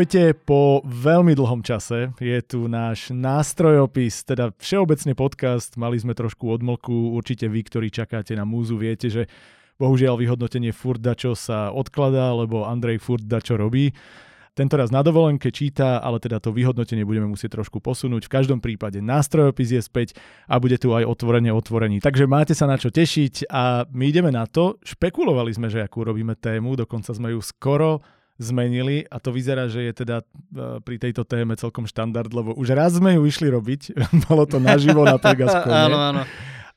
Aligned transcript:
Ahojte, 0.00 0.32
po 0.32 0.80
veľmi 0.80 1.36
dlhom 1.36 1.60
čase 1.60 2.16
je 2.16 2.40
tu 2.40 2.72
náš 2.72 3.12
nástrojopis, 3.12 4.24
teda 4.24 4.48
všeobecne 4.56 5.12
podcast, 5.12 5.76
mali 5.76 6.00
sme 6.00 6.16
trošku 6.16 6.48
odmlku, 6.56 7.12
určite 7.12 7.44
vy, 7.52 7.60
ktorí 7.68 7.92
čakáte 7.92 8.32
na 8.32 8.48
múzu, 8.48 8.80
viete, 8.80 9.12
že 9.12 9.28
bohužiaľ 9.76 10.16
vyhodnotenie 10.16 10.72
furt 10.72 11.04
čo 11.20 11.36
sa 11.36 11.68
odkladá, 11.68 12.32
lebo 12.32 12.64
Andrej 12.64 12.96
furt 13.04 13.28
čo 13.44 13.60
robí. 13.60 13.92
Tento 14.56 14.80
raz 14.80 14.88
na 14.88 15.04
dovolenke 15.04 15.52
číta, 15.52 16.00
ale 16.00 16.16
teda 16.16 16.40
to 16.40 16.48
vyhodnotenie 16.48 17.04
budeme 17.04 17.28
musieť 17.28 17.60
trošku 17.60 17.84
posunúť. 17.84 18.24
V 18.24 18.34
každom 18.40 18.64
prípade 18.64 19.04
nástrojopis 19.04 19.68
je 19.68 19.84
späť 19.84 20.16
a 20.48 20.56
bude 20.56 20.80
tu 20.80 20.96
aj 20.96 21.04
otvorenie 21.04 21.52
otvorení. 21.52 22.00
Takže 22.00 22.24
máte 22.24 22.56
sa 22.56 22.64
na 22.64 22.80
čo 22.80 22.88
tešiť 22.88 23.52
a 23.52 23.84
my 23.92 24.08
ideme 24.08 24.32
na 24.32 24.48
to. 24.48 24.80
Špekulovali 24.80 25.52
sme, 25.52 25.68
že 25.68 25.84
akú 25.84 26.08
robíme 26.08 26.40
tému, 26.40 26.72
dokonca 26.80 27.12
sme 27.12 27.36
ju 27.36 27.44
skoro 27.44 28.00
zmenili 28.40 29.04
a 29.04 29.20
to 29.20 29.36
vyzerá, 29.36 29.68
že 29.68 29.84
je 29.84 29.92
teda 29.92 30.24
e, 30.24 30.80
pri 30.80 30.96
tejto 30.96 31.28
téme 31.28 31.52
celkom 31.60 31.84
štandard, 31.84 32.32
lebo 32.32 32.56
už 32.56 32.72
raz 32.72 32.96
sme 32.96 33.20
ju 33.20 33.28
išli 33.28 33.52
robiť, 33.52 33.92
bolo 34.26 34.48
to 34.48 34.56
naživo 34.56 35.04
na 35.04 35.20
Pegaskone. 35.20 35.92
áno, 35.92 35.98
áno. 36.00 36.22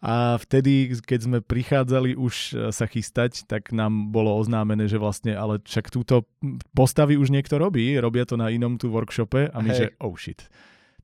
A 0.04 0.36
vtedy, 0.36 0.92
keď 1.00 1.20
sme 1.24 1.40
prichádzali 1.40 2.20
už 2.20 2.36
e, 2.36 2.76
sa 2.76 2.84
chystať, 2.92 3.48
tak 3.48 3.72
nám 3.72 4.12
bolo 4.12 4.36
oznámené, 4.36 4.92
že 4.92 5.00
vlastne, 5.00 5.32
ale 5.32 5.64
však 5.64 5.88
túto 5.88 6.28
postavy 6.76 7.16
už 7.16 7.32
niekto 7.32 7.56
robí, 7.56 7.96
robia 7.96 8.28
to 8.28 8.36
na 8.36 8.52
inom 8.52 8.76
tu 8.76 8.92
workshope 8.92 9.48
a 9.48 9.58
my, 9.64 9.72
Hej. 9.72 9.80
že 9.80 9.86
oh 10.04 10.20
shit. 10.20 10.52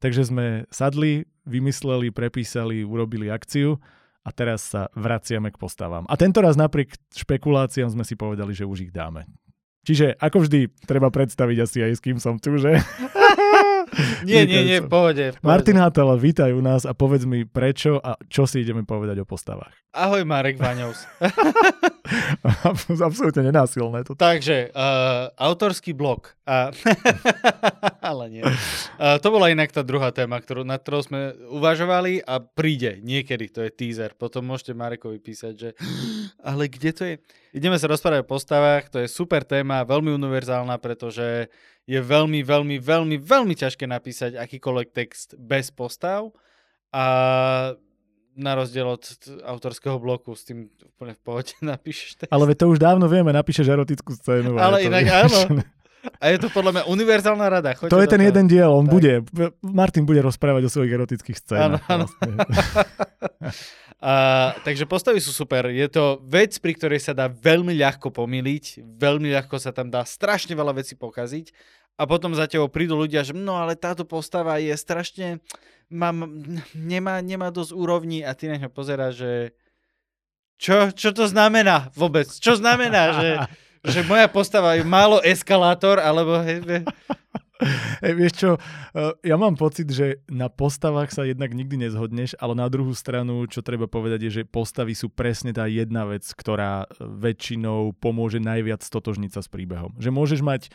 Takže 0.03 0.27
sme 0.27 0.67
sadli, 0.67 1.23
vymysleli, 1.47 2.11
prepísali, 2.11 2.83
urobili 2.83 3.31
akciu 3.31 3.79
a 4.27 4.35
teraz 4.35 4.67
sa 4.67 4.91
vraciame 4.91 5.47
k 5.55 5.59
postavám. 5.59 6.03
A 6.11 6.19
tento 6.19 6.43
raz 6.43 6.59
napriek 6.59 6.99
špekuláciám 7.15 7.95
sme 7.95 8.03
si 8.03 8.19
povedali, 8.19 8.51
že 8.51 8.67
už 8.67 8.91
ich 8.91 8.91
dáme. 8.91 9.23
Čiže 9.87 10.19
ako 10.19 10.45
vždy, 10.45 10.59
treba 10.85 11.09
predstaviť 11.09 11.57
asi 11.63 11.77
aj 11.85 11.91
s 11.97 12.03
kým 12.03 12.17
som 12.19 12.35
tu, 12.37 12.57
že? 12.59 12.79
nie, 14.27 14.45
nie, 14.45 14.61
nie, 14.65 14.79
pohode, 14.85 15.33
pohode. 15.37 15.45
Martin 15.45 15.77
Hatala, 15.77 16.15
vítaj 16.15 16.53
u 16.53 16.61
nás 16.61 16.85
a 16.85 16.93
povedz 16.93 17.25
mi 17.25 17.43
prečo 17.45 17.97
a 17.99 18.15
čo 18.29 18.45
si 18.45 18.61
ideme 18.61 18.85
povedať 18.85 19.21
o 19.21 19.25
postavách. 19.25 19.73
Ahoj 19.89 20.21
Marek 20.21 20.61
Vaňovs. 20.61 21.09
Absolútne 23.09 23.49
nenásilné 23.49 24.05
to. 24.05 24.13
Takže, 24.13 24.69
uh, 24.69 25.33
autorský 25.33 25.97
blog. 25.97 26.37
A... 26.45 26.69
Ale 28.09 28.29
nie. 28.29 28.45
Uh, 28.45 29.17
to 29.17 29.33
bola 29.33 29.49
inak 29.49 29.73
tá 29.73 29.81
druhá 29.81 30.13
téma, 30.13 30.37
ktorú, 30.37 30.61
nad 30.61 30.85
ktorou 30.85 31.01
sme 31.01 31.33
uvažovali 31.49 32.21
a 32.21 32.37
príde 32.37 33.01
niekedy, 33.01 33.49
to 33.49 33.65
je 33.65 33.73
teaser. 33.73 34.13
Potom 34.13 34.45
môžete 34.45 34.77
Marekovi 34.77 35.17
písať, 35.17 35.53
že 35.57 35.69
ale 36.49 36.69
kde 36.69 36.91
to 36.93 37.03
je? 37.09 37.15
Ideme 37.49 37.81
sa 37.81 37.89
rozprávať 37.89 38.21
o 38.25 38.29
postavách, 38.29 38.93
to 38.93 39.01
je 39.01 39.09
super 39.09 39.41
téma, 39.41 39.81
veľmi 39.81 40.13
univerzálna, 40.13 40.77
pretože 40.77 41.49
je 41.89 41.97
veľmi, 41.97 42.45
veľmi, 42.45 42.77
veľmi, 42.77 43.17
veľmi 43.17 43.55
ťažké 43.57 43.89
napísať 43.89 44.37
akýkoľvek 44.37 44.87
text 44.93 45.33
bez 45.41 45.73
postav 45.73 46.29
a 46.93 47.05
na 48.37 48.51
rozdiel 48.53 48.85
od 48.85 49.03
autorského 49.41 49.97
bloku 49.97 50.37
s 50.37 50.45
tým 50.45 50.69
úplne 50.69 51.17
v 51.17 51.21
pohode 51.25 51.51
napíšeš 51.65 52.21
text. 52.21 52.31
Ale 52.31 52.53
to 52.53 52.69
už 52.69 52.77
dávno 52.77 53.09
vieme, 53.09 53.33
napíšeš 53.33 53.65
erotickú 53.73 54.13
scénu. 54.13 54.61
Ale 54.61 54.85
inak 54.85 55.05
áno. 55.25 55.65
A 56.15 56.31
je 56.31 56.39
to 56.39 56.47
podľa 56.47 56.79
mňa 56.79 56.83
univerzálna 56.87 57.47
rada. 57.51 57.75
Choďte 57.75 57.91
to 57.91 57.99
je 57.99 58.07
ten 58.07 58.23
toho. 58.23 58.29
jeden 58.31 58.45
diel, 58.47 58.71
on 58.71 58.87
tak. 58.87 58.93
bude, 58.95 59.13
Martin 59.59 60.07
bude 60.07 60.23
rozprávať 60.23 60.63
o 60.63 60.71
svojich 60.71 60.95
erotických 60.95 61.37
scénach. 61.41 61.83
Áno, 61.91 62.05
áno. 62.05 62.05
Vlastne. 62.07 62.31
A, 63.99 64.55
takže 64.63 64.87
postavy 64.87 65.19
sú 65.19 65.35
super. 65.35 65.67
Je 65.67 65.83
to 65.91 66.23
vec, 66.23 66.55
pri 66.63 66.71
ktorej 66.71 67.03
sa 67.03 67.11
dá 67.11 67.27
veľmi 67.27 67.75
ľahko 67.75 68.15
pomýliť, 68.15 68.79
veľmi 68.79 69.27
ľahko 69.35 69.59
sa 69.59 69.75
tam 69.75 69.91
dá 69.91 70.07
strašne 70.07 70.55
veľa 70.55 70.79
vecí 70.79 70.95
pokaziť 70.95 71.51
a 71.99 72.07
potom 72.07 72.31
za 72.31 72.47
tebou 72.47 72.71
prídu 72.71 72.95
ľudia, 72.95 73.27
že 73.27 73.35
no 73.35 73.59
ale 73.59 73.75
táto 73.75 74.07
postava 74.07 74.55
je 74.55 74.71
strašne, 74.79 75.43
má, 75.91 76.15
nemá, 76.71 77.19
nemá 77.19 77.51
dosť 77.51 77.75
úrovní 77.75 78.23
a 78.23 78.31
ty 78.31 78.47
na 78.47 78.55
ňo 78.55 78.71
pozeráš, 78.71 79.19
že 79.19 79.31
čo, 80.55 80.95
čo 80.95 81.11
to 81.11 81.27
znamená 81.27 81.91
vôbec? 81.91 82.31
Čo 82.31 82.55
znamená, 82.55 83.19
že, 83.19 83.29
že 83.83 83.99
moja 84.07 84.31
postava 84.31 84.79
je 84.79 84.87
málo 84.87 85.19
eskalátor, 85.19 85.99
alebo... 85.99 86.39
Hey, 87.99 88.15
vieš 88.15 88.39
čo, 88.39 88.49
eh, 88.55 89.11
ja 89.19 89.35
mám 89.35 89.59
pocit, 89.59 89.91
že 89.91 90.23
na 90.31 90.47
postavách 90.47 91.11
sa 91.11 91.27
jednak 91.27 91.51
nikdy 91.51 91.91
nezhodneš, 91.91 92.31
ale 92.39 92.55
na 92.55 92.71
druhú 92.71 92.95
stranu, 92.95 93.43
čo 93.51 93.59
treba 93.59 93.83
povedať, 93.83 94.31
je, 94.31 94.31
že 94.31 94.43
postavy 94.47 94.95
sú 94.95 95.11
presne 95.11 95.51
tá 95.51 95.67
jedna 95.67 96.07
vec, 96.07 96.23
ktorá 96.23 96.87
eh, 96.87 97.03
väčšinou 97.03 97.99
pomôže 97.99 98.39
najviac 98.39 98.79
stotožniť 98.79 99.35
sa 99.35 99.43
s 99.43 99.51
príbehom. 99.51 99.91
Že 99.99 100.09
môžeš 100.15 100.39
mať 100.39 100.71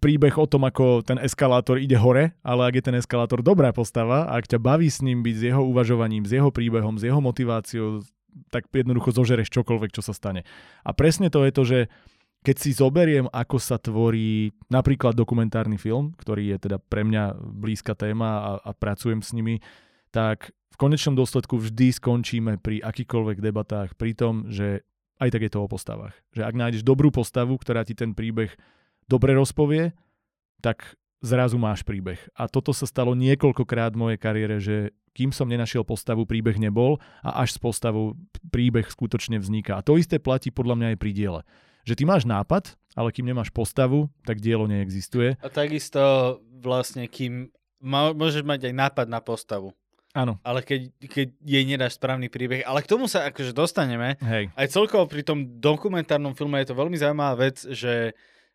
príbeh 0.00 0.34
o 0.40 0.48
tom, 0.48 0.64
ako 0.64 1.04
ten 1.04 1.20
eskalátor 1.20 1.76
ide 1.76 2.00
hore, 2.00 2.32
ale 2.40 2.62
ak 2.64 2.74
je 2.80 2.84
ten 2.88 2.96
eskalátor 2.96 3.44
dobrá 3.44 3.76
postava 3.76 4.24
a 4.24 4.40
ak 4.40 4.48
ťa 4.48 4.58
baví 4.58 4.88
s 4.88 5.04
ním 5.04 5.20
byť, 5.20 5.36
s 5.36 5.42
jeho 5.52 5.62
uvažovaním, 5.68 6.24
s 6.24 6.32
jeho 6.32 6.48
príbehom, 6.48 6.96
s 6.96 7.04
jeho 7.04 7.20
motiváciou, 7.20 8.00
tak 8.48 8.72
jednoducho 8.72 9.12
zožereš 9.12 9.52
čokoľvek, 9.52 9.90
čo 9.92 10.02
sa 10.02 10.16
stane. 10.16 10.48
A 10.82 10.90
presne 10.96 11.28
to 11.28 11.44
je 11.44 11.52
to, 11.52 11.62
že 11.62 11.78
keď 12.44 12.56
si 12.60 12.70
zoberiem, 12.76 13.28
ako 13.32 13.56
sa 13.56 13.80
tvorí 13.80 14.52
napríklad 14.68 15.16
dokumentárny 15.16 15.80
film, 15.80 16.12
ktorý 16.16 16.56
je 16.56 16.58
teda 16.68 16.76
pre 16.76 17.04
mňa 17.04 17.40
blízka 17.40 17.96
téma 17.96 18.30
a, 18.40 18.52
a 18.60 18.70
pracujem 18.76 19.24
s 19.24 19.32
nimi, 19.32 19.64
tak 20.12 20.52
v 20.72 20.76
konečnom 20.76 21.16
dôsledku 21.16 21.56
vždy 21.56 21.94
skončíme 21.96 22.60
pri 22.60 22.84
akýkoľvek 22.84 23.38
debatách 23.40 23.96
pri 23.96 24.12
tom, 24.12 24.50
že 24.52 24.84
aj 25.22 25.30
tak 25.30 25.46
je 25.46 25.52
to 25.52 25.62
o 25.62 25.70
postavách. 25.70 26.12
Že 26.36 26.42
ak 26.44 26.54
nájdeš 26.58 26.82
dobrú 26.82 27.08
postavu, 27.14 27.56
ktorá 27.56 27.86
ti 27.86 27.96
ten 27.96 28.12
príbeh 28.12 28.52
dobre 29.08 29.36
rozpovie, 29.36 29.92
tak 30.60 30.96
zrazu 31.24 31.56
máš 31.56 31.84
príbeh. 31.84 32.20
A 32.36 32.48
toto 32.48 32.72
sa 32.76 32.84
stalo 32.84 33.16
niekoľkokrát 33.16 33.96
v 33.96 34.00
mojej 34.00 34.18
kariére, 34.20 34.56
že 34.60 34.92
kým 35.14 35.30
som 35.30 35.46
nenašiel 35.46 35.86
postavu, 35.86 36.26
príbeh 36.26 36.58
nebol 36.58 36.98
a 37.22 37.46
až 37.46 37.56
s 37.56 37.58
postavou 37.62 38.18
príbeh 38.50 38.90
skutočne 38.90 39.38
vzniká. 39.38 39.78
A 39.78 39.84
to 39.86 39.94
isté 39.94 40.18
platí 40.18 40.50
podľa 40.50 40.74
mňa 40.74 40.88
aj 40.94 40.98
pri 40.98 41.12
diele 41.14 41.42
že 41.84 41.94
ty 41.94 42.08
máš 42.08 42.24
nápad, 42.24 42.74
ale 42.96 43.12
kým 43.12 43.28
nemáš 43.28 43.52
postavu, 43.52 44.08
tak 44.24 44.40
dielo 44.40 44.64
neexistuje. 44.64 45.36
A 45.44 45.48
takisto 45.52 46.00
vlastne, 46.64 47.04
kým 47.06 47.52
môžeš 47.84 48.42
mať 48.42 48.72
aj 48.72 48.74
nápad 48.74 49.06
na 49.12 49.20
postavu. 49.20 49.76
Áno. 50.14 50.38
Ale 50.46 50.62
keď, 50.62 50.94
keď 51.04 51.28
jej 51.42 51.64
nedáš 51.66 51.98
správny 51.98 52.30
príbeh, 52.30 52.62
ale 52.64 52.86
k 52.86 52.90
tomu 52.90 53.10
sa 53.10 53.28
akože 53.28 53.50
dostaneme. 53.50 54.14
Hej. 54.22 54.48
Aj 54.54 54.66
celkovo 54.70 55.10
pri 55.10 55.26
tom 55.26 55.58
dokumentárnom 55.58 56.38
filme 56.38 56.62
je 56.62 56.70
to 56.70 56.78
veľmi 56.78 56.94
zaujímavá 56.96 57.34
vec, 57.50 57.60
že 57.66 58.14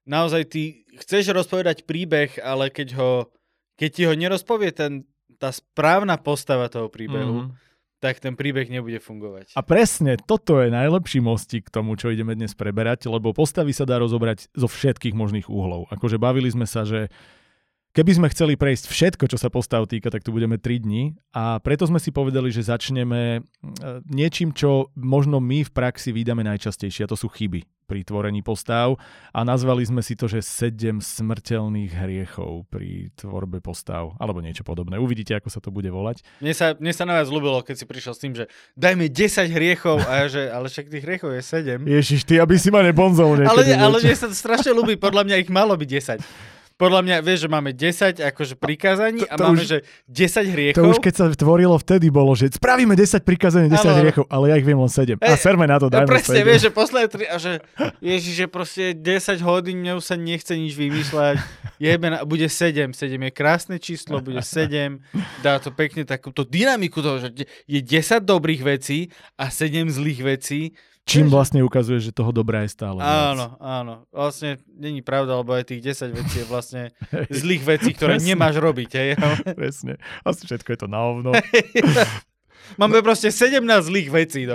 naozaj 0.10 0.50
ty 0.50 0.90
chceš 0.98 1.30
rozpovedať 1.30 1.86
príbeh, 1.86 2.42
ale 2.42 2.74
keď 2.74 2.98
ho, 2.98 3.12
keď 3.78 3.90
ti 3.94 4.04
ho 4.10 4.14
nerozpovie 4.18 4.74
ten, 4.74 5.06
tá 5.38 5.54
správna 5.54 6.18
postava 6.18 6.66
toho 6.68 6.90
príbehu, 6.90 7.46
mm-hmm 7.46 7.70
tak 8.00 8.24
ten 8.24 8.34
príbeh 8.34 8.72
nebude 8.72 8.98
fungovať. 9.04 9.60
A 9.60 9.62
presne 9.62 10.16
toto 10.16 10.64
je 10.64 10.72
najlepší 10.72 11.20
mostík 11.20 11.68
k 11.68 11.74
tomu, 11.76 12.00
čo 12.00 12.08
ideme 12.08 12.32
dnes 12.32 12.56
preberať, 12.56 13.12
lebo 13.12 13.36
postavy 13.36 13.76
sa 13.76 13.84
dá 13.84 14.00
rozobrať 14.00 14.48
zo 14.56 14.72
všetkých 14.72 15.12
možných 15.12 15.52
uhlov. 15.52 15.92
Akože 15.92 16.16
bavili 16.16 16.48
sme 16.48 16.64
sa, 16.64 16.88
že 16.88 17.12
Keby 17.90 18.22
sme 18.22 18.30
chceli 18.30 18.54
prejsť 18.54 18.86
všetko, 18.86 19.26
čo 19.34 19.42
sa 19.42 19.50
postav 19.50 19.90
týka, 19.90 20.14
tak 20.14 20.22
tu 20.22 20.30
budeme 20.30 20.62
3 20.62 20.86
dní 20.86 21.18
a 21.34 21.58
preto 21.58 21.90
sme 21.90 21.98
si 21.98 22.14
povedali, 22.14 22.54
že 22.54 22.70
začneme 22.70 23.42
e, 23.42 23.66
niečím, 24.06 24.54
čo 24.54 24.94
možno 24.94 25.42
my 25.42 25.66
v 25.66 25.74
praxi 25.74 26.14
vydáme 26.14 26.46
najčastejšie 26.46 27.10
a 27.10 27.10
to 27.10 27.18
sú 27.18 27.34
chyby 27.34 27.66
pri 27.90 28.06
tvorení 28.06 28.46
postav 28.46 28.94
a 29.34 29.42
nazvali 29.42 29.82
sme 29.82 30.06
si 30.06 30.14
to, 30.14 30.30
že 30.30 30.46
7 30.46 31.02
smrteľných 31.02 31.90
hriechov 31.90 32.70
pri 32.70 33.10
tvorbe 33.18 33.58
postav 33.58 34.14
alebo 34.22 34.38
niečo 34.46 34.62
podobné. 34.62 35.02
Uvidíte, 35.02 35.34
ako 35.34 35.50
sa 35.50 35.58
to 35.58 35.74
bude 35.74 35.90
volať. 35.90 36.22
Mne 36.46 36.54
sa, 36.54 36.78
mne 36.78 36.94
sa 36.94 37.10
na 37.10 37.18
vás 37.18 37.34
ľúbilo, 37.34 37.66
keď 37.66 37.74
si 37.74 37.86
prišiel 37.90 38.14
s 38.14 38.22
tým, 38.22 38.38
že 38.38 38.46
dajme 38.78 39.10
10 39.10 39.50
hriechov 39.50 39.98
a 40.06 40.22
ja, 40.22 40.26
že 40.30 40.42
ale 40.46 40.70
však 40.70 40.94
tých 40.94 41.06
hriechov 41.10 41.34
je 41.34 41.42
7. 41.42 41.90
Ježiš, 41.90 42.22
ty, 42.22 42.38
aby 42.38 42.54
si 42.62 42.70
ma 42.70 42.86
nebonzol 42.86 43.42
Ale, 43.50 43.66
ale 43.74 43.98
mne 43.98 44.14
sa 44.14 44.30
to 44.30 44.38
strašne 44.38 44.78
ľúbi, 44.78 44.94
podľa 44.94 45.26
mňa 45.26 45.36
ich 45.42 45.50
malo 45.50 45.74
byť 45.74 46.22
10 46.22 46.59
podľa 46.80 47.04
mňa, 47.04 47.16
vieš, 47.20 47.44
že 47.44 47.50
máme 47.52 47.76
10 47.76 48.24
akože 48.24 48.56
prikázaní 48.56 49.28
a 49.28 49.36
máme, 49.36 49.60
už, 49.60 49.68
že 49.68 49.78
10 50.08 50.56
hriechov. 50.56 50.80
To 50.80 50.96
už 50.96 51.04
keď 51.04 51.14
sa 51.14 51.26
tvorilo 51.36 51.76
vtedy 51.76 52.08
bolo, 52.08 52.32
že 52.40 52.48
spravíme 52.56 52.96
10 52.96 53.20
prikázaní, 53.28 53.68
10 53.68 53.84
ano. 53.84 54.00
hriechov, 54.00 54.24
ale 54.32 54.48
ja 54.48 54.56
ich 54.56 54.64
viem 54.64 54.80
len 54.80 54.88
7. 54.88 55.20
a 55.20 55.36
serme 55.36 55.68
na 55.68 55.76
to, 55.76 55.92
dajme 55.92 56.08
Presne, 56.08 56.40
7. 56.40 56.48
vieš, 56.48 56.62
že 56.64 56.72
posledné 56.72 57.08
3 57.12 57.28
a 57.28 57.36
že 57.36 57.52
ježiš, 58.00 58.34
že 58.40 58.46
proste 58.48 58.96
10 58.96 59.44
hodín 59.44 59.84
mňa 59.84 60.00
už 60.00 60.06
sa 60.08 60.16
nechce 60.16 60.56
nič 60.56 60.74
vymýšľať. 60.80 61.36
Jebe 61.84 62.08
na, 62.16 62.24
bude 62.24 62.48
7, 62.48 62.96
7 62.96 62.96
je 63.28 63.32
krásne 63.36 63.76
číslo, 63.76 64.24
bude 64.24 64.40
7, 64.40 65.04
dá 65.44 65.60
to 65.60 65.76
pekne 65.76 66.08
takúto 66.08 66.48
dynamiku 66.48 67.04
toho, 67.04 67.20
že 67.20 67.44
je 67.68 67.80
10 67.84 68.24
dobrých 68.24 68.64
vecí 68.64 69.12
a 69.36 69.52
7 69.52 69.92
zlých 69.92 70.22
vecí 70.24 70.80
Čím 71.10 71.26
vlastne 71.34 71.66
ukazuje, 71.66 71.98
že 71.98 72.14
toho 72.14 72.30
dobrá 72.30 72.62
je 72.62 72.70
stále. 72.70 73.02
Áno, 73.02 73.58
viac. 73.58 73.66
áno. 73.66 73.94
Vlastne 74.14 74.62
není 74.70 75.02
pravda, 75.02 75.42
lebo 75.42 75.58
aj 75.58 75.66
tých 75.66 75.82
10 75.98 76.14
vecí 76.14 76.46
je 76.46 76.46
vlastne 76.46 76.94
zlých 77.34 77.66
vecí, 77.66 77.98
ktoré 77.98 78.22
Presne. 78.22 78.30
nemáš 78.30 78.62
robiť. 78.62 78.90
Hej? 78.94 79.18
Presne. 79.60 79.98
Asi 80.22 80.46
všetko 80.46 80.70
je 80.70 80.80
to 80.86 80.88
na 80.88 81.02
ovno. 81.02 81.34
Máme 82.82 83.02
proste 83.02 83.34
17 83.34 83.66
zlých 83.90 84.10
vecí. 84.14 84.46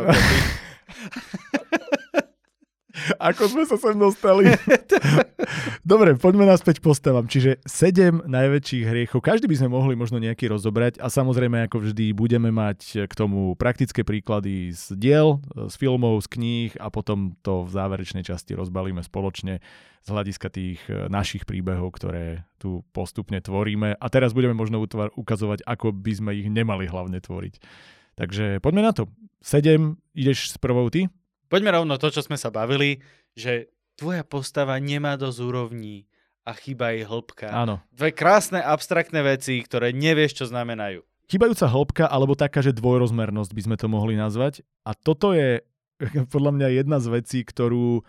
Ako 3.19 3.51
sme 3.51 3.67
sa 3.67 3.75
sem 3.75 3.99
dostali. 3.99 4.55
Dobre, 5.85 6.17
poďme 6.17 6.49
naspäť 6.49 6.81
postavám. 6.81 7.29
Čiže 7.29 7.61
sedem 7.69 8.25
najväčších 8.25 8.89
hriechov. 8.89 9.21
Každý 9.21 9.45
by 9.45 9.57
sme 9.61 9.69
mohli 9.69 9.93
možno 9.93 10.17
nejaký 10.17 10.49
rozobrať 10.49 10.97
a 10.97 11.13
samozrejme, 11.13 11.69
ako 11.69 11.85
vždy, 11.85 12.17
budeme 12.17 12.49
mať 12.49 13.05
k 13.05 13.13
tomu 13.13 13.53
praktické 13.53 14.01
príklady 14.01 14.73
z 14.73 14.97
diel, 14.97 15.45
z 15.53 15.75
filmov, 15.77 16.25
z 16.25 16.29
kníh 16.33 16.73
a 16.81 16.89
potom 16.89 17.37
to 17.45 17.69
v 17.69 17.77
záverečnej 17.77 18.25
časti 18.25 18.57
rozbalíme 18.57 19.05
spoločne 19.05 19.61
z 20.01 20.09
hľadiska 20.09 20.49
tých 20.49 20.81
e, 20.89 21.13
našich 21.13 21.45
príbehov, 21.45 22.01
ktoré 22.01 22.49
tu 22.57 22.81
postupne 22.97 23.37
tvoríme. 23.45 24.01
A 24.01 24.07
teraz 24.09 24.33
budeme 24.33 24.57
možno 24.57 24.81
ukazovať, 25.13 25.69
ako 25.69 25.93
by 25.93 26.13
sme 26.17 26.33
ich 26.33 26.49
nemali 26.49 26.89
hlavne 26.89 27.21
tvoriť. 27.21 27.61
Takže 28.17 28.65
poďme 28.65 28.89
na 28.89 28.97
to. 28.97 29.13
Sedem, 29.45 30.01
ideš 30.17 30.49
s 30.49 30.57
prvou 30.57 30.89
ty? 30.89 31.13
Poďme 31.53 31.77
rovno 31.77 32.01
to, 32.01 32.09
čo 32.09 32.25
sme 32.25 32.41
sa 32.41 32.49
bavili, 32.49 33.05
že 33.37 33.74
tvoja 33.95 34.23
postava 34.27 34.79
nemá 34.83 35.15
dosť 35.15 35.39
úrovní 35.43 36.07
a 36.45 36.53
chýba 36.53 36.93
jej 36.93 37.09
hĺbka. 37.09 37.49
Áno. 37.49 37.81
Dve 37.89 38.13
krásne 38.13 38.61
abstraktné 38.61 39.25
veci, 39.25 39.59
ktoré 39.65 39.97
nevieš, 39.97 40.45
čo 40.45 40.45
znamenajú. 40.53 41.01
Chýbajúca 41.25 41.67
hĺbka, 41.73 42.05
alebo 42.05 42.37
taká, 42.37 42.61
že 42.61 42.77
dvojrozmernosť 42.77 43.51
by 43.57 43.63
sme 43.65 43.77
to 43.81 43.89
mohli 43.89 44.13
nazvať. 44.13 44.61
A 44.85 44.93
toto 44.93 45.33
je 45.33 45.65
podľa 46.35 46.53
mňa 46.53 46.69
jedna 46.85 47.01
z 47.01 47.07
vecí, 47.09 47.41
ktorú 47.41 48.05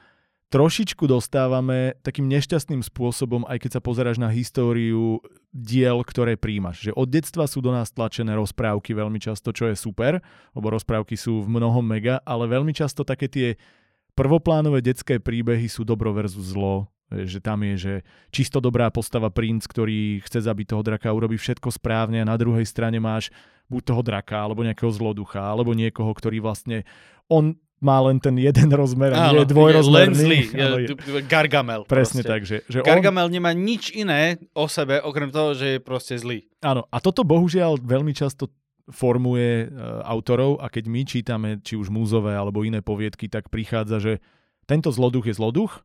trošičku 0.53 1.09
dostávame 1.09 1.97
takým 2.05 2.27
nešťastným 2.29 2.83
spôsobom, 2.85 3.47
aj 3.49 3.65
keď 3.65 3.71
sa 3.79 3.81
pozeráš 3.81 4.21
na 4.21 4.29
históriu 4.29 5.23
diel, 5.49 6.03
ktoré 6.05 6.37
príjmaš. 6.37 6.91
Že 6.91 6.91
od 6.95 7.07
detstva 7.07 7.43
sú 7.49 7.63
do 7.63 7.73
nás 7.73 7.89
tlačené 7.89 8.35
rozprávky 8.35 8.93
veľmi 8.93 9.17
často, 9.17 9.55
čo 9.55 9.71
je 9.71 9.75
super, 9.79 10.21
lebo 10.53 10.67
rozprávky 10.69 11.17
sú 11.17 11.43
v 11.43 11.49
mnohom 11.49 11.81
mega, 11.81 12.21
ale 12.27 12.51
veľmi 12.51 12.75
často 12.75 13.07
také 13.07 13.31
tie 13.31 13.47
prvoplánové 14.15 14.79
detské 14.81 15.19
príbehy 15.19 15.67
sú 15.67 15.83
dobro 15.83 16.15
versus 16.15 16.55
zlo, 16.55 16.87
že 17.11 17.37
tam 17.37 17.61
je, 17.61 17.75
že 17.77 17.93
čisto 18.33 18.57
dobrá 18.57 18.89
postava 18.89 19.29
princ, 19.29 19.67
ktorý 19.69 20.23
chce 20.25 20.41
zabiť 20.41 20.73
toho 20.73 20.81
draka, 20.81 21.13
urobí 21.13 21.37
všetko 21.37 21.69
správne 21.69 22.23
a 22.23 22.29
na 22.29 22.39
druhej 22.39 22.65
strane 22.65 22.97
máš 22.97 23.29
buď 23.69 23.81
toho 23.93 24.01
draka, 24.01 24.41
alebo 24.41 24.65
nejakého 24.65 24.89
zloducha, 24.89 25.41
alebo 25.41 25.77
niekoho, 25.77 26.09
ktorý 26.09 26.41
vlastne 26.41 26.81
on 27.29 27.57
má 27.83 27.99
len 28.01 28.17
ten 28.17 28.33
jeden 28.39 28.71
rozmer 28.71 29.13
a 29.13 29.29
nie 29.29 29.43
je 29.43 29.51
dvojrozmerný. 29.51 30.15
Len 30.15 30.15
zlý, 30.15 30.41
je, 30.49 31.21
Gargamel. 31.27 31.83
Presne 31.85 32.23
proste. 32.23 32.31
tak. 32.31 32.41
Že, 32.47 32.57
že 32.65 32.77
Gargamel 32.81 33.27
on... 33.27 33.33
nemá 33.33 33.51
nič 33.51 33.91
iné 33.93 34.39
o 34.55 34.65
sebe, 34.65 34.97
okrem 35.03 35.29
toho, 35.29 35.53
že 35.53 35.77
je 35.77 35.79
proste 35.83 36.15
zlý. 36.17 36.47
Áno, 36.63 36.87
a 36.87 36.97
toto 37.03 37.21
bohužiaľ 37.21 37.77
veľmi 37.83 38.15
často 38.15 38.49
formuje 38.89 39.65
uh, 39.65 40.05
autorov 40.05 40.61
a 40.61 40.69
keď 40.69 40.85
my 40.85 41.01
čítame 41.05 41.49
či 41.61 41.73
už 41.77 41.89
múzové 41.89 42.37
alebo 42.37 42.61
iné 42.61 42.85
poviedky, 42.85 43.29
tak 43.29 43.49
prichádza, 43.49 43.97
že 43.97 44.13
tento 44.69 44.93
zloduch 44.93 45.25
je 45.25 45.37
zloduch 45.37 45.81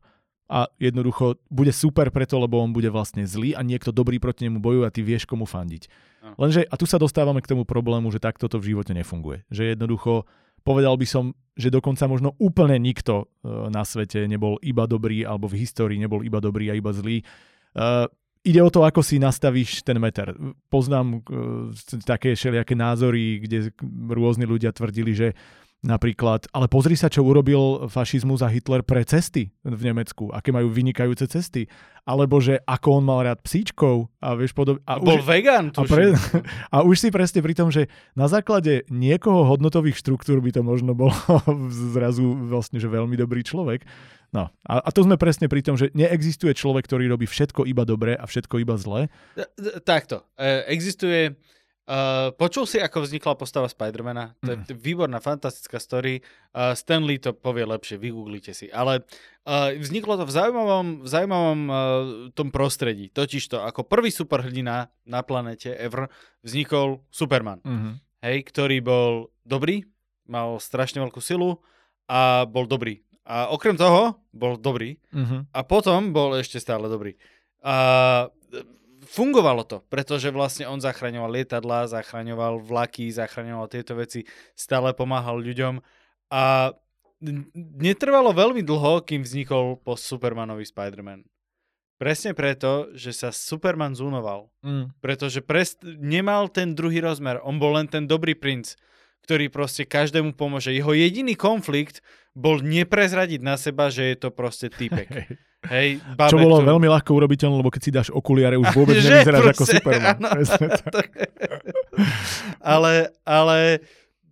a 0.51 0.67
jednoducho 0.77 1.39
bude 1.47 1.71
super 1.71 2.11
preto, 2.11 2.37
lebo 2.37 2.59
on 2.59 2.75
bude 2.75 2.91
vlastne 2.91 3.23
zlý 3.23 3.55
a 3.55 3.63
niekto 3.63 3.95
dobrý 3.95 4.19
proti 4.19 4.45
nemu 4.45 4.59
bojuje 4.59 4.85
a 4.85 4.93
ty 4.93 5.01
vieš 5.01 5.23
komu 5.25 5.47
fandiť. 5.47 5.87
Lenže, 6.37 6.69
a 6.69 6.75
tu 6.77 6.85
sa 6.85 7.01
dostávame 7.01 7.41
k 7.41 7.49
tomu 7.49 7.65
problému, 7.65 8.13
že 8.13 8.21
takto 8.21 8.45
to 8.45 8.61
v 8.61 8.75
živote 8.75 8.93
nefunguje. 8.93 9.41
Že 9.49 9.73
jednoducho 9.73 10.29
Povedal 10.61 10.93
by 10.93 11.07
som, 11.09 11.33
že 11.57 11.73
dokonca 11.73 12.05
možno 12.05 12.37
úplne 12.37 12.77
nikto 12.77 13.25
e, 13.41 13.49
na 13.73 13.81
svete 13.81 14.29
nebol 14.29 14.61
iba 14.61 14.85
dobrý, 14.85 15.25
alebo 15.25 15.49
v 15.49 15.65
histórii 15.65 15.97
nebol 15.97 16.21
iba 16.21 16.37
dobrý 16.37 16.69
a 16.69 16.77
iba 16.77 16.93
zlý. 16.93 17.25
Ide 18.41 18.61
o 18.65 18.73
to, 18.73 18.81
ako 18.81 19.05
si 19.05 19.21
nastavíš 19.21 19.85
ten 19.85 20.01
meter. 20.01 20.33
Poznám 20.73 21.21
uh, 21.21 21.69
také 22.01 22.33
všelijaké 22.33 22.73
názory, 22.73 23.37
kde 23.37 23.69
rôzni 24.09 24.49
ľudia 24.49 24.73
tvrdili, 24.73 25.13
že 25.13 25.27
Napríklad, 25.81 26.45
ale 26.53 26.69
pozri 26.69 26.93
sa, 26.93 27.09
čo 27.09 27.25
urobil 27.25 27.89
fašizmus 27.89 28.45
a 28.45 28.53
Hitler 28.53 28.85
pre 28.85 29.01
cesty 29.01 29.49
v 29.65 29.81
Nemecku, 29.81 30.29
aké 30.29 30.53
majú 30.53 30.69
vynikajúce 30.69 31.25
cesty. 31.25 31.65
Alebo 32.05 32.37
že 32.37 32.61
ako 32.69 33.01
on 33.01 33.03
mal 33.09 33.25
rád 33.25 33.41
psíčkov 33.41 34.05
a 34.21 34.37
vieš 34.37 34.53
podobne. 34.53 34.85
A 34.85 35.01
bol 35.01 35.17
už, 35.17 35.25
vegan, 35.25 35.73
a, 35.73 35.81
pre, 35.81 36.13
a 36.75 36.85
už 36.85 37.01
si 37.01 37.09
presne 37.09 37.41
pri 37.41 37.57
tom, 37.57 37.73
že 37.73 37.89
na 38.13 38.29
základe 38.29 38.85
niekoho 38.93 39.41
hodnotových 39.49 39.97
štruktúr 39.97 40.37
by 40.37 40.53
to 40.53 40.61
možno 40.61 40.93
bol 40.93 41.09
zrazu 41.97 42.29
vlastne, 42.29 42.77
že 42.77 42.85
veľmi 42.85 43.17
dobrý 43.17 43.41
človek. 43.41 43.81
No 44.37 44.53
a, 44.61 44.85
a 44.85 44.89
to 44.93 45.01
sme 45.01 45.17
presne 45.17 45.49
pri 45.49 45.65
tom, 45.65 45.81
že 45.81 45.89
neexistuje 45.97 46.53
človek, 46.53 46.85
ktorý 46.85 47.09
robí 47.09 47.25
všetko 47.25 47.65
iba 47.65 47.89
dobre 47.89 48.13
a 48.13 48.29
všetko 48.29 48.61
iba 48.61 48.77
zle. 48.77 49.09
Takto. 49.81 50.29
E, 50.37 50.61
existuje 50.69 51.41
Uh, 51.91 52.31
počul 52.39 52.63
si, 52.63 52.79
ako 52.79 53.03
vznikla 53.03 53.35
postava 53.35 53.67
Spidermana? 53.67 54.31
To 54.47 54.55
je 54.55 54.57
mm. 54.63 54.79
výborná, 54.79 55.19
fantastická 55.19 55.75
story. 55.75 56.23
Uh, 56.55 56.71
Stanley 56.71 57.19
to 57.19 57.35
povie 57.35 57.67
lepšie, 57.67 57.99
vygooglite 57.99 58.55
si. 58.55 58.71
Ale 58.71 59.03
uh, 59.43 59.75
vzniklo 59.75 60.15
to 60.15 60.23
v 60.23 60.31
zaujímavom, 60.31 61.03
v 61.03 61.07
zaujímavom 61.11 61.61
uh, 61.67 61.75
tom 62.31 62.47
prostredí. 62.47 63.11
Totiž 63.11 63.43
to, 63.51 63.59
ako 63.59 63.83
prvý 63.83 64.07
superhrdina 64.07 64.87
na 65.03 65.19
planete 65.19 65.75
ever 65.75 66.07
vznikol 66.39 67.03
Superman. 67.11 67.59
Mm-hmm. 67.59 67.93
Hej, 68.23 68.37
ktorý 68.47 68.77
bol 68.79 69.27
dobrý, 69.43 69.83
mal 70.31 70.63
strašne 70.63 71.03
veľkú 71.03 71.19
silu 71.19 71.59
a 72.07 72.47
bol 72.47 72.71
dobrý. 72.71 73.03
A 73.27 73.51
okrem 73.51 73.75
toho 73.75 74.15
bol 74.31 74.55
dobrý 74.55 74.95
mm-hmm. 75.11 75.51
a 75.51 75.59
potom 75.67 76.15
bol 76.15 76.39
ešte 76.39 76.55
stále 76.55 76.87
dobrý. 76.87 77.19
A 77.59 78.31
fungovalo 79.11 79.67
to, 79.67 79.83
pretože 79.91 80.31
vlastne 80.31 80.71
on 80.71 80.79
zachraňoval 80.79 81.35
lietadla, 81.35 81.91
zachraňoval 81.91 82.63
vlaky, 82.63 83.11
zachraňoval 83.11 83.67
tieto 83.67 83.99
veci, 83.99 84.23
stále 84.55 84.95
pomáhal 84.95 85.35
ľuďom 85.43 85.83
a 86.31 86.71
netrvalo 87.77 88.31
veľmi 88.31 88.63
dlho, 88.63 89.03
kým 89.03 89.27
vznikol 89.27 89.77
po 89.83 89.99
Supermanovi 89.99 90.63
Spider-Man. 90.63 91.27
Presne 92.01 92.33
preto, 92.33 92.89
že 92.97 93.13
sa 93.13 93.29
Superman 93.29 93.93
zúnoval. 93.93 94.49
Mm. 94.65 94.89
Pretože 95.05 95.45
pres- 95.45 95.77
nemal 95.85 96.49
ten 96.49 96.73
druhý 96.73 96.97
rozmer. 96.97 97.37
On 97.45 97.61
bol 97.61 97.77
len 97.77 97.85
ten 97.85 98.09
dobrý 98.09 98.33
princ, 98.33 98.73
ktorý 99.23 99.53
proste 99.53 99.85
každému 99.85 100.33
pomôže. 100.33 100.73
Jeho 100.73 100.91
jediný 100.91 101.37
konflikt 101.37 102.01
bol 102.33 102.63
neprezradiť 102.63 103.41
na 103.43 103.59
seba, 103.59 103.91
že 103.91 104.13
je 104.13 104.15
to 104.17 104.29
proste 104.31 104.71
typek. 104.73 105.07
Hej, 105.61 106.01
babek, 106.17 106.33
Čo 106.33 106.41
bolo 106.41 106.57
to... 106.57 106.65
veľmi 106.73 106.87
ľahko 106.89 107.11
urobiteľné, 107.13 107.55
lebo 107.61 107.69
keď 107.69 107.81
si 107.85 107.91
dáš 107.93 108.09
okuliare, 108.09 108.57
už 108.57 108.73
vôbec 108.73 108.97
nevyzeráš 109.05 109.53
ako 109.53 109.63
Superman. 109.69 110.17
Áno, 110.17 110.29
ale, 112.57 113.13
ale 113.21 113.57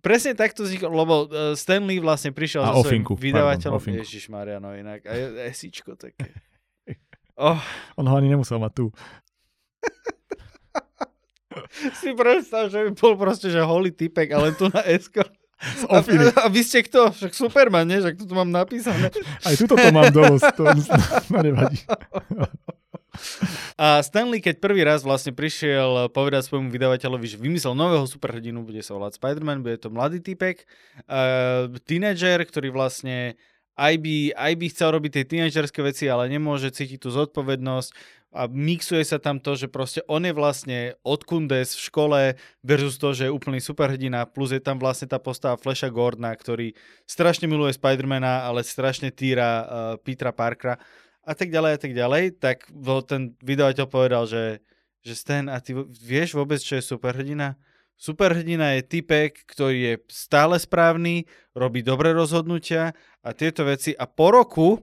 presne 0.02 0.34
takto 0.34 0.66
vzniklo, 0.66 0.90
lebo 0.90 1.14
e, 1.30 1.54
Stanley 1.54 2.02
vlastne 2.02 2.34
prišiel 2.34 2.66
a 2.66 2.74
so 2.74 2.82
svojím 2.82 3.06
vydavateľom. 3.06 3.78
Ježiš 3.78 4.26
no 4.32 4.74
inak. 4.74 5.06
A 5.06 5.12
esíčko 5.46 5.94
také. 5.94 6.34
Oh. 7.40 7.56
On 7.96 8.04
ho 8.04 8.20
ani 8.20 8.28
nemusel 8.28 8.60
mať 8.60 8.72
tu. 8.76 8.84
si 12.00 12.14
predstav, 12.14 12.70
že 12.70 12.88
by 12.88 12.90
bol 12.94 13.14
proste, 13.18 13.50
že 13.50 13.60
holý 13.62 13.90
typek, 13.90 14.30
ale 14.32 14.54
tu 14.54 14.70
na 14.70 14.82
esko. 14.86 15.26
A, 15.92 16.00
a 16.00 16.48
vy 16.48 16.60
ste 16.64 16.80
kto? 16.80 17.12
Však 17.12 17.36
Superman, 17.36 17.84
nie? 17.84 18.00
Však 18.00 18.16
tu 18.16 18.32
mám 18.32 18.48
napísané. 18.48 19.12
Aj 19.44 19.54
tuto 19.60 19.76
to 19.76 19.88
mám 19.92 20.08
dosť, 20.08 20.56
to 20.56 20.62
ma 21.28 21.38
nevadí. 21.46 21.84
A 23.76 24.00
Stanley, 24.00 24.40
keď 24.40 24.56
prvý 24.56 24.80
raz 24.80 25.04
vlastne 25.04 25.36
prišiel 25.36 26.08
povedať 26.14 26.48
svojmu 26.48 26.72
vydavateľovi, 26.72 27.26
že 27.26 27.36
vymyslel 27.36 27.76
nového 27.76 28.08
superhrdinu, 28.08 28.64
bude 28.64 28.80
sa 28.80 28.96
volať 28.96 29.20
Spider-Man, 29.20 29.60
bude 29.60 29.76
to 29.76 29.92
mladý 29.92 30.24
typek, 30.24 30.64
uh, 31.08 31.68
tínedžer, 31.84 32.40
ktorý 32.48 32.72
vlastne 32.72 33.36
aj 33.80 33.94
by, 34.00 34.16
aj 34.36 34.52
by 34.60 34.66
chcel 34.72 34.88
robiť 34.92 35.10
tie 35.16 35.24
tínedžerské 35.24 35.80
veci, 35.80 36.04
ale 36.08 36.28
nemôže 36.28 36.68
cítiť 36.68 37.00
tú 37.00 37.08
zodpovednosť 37.08 38.19
a 38.30 38.46
mixuje 38.46 39.02
sa 39.02 39.18
tam 39.18 39.42
to, 39.42 39.58
že 39.58 39.66
proste 39.66 40.06
on 40.06 40.22
je 40.22 40.30
vlastne 40.30 40.94
od 41.02 41.26
Kundes 41.26 41.74
v 41.74 41.82
škole 41.90 42.20
versus 42.62 42.94
to, 42.94 43.10
že 43.10 43.26
je 43.26 43.34
úplný 43.34 43.58
superhrdina, 43.58 44.22
plus 44.30 44.54
je 44.54 44.62
tam 44.62 44.78
vlastne 44.78 45.10
tá 45.10 45.18
postava 45.18 45.58
Flasha 45.58 45.90
Gordona, 45.90 46.30
ktorý 46.30 46.70
strašne 47.10 47.50
miluje 47.50 47.74
Spidermana, 47.74 48.46
ale 48.46 48.62
strašne 48.62 49.10
týra 49.10 49.50
uh, 49.50 49.66
Petra 49.98 50.30
Parkera 50.30 50.78
a 51.26 51.32
tak 51.34 51.50
ďalej 51.50 51.72
a 51.74 51.78
tak 51.78 51.92
ďalej, 51.92 52.24
tak 52.38 52.58
ten 53.10 53.34
vydavateľ 53.42 53.86
povedal, 53.90 54.24
že, 54.30 54.62
že 55.02 55.14
Stan, 55.18 55.50
a 55.50 55.58
ty 55.58 55.74
vieš 55.98 56.38
vôbec, 56.38 56.62
čo 56.62 56.78
je 56.78 56.86
superhrdina? 56.86 57.58
Superhrdina 58.00 58.80
je 58.80 58.86
typek, 58.86 59.44
ktorý 59.44 59.78
je 59.84 59.94
stále 60.08 60.56
správny, 60.56 61.28
robí 61.52 61.84
dobré 61.84 62.16
rozhodnutia 62.16 62.96
a 63.20 63.36
tieto 63.36 63.68
veci 63.68 63.92
a 63.92 64.08
po 64.08 64.32
roku 64.32 64.80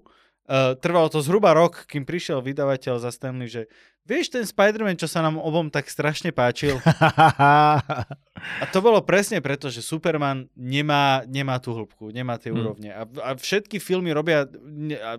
Uh, 0.48 0.80
trvalo 0.80 1.12
to 1.12 1.20
zhruba 1.20 1.52
rok, 1.52 1.84
kým 1.92 2.08
prišiel 2.08 2.40
vydavateľ 2.40 3.04
za 3.04 3.12
Stanley, 3.12 3.52
že 3.52 3.68
vieš 4.08 4.32
ten 4.32 4.48
Spider-Man, 4.48 4.96
čo 4.96 5.12
sa 5.12 5.20
nám 5.20 5.36
obom 5.36 5.68
tak 5.68 5.92
strašne 5.92 6.32
páčil. 6.32 6.80
a 8.64 8.64
to 8.72 8.80
bolo 8.80 9.04
presne 9.04 9.44
preto, 9.44 9.68
že 9.68 9.84
Superman 9.84 10.48
nemá, 10.56 11.28
nemá 11.28 11.60
tú 11.60 11.76
hĺbku, 11.76 12.16
nemá 12.16 12.40
tie 12.40 12.56
hmm. 12.56 12.60
úrovne. 12.64 12.90
A, 12.96 13.04
a 13.04 13.30
všetky 13.36 13.84
filmy 13.84 14.16
robia, 14.16 14.48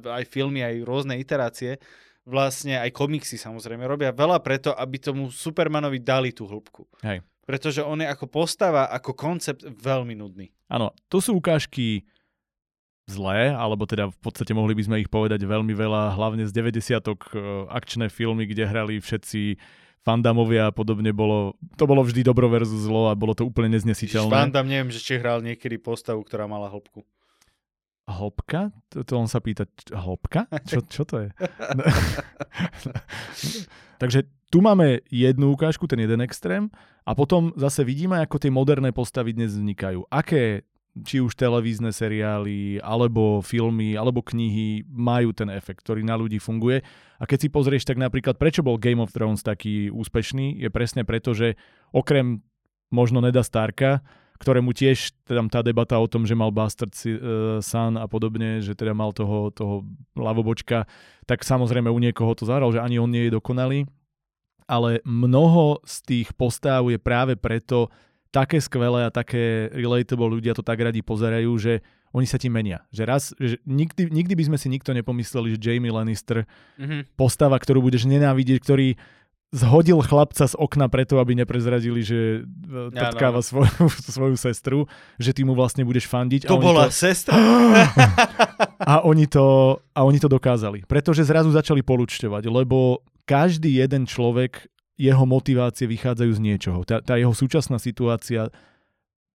aj 0.00 0.24
filmy, 0.32 0.64
aj 0.64 0.80
rôzne 0.88 1.20
iterácie, 1.20 1.76
vlastne 2.24 2.80
aj 2.80 2.88
komiksy 2.96 3.36
samozrejme, 3.36 3.84
robia 3.84 4.16
veľa 4.16 4.40
preto, 4.40 4.72
aby 4.72 4.96
tomu 4.96 5.28
Supermanovi 5.28 6.00
dali 6.00 6.32
tú 6.32 6.48
hĺbku. 6.48 6.88
Hej. 7.04 7.20
Pretože 7.44 7.84
on 7.84 8.00
je 8.00 8.08
ako 8.08 8.28
postava, 8.28 8.88
ako 8.92 9.12
koncept 9.12 9.60
veľmi 9.64 10.16
nudný. 10.16 10.48
Áno, 10.68 10.92
to 11.12 11.20
sú 11.20 11.36
ukážky 11.40 12.04
zlé, 13.08 13.56
alebo 13.56 13.88
teda 13.88 14.12
v 14.12 14.18
podstate 14.20 14.52
mohli 14.52 14.76
by 14.76 14.82
sme 14.84 14.96
ich 15.00 15.08
povedať 15.08 15.40
veľmi 15.40 15.72
veľa, 15.72 16.14
hlavne 16.14 16.44
z 16.44 16.52
90 16.52 17.00
akčné 17.72 18.12
filmy, 18.12 18.44
kde 18.44 18.68
hrali 18.68 19.00
všetci 19.00 19.56
Fandamovia 20.04 20.70
a 20.70 20.72
podobne 20.72 21.12
bolo, 21.12 21.58
to 21.76 21.84
bolo 21.84 22.04
vždy 22.04 22.22
dobro 22.22 22.48
versus 22.48 22.86
zlo 22.86 23.10
a 23.10 23.18
bolo 23.18 23.34
to 23.34 23.44
úplne 23.44 23.76
neznesiteľné. 23.76 24.30
Fandam 24.30 24.68
neviem, 24.68 24.92
že 24.92 25.02
či 25.02 25.20
hral 25.20 25.44
niekedy 25.44 25.76
postavu, 25.80 26.22
ktorá 26.22 26.48
mala 26.48 26.70
hĺbku. 26.70 27.04
Hĺbka? 28.08 28.72
To, 28.94 29.04
to 29.04 29.12
on 29.20 29.28
sa 29.28 29.44
pýta, 29.44 29.68
hĺbka? 29.92 30.48
Čo, 30.64 30.80
čo 30.94 31.02
to 31.04 31.24
je? 31.24 31.28
Takže 34.00 34.24
tu 34.48 34.64
máme 34.64 35.04
jednu 35.12 35.52
ukážku, 35.52 35.84
ten 35.84 36.00
jeden 36.00 36.24
extrém 36.24 36.72
a 37.04 37.12
potom 37.12 37.52
zase 37.60 37.84
vidíme, 37.84 38.16
ako 38.24 38.40
tie 38.40 38.48
moderné 38.48 38.96
postavy 38.96 39.36
dnes 39.36 39.52
vznikajú. 39.52 40.08
Aké 40.08 40.64
či 41.04 41.22
už 41.22 41.34
televízne 41.34 41.90
seriály, 41.94 42.82
alebo 42.82 43.42
filmy, 43.44 43.94
alebo 43.98 44.22
knihy 44.22 44.86
majú 44.88 45.34
ten 45.34 45.50
efekt, 45.52 45.82
ktorý 45.82 46.06
na 46.06 46.18
ľudí 46.18 46.38
funguje. 46.38 46.82
A 47.18 47.24
keď 47.26 47.38
si 47.44 47.48
pozrieš, 47.50 47.84
tak 47.86 47.98
napríklad 47.98 48.38
prečo 48.38 48.62
bol 48.62 48.78
Game 48.78 49.02
of 49.02 49.14
Thrones 49.14 49.42
taký 49.42 49.90
úspešný, 49.90 50.58
je 50.58 50.68
presne 50.70 51.02
preto, 51.02 51.34
že 51.34 51.58
okrem 51.90 52.42
možno 52.88 53.20
Neda 53.20 53.44
Starka, 53.44 54.00
ktorému 54.38 54.70
tiež 54.70 55.12
teda 55.26 55.42
tá 55.50 55.60
debata 55.66 55.98
o 55.98 56.06
tom, 56.06 56.22
že 56.22 56.38
mal 56.38 56.54
Bastard 56.54 56.94
uh, 56.94 57.58
Son 57.58 57.98
a 57.98 58.06
podobne, 58.06 58.62
že 58.62 58.78
teda 58.78 58.94
mal 58.94 59.10
toho, 59.10 59.50
toho 59.50 59.82
lavobočka, 60.14 60.86
tak 61.26 61.42
samozrejme 61.42 61.90
u 61.90 61.98
niekoho 61.98 62.32
to 62.38 62.46
zahral, 62.46 62.70
že 62.70 62.78
ani 62.78 63.02
on 63.02 63.10
nie 63.10 63.26
je 63.26 63.34
dokonalý. 63.34 63.84
Ale 64.68 65.00
mnoho 65.02 65.80
z 65.82 65.96
tých 66.04 66.28
postáv 66.36 66.92
je 66.92 67.00
práve 67.00 67.40
preto 67.40 67.88
také 68.28 68.60
skvelé 68.60 69.08
a 69.08 69.14
také 69.14 69.72
relatable 69.72 70.38
ľudia 70.38 70.52
to 70.52 70.60
tak 70.60 70.80
radi 70.80 71.00
pozerajú, 71.00 71.52
že 71.56 71.80
oni 72.12 72.26
sa 72.28 72.40
ti 72.40 72.48
menia. 72.48 72.84
Že 72.92 73.02
raz, 73.04 73.22
že 73.36 73.60
nikdy, 73.68 74.08
nikdy 74.08 74.34
by 74.36 74.44
sme 74.52 74.58
si 74.60 74.68
nikto 74.72 74.96
nepomysleli, 74.96 75.56
že 75.56 75.60
Jamie 75.60 75.92
Lannister, 75.92 76.48
mm-hmm. 76.80 77.16
postava, 77.16 77.56
ktorú 77.60 77.84
budeš 77.84 78.08
nenávidieť, 78.08 78.58
ktorý 78.64 78.88
zhodil 79.48 80.04
chlapca 80.04 80.44
z 80.44 80.52
okna 80.60 80.92
preto, 80.92 81.16
aby 81.16 81.32
neprezradili, 81.32 82.04
že 82.04 82.44
no. 82.68 83.40
svoju, 83.40 83.88
svoju 84.16 84.36
sestru, 84.36 84.84
že 85.16 85.32
ty 85.32 85.44
mu 85.44 85.56
vlastne 85.56 85.88
budeš 85.88 86.04
fandiť. 86.04 86.48
To 86.48 86.60
bola 86.60 86.92
to... 86.92 86.96
sestra? 86.96 87.32
a, 88.92 89.00
oni 89.08 89.24
to, 89.24 89.78
a 89.96 90.04
oni 90.04 90.20
to 90.20 90.28
dokázali. 90.28 90.84
Pretože 90.84 91.24
zrazu 91.24 91.48
začali 91.48 91.80
polučťovať, 91.80 92.44
lebo 92.44 93.00
každý 93.24 93.80
jeden 93.80 94.04
človek 94.04 94.68
jeho 94.98 95.24
motivácie 95.24 95.86
vychádzajú 95.86 96.32
z 96.34 96.40
niečoho. 96.42 96.82
Tá, 96.82 96.98
tá 96.98 97.14
jeho 97.14 97.30
súčasná 97.30 97.78
situácia 97.78 98.50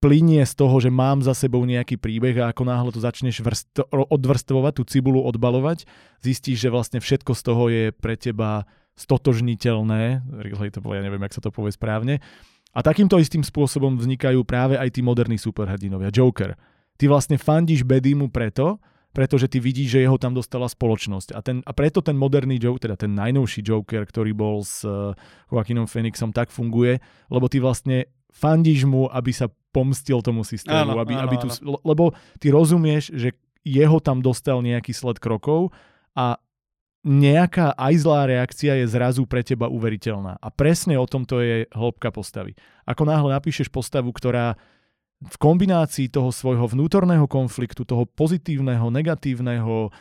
plinie 0.00 0.40
z 0.48 0.56
toho, 0.56 0.80
že 0.80 0.88
mám 0.88 1.20
za 1.20 1.36
sebou 1.36 1.60
nejaký 1.68 2.00
príbeh 2.00 2.40
a 2.40 2.48
ako 2.48 2.64
náhle 2.64 2.90
to 2.90 3.04
začneš 3.04 3.44
vrst- 3.44 3.84
odvrstvovať, 3.92 4.72
tú 4.80 4.82
cibulu 4.88 5.20
odbalovať, 5.28 5.84
zistíš, 6.24 6.64
že 6.64 6.72
vlastne 6.72 6.98
všetko 7.04 7.36
z 7.36 7.42
toho 7.44 7.62
je 7.68 7.84
pre 7.92 8.16
teba 8.16 8.64
stotožniteľné, 8.96 10.24
relatable, 10.48 10.96
ja 10.96 11.04
neviem, 11.04 11.20
jak 11.28 11.36
sa 11.36 11.44
to 11.44 11.52
povie 11.52 11.76
správne. 11.76 12.24
A 12.72 12.80
takýmto 12.80 13.20
istým 13.20 13.44
spôsobom 13.44 14.00
vznikajú 14.00 14.40
práve 14.48 14.80
aj 14.80 14.88
tí 14.96 15.04
moderní 15.04 15.36
superhrdinovia. 15.36 16.08
Joker. 16.08 16.56
Ty 16.96 17.04
vlastne 17.12 17.36
fandíš 17.36 17.84
Bedimu 17.84 18.32
preto, 18.32 18.80
pretože 19.10 19.50
ty 19.50 19.58
vidíš, 19.58 19.98
že 19.98 20.02
jeho 20.06 20.18
tam 20.18 20.34
dostala 20.34 20.70
spoločnosť. 20.70 21.34
A, 21.34 21.40
ten, 21.42 21.62
a 21.66 21.72
preto 21.74 21.98
ten 21.98 22.14
moderný 22.14 22.62
Joker, 22.62 22.90
teda 22.90 22.96
ten 22.96 23.12
najnovší 23.14 23.60
Joker, 23.66 24.06
ktorý 24.06 24.30
bol 24.34 24.62
s 24.62 24.86
uh, 24.86 25.12
Joaquinom 25.50 25.90
Phoenixom, 25.90 26.30
tak 26.30 26.54
funguje, 26.54 27.02
lebo 27.26 27.50
ty 27.50 27.58
vlastne 27.58 28.06
fandíš 28.30 28.86
mu, 28.86 29.10
aby 29.10 29.34
sa 29.34 29.50
pomstil 29.74 30.22
tomu 30.22 30.46
systému. 30.46 30.94
Áno, 30.94 31.02
aby, 31.02 31.14
áno, 31.18 31.26
aby 31.26 31.36
tu, 31.42 31.48
áno. 31.50 31.78
Lebo 31.82 32.14
ty 32.38 32.54
rozumieš, 32.54 33.10
že 33.14 33.34
jeho 33.66 33.98
tam 33.98 34.22
dostal 34.22 34.62
nejaký 34.62 34.94
sled 34.94 35.18
krokov 35.18 35.74
a 36.14 36.38
nejaká 37.00 37.72
aj 37.80 37.94
zlá 37.96 38.28
reakcia 38.28 38.76
je 38.76 38.86
zrazu 38.88 39.24
pre 39.24 39.40
teba 39.40 39.72
uveriteľná. 39.72 40.36
A 40.36 40.48
presne 40.52 41.00
o 41.00 41.08
tomto 41.08 41.40
je 41.40 41.64
hĺbka 41.72 42.12
postavy. 42.12 42.52
Ako 42.84 43.08
náhle 43.08 43.32
napíšeš 43.32 43.72
postavu, 43.72 44.12
ktorá 44.12 44.60
v 45.20 45.36
kombinácii 45.36 46.08
toho 46.08 46.32
svojho 46.32 46.64
vnútorného 46.64 47.28
konfliktu, 47.28 47.84
toho 47.84 48.08
pozitívneho, 48.08 48.88
negatívneho, 48.88 49.92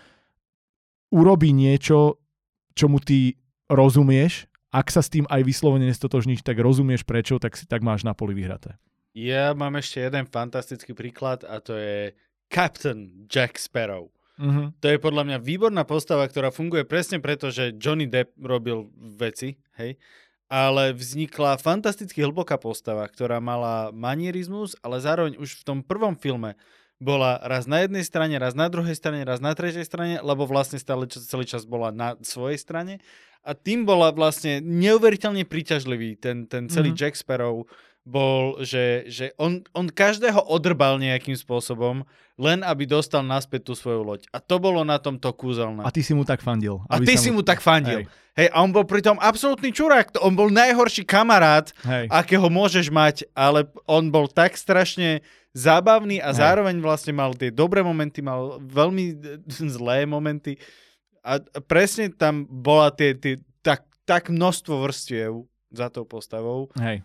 urobí 1.11 1.51
niečo, 1.51 2.23
čomu 2.71 3.03
ty 3.03 3.35
rozumieš, 3.67 4.47
ak 4.69 4.87
sa 4.93 5.01
s 5.01 5.09
tým 5.09 5.25
aj 5.27 5.41
vyslovene 5.43 5.89
nestotožníš, 5.89 6.45
tak 6.45 6.61
rozumieš 6.61 7.03
prečo, 7.03 7.41
tak, 7.41 7.57
si, 7.57 7.65
tak 7.65 7.81
máš 7.81 8.05
na 8.05 8.13
poli 8.13 8.37
vyhraté. 8.37 8.77
Ja 9.17 9.57
mám 9.57 9.75
ešte 9.75 10.05
jeden 10.05 10.29
fantastický 10.29 10.93
príklad 10.93 11.41
a 11.43 11.57
to 11.59 11.73
je 11.73 12.13
Captain 12.47 13.25
Jack 13.25 13.57
Sparrow. 13.57 14.13
Uh-huh. 14.39 14.71
To 14.79 14.87
je 14.87 15.01
podľa 15.01 15.27
mňa 15.27 15.37
výborná 15.43 15.83
postava, 15.83 16.23
ktorá 16.23 16.53
funguje 16.53 16.87
presne 16.87 17.19
preto, 17.19 17.51
že 17.51 17.75
Johnny 17.75 18.07
Depp 18.07 18.37
robil 18.39 18.87
veci, 19.19 19.59
hej, 19.75 19.99
ale 20.49 20.97
vznikla 20.97 21.61
fantasticky 21.61 22.25
hlboká 22.25 22.57
postava, 22.57 23.05
ktorá 23.05 23.37
mala 23.37 23.93
manierizmus, 23.93 24.73
ale 24.81 24.97
zároveň 24.97 25.37
už 25.37 25.61
v 25.61 25.65
tom 25.65 25.79
prvom 25.85 26.17
filme 26.17 26.57
bola 26.99 27.39
raz 27.45 27.69
na 27.69 27.85
jednej 27.85 28.03
strane, 28.03 28.35
raz 28.35 28.57
na 28.57 28.67
druhej 28.67 28.97
strane, 28.97 29.23
raz 29.23 29.39
na 29.39 29.55
tretej 29.55 29.87
strane, 29.87 30.19
lebo 30.19 30.43
vlastne 30.43 30.81
stále 30.81 31.07
celý 31.07 31.47
čas 31.47 31.63
bola 31.63 31.95
na 31.95 32.19
svojej 32.19 32.59
strane. 32.59 32.99
A 33.39 33.55
tým 33.55 33.87
bola 33.87 34.11
vlastne 34.11 34.59
neuveriteľne 34.59 35.47
príťažlivý 35.47 36.19
ten, 36.19 36.43
ten 36.43 36.67
celý 36.67 36.91
mm-hmm. 36.91 36.99
Jack 36.99 37.15
Sparrow 37.15 37.63
bol, 38.09 38.57
že, 38.65 39.05
že 39.05 39.37
on, 39.37 39.61
on 39.77 39.85
každého 39.85 40.49
odrbal 40.49 40.97
nejakým 40.97 41.37
spôsobom, 41.37 42.01
len 42.41 42.65
aby 42.65 42.89
dostal 42.89 43.21
naspäť 43.21 43.69
tú 43.69 43.73
svoju 43.77 44.01
loď. 44.01 44.21
A 44.33 44.41
to 44.41 44.57
bolo 44.57 44.81
na 44.81 44.97
tomto 44.97 45.29
kúzelné. 45.37 45.85
A 45.85 45.93
ty 45.93 46.01
si 46.01 46.17
mu 46.17 46.25
tak 46.25 46.41
fandil. 46.41 46.81
A 46.89 46.97
ty 46.97 47.13
si 47.13 47.29
mu 47.29 47.45
tak 47.45 47.61
fandil. 47.61 48.03
Hej. 48.03 48.05
Hej, 48.33 48.47
a 48.55 48.63
on 48.63 48.71
bol 48.73 48.87
pritom 48.87 49.19
absolútny 49.19 49.69
čurák. 49.69 50.15
On 50.23 50.33
bol 50.33 50.49
najhorší 50.49 51.03
kamarát, 51.03 51.69
Hej. 51.83 52.07
akého 52.09 52.47
môžeš 52.47 52.87
mať, 52.89 53.27
ale 53.35 53.67
on 53.83 54.09
bol 54.09 54.31
tak 54.31 54.55
strašne 54.55 55.19
zábavný 55.51 56.23
a 56.23 56.31
Hej. 56.31 56.39
zároveň 56.41 56.79
vlastne 56.79 57.13
mal 57.13 57.35
tie 57.35 57.51
dobré 57.53 57.85
momenty, 57.85 58.23
mal 58.23 58.57
veľmi 58.63 59.19
zlé 59.77 60.09
momenty. 60.09 60.57
A 61.21 61.37
presne 61.67 62.09
tam 62.09 62.47
bola 62.47 62.89
tie, 62.95 63.13
tie 63.13 63.43
tak, 63.59 63.83
tak 64.07 64.31
množstvo 64.31 64.87
vrstiev 64.87 65.43
za 65.69 65.91
tou 65.91 66.07
postavou. 66.07 66.71
Hej 66.79 67.03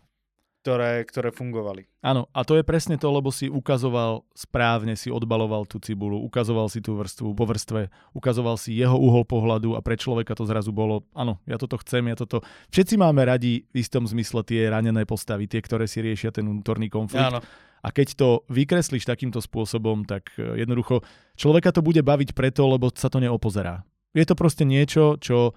ktoré, 0.65 1.05
ktoré 1.05 1.29
fungovali. 1.29 1.85
Áno, 2.01 2.25
a 2.33 2.41
to 2.41 2.57
je 2.57 2.65
presne 2.65 2.97
to, 2.97 3.13
lebo 3.13 3.29
si 3.29 3.53
ukazoval 3.53 4.25
správne, 4.33 4.97
si 4.97 5.13
odbaloval 5.13 5.69
tú 5.69 5.77
cibulu, 5.77 6.17
ukazoval 6.25 6.73
si 6.73 6.81
tú 6.81 6.97
vrstvu 6.97 7.37
po 7.37 7.45
vrstve, 7.45 7.93
ukazoval 8.17 8.57
si 8.57 8.73
jeho 8.73 8.97
uhol 8.97 9.29
pohľadu 9.29 9.77
a 9.77 9.85
pre 9.85 10.01
človeka 10.01 10.33
to 10.33 10.49
zrazu 10.49 10.73
bolo, 10.73 11.05
áno, 11.13 11.37
ja 11.45 11.61
toto 11.61 11.77
chcem, 11.85 12.09
ja 12.09 12.17
toto... 12.17 12.41
Všetci 12.73 12.97
máme 12.97 13.29
radi 13.29 13.69
v 13.77 13.77
istom 13.77 14.09
zmysle 14.09 14.41
tie 14.41 14.73
ranené 14.73 15.05
postavy, 15.05 15.45
tie, 15.45 15.61
ktoré 15.61 15.85
si 15.85 16.01
riešia 16.01 16.33
ten 16.33 16.49
vnútorný 16.49 16.89
konflikt. 16.89 17.29
Áno. 17.29 17.45
A 17.85 17.93
keď 17.93 18.17
to 18.17 18.29
vykreslíš 18.49 19.05
takýmto 19.05 19.45
spôsobom, 19.45 20.09
tak 20.09 20.33
e, 20.41 20.65
jednoducho 20.65 21.05
človeka 21.37 21.77
to 21.77 21.85
bude 21.85 22.01
baviť 22.01 22.33
preto, 22.33 22.65
lebo 22.65 22.89
sa 22.89 23.13
to 23.13 23.21
neopozerá. 23.21 23.85
Je 24.17 24.25
to 24.25 24.33
proste 24.33 24.65
niečo, 24.65 25.21
čo 25.21 25.53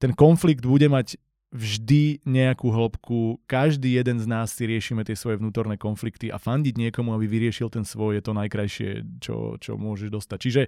ten 0.00 0.16
konflikt 0.16 0.64
bude 0.64 0.88
mať 0.88 1.20
vždy 1.56 2.20
nejakú 2.28 2.68
hĺbku, 2.68 3.40
každý 3.48 3.96
jeden 3.96 4.20
z 4.20 4.28
nás 4.28 4.52
si 4.52 4.68
riešime 4.68 5.02
tie 5.08 5.16
svoje 5.16 5.40
vnútorné 5.40 5.80
konflikty 5.80 6.28
a 6.28 6.36
fandiť 6.36 6.76
niekomu, 6.76 7.16
aby 7.16 7.24
vyriešil 7.24 7.72
ten 7.72 7.88
svoj, 7.88 8.20
je 8.20 8.22
to 8.22 8.32
najkrajšie, 8.36 8.90
čo, 9.24 9.56
čo 9.56 9.80
môžeš 9.80 10.12
dostať. 10.12 10.38
Čiže 10.38 10.62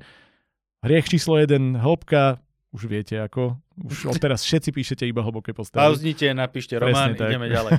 hriech 0.82 1.06
číslo 1.12 1.36
jeden, 1.36 1.76
hĺbka, 1.76 2.40
už 2.72 2.88
viete 2.88 3.20
ako, 3.20 3.60
už 3.84 3.98
odteraz 4.16 4.44
všetci 4.44 4.70
píšete 4.72 5.04
iba 5.04 5.20
hlboké 5.20 5.52
postavy. 5.52 5.84
Pauznite, 5.84 6.32
napíšte 6.32 6.80
román, 6.80 7.12
tak. 7.12 7.36
ideme 7.36 7.52
ďalej. 7.52 7.72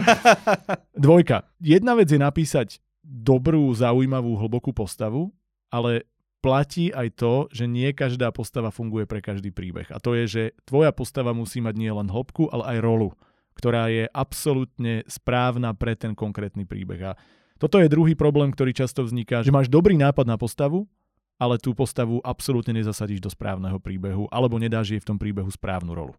Dvojka. 1.04 1.44
Jedna 1.60 1.92
vec 1.92 2.08
je 2.08 2.20
napísať 2.20 2.68
dobrú, 3.04 3.70
zaujímavú, 3.76 4.34
hlbokú 4.34 4.74
postavu, 4.74 5.30
ale 5.70 6.08
platí 6.46 6.94
aj 6.94 7.18
to, 7.18 7.50
že 7.50 7.66
nie 7.66 7.90
každá 7.90 8.30
postava 8.30 8.70
funguje 8.70 9.02
pre 9.02 9.18
každý 9.18 9.50
príbeh. 9.50 9.90
A 9.90 9.98
to 9.98 10.14
je, 10.14 10.24
že 10.30 10.42
tvoja 10.62 10.94
postava 10.94 11.34
musí 11.34 11.58
mať 11.58 11.74
nie 11.74 11.90
len 11.90 12.06
hĺbku, 12.06 12.54
ale 12.54 12.78
aj 12.78 12.86
rolu, 12.86 13.10
ktorá 13.58 13.90
je 13.90 14.06
absolútne 14.14 15.02
správna 15.10 15.74
pre 15.74 15.98
ten 15.98 16.14
konkrétny 16.14 16.62
príbeh. 16.62 17.02
A 17.02 17.12
toto 17.58 17.82
je 17.82 17.90
druhý 17.90 18.14
problém, 18.14 18.54
ktorý 18.54 18.70
často 18.70 19.02
vzniká, 19.02 19.42
že 19.42 19.50
máš 19.50 19.66
dobrý 19.66 19.98
nápad 19.98 20.22
na 20.22 20.38
postavu, 20.38 20.86
ale 21.34 21.58
tú 21.58 21.74
postavu 21.74 22.22
absolútne 22.22 22.78
nezasadíš 22.78 23.18
do 23.18 23.28
správneho 23.28 23.82
príbehu, 23.82 24.30
alebo 24.30 24.62
nedáš 24.62 24.94
jej 24.94 25.02
v 25.02 25.08
tom 25.10 25.18
príbehu 25.18 25.50
správnu 25.50 25.98
rolu. 25.98 26.14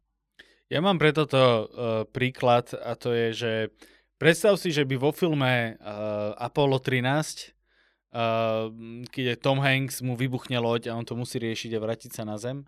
Ja 0.68 0.84
mám 0.84 1.00
preto 1.00 1.24
to 1.24 1.40
uh, 1.40 1.64
príklad 2.12 2.76
a 2.76 3.00
to 3.00 3.16
je, 3.16 3.28
že 3.32 3.52
predstav 4.20 4.60
si, 4.60 4.76
že 4.76 4.84
by 4.84 5.00
vo 5.00 5.16
filme 5.16 5.80
uh, 5.80 6.36
Apollo 6.36 6.84
13 6.84 7.57
uh, 8.14 8.70
keď 9.12 9.40
Tom 9.40 9.60
Hanks, 9.60 10.04
mu 10.04 10.14
vybuchne 10.16 10.60
loď 10.60 10.92
a 10.92 10.98
on 10.98 11.08
to 11.08 11.18
musí 11.18 11.40
riešiť 11.42 11.76
a 11.76 11.84
vrátiť 11.84 12.12
sa 12.14 12.24
na 12.28 12.36
zem, 12.40 12.64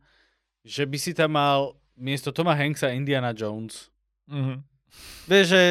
že 0.65 0.83
by 0.83 0.97
si 0.99 1.11
tam 1.15 1.35
mal 1.35 1.75
miesto 1.99 2.31
Toma 2.31 2.55
Hanksa 2.55 2.95
Indiana 2.95 3.35
Jones. 3.35 3.91
Mm-hmm. 4.31 4.57
Vieš, 5.29 5.45
že, 5.45 5.63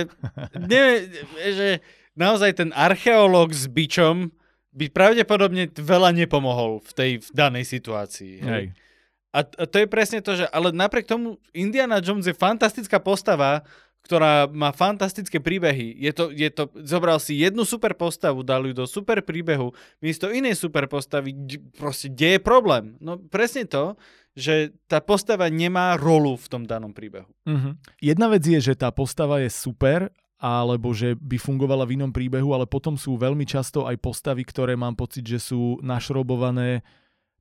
ne, 0.71 0.83
že 1.39 1.69
naozaj 2.15 2.55
ten 2.55 2.71
archeológ 2.75 3.51
s 3.51 3.67
bičom 3.67 4.31
by 4.71 4.87
pravdepodobne 4.95 5.73
veľa 5.75 6.15
nepomohol 6.15 6.79
v 6.85 6.91
tej 6.95 7.11
v 7.25 7.29
danej 7.35 7.67
situácii. 7.67 8.35
Hej. 8.39 8.65
A, 9.35 9.41
a 9.45 9.65
to 9.67 9.77
je 9.83 9.89
presne 9.91 10.23
to, 10.23 10.39
že 10.39 10.47
ale 10.55 10.71
napriek 10.73 11.05
tomu 11.05 11.37
Indiana 11.53 11.99
Jones 11.99 12.25
je 12.25 12.37
fantastická 12.37 13.03
postava, 13.03 13.67
ktorá 14.09 14.49
má 14.49 14.73
fantastické 14.73 15.37
príbehy. 15.37 15.93
Je 16.01 16.17
to, 16.17 16.33
je 16.33 16.49
to, 16.49 16.73
zobral 16.81 17.21
si 17.21 17.45
jednu 17.45 17.69
super 17.69 17.93
postavu, 17.93 18.41
dal 18.41 18.65
ju 18.65 18.73
do 18.73 18.89
super 18.89 19.21
príbehu, 19.21 19.77
miesto 20.01 20.33
inej 20.33 20.57
super 20.57 20.89
postavy, 20.89 21.37
proste, 21.77 22.09
kde 22.09 22.35
je 22.35 22.41
problém? 22.41 22.97
No 23.05 23.21
presne 23.21 23.69
to, 23.69 24.01
že 24.33 24.73
tá 24.89 25.05
postava 25.05 25.45
nemá 25.53 25.93
rolu 26.01 26.41
v 26.41 26.47
tom 26.49 26.65
danom 26.65 26.97
príbehu. 26.97 27.29
Mhm. 27.45 27.77
Jedna 28.01 28.33
vec 28.33 28.49
je, 28.49 28.73
že 28.73 28.81
tá 28.81 28.89
postava 28.89 29.45
je 29.45 29.53
super, 29.53 30.09
alebo 30.41 30.97
že 30.97 31.13
by 31.19 31.37
fungovala 31.37 31.85
v 31.85 32.01
inom 32.01 32.09
príbehu, 32.09 32.57
ale 32.57 32.65
potom 32.65 32.97
sú 32.97 33.21
veľmi 33.21 33.45
často 33.45 33.85
aj 33.85 33.99
postavy, 34.01 34.41
ktoré 34.41 34.73
mám 34.73 34.97
pocit, 34.97 35.27
že 35.27 35.37
sú 35.37 35.83
našrobované 35.85 36.81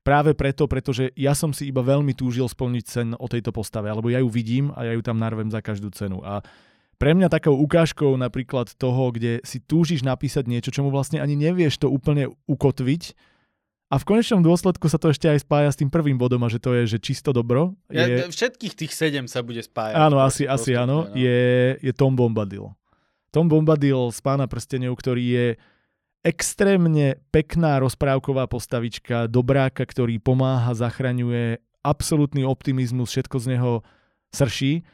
práve 0.06 0.32
preto, 0.32 0.64
pretože 0.64 1.12
ja 1.18 1.36
som 1.36 1.52
si 1.52 1.68
iba 1.68 1.84
veľmi 1.84 2.16
túžil 2.16 2.48
splniť 2.48 2.84
sen 2.84 3.08
o 3.18 3.26
tejto 3.28 3.52
postave, 3.52 3.92
alebo 3.92 4.08
ja 4.08 4.24
ju 4.24 4.28
vidím 4.32 4.72
a 4.72 4.88
ja 4.88 4.92
ju 4.96 5.02
tam 5.04 5.20
narvem 5.20 5.52
za 5.52 5.60
každú 5.60 5.92
cenu. 5.92 6.24
A 6.24 6.40
pre 6.98 7.14
mňa 7.14 7.30
takou 7.30 7.54
ukážkou 7.54 8.18
napríklad 8.18 8.74
toho, 8.74 9.14
kde 9.14 9.38
si 9.46 9.62
túžiš 9.62 10.02
napísať 10.02 10.50
niečo, 10.50 10.74
čomu 10.74 10.90
vlastne 10.90 11.22
ani 11.22 11.38
nevieš 11.38 11.78
to 11.78 11.86
úplne 11.86 12.34
ukotviť, 12.50 13.14
a 13.88 13.96
v 13.96 14.04
konečnom 14.04 14.44
dôsledku 14.44 14.84
sa 14.92 15.00
to 15.00 15.08
ešte 15.08 15.32
aj 15.32 15.48
spája 15.48 15.72
s 15.72 15.80
tým 15.80 15.88
prvým 15.88 16.20
bodom 16.20 16.44
a 16.44 16.52
že 16.52 16.60
to 16.60 16.76
je, 16.76 16.96
že 16.96 16.98
čisto 17.00 17.32
dobro. 17.32 17.72
Ja, 17.88 18.04
Je, 18.04 18.28
Všetkých 18.28 18.76
tých 18.76 18.92
sedem 18.92 19.24
sa 19.24 19.40
bude 19.40 19.64
spájať. 19.64 19.96
áno, 19.96 20.20
asi, 20.20 20.44
asi 20.44 20.76
áno, 20.76 21.08
no. 21.08 21.16
je, 21.16 21.72
je 21.80 21.92
Tom 21.96 22.12
Bombadil. 22.12 22.68
Tom 23.32 23.48
Bombadil 23.48 24.12
z 24.12 24.20
Pána 24.20 24.44
prstenov, 24.44 24.92
ktorý 25.00 25.24
je 25.24 25.46
extrémne 26.28 27.16
pekná 27.32 27.80
rozprávková 27.80 28.44
postavička, 28.52 29.32
dobráka, 29.32 29.88
ktorý 29.88 30.20
pomáha, 30.20 30.76
zachraňuje, 30.76 31.64
absolútny 31.80 32.44
optimizmus, 32.44 33.08
všetko 33.08 33.36
z 33.40 33.56
neho 33.56 33.72
srší, 34.36 34.84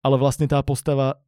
ale 0.00 0.16
vlastne 0.16 0.48
tá 0.48 0.64
postava 0.64 1.20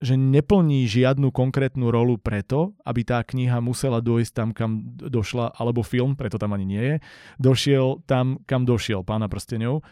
že 0.00 0.16
neplní 0.16 0.88
žiadnu 0.88 1.28
konkrétnu 1.28 1.92
rolu 1.92 2.16
preto, 2.16 2.72
aby 2.88 3.04
tá 3.04 3.20
kniha 3.20 3.60
musela 3.60 4.00
dojsť 4.00 4.32
tam, 4.32 4.48
kam 4.56 4.96
došla, 4.96 5.52
alebo 5.60 5.84
film, 5.84 6.16
preto 6.16 6.40
tam 6.40 6.56
ani 6.56 6.64
nie 6.64 6.82
je, 6.82 6.96
došiel 7.36 8.00
tam, 8.08 8.40
kam 8.48 8.64
došiel 8.64 9.04
Pána 9.04 9.28
prstenov, 9.28 9.84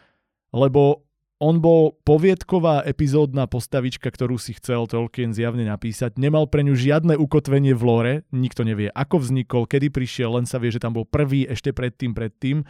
lebo 0.49 1.05
on 1.38 1.62
bol 1.62 1.95
poviedková 2.02 2.83
epizódna 2.83 3.47
postavička, 3.47 4.11
ktorú 4.11 4.42
si 4.42 4.59
chcel 4.59 4.90
Tolkien 4.90 5.30
zjavne 5.30 5.62
napísať. 5.62 6.18
Nemal 6.18 6.50
pre 6.50 6.66
ňu 6.66 6.75
žiadne 6.75 7.14
ukotvenie 7.14 7.78
v 7.78 7.83
lore, 7.83 8.14
nikto 8.35 8.66
nevie, 8.66 8.90
ako 8.90 9.23
vznikol, 9.23 9.62
kedy 9.71 9.95
prišiel, 9.95 10.35
len 10.35 10.50
sa 10.50 10.59
vie, 10.59 10.75
že 10.75 10.83
tam 10.83 10.99
bol 10.99 11.07
prvý 11.07 11.47
ešte 11.47 11.71
predtým, 11.71 12.11
predtým. 12.11 12.66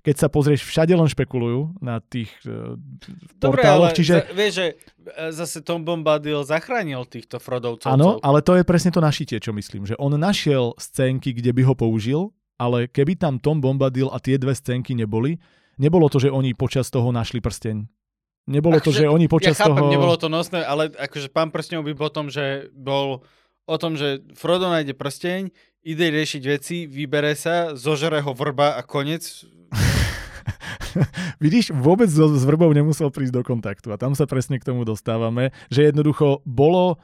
Keď 0.00 0.16
sa 0.16 0.28
pozrieš, 0.30 0.62
všade 0.62 0.94
len 0.94 1.10
špekulujú 1.10 1.82
na 1.82 1.98
tých 1.98 2.30
uh, 2.46 2.78
Dobre, 3.36 3.58
portáloch, 3.58 3.90
ale 3.90 3.98
čiže... 3.98 4.14
za, 4.22 4.32
vieš, 4.38 4.52
že 4.54 4.66
e, 4.70 4.74
zase 5.34 5.58
Tom 5.66 5.82
Bombadil 5.82 6.46
zachránil 6.46 7.02
týchto 7.10 7.42
Frodovcov. 7.42 7.90
Áno, 7.90 8.22
ale 8.22 8.38
to 8.38 8.54
je 8.54 8.62
presne 8.62 8.94
to 8.94 9.02
našitie, 9.02 9.42
čo 9.42 9.50
myslím, 9.50 9.82
že 9.82 9.98
on 9.98 10.14
našiel 10.14 10.78
scénky, 10.78 11.34
kde 11.34 11.50
by 11.50 11.62
ho 11.66 11.74
použil, 11.74 12.30
ale 12.54 12.86
keby 12.86 13.18
tam 13.18 13.42
Tom 13.42 13.58
Bombadil 13.58 14.06
a 14.14 14.22
tie 14.22 14.38
dve 14.38 14.54
scénky 14.54 14.94
neboli, 14.94 15.42
nebolo 15.74 16.06
to, 16.06 16.22
že 16.22 16.30
oni 16.30 16.54
počas 16.54 16.86
toho 16.86 17.10
našli 17.10 17.42
prsteň. 17.42 17.95
Nebolo 18.46 18.78
to, 18.78 18.94
že 18.96 19.10
oni 19.10 19.26
počas 19.26 19.58
ja 19.58 19.66
chápem, 19.66 19.82
toho... 19.82 19.92
nebolo 19.92 20.14
to 20.16 20.30
nosné, 20.30 20.62
ale 20.62 20.90
akože 20.94 21.28
pán 21.30 21.50
prstenov 21.50 21.84
by 21.84 21.94
potom, 21.98 22.30
že 22.30 22.70
bol 22.72 23.26
o 23.66 23.76
tom, 23.76 23.98
že 23.98 24.22
Frodo 24.38 24.70
nájde 24.70 24.94
prsteň, 24.94 25.50
ide 25.82 26.06
riešiť 26.10 26.42
veci, 26.46 26.76
vybere 26.86 27.34
sa, 27.34 27.74
zožere 27.74 28.22
ho 28.22 28.32
vrba 28.32 28.78
a 28.78 28.82
konec. 28.86 29.22
Vidíš, 31.44 31.74
vôbec 31.74 32.06
so, 32.06 32.30
s 32.30 32.46
vrbou 32.46 32.70
nemusel 32.70 33.10
prísť 33.10 33.34
do 33.34 33.42
kontaktu 33.42 33.90
a 33.90 34.00
tam 34.00 34.14
sa 34.14 34.24
presne 34.24 34.62
k 34.62 34.66
tomu 34.66 34.86
dostávame, 34.86 35.50
že 35.68 35.90
jednoducho 35.90 36.40
bolo 36.46 37.02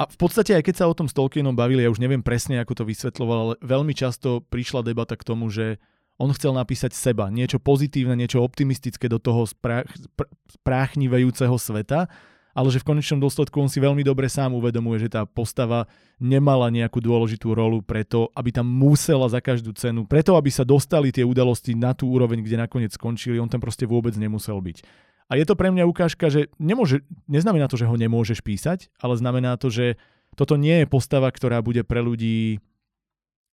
a 0.00 0.08
v 0.08 0.16
podstate 0.16 0.56
aj 0.56 0.64
keď 0.64 0.74
sa 0.80 0.88
o 0.88 0.96
tom 0.96 1.12
s 1.12 1.12
Tolkienom 1.12 1.52
bavili, 1.52 1.84
ja 1.84 1.92
už 1.92 2.00
neviem 2.00 2.24
presne, 2.24 2.56
ako 2.56 2.72
to 2.72 2.84
vysvetľoval, 2.88 3.38
ale 3.44 3.54
veľmi 3.60 3.92
často 3.92 4.40
prišla 4.48 4.80
debata 4.80 5.12
k 5.12 5.26
tomu, 5.28 5.52
že 5.52 5.76
on 6.20 6.36
chcel 6.36 6.52
napísať 6.52 6.92
seba, 6.92 7.32
niečo 7.32 7.56
pozitívne, 7.56 8.12
niečo 8.12 8.44
optimistické 8.44 9.08
do 9.08 9.16
toho 9.16 9.48
sprách, 9.48 9.88
pr- 10.12 10.28
spráchnivejúceho 10.60 11.56
sveta, 11.56 12.12
ale 12.52 12.68
že 12.68 12.82
v 12.82 12.92
konečnom 12.92 13.22
dôsledku 13.22 13.56
on 13.56 13.72
si 13.72 13.80
veľmi 13.80 14.04
dobre 14.04 14.28
sám 14.28 14.52
uvedomuje, 14.52 15.06
že 15.06 15.16
tá 15.16 15.22
postava 15.24 15.88
nemala 16.20 16.68
nejakú 16.68 17.00
dôležitú 17.00 17.56
rolu 17.56 17.80
preto, 17.80 18.28
aby 18.36 18.52
tam 18.52 18.68
musela 18.68 19.30
za 19.32 19.40
každú 19.40 19.72
cenu, 19.72 20.04
preto 20.04 20.36
aby 20.36 20.52
sa 20.52 20.66
dostali 20.66 21.08
tie 21.08 21.24
udalosti 21.24 21.72
na 21.72 21.96
tú 21.96 22.12
úroveň, 22.12 22.44
kde 22.44 22.60
nakoniec 22.60 22.92
skončili, 22.92 23.40
on 23.40 23.48
tam 23.48 23.62
proste 23.62 23.88
vôbec 23.88 24.12
nemusel 24.18 24.60
byť. 24.60 24.84
A 25.30 25.38
je 25.38 25.46
to 25.46 25.54
pre 25.54 25.70
mňa 25.70 25.86
ukážka, 25.86 26.26
že 26.26 26.50
nemôže, 26.58 27.06
neznamená 27.30 27.70
to, 27.70 27.78
že 27.78 27.86
ho 27.86 27.94
nemôžeš 27.94 28.42
písať, 28.42 28.90
ale 28.98 29.14
znamená 29.14 29.54
to, 29.54 29.70
že 29.70 29.94
toto 30.34 30.58
nie 30.58 30.82
je 30.82 30.90
postava, 30.90 31.30
ktorá 31.30 31.62
bude 31.62 31.86
pre 31.86 32.02
ľudí 32.02 32.58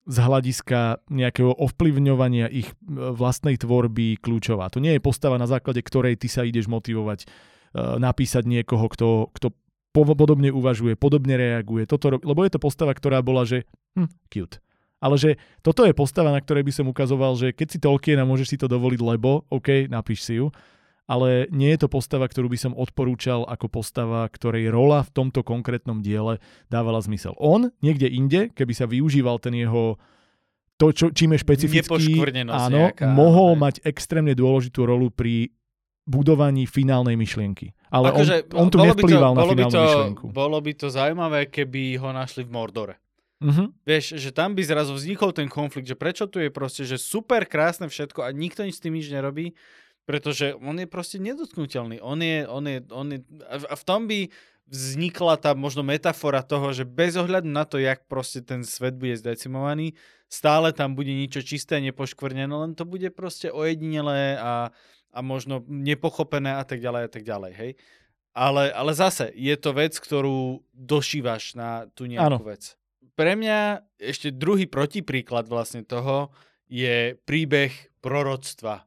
z 0.05 0.17
hľadiska 0.21 1.09
nejakého 1.09 1.49
ovplyvňovania 1.49 2.45
ich 2.53 2.69
e, 2.69 2.75
vlastnej 2.93 3.57
tvorby 3.57 4.21
kľúčová. 4.21 4.69
To 4.69 4.77
nie 4.77 4.93
je 4.93 5.01
postava, 5.01 5.41
na 5.41 5.49
základe 5.49 5.81
ktorej 5.81 6.21
ty 6.21 6.29
sa 6.29 6.45
ideš 6.45 6.69
motivovať 6.69 7.25
uh, 7.25 7.97
napísať 7.97 8.45
niekoho, 8.45 8.85
kto, 8.85 9.33
kto 9.33 9.51
podobne 9.91 10.53
uvažuje, 10.53 10.93
podobne 10.99 11.39
reaguje. 11.39 11.89
Toto, 11.89 12.21
lebo 12.21 12.43
je 12.45 12.51
to 12.53 12.59
postava, 12.59 12.91
ktorá 12.91 13.25
bola, 13.25 13.47
že 13.47 13.63
hm, 13.95 14.11
cute. 14.29 14.59
Ale 14.99 15.15
že 15.19 15.37
toto 15.61 15.85
je 15.85 15.93
postava, 15.93 16.31
na 16.31 16.41
ktorej 16.41 16.65
by 16.65 16.73
som 16.73 16.85
ukazoval, 16.89 17.35
že 17.37 17.51
keď 17.51 17.67
si 17.67 17.77
Tolkien 17.79 18.19
a 18.19 18.27
môžeš 18.27 18.55
si 18.55 18.57
to 18.57 18.65
dovoliť, 18.65 18.99
lebo, 18.99 19.45
OK, 19.51 19.91
napíš 19.91 20.25
si 20.25 20.39
ju, 20.39 20.49
ale 21.05 21.45
nie 21.53 21.69
je 21.73 21.85
to 21.85 21.87
postava, 21.89 22.25
ktorú 22.25 22.49
by 22.49 22.57
som 22.57 22.73
odporúčal 22.73 23.45
ako 23.45 23.69
postava, 23.69 24.25
ktorej 24.25 24.73
rola 24.73 25.05
v 25.05 25.13
tomto 25.13 25.45
konkrétnom 25.45 26.01
diele 26.01 26.41
dávala 26.69 27.01
zmysel. 27.01 27.37
On 27.37 27.69
niekde 27.85 28.09
inde, 28.09 28.49
keby 28.53 28.73
sa 28.73 28.89
využíval 28.89 29.37
ten 29.37 29.53
jeho 29.53 30.01
to, 30.75 30.91
čo, 30.91 31.07
čím 31.15 31.37
je 31.37 31.39
špecifický, 31.39 32.11
áno, 32.51 32.91
nejaká, 32.91 33.07
mohol 33.07 33.55
hej. 33.55 33.61
mať 33.63 33.75
extrémne 33.87 34.35
dôležitú 34.35 34.83
rolu 34.83 35.07
pri 35.07 35.55
budovaní 36.03 36.67
finálnej 36.67 37.15
myšlienky. 37.15 37.71
Ale 37.89 38.11
Akože 38.11 38.51
on, 38.51 38.67
on 38.67 38.67
tu 38.69 38.77
to- 38.77 38.85
nevplýval 38.85 39.31
na 39.33 39.41
bolo 39.41 39.53
by 39.55 39.63
finálnu 39.63 39.73
to, 39.73 39.83
myšlienku. 39.87 40.23
Bolo 40.29 40.57
by 40.59 40.71
to 40.75 40.87
zaujímavé, 40.91 41.47
keby 41.47 41.95
ho 41.97 42.11
našli 42.11 42.43
v 42.43 42.51
Mordore. 42.51 42.95
Mhm. 43.39 43.83
Vieš, 43.83 44.15
že 44.15 44.29
tam 44.31 44.55
by 44.55 44.63
zrazu 44.63 44.95
vznikol 44.95 45.35
ten 45.35 45.47
konflikt, 45.51 45.87
že 45.87 45.95
prečo 45.95 46.27
tu 46.27 46.39
je 46.39 46.47
proste, 46.51 46.87
že 46.87 46.95
super 46.99 47.43
krásne 47.47 47.87
všetko 47.87 48.23
a 48.23 48.31
nikto 48.31 48.63
nič 48.63 48.79
s 48.79 48.83
tým 48.83 48.95
nič 48.95 49.11
nerobí, 49.11 49.55
pretože 50.05 50.53
on 50.57 50.77
je 50.77 50.87
proste 50.87 51.17
nedotknutelný. 51.17 51.99
On 52.01 52.17
je, 52.21 52.45
on 52.45 52.63
je, 52.65 52.77
on 52.93 53.07
je, 53.11 53.19
a 53.49 53.73
v 53.73 53.83
tom 53.85 54.05
by 54.05 54.29
vznikla 54.65 55.37
tá 55.37 55.53
možno 55.53 55.85
metafora 55.85 56.41
toho, 56.41 56.73
že 56.73 56.89
bez 56.89 57.13
ohľadu 57.13 57.45
na 57.45 57.65
to, 57.69 57.77
jak 57.77 58.05
proste 58.09 58.41
ten 58.41 58.65
svet 58.65 58.97
bude 58.97 59.13
zdecimovaný, 59.17 59.93
stále 60.25 60.73
tam 60.73 60.97
bude 60.97 61.13
niečo 61.13 61.45
čisté, 61.45 61.77
nepoškvrnené, 61.81 62.49
len 62.49 62.73
to 62.73 62.85
bude 62.85 63.13
proste 63.13 63.53
ojedinelé 63.53 64.41
a, 64.41 64.73
a 65.13 65.19
možno 65.21 65.61
nepochopené 65.69 66.57
a 66.57 66.65
tak 66.65 66.81
ďalej 66.81 67.01
a 67.05 67.09
tak 67.09 67.23
ďalej, 67.23 67.53
hej. 67.53 67.71
Ale, 68.35 68.67
ale 68.73 68.91
zase, 68.91 69.31
je 69.31 69.55
to 69.55 69.71
vec, 69.71 69.95
ktorú 69.95 70.59
došívaš 70.75 71.55
na 71.55 71.87
tú 71.95 72.03
nejakú 72.03 72.43
Áno. 72.43 72.51
vec. 72.51 72.75
Pre 73.15 73.31
mňa 73.31 73.85
ešte 73.95 74.27
druhý 74.27 74.67
protipríklad 74.67 75.47
vlastne 75.47 75.87
toho 75.87 76.35
je 76.67 77.15
príbeh 77.23 77.71
proroctva. 78.03 78.83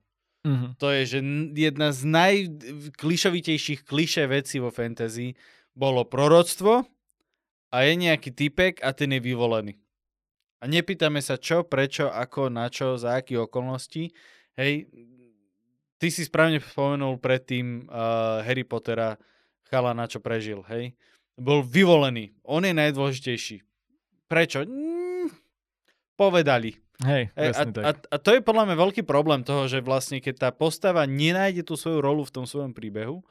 Mhm. 0.49 0.81
To 0.81 0.89
je, 0.89 1.03
že 1.05 1.19
jedna 1.53 1.93
z 1.93 2.01
najklišovitejších 2.09 3.85
klišé 3.85 4.25
vecí 4.25 4.57
vo 4.57 4.73
fantasy 4.73 5.37
bolo 5.77 6.09
proroctvo 6.09 6.89
a 7.69 7.77
je 7.85 7.93
nejaký 8.01 8.33
typek 8.33 8.81
a 8.81 8.97
ten 8.97 9.13
je 9.13 9.21
vyvolený. 9.21 9.77
A 10.59 10.67
nepýtame 10.67 11.21
sa 11.21 11.37
čo, 11.39 11.63
prečo, 11.63 12.09
ako, 12.09 12.49
na 12.49 12.67
čo, 12.73 12.99
za 12.99 13.21
aké 13.21 13.39
okolnosti. 13.39 14.11
Hej, 14.59 14.91
ty 16.03 16.07
si 16.11 16.27
správne 16.27 16.59
spomenul 16.59 17.21
predtým 17.23 17.87
uh, 17.87 18.43
Harry 18.43 18.67
Pottera, 18.67 19.15
chala 19.71 19.95
na 19.95 20.11
čo 20.11 20.19
prežil, 20.19 20.67
hej. 20.67 20.99
Bol 21.39 21.63
vyvolený. 21.63 22.35
On 22.43 22.59
je 22.59 22.75
najdôležitejší. 22.75 23.63
Prečo? 24.27 24.67
Mm, 24.67 25.31
povedali. 26.19 26.75
Hej, 26.99 27.31
Hej, 27.39 27.51
a, 27.55 27.63
tak. 27.71 27.85
a, 27.87 27.91
a 27.95 28.17
to 28.19 28.31
je 28.35 28.43
podľa 28.43 28.65
mňa 28.67 28.77
veľký 28.83 29.03
problém 29.07 29.47
toho, 29.47 29.71
že 29.71 29.79
vlastne 29.79 30.19
keď 30.19 30.35
tá 30.35 30.51
postava 30.51 31.07
nenájde 31.07 31.63
tú 31.63 31.79
svoju 31.79 32.03
rolu 32.03 32.27
v 32.27 32.35
tom 32.35 32.43
svojom 32.43 32.75
príbehu, 32.75 33.23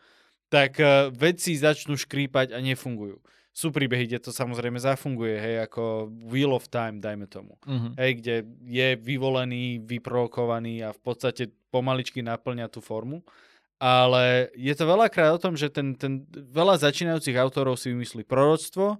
tak 0.48 0.80
uh, 0.80 1.12
veci 1.12 1.60
začnú 1.60 2.00
škrípať 2.00 2.56
a 2.56 2.64
nefungujú. 2.64 3.20
Sú 3.52 3.74
príbehy, 3.74 4.08
kde 4.08 4.24
to 4.24 4.32
samozrejme 4.32 4.80
zafunguje, 4.80 5.36
hej, 5.36 5.56
ako 5.68 6.08
Wheel 6.32 6.56
of 6.56 6.72
Time, 6.72 7.04
dajme 7.04 7.28
tomu. 7.28 7.60
Mhm. 7.68 7.90
Hej, 8.00 8.12
kde 8.24 8.36
je 8.64 8.90
vyvolený, 8.96 9.84
vyprovokovaný 9.84 10.88
a 10.88 10.96
v 10.96 11.02
podstate 11.04 11.52
pomaličky 11.68 12.24
naplňa 12.24 12.72
tú 12.72 12.80
formu. 12.80 13.20
Ale 13.78 14.50
je 14.58 14.74
to 14.74 14.90
veľakrát 14.90 15.38
o 15.38 15.44
tom, 15.44 15.54
že 15.54 15.70
ten, 15.70 15.94
ten 15.94 16.26
veľa 16.34 16.82
začínajúcich 16.82 17.38
autorov 17.38 17.78
si 17.78 17.94
vymyslí 17.94 18.26
proroctvo, 18.26 18.98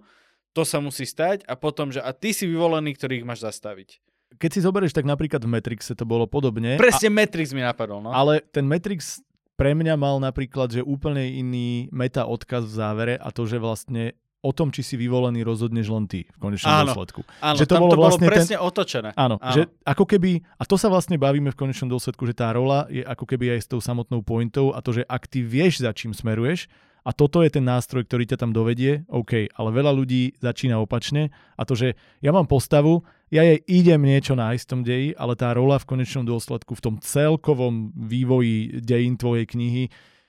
to 0.54 0.62
sa 0.66 0.78
musí 0.78 1.06
stať 1.06 1.46
a 1.50 1.58
potom, 1.58 1.90
že 1.90 2.02
a 2.02 2.14
ty 2.14 2.30
si 2.30 2.46
vyvolený, 2.46 2.94
ktorý 2.94 3.22
ich 3.22 3.26
máš 3.26 3.42
zastaviť. 3.42 4.02
Keď 4.36 4.50
si 4.52 4.60
zoberieš, 4.60 4.94
tak 4.94 5.08
napríklad 5.08 5.40
v 5.40 5.50
Matrixe 5.50 5.96
to 5.96 6.04
bolo 6.04 6.28
podobne. 6.28 6.76
Presne 6.76 7.10
a, 7.10 7.16
Matrix 7.16 7.56
mi 7.56 7.64
napadol, 7.64 8.04
no. 8.04 8.12
Ale 8.12 8.44
ten 8.52 8.68
Matrix 8.68 9.24
pre 9.58 9.74
mňa 9.74 9.98
mal 9.98 10.22
napríklad, 10.22 10.70
že 10.70 10.86
úplne 10.86 11.26
iný 11.26 11.90
meta 11.90 12.30
odkaz 12.30 12.70
v 12.70 12.74
závere 12.78 13.14
a 13.18 13.34
to, 13.34 13.50
že 13.50 13.58
vlastne 13.58 14.14
o 14.46 14.54
tom, 14.54 14.70
či 14.70 14.86
si 14.86 14.96
vyvolený, 14.96 15.42
rozhodneš 15.42 15.90
len 15.90 16.06
ty 16.06 16.30
v 16.30 16.38
konečnom 16.38 16.70
áno, 16.70 16.94
dôsledku. 16.94 17.26
Áno, 17.42 17.58
že 17.58 17.66
to, 17.66 17.76
bolo, 17.82 17.92
to 17.92 17.98
vlastne 17.98 18.28
bolo 18.30 18.34
presne 18.38 18.56
ten... 18.56 18.64
otočené. 18.64 19.10
Áno, 19.18 19.36
áno, 19.42 19.54
že 19.58 19.62
ako 19.82 20.06
keby, 20.06 20.46
a 20.62 20.64
to 20.64 20.78
sa 20.78 20.88
vlastne 20.94 21.18
bavíme 21.18 21.50
v 21.50 21.58
konečnom 21.58 21.90
dôsledku, 21.90 22.24
že 22.30 22.38
tá 22.38 22.54
rola 22.54 22.86
je 22.88 23.02
ako 23.02 23.26
keby 23.26 23.58
aj 23.58 23.60
s 23.66 23.68
tou 23.68 23.82
samotnou 23.82 24.22
pointou 24.22 24.78
a 24.78 24.80
to, 24.86 24.94
že 24.94 25.04
ak 25.10 25.26
ty 25.26 25.42
vieš, 25.42 25.82
za 25.82 25.90
čím 25.90 26.14
smeruješ, 26.14 26.70
a 27.08 27.16
toto 27.16 27.40
je 27.40 27.56
ten 27.56 27.64
nástroj, 27.64 28.04
ktorý 28.04 28.28
ťa 28.28 28.44
tam 28.44 28.52
dovedie, 28.52 29.08
OK, 29.08 29.48
ale 29.56 29.70
veľa 29.72 29.96
ľudí 29.96 30.36
začína 30.44 30.76
opačne 30.84 31.32
a 31.56 31.64
to, 31.64 31.72
že 31.72 31.96
ja 32.20 32.36
mám 32.36 32.52
postavu, 32.52 33.08
ja 33.32 33.48
jej 33.48 33.64
idem 33.64 34.04
niečo 34.04 34.36
nájsť 34.36 34.64
v 34.68 34.72
tom 34.76 34.82
deji, 34.84 35.10
ale 35.16 35.40
tá 35.40 35.56
rola 35.56 35.80
v 35.80 35.88
konečnom 35.88 36.28
dôsledku 36.28 36.76
v 36.76 36.84
tom 36.84 36.96
celkovom 37.00 37.96
vývoji 37.96 38.84
dejín 38.84 39.16
tvojej 39.16 39.48
knihy 39.48 39.88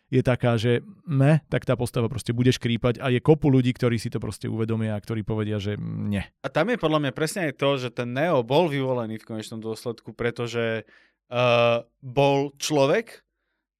je 0.08 0.22
taká, 0.24 0.56
že 0.56 0.80
ne, 1.04 1.44
tak 1.52 1.68
tá 1.68 1.76
postava 1.76 2.08
proste 2.08 2.32
bude 2.32 2.48
škrípať 2.48 2.96
a 2.96 3.12
je 3.12 3.20
kopu 3.20 3.52
ľudí, 3.52 3.76
ktorí 3.76 4.00
si 4.00 4.08
to 4.08 4.16
proste 4.16 4.48
uvedomia 4.48 4.96
a 4.96 5.02
ktorí 5.04 5.20
povedia, 5.20 5.60
že 5.60 5.76
nie. 5.76 6.24
A 6.40 6.48
tam 6.48 6.72
je 6.72 6.80
podľa 6.80 7.04
mňa 7.04 7.12
presne 7.12 7.52
aj 7.52 7.54
to, 7.60 7.76
že 7.76 7.88
ten 7.92 8.08
Neo 8.16 8.40
bol 8.40 8.72
vyvolený 8.72 9.20
v 9.20 9.28
konečnom 9.28 9.60
dôsledku, 9.60 10.16
pretože 10.16 10.88
uh, 11.28 11.84
bol 12.00 12.56
človek, 12.56 13.27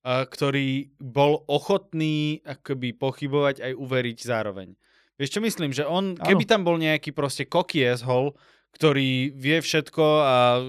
ktorý 0.04 0.94
bol 1.02 1.42
ochotný 1.50 2.40
akoby 2.46 2.94
pochybovať 2.96 3.61
aj 3.61 3.72
uveriť 3.74 4.18
zároveň. 4.24 4.74
Vieš 5.18 5.34
čo 5.34 5.40
myslím, 5.42 5.74
že 5.74 5.82
on, 5.82 6.14
keby 6.14 6.46
tam 6.46 6.62
bol 6.62 6.78
nejaký 6.78 7.11
proste 7.11 7.42
cocky 7.42 7.82
asshole, 7.82 8.38
ktorý 8.70 9.34
vie 9.34 9.58
všetko 9.58 10.04
a 10.22 10.62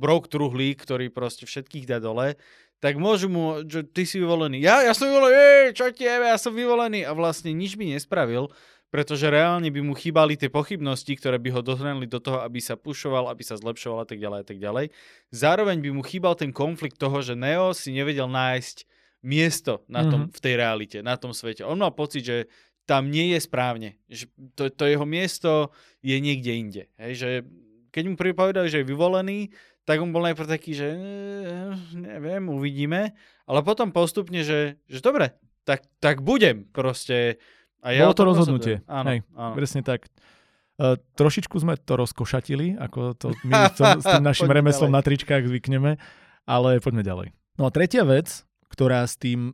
broke 0.00 0.32
truhlík, 0.32 0.80
ktorý 0.80 1.12
proste 1.12 1.44
všetkých 1.44 1.84
dá 1.84 2.00
dole, 2.00 2.40
tak 2.82 2.98
môžu 2.98 3.30
mu, 3.30 3.62
že 3.62 3.86
ty 3.86 4.02
si 4.02 4.18
vyvolený. 4.18 4.58
Ja, 4.58 4.82
ja 4.82 4.90
som 4.90 5.06
vyvolený, 5.06 5.70
čo 5.70 5.86
ti 5.94 6.02
ja 6.02 6.34
som 6.34 6.50
vyvolený. 6.50 7.06
A 7.06 7.14
vlastne 7.14 7.54
nič 7.54 7.78
by 7.78 7.94
nespravil, 7.94 8.50
pretože 8.92 9.32
reálne 9.32 9.72
by 9.72 9.80
mu 9.80 9.96
chýbali 9.96 10.36
tie 10.36 10.52
pochybnosti, 10.52 11.16
ktoré 11.16 11.40
by 11.40 11.48
ho 11.56 11.64
dohnali 11.64 12.04
do 12.04 12.20
toho, 12.20 12.44
aby 12.44 12.60
sa 12.60 12.76
pušoval, 12.76 13.32
aby 13.32 13.40
sa 13.40 13.56
zlepšoval 13.56 14.04
a 14.04 14.06
tak 14.06 14.20
ďalej 14.20 14.38
a 14.44 14.46
tak 14.46 14.58
ďalej. 14.60 14.86
Zároveň 15.32 15.80
by 15.80 15.90
mu 15.96 16.04
chýbal 16.04 16.36
ten 16.36 16.52
konflikt 16.52 17.00
toho, 17.00 17.24
že 17.24 17.32
Neo 17.32 17.72
si 17.72 17.88
nevedel 17.96 18.28
nájsť 18.28 18.84
miesto 19.24 19.80
na 19.88 20.04
tom, 20.04 20.28
mm-hmm. 20.28 20.36
v 20.36 20.40
tej 20.44 20.54
realite, 20.60 20.98
na 21.00 21.16
tom 21.16 21.32
svete. 21.32 21.64
On 21.64 21.80
mal 21.80 21.96
pocit, 21.96 22.20
že 22.20 22.52
tam 22.84 23.08
nie 23.08 23.32
je 23.32 23.40
správne. 23.40 23.96
Že 24.12 24.24
to, 24.52 24.62
to 24.68 24.84
jeho 24.84 25.06
miesto 25.08 25.72
je 26.04 26.18
niekde 26.20 26.52
inde. 26.52 26.82
Hej, 27.00 27.12
že 27.16 27.28
keď 27.96 28.04
mu 28.12 28.14
pripovedali, 28.20 28.68
že 28.68 28.84
je 28.84 28.90
vyvolený, 28.92 29.56
tak 29.88 30.04
on 30.04 30.12
bol 30.12 30.20
najprv 30.20 30.52
taký, 30.52 30.76
že 30.76 30.92
neviem, 31.96 32.44
uvidíme, 32.52 33.16
ale 33.48 33.60
potom 33.64 33.88
postupne, 33.88 34.44
že, 34.44 34.76
že 34.84 35.00
dobre, 35.00 35.32
tak, 35.64 35.86
tak 35.98 36.20
budem 36.20 36.66
proste 36.70 37.40
a 37.82 37.86
ja 37.90 38.06
Bolo 38.06 38.14
to 38.14 38.24
rozhodnutie. 38.24 38.74
Áno, 38.86 39.10
Hej, 39.10 39.18
áno. 39.34 39.54
Presne 39.58 39.82
tak. 39.82 40.06
Uh, 40.78 40.96
trošičku 41.18 41.58
sme 41.58 41.74
to 41.76 41.98
rozkošatili, 41.98 42.78
ako 42.78 43.18
to 43.18 43.34
my 43.50 43.68
s 43.74 44.06
tým 44.06 44.24
našim 44.24 44.48
remeslom 44.48 44.88
ďalej. 44.88 44.96
na 44.96 45.00
tričkách 45.02 45.44
zvykneme, 45.50 45.90
ale 46.46 46.78
poďme 46.78 47.02
ďalej. 47.02 47.28
No 47.58 47.68
a 47.68 47.74
tretia 47.74 48.06
vec, 48.06 48.46
ktorá 48.70 49.04
s 49.04 49.18
tým 49.20 49.52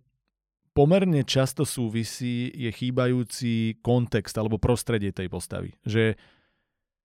pomerne 0.76 1.26
často 1.26 1.66
súvisí, 1.66 2.54
je 2.54 2.70
chýbajúci 2.70 3.82
kontext 3.82 4.36
alebo 4.38 4.62
prostredie 4.62 5.10
tej 5.10 5.26
postavy. 5.26 5.74
Že 5.82 6.14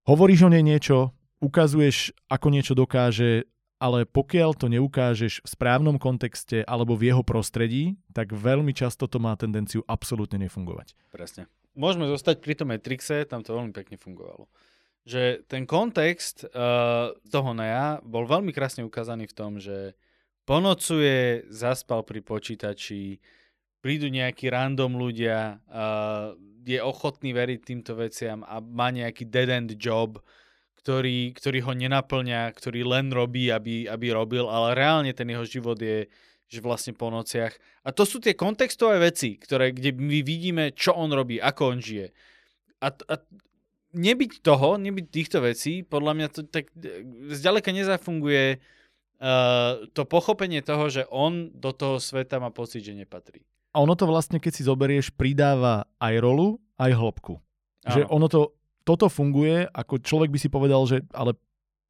hovoríš 0.05 0.45
o 0.45 0.53
nej 0.53 0.61
niečo, 0.61 1.17
ukazuješ, 1.41 2.13
ako 2.29 2.47
niečo 2.53 2.77
dokáže, 2.77 3.49
ale 3.83 4.07
pokiaľ 4.07 4.55
to 4.55 4.71
neukážeš 4.71 5.43
v 5.43 5.49
správnom 5.51 5.99
kontexte 5.99 6.63
alebo 6.63 6.95
v 6.95 7.11
jeho 7.11 7.27
prostredí, 7.27 7.99
tak 8.15 8.31
veľmi 8.31 8.71
často 8.71 9.11
to 9.11 9.19
má 9.19 9.35
tendenciu 9.35 9.83
absolútne 9.91 10.39
nefungovať. 10.39 10.95
Presne. 11.11 11.51
Môžeme 11.75 12.07
zostať 12.07 12.39
pri 12.39 12.55
tom 12.55 12.71
Matrixe, 12.71 13.27
tam 13.27 13.43
to 13.43 13.59
veľmi 13.59 13.75
pekne 13.75 13.99
fungovalo. 13.99 14.47
Že 15.03 15.43
ten 15.51 15.67
kontext 15.67 16.47
uh, 16.47 17.11
toho 17.27 17.51
Nea 17.59 17.99
bol 18.07 18.23
veľmi 18.23 18.55
krásne 18.55 18.87
ukázaný 18.87 19.27
v 19.27 19.35
tom, 19.35 19.59
že 19.59 19.99
ponocuje, 20.47 21.51
zaspal 21.51 22.07
pri 22.07 22.23
počítači, 22.23 23.19
prídu 23.83 24.07
nejakí 24.07 24.47
random 24.47 24.95
ľudia, 24.95 25.59
uh, 25.67 26.39
je 26.63 26.79
ochotný 26.79 27.35
veriť 27.35 27.61
týmto 27.67 27.99
veciam 27.99 28.47
a 28.47 28.63
má 28.63 28.95
nejaký 28.95 29.27
dead 29.27 29.51
end 29.51 29.75
job, 29.75 30.23
ktorý, 30.83 31.31
ktorý 31.39 31.59
ho 31.63 31.73
nenaplňa, 31.79 32.51
ktorý 32.59 32.83
len 32.83 33.15
robí, 33.15 33.49
aby, 33.55 33.87
aby 33.87 34.07
robil, 34.11 34.51
ale 34.51 34.75
reálne 34.75 35.15
ten 35.15 35.31
jeho 35.31 35.47
život 35.47 35.79
je 35.79 36.11
že 36.53 36.61
vlastne 36.61 36.93
po 36.93 37.09
nociach. 37.09 37.57
A 37.81 37.97
to 37.97 38.05
sú 38.05 38.21
tie 38.21 38.37
kontextové 38.37 39.01
veci, 39.01 39.41
ktoré, 39.41 39.73
kde 39.73 39.97
my 39.97 40.21
vidíme, 40.21 40.69
čo 40.77 40.93
on 40.93 41.09
robí, 41.09 41.41
ako 41.41 41.73
on 41.73 41.79
žije. 41.81 42.13
A, 42.85 42.93
a 42.93 43.15
nebyť 43.97 44.45
toho, 44.45 44.77
nebyť 44.77 45.07
týchto 45.09 45.41
vecí, 45.41 45.81
podľa 45.81 46.13
mňa 46.13 46.29
to 46.29 46.41
tak 46.45 46.69
zďaleka 47.33 47.73
nezafunguje 47.73 48.61
uh, 48.61 49.81
to 49.97 50.05
pochopenie 50.05 50.61
toho, 50.61 50.93
že 50.93 51.09
on 51.09 51.49
do 51.57 51.73
toho 51.73 51.97
sveta 51.97 52.37
má 52.37 52.53
pocit, 52.53 52.85
že 52.85 52.93
nepatrí. 52.93 53.41
A 53.73 53.81
ono 53.81 53.97
to 53.97 54.05
vlastne, 54.05 54.37
keď 54.37 54.53
si 54.53 54.69
zoberieš, 54.69 55.17
pridáva 55.17 55.89
aj 55.97 56.21
rolu, 56.21 56.61
aj 56.77 56.93
hĺbku. 56.93 57.41
Že 57.89 58.05
ono 58.13 58.29
to 58.29 58.53
toto 58.83 59.07
funguje, 59.07 59.67
ako 59.71 60.03
človek 60.03 60.31
by 60.35 60.39
si 60.39 60.49
povedal, 60.51 60.83
že 60.87 61.07
ale 61.15 61.39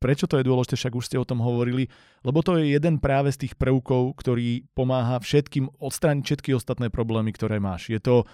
prečo 0.03 0.27
to 0.27 0.43
je 0.43 0.49
dôležité, 0.49 0.75
však 0.75 0.99
už 0.99 1.07
ste 1.07 1.17
o 1.23 1.29
tom 1.29 1.39
hovorili, 1.39 1.87
lebo 2.27 2.43
to 2.43 2.59
je 2.59 2.75
jeden 2.75 2.99
práve 2.99 3.31
z 3.31 3.47
tých 3.47 3.55
prvkov, 3.55 4.19
ktorý 4.19 4.67
pomáha 4.75 5.23
všetkým 5.23 5.71
odstrániť 5.79 6.25
všetky 6.27 6.51
ostatné 6.59 6.91
problémy, 6.91 7.31
ktoré 7.31 7.63
máš. 7.63 7.87
Je 7.87 8.03
to, 8.03 8.27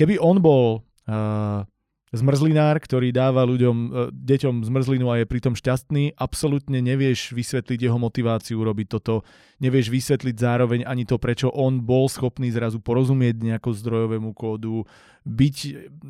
keby 0.00 0.16
on 0.16 0.40
bol 0.40 0.80
uh, 0.80 1.68
zmrzlinár, 2.16 2.80
ktorý 2.80 3.12
dáva 3.12 3.44
ľuďom, 3.44 3.76
uh, 3.76 4.08
deťom 4.08 4.64
zmrzlinu 4.64 5.12
a 5.12 5.20
je 5.20 5.28
pritom 5.28 5.52
šťastný, 5.52 6.16
absolútne 6.16 6.80
nevieš 6.80 7.36
vysvetliť 7.36 7.78
jeho 7.84 8.00
motiváciu 8.00 8.56
robiť 8.56 8.88
toto, 8.88 9.20
nevieš 9.60 9.92
vysvetliť 9.92 10.36
zároveň 10.40 10.80
ani 10.88 11.04
to, 11.04 11.20
prečo 11.20 11.52
on 11.52 11.84
bol 11.84 12.08
schopný 12.08 12.48
zrazu 12.48 12.80
porozumieť 12.80 13.36
nejakou 13.44 13.76
zdrojovému 13.76 14.32
kódu, 14.32 14.88
byť... 15.28 15.56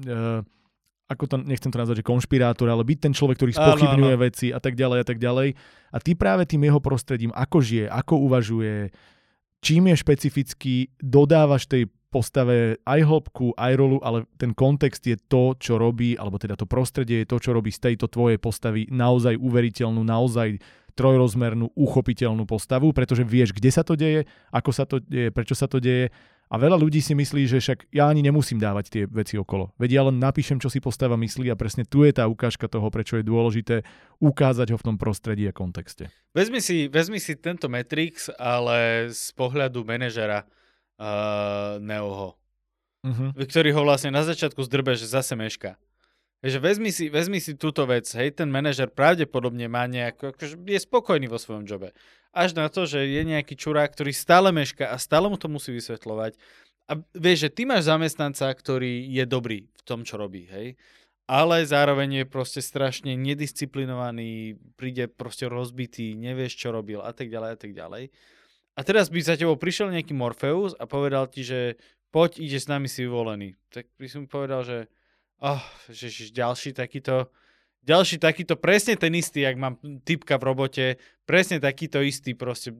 Uh, 0.06 0.46
ako 1.10 1.24
to, 1.26 1.36
nechcem 1.42 1.74
to 1.74 1.82
nazvať, 1.82 2.06
že 2.06 2.06
konšpirátor, 2.06 2.70
ale 2.70 2.86
byť 2.86 2.98
ten 3.02 3.12
človek, 3.12 3.42
ktorý 3.42 3.52
spochybňuje 3.58 4.14
áno, 4.14 4.22
áno. 4.22 4.24
veci 4.30 4.54
a 4.54 4.62
tak 4.62 4.78
ďalej 4.78 4.98
a 5.02 5.06
tak 5.06 5.18
ďalej. 5.18 5.48
A 5.90 5.98
ty 5.98 6.14
práve 6.14 6.46
tým 6.46 6.62
jeho 6.62 6.78
prostredím, 6.78 7.34
ako 7.34 7.58
žije, 7.58 7.90
ako 7.90 8.14
uvažuje, 8.30 8.94
čím 9.58 9.90
je 9.90 9.96
špecifický, 9.98 10.74
dodávaš 11.02 11.66
tej 11.66 11.90
postave 12.10 12.78
aj 12.82 13.00
hĺbku, 13.06 13.54
aj 13.54 13.72
rolu, 13.78 13.98
ale 14.02 14.26
ten 14.34 14.50
kontext 14.50 15.02
je 15.06 15.14
to, 15.14 15.54
čo 15.58 15.78
robí, 15.78 16.18
alebo 16.18 16.38
teda 16.38 16.58
to 16.58 16.66
prostredie 16.66 17.22
je 17.22 17.30
to, 17.30 17.38
čo 17.38 17.54
robí 17.54 17.70
z 17.70 17.90
tejto 17.90 18.10
tvojej 18.10 18.38
postavy 18.38 18.90
naozaj 18.90 19.38
uveriteľnú, 19.38 20.02
naozaj 20.02 20.58
trojrozmernú, 21.00 21.72
uchopiteľnú 21.72 22.44
postavu, 22.44 22.92
pretože 22.92 23.24
vieš, 23.24 23.56
kde 23.56 23.72
sa 23.72 23.80
to 23.80 23.96
deje, 23.96 24.28
ako 24.52 24.70
sa 24.76 24.84
to 24.84 25.00
deje, 25.00 25.32
prečo 25.32 25.56
sa 25.56 25.64
to 25.64 25.80
deje 25.80 26.12
a 26.50 26.58
veľa 26.58 26.82
ľudí 26.82 26.98
si 26.98 27.14
myslí, 27.14 27.46
že 27.46 27.62
však 27.62 27.94
ja 27.94 28.10
ani 28.10 28.26
nemusím 28.26 28.58
dávať 28.58 28.84
tie 28.90 29.02
veci 29.06 29.38
okolo. 29.38 29.70
Veď 29.78 29.90
ja 29.94 30.02
len 30.10 30.18
napíšem, 30.18 30.58
čo 30.58 30.66
si 30.66 30.82
postava 30.82 31.14
myslí 31.14 31.46
a 31.46 31.54
presne 31.54 31.86
tu 31.86 32.02
je 32.02 32.10
tá 32.10 32.26
ukážka 32.26 32.66
toho, 32.66 32.90
prečo 32.90 33.16
je 33.16 33.24
dôležité 33.24 33.86
ukázať 34.18 34.74
ho 34.74 34.76
v 34.76 34.86
tom 34.90 34.96
prostredí 34.98 35.46
a 35.46 35.54
kontexte. 35.54 36.10
Vezmi 36.34 36.58
si, 36.58 36.90
vezmi 36.90 37.22
si 37.22 37.38
tento 37.38 37.70
Matrix, 37.70 38.34
ale 38.34 39.08
z 39.14 39.30
pohľadu 39.38 39.86
manažera 39.86 40.42
uh, 40.42 41.78
Neoho, 41.78 42.34
uh-huh. 43.06 43.30
ktorý 43.38 43.70
ho 43.70 43.86
vlastne 43.86 44.10
na 44.10 44.26
začiatku 44.26 44.58
zdrbe, 44.66 44.98
že 44.98 45.06
zase 45.06 45.38
meška. 45.38 45.78
Takže 46.40 46.59
vezmi 46.59 46.88
si, 46.88 47.12
vezmi 47.12 47.37
si 47.37 47.53
túto 47.53 47.85
vec, 47.85 48.09
hej, 48.16 48.33
ten 48.33 48.48
manažer 48.48 48.88
pravdepodobne 48.88 49.68
má 49.68 49.85
nejako, 49.85 50.33
akože 50.33 50.57
je 50.64 50.81
spokojný 50.81 51.29
vo 51.29 51.37
svojom 51.37 51.68
jobe. 51.68 51.92
Až 52.33 52.57
na 52.57 52.72
to, 52.72 52.88
že 52.88 53.05
je 53.05 53.22
nejaký 53.29 53.61
čurák, 53.61 53.92
ktorý 53.92 54.16
stále 54.16 54.48
meška 54.48 54.88
a 54.88 54.96
stále 54.96 55.29
mu 55.29 55.37
to 55.37 55.53
musí 55.53 55.68
vysvetľovať. 55.76 56.40
A 56.88 56.96
vieš, 57.12 57.46
že 57.46 57.50
ty 57.53 57.62
máš 57.68 57.92
zamestnanca, 57.92 58.48
ktorý 58.57 59.05
je 59.12 59.24
dobrý 59.29 59.68
v 59.68 59.83
tom, 59.85 60.00
čo 60.00 60.16
robí, 60.16 60.48
hej. 60.48 60.81
Ale 61.31 61.62
zároveň 61.62 62.24
je 62.24 62.26
proste 62.26 62.59
strašne 62.64 63.14
nedisciplinovaný, 63.14 64.59
príde 64.74 65.07
proste 65.07 65.46
rozbitý, 65.46 66.18
nevieš, 66.18 66.57
čo 66.57 66.74
robil 66.74 67.05
a 67.05 67.12
tak 67.14 67.31
ďalej 67.31 67.50
a 67.55 67.59
tak 67.61 67.72
ďalej. 67.76 68.11
A 68.74 68.81
teraz 68.81 69.12
by 69.12 69.20
za 69.20 69.37
tebou 69.37 69.55
prišiel 69.61 69.92
nejaký 69.92 70.16
Morpheus 70.16 70.72
a 70.81 70.88
povedal 70.88 71.29
ti, 71.29 71.44
že 71.44 71.76
poď, 72.11 72.42
ide 72.42 72.59
s 72.59 72.66
nami 72.66 72.88
si 72.88 73.05
vyvolený. 73.07 73.55
Tak 73.70 73.87
by 74.00 74.09
som 74.09 74.24
povedal, 74.26 74.64
že 74.64 74.79
oh, 75.40 75.62
že, 75.88 76.09
že 76.09 76.31
ďalší 76.33 76.76
takýto 76.76 77.29
ďalší 77.81 78.20
takýto, 78.20 78.61
presne 78.61 78.96
ten 78.96 79.12
istý, 79.16 79.44
ak 79.48 79.57
mám 79.57 79.74
typka 80.05 80.37
v 80.37 80.44
robote, 80.44 80.85
presne 81.24 81.61
takýto 81.61 82.05
istý 82.05 82.37
proste 82.37 82.76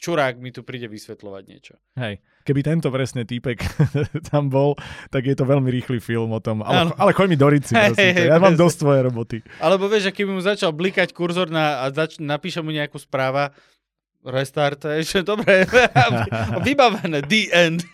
čurák 0.00 0.40
mi 0.40 0.48
tu 0.52 0.64
príde 0.64 0.88
vysvetľovať 0.88 1.42
niečo. 1.44 1.74
Hej, 1.96 2.24
keby 2.44 2.60
tento 2.64 2.88
presne 2.88 3.24
týpek 3.28 3.60
tam 4.32 4.48
bol, 4.48 4.76
tak 5.12 5.28
je 5.28 5.36
to 5.36 5.44
veľmi 5.44 5.68
rýchly 5.68 6.00
film 6.00 6.32
o 6.32 6.40
tom, 6.40 6.64
ale, 6.64 6.92
ale 6.96 7.10
choď 7.12 7.26
mi 7.28 7.36
do 7.36 7.48
rici, 7.48 7.72
hey, 7.76 7.92
hey, 7.96 8.28
ja 8.32 8.40
mám 8.40 8.56
dosť 8.56 8.76
tvoje 8.80 9.00
roboty. 9.04 9.36
Alebo 9.60 9.88
vieš, 9.88 10.12
keby 10.12 10.30
mu 10.32 10.40
začal 10.40 10.72
blikať 10.72 11.12
kurzor 11.12 11.52
na, 11.52 11.84
a 11.84 11.92
zač- 11.92 12.20
napíše 12.20 12.64
mu 12.64 12.72
nejakú 12.72 12.96
správa, 12.96 13.52
restart, 14.20 14.84
ešte 14.84 15.24
dobre, 15.24 15.64
vybavené, 16.66 17.24
the 17.24 17.48
end. 17.52 17.84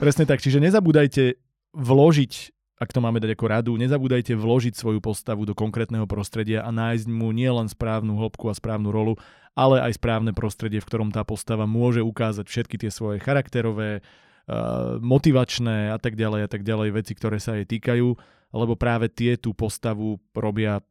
presne 0.00 0.24
tak, 0.24 0.40
čiže 0.40 0.64
nezabúdajte 0.64 1.36
vložiť 1.76 2.53
ak 2.74 2.90
to 2.90 2.98
máme 2.98 3.22
dať 3.22 3.38
ako 3.38 3.46
radu, 3.46 3.72
nezabúdajte 3.78 4.34
vložiť 4.34 4.74
svoju 4.74 4.98
postavu 4.98 5.46
do 5.46 5.54
konkrétneho 5.54 6.10
prostredia 6.10 6.66
a 6.66 6.74
nájsť 6.74 7.06
mu 7.06 7.30
nielen 7.30 7.70
správnu 7.70 8.18
hĺbku 8.18 8.50
a 8.50 8.54
správnu 8.54 8.90
rolu, 8.90 9.14
ale 9.54 9.78
aj 9.78 10.02
správne 10.02 10.34
prostredie, 10.34 10.82
v 10.82 10.88
ktorom 10.90 11.14
tá 11.14 11.22
postava 11.22 11.70
môže 11.70 12.02
ukázať 12.02 12.46
všetky 12.50 12.76
tie 12.82 12.90
svoje 12.90 13.22
charakterové, 13.22 14.02
uh, 14.02 14.98
motivačné 14.98 15.94
a 15.94 15.98
tak 16.02 16.18
ďalej 16.18 16.40
a 16.44 16.48
tak 16.50 16.66
ďalej 16.66 16.88
veci, 16.98 17.12
ktoré 17.14 17.38
sa 17.38 17.54
jej 17.54 17.66
týkajú, 17.66 18.08
lebo 18.54 18.74
práve 18.74 19.06
tie 19.06 19.38
tú 19.38 19.54
postavu 19.54 20.18
robia 20.34 20.82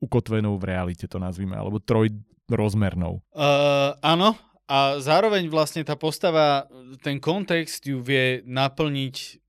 ukotvenou 0.00 0.56
v 0.56 0.64
realite, 0.64 1.04
to 1.04 1.20
nazvime, 1.20 1.60
alebo 1.60 1.76
trojrozmernou. 1.82 3.20
Uh, 3.36 3.92
áno, 4.00 4.32
a 4.68 5.00
zároveň 5.00 5.48
vlastne 5.48 5.84
tá 5.84 5.96
postava, 5.96 6.68
ten 7.00 7.20
kontext 7.20 7.84
ju 7.84 8.04
vie 8.04 8.44
naplniť 8.44 9.47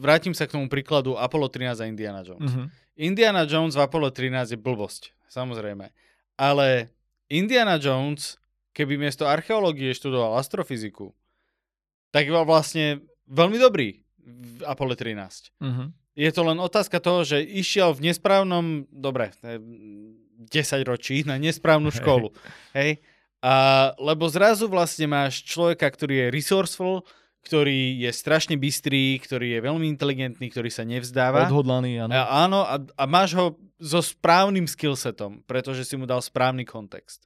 vrátim 0.00 0.36
sa 0.36 0.44
k 0.44 0.54
tomu 0.56 0.68
príkladu 0.68 1.16
Apollo 1.16 1.52
13 1.52 1.80
a 1.80 1.86
Indiana 1.88 2.20
Jones. 2.20 2.52
Uh-huh. 2.52 2.66
Indiana 3.00 3.48
Jones 3.48 3.74
v 3.76 3.82
Apollo 3.84 4.12
13 4.12 4.54
je 4.54 4.58
blbosť, 4.60 5.16
samozrejme. 5.32 5.88
Ale 6.36 6.92
Indiana 7.32 7.80
Jones, 7.80 8.36
keby 8.76 9.00
miesto 9.00 9.24
archeológie 9.24 9.96
študoval 9.96 10.36
astrofyziku, 10.36 11.12
tak 12.10 12.28
bol 12.28 12.44
vlastne 12.44 13.06
veľmi 13.30 13.56
dobrý 13.56 14.02
v 14.20 14.60
Apollo 14.66 14.98
13. 14.98 15.54
Uh-huh. 15.62 15.88
Je 16.18 16.30
to 16.34 16.42
len 16.44 16.58
otázka 16.58 17.00
toho, 17.00 17.24
že 17.24 17.40
išiel 17.40 17.94
v 17.96 18.10
nesprávnom, 18.10 18.84
dobre, 18.90 19.32
10 19.40 20.90
ročí 20.90 21.22
na 21.24 21.38
nesprávnu 21.38 21.88
školu. 21.94 22.34
Hej. 22.76 23.00
A, 23.40 23.88
lebo 23.96 24.28
zrazu 24.28 24.68
vlastne 24.68 25.08
máš 25.08 25.40
človeka, 25.48 25.88
ktorý 25.88 26.28
je 26.28 26.32
resourceful, 26.34 27.08
ktorý 27.40 28.04
je 28.04 28.10
strašne 28.12 28.56
bystrý, 28.60 29.16
ktorý 29.16 29.56
je 29.56 29.60
veľmi 29.64 29.86
inteligentný, 29.88 30.52
ktorý 30.52 30.68
sa 30.68 30.84
nevzdáva. 30.84 31.48
Odhodlaný, 31.48 32.04
áno. 32.04 32.12
A, 32.12 32.22
áno, 32.44 32.60
a, 32.68 32.76
a 32.78 33.04
máš 33.08 33.32
ho 33.32 33.56
so 33.80 34.04
správnym 34.04 34.68
skillsetom, 34.68 35.40
pretože 35.48 35.88
si 35.88 35.96
mu 35.96 36.04
dal 36.04 36.20
správny 36.20 36.68
kontext. 36.68 37.24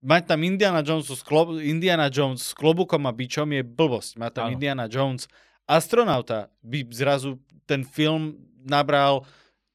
Mať 0.00 0.32
tam 0.32 0.40
Indiana 0.44 0.80
Jones, 0.80 1.08
s 1.08 1.24
klo- 1.24 1.60
Indiana 1.60 2.08
Jones 2.12 2.40
s 2.40 2.52
klobukom 2.56 3.04
a 3.04 3.12
bičom 3.12 3.48
je 3.52 3.64
blbosť. 3.64 4.10
Má 4.16 4.28
tam 4.32 4.48
áno. 4.48 4.52
Indiana 4.56 4.88
Jones 4.88 5.28
astronauta, 5.68 6.48
by 6.64 6.88
zrazu 6.92 7.38
ten 7.64 7.84
film 7.84 8.36
nabral 8.64 9.24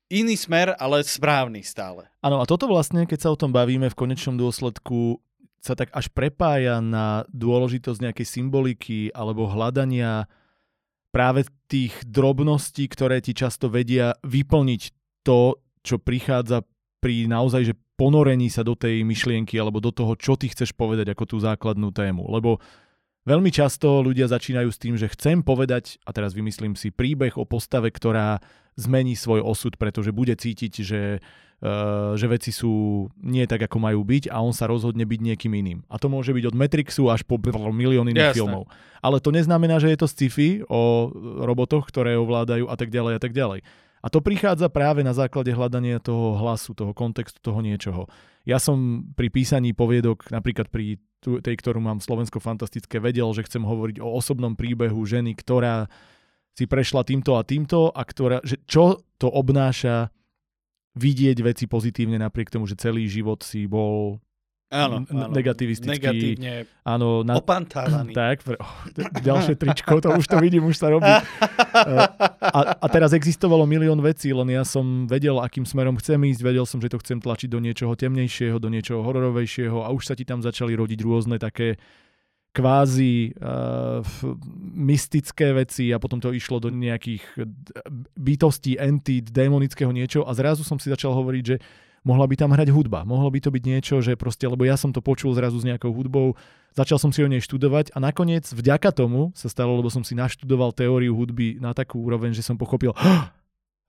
iný 0.09 0.37
smer, 0.37 0.77
ale 0.77 1.01
správny 1.01 1.65
stále. 1.65 2.05
Áno, 2.21 2.41
a 2.41 2.45
toto 2.45 2.69
vlastne, 2.69 3.09
keď 3.09 3.19
sa 3.25 3.29
o 3.33 3.39
tom 3.39 3.49
bavíme, 3.49 3.89
v 3.89 3.97
konečnom 3.97 4.37
dôsledku 4.37 5.17
sa 5.65 5.73
tak 5.73 5.89
až 5.97 6.13
prepája 6.13 6.77
na 6.77 7.25
dôležitosť 7.33 7.99
nejakej 8.05 8.27
symboliky 8.29 9.09
alebo 9.09 9.49
hľadania 9.49 10.29
práve 11.09 11.49
tých 11.65 11.97
drobností, 12.05 12.85
ktoré 12.85 13.17
ti 13.25 13.33
často 13.33 13.73
vedia 13.73 14.13
vyplniť 14.21 14.81
to, 15.25 15.57
čo 15.81 15.97
prichádza 15.97 16.61
pri 17.01 17.25
naozaj 17.25 17.73
že 17.73 17.75
ponorení 17.97 18.51
sa 18.51 18.61
do 18.61 18.77
tej 18.77 19.01
myšlienky 19.01 19.55
alebo 19.57 19.81
do 19.81 19.89
toho, 19.89 20.13
čo 20.19 20.37
ty 20.37 20.51
chceš 20.51 20.75
povedať 20.75 21.15
ako 21.15 21.23
tú 21.25 21.37
základnú 21.41 21.89
tému. 21.95 22.27
Lebo 22.27 22.59
veľmi 23.25 23.49
často 23.49 24.03
ľudia 24.03 24.27
začínajú 24.27 24.69
s 24.69 24.81
tým, 24.81 24.99
že 24.99 25.09
chcem 25.09 25.41
povedať, 25.41 25.97
a 26.03 26.11
teraz 26.11 26.35
vymyslím 26.35 26.75
si, 26.75 26.91
príbeh 26.91 27.39
o 27.39 27.47
postave, 27.47 27.89
ktorá 27.89 28.43
zmení 28.75 29.15
svoj 29.15 29.41
osud, 29.41 29.79
pretože 29.79 30.11
bude 30.11 30.35
cítiť, 30.35 30.73
že 30.83 31.23
že 32.15 32.25
veci 32.27 32.51
sú 32.51 33.07
nie 33.23 33.47
tak, 33.47 33.65
ako 33.65 33.79
majú 33.79 34.03
byť 34.03 34.29
a 34.29 34.43
on 34.43 34.51
sa 34.51 34.67
rozhodne 34.67 35.07
byť 35.07 35.19
niekým 35.23 35.53
iným. 35.55 35.79
A 35.87 35.95
to 35.97 36.11
môže 36.11 36.35
byť 36.35 36.51
od 36.51 36.55
Matrixu 36.55 37.07
až 37.09 37.23
po 37.23 37.39
milión 37.71 38.05
iných 38.11 38.35
Jasne. 38.35 38.37
filmov. 38.43 38.63
Ale 38.99 39.17
to 39.23 39.31
neznamená, 39.31 39.79
že 39.79 39.89
je 39.93 39.97
to 39.97 40.07
sci-fi 40.09 40.61
o 40.67 41.09
robotoch, 41.41 41.87
ktoré 41.89 42.19
ovládajú 42.19 42.67
a 42.67 42.75
tak 42.75 42.91
ďalej 42.91 43.13
a 43.17 43.21
tak 43.21 43.33
ďalej. 43.33 43.59
A 44.05 44.07
to 44.13 44.21
prichádza 44.21 44.69
práve 44.69 45.01
na 45.01 45.17
základe 45.17 45.49
hľadania 45.49 45.97
toho 45.97 46.37
hlasu, 46.37 46.77
toho 46.77 46.93
kontextu, 46.93 47.41
toho 47.41 47.57
niečoho. 47.65 48.05
Ja 48.45 48.61
som 48.61 49.01
pri 49.17 49.33
písaní 49.33 49.73
poviedok, 49.73 50.29
napríklad 50.29 50.69
pri 50.69 51.01
tej, 51.25 51.55
ktorú 51.57 51.81
mám 51.81 51.97
Slovensko 51.97 52.37
fantastické, 52.37 53.01
vedel, 53.01 53.25
že 53.33 53.41
chcem 53.49 53.65
hovoriť 53.65 53.97
o 53.97 54.13
osobnom 54.13 54.53
príbehu 54.53 55.01
ženy, 55.01 55.33
ktorá 55.33 55.89
si 56.53 56.69
prešla 56.69 57.01
týmto 57.01 57.33
a 57.33 57.41
týmto 57.41 57.89
a 57.89 58.01
ktorá, 58.05 58.45
že 58.45 58.61
čo 58.69 59.01
to 59.17 59.25
obnáša 59.25 60.13
vidieť 60.95 61.37
veci 61.43 61.65
pozitívne 61.67 62.15
napriek 62.19 62.49
tomu, 62.49 62.65
že 62.65 62.79
celý 62.79 63.05
život 63.05 63.43
si 63.43 63.67
bol 63.67 64.19
Áno, 64.73 65.05
áno. 65.05 65.29
negativistický. 65.29 65.93
Negatívne 65.93 66.65
áno, 66.81 67.21
na, 67.21 67.37
opantávaný. 67.37 68.11
Tak, 68.17 68.41
pre, 68.41 68.57
oh, 68.57 68.75
ďalšie 69.21 69.55
tričko, 69.61 70.01
to 70.01 70.09
už 70.17 70.25
to 70.25 70.41
vidím, 70.41 70.65
už 70.65 70.81
sa 70.81 70.89
robí. 70.89 71.05
A, 72.55 72.77
a 72.79 72.87
teraz 72.87 73.11
existovalo 73.11 73.67
milión 73.67 73.99
vecí, 73.99 74.31
len 74.31 74.47
ja 74.47 74.63
som 74.63 75.03
vedel, 75.11 75.43
akým 75.43 75.67
smerom 75.67 75.99
chcem 75.99 76.15
ísť, 76.23 76.39
vedel 76.39 76.63
som, 76.63 76.79
že 76.79 76.87
to 76.87 77.01
chcem 77.03 77.19
tlačiť 77.19 77.51
do 77.51 77.59
niečoho 77.59 77.91
temnejšieho, 77.99 78.55
do 78.63 78.71
niečoho 78.71 79.03
hororovejšieho 79.03 79.83
a 79.83 79.91
už 79.91 80.07
sa 80.07 80.15
ti 80.15 80.23
tam 80.23 80.39
začali 80.39 80.71
rodiť 80.71 80.99
rôzne 81.03 81.35
také 81.35 81.75
kvázi 82.55 83.35
uh, 83.35 83.99
mystické 84.71 85.51
veci 85.51 85.91
a 85.91 85.99
potom 85.99 86.23
to 86.23 86.31
išlo 86.31 86.63
do 86.63 86.71
nejakých 86.71 87.43
bytostí, 88.15 88.79
entít, 88.79 89.35
démonického 89.35 89.91
niečo 89.91 90.23
a 90.23 90.31
zrazu 90.31 90.63
som 90.63 90.79
si 90.79 90.87
začal 90.87 91.11
hovoriť, 91.11 91.43
že 91.43 91.59
mohla 92.05 92.23
by 92.29 92.35
tam 92.37 92.53
hrať 92.53 92.69
hudba, 92.71 93.03
mohlo 93.03 93.27
by 93.27 93.41
to 93.41 93.49
byť 93.51 93.63
niečo, 93.65 93.95
že 93.99 94.15
proste, 94.15 94.45
lebo 94.45 94.63
ja 94.63 94.77
som 94.79 94.93
to 94.93 95.01
počul 95.01 95.33
zrazu 95.33 95.59
s 95.59 95.67
nejakou 95.67 95.89
hudbou, 95.91 96.37
začal 96.77 97.01
som 97.01 97.09
si 97.09 97.25
o 97.25 97.27
nej 97.27 97.41
študovať 97.41 97.91
a 97.91 97.99
nakoniec 97.99 98.45
vďaka 98.45 98.93
tomu 98.93 99.33
sa 99.33 99.49
stalo, 99.49 99.75
lebo 99.75 99.89
som 99.89 100.05
si 100.05 100.13
naštudoval 100.13 100.71
teóriu 100.71 101.17
hudby 101.17 101.57
na 101.57 101.73
takú 101.73 102.05
úroveň, 102.05 102.31
že 102.37 102.45
som 102.45 102.55
pochopil, 102.55 102.93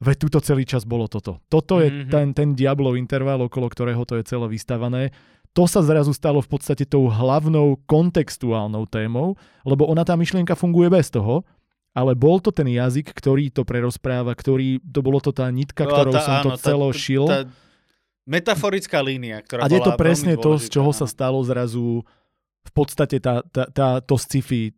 veď 0.00 0.16
túto 0.16 0.38
celý 0.40 0.64
čas 0.64 0.88
bolo 0.88 1.06
toto. 1.12 1.44
Toto 1.52 1.80
je 1.84 1.92
mm-hmm. 1.92 2.10
ten, 2.10 2.26
ten 2.32 2.48
diablov 2.56 2.96
interval, 2.96 3.44
okolo 3.46 3.68
ktorého 3.68 4.02
to 4.08 4.16
je 4.16 4.24
celé 4.24 4.48
vystavané 4.48 5.12
to 5.56 5.64
sa 5.64 5.80
zrazu 5.80 6.12
stalo 6.12 6.44
v 6.44 6.52
podstate 6.52 6.84
tou 6.84 7.08
hlavnou 7.08 7.80
kontextuálnou 7.88 8.84
témou, 8.84 9.40
lebo 9.64 9.88
ona 9.88 10.04
tá 10.04 10.12
myšlienka 10.12 10.52
funguje 10.52 10.92
bez 10.92 11.08
toho, 11.08 11.48
ale 11.96 12.12
bol 12.12 12.44
to 12.44 12.52
ten 12.52 12.68
jazyk, 12.68 13.08
ktorý 13.08 13.48
to 13.48 13.64
prerozpráva, 13.64 14.36
ktorý, 14.36 14.84
to 14.84 15.00
bolo 15.00 15.16
to 15.16 15.32
tá 15.32 15.48
nitka, 15.48 15.88
ktorou 15.88 16.12
tá, 16.12 16.20
som 16.20 16.34
áno, 16.44 16.44
to 16.44 16.50
celo 16.60 16.92
tá, 16.92 17.00
šil. 17.00 17.24
Tá 17.24 17.48
metaforická 18.28 19.00
línia, 19.00 19.40
ktorá 19.40 19.64
A 19.64 19.72
je 19.72 19.80
to 19.80 19.96
presne 19.96 20.36
to, 20.36 20.60
z 20.60 20.68
čoho 20.68 20.92
áno. 20.92 20.98
sa 21.00 21.08
stalo 21.08 21.40
zrazu 21.40 22.04
v 22.68 22.70
podstate 22.76 23.16
tá, 23.16 23.40
tá, 23.48 23.64
tá, 23.72 23.88
to 24.04 24.20
sci-fi 24.20 24.76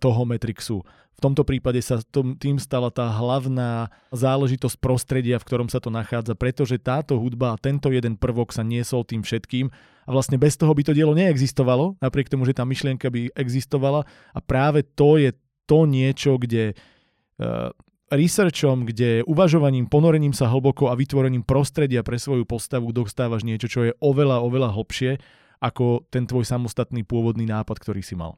toho 0.00 0.22
Matrixu. 0.26 0.82
V 1.14 1.20
tomto 1.22 1.46
prípade 1.46 1.78
sa 1.78 2.02
tým 2.42 2.58
stala 2.58 2.90
tá 2.90 3.06
hlavná 3.06 3.86
záležitosť 4.10 4.76
prostredia, 4.82 5.38
v 5.38 5.46
ktorom 5.46 5.70
sa 5.70 5.78
to 5.78 5.86
nachádza, 5.86 6.34
pretože 6.34 6.74
táto 6.82 7.14
hudba 7.22 7.54
a 7.54 7.60
tento 7.60 7.94
jeden 7.94 8.18
prvok 8.18 8.50
sa 8.50 8.66
niesol 8.66 9.06
tým 9.06 9.22
všetkým 9.22 9.70
a 10.04 10.10
vlastne 10.10 10.36
bez 10.36 10.58
toho 10.58 10.74
by 10.74 10.82
to 10.82 10.92
dielo 10.92 11.14
neexistovalo, 11.14 11.96
napriek 12.02 12.28
tomu, 12.28 12.44
že 12.44 12.58
tá 12.58 12.66
myšlienka 12.66 13.08
by 13.08 13.30
existovala 13.38 14.02
a 14.34 14.38
práve 14.42 14.82
to 14.82 15.16
je 15.22 15.30
to 15.64 15.86
niečo, 15.86 16.36
kde 16.36 16.74
uh, 16.74 17.70
researchom, 18.12 18.84
kde 18.84 19.24
uvažovaním, 19.24 19.88
ponorením 19.88 20.36
sa 20.36 20.50
hlboko 20.50 20.92
a 20.92 20.98
vytvorením 20.98 21.46
prostredia 21.46 22.04
pre 22.04 22.20
svoju 22.20 22.44
postavu 22.44 22.90
dostávaš 22.92 23.46
niečo, 23.46 23.70
čo 23.70 23.80
je 23.86 23.92
oveľa, 24.02 24.44
oveľa 24.44 24.76
hlbšie 24.76 25.22
ako 25.62 26.04
ten 26.12 26.28
tvoj 26.28 26.44
samostatný 26.44 27.06
pôvodný 27.08 27.48
nápad, 27.48 27.80
ktorý 27.80 28.04
si 28.04 28.12
mal. 28.12 28.36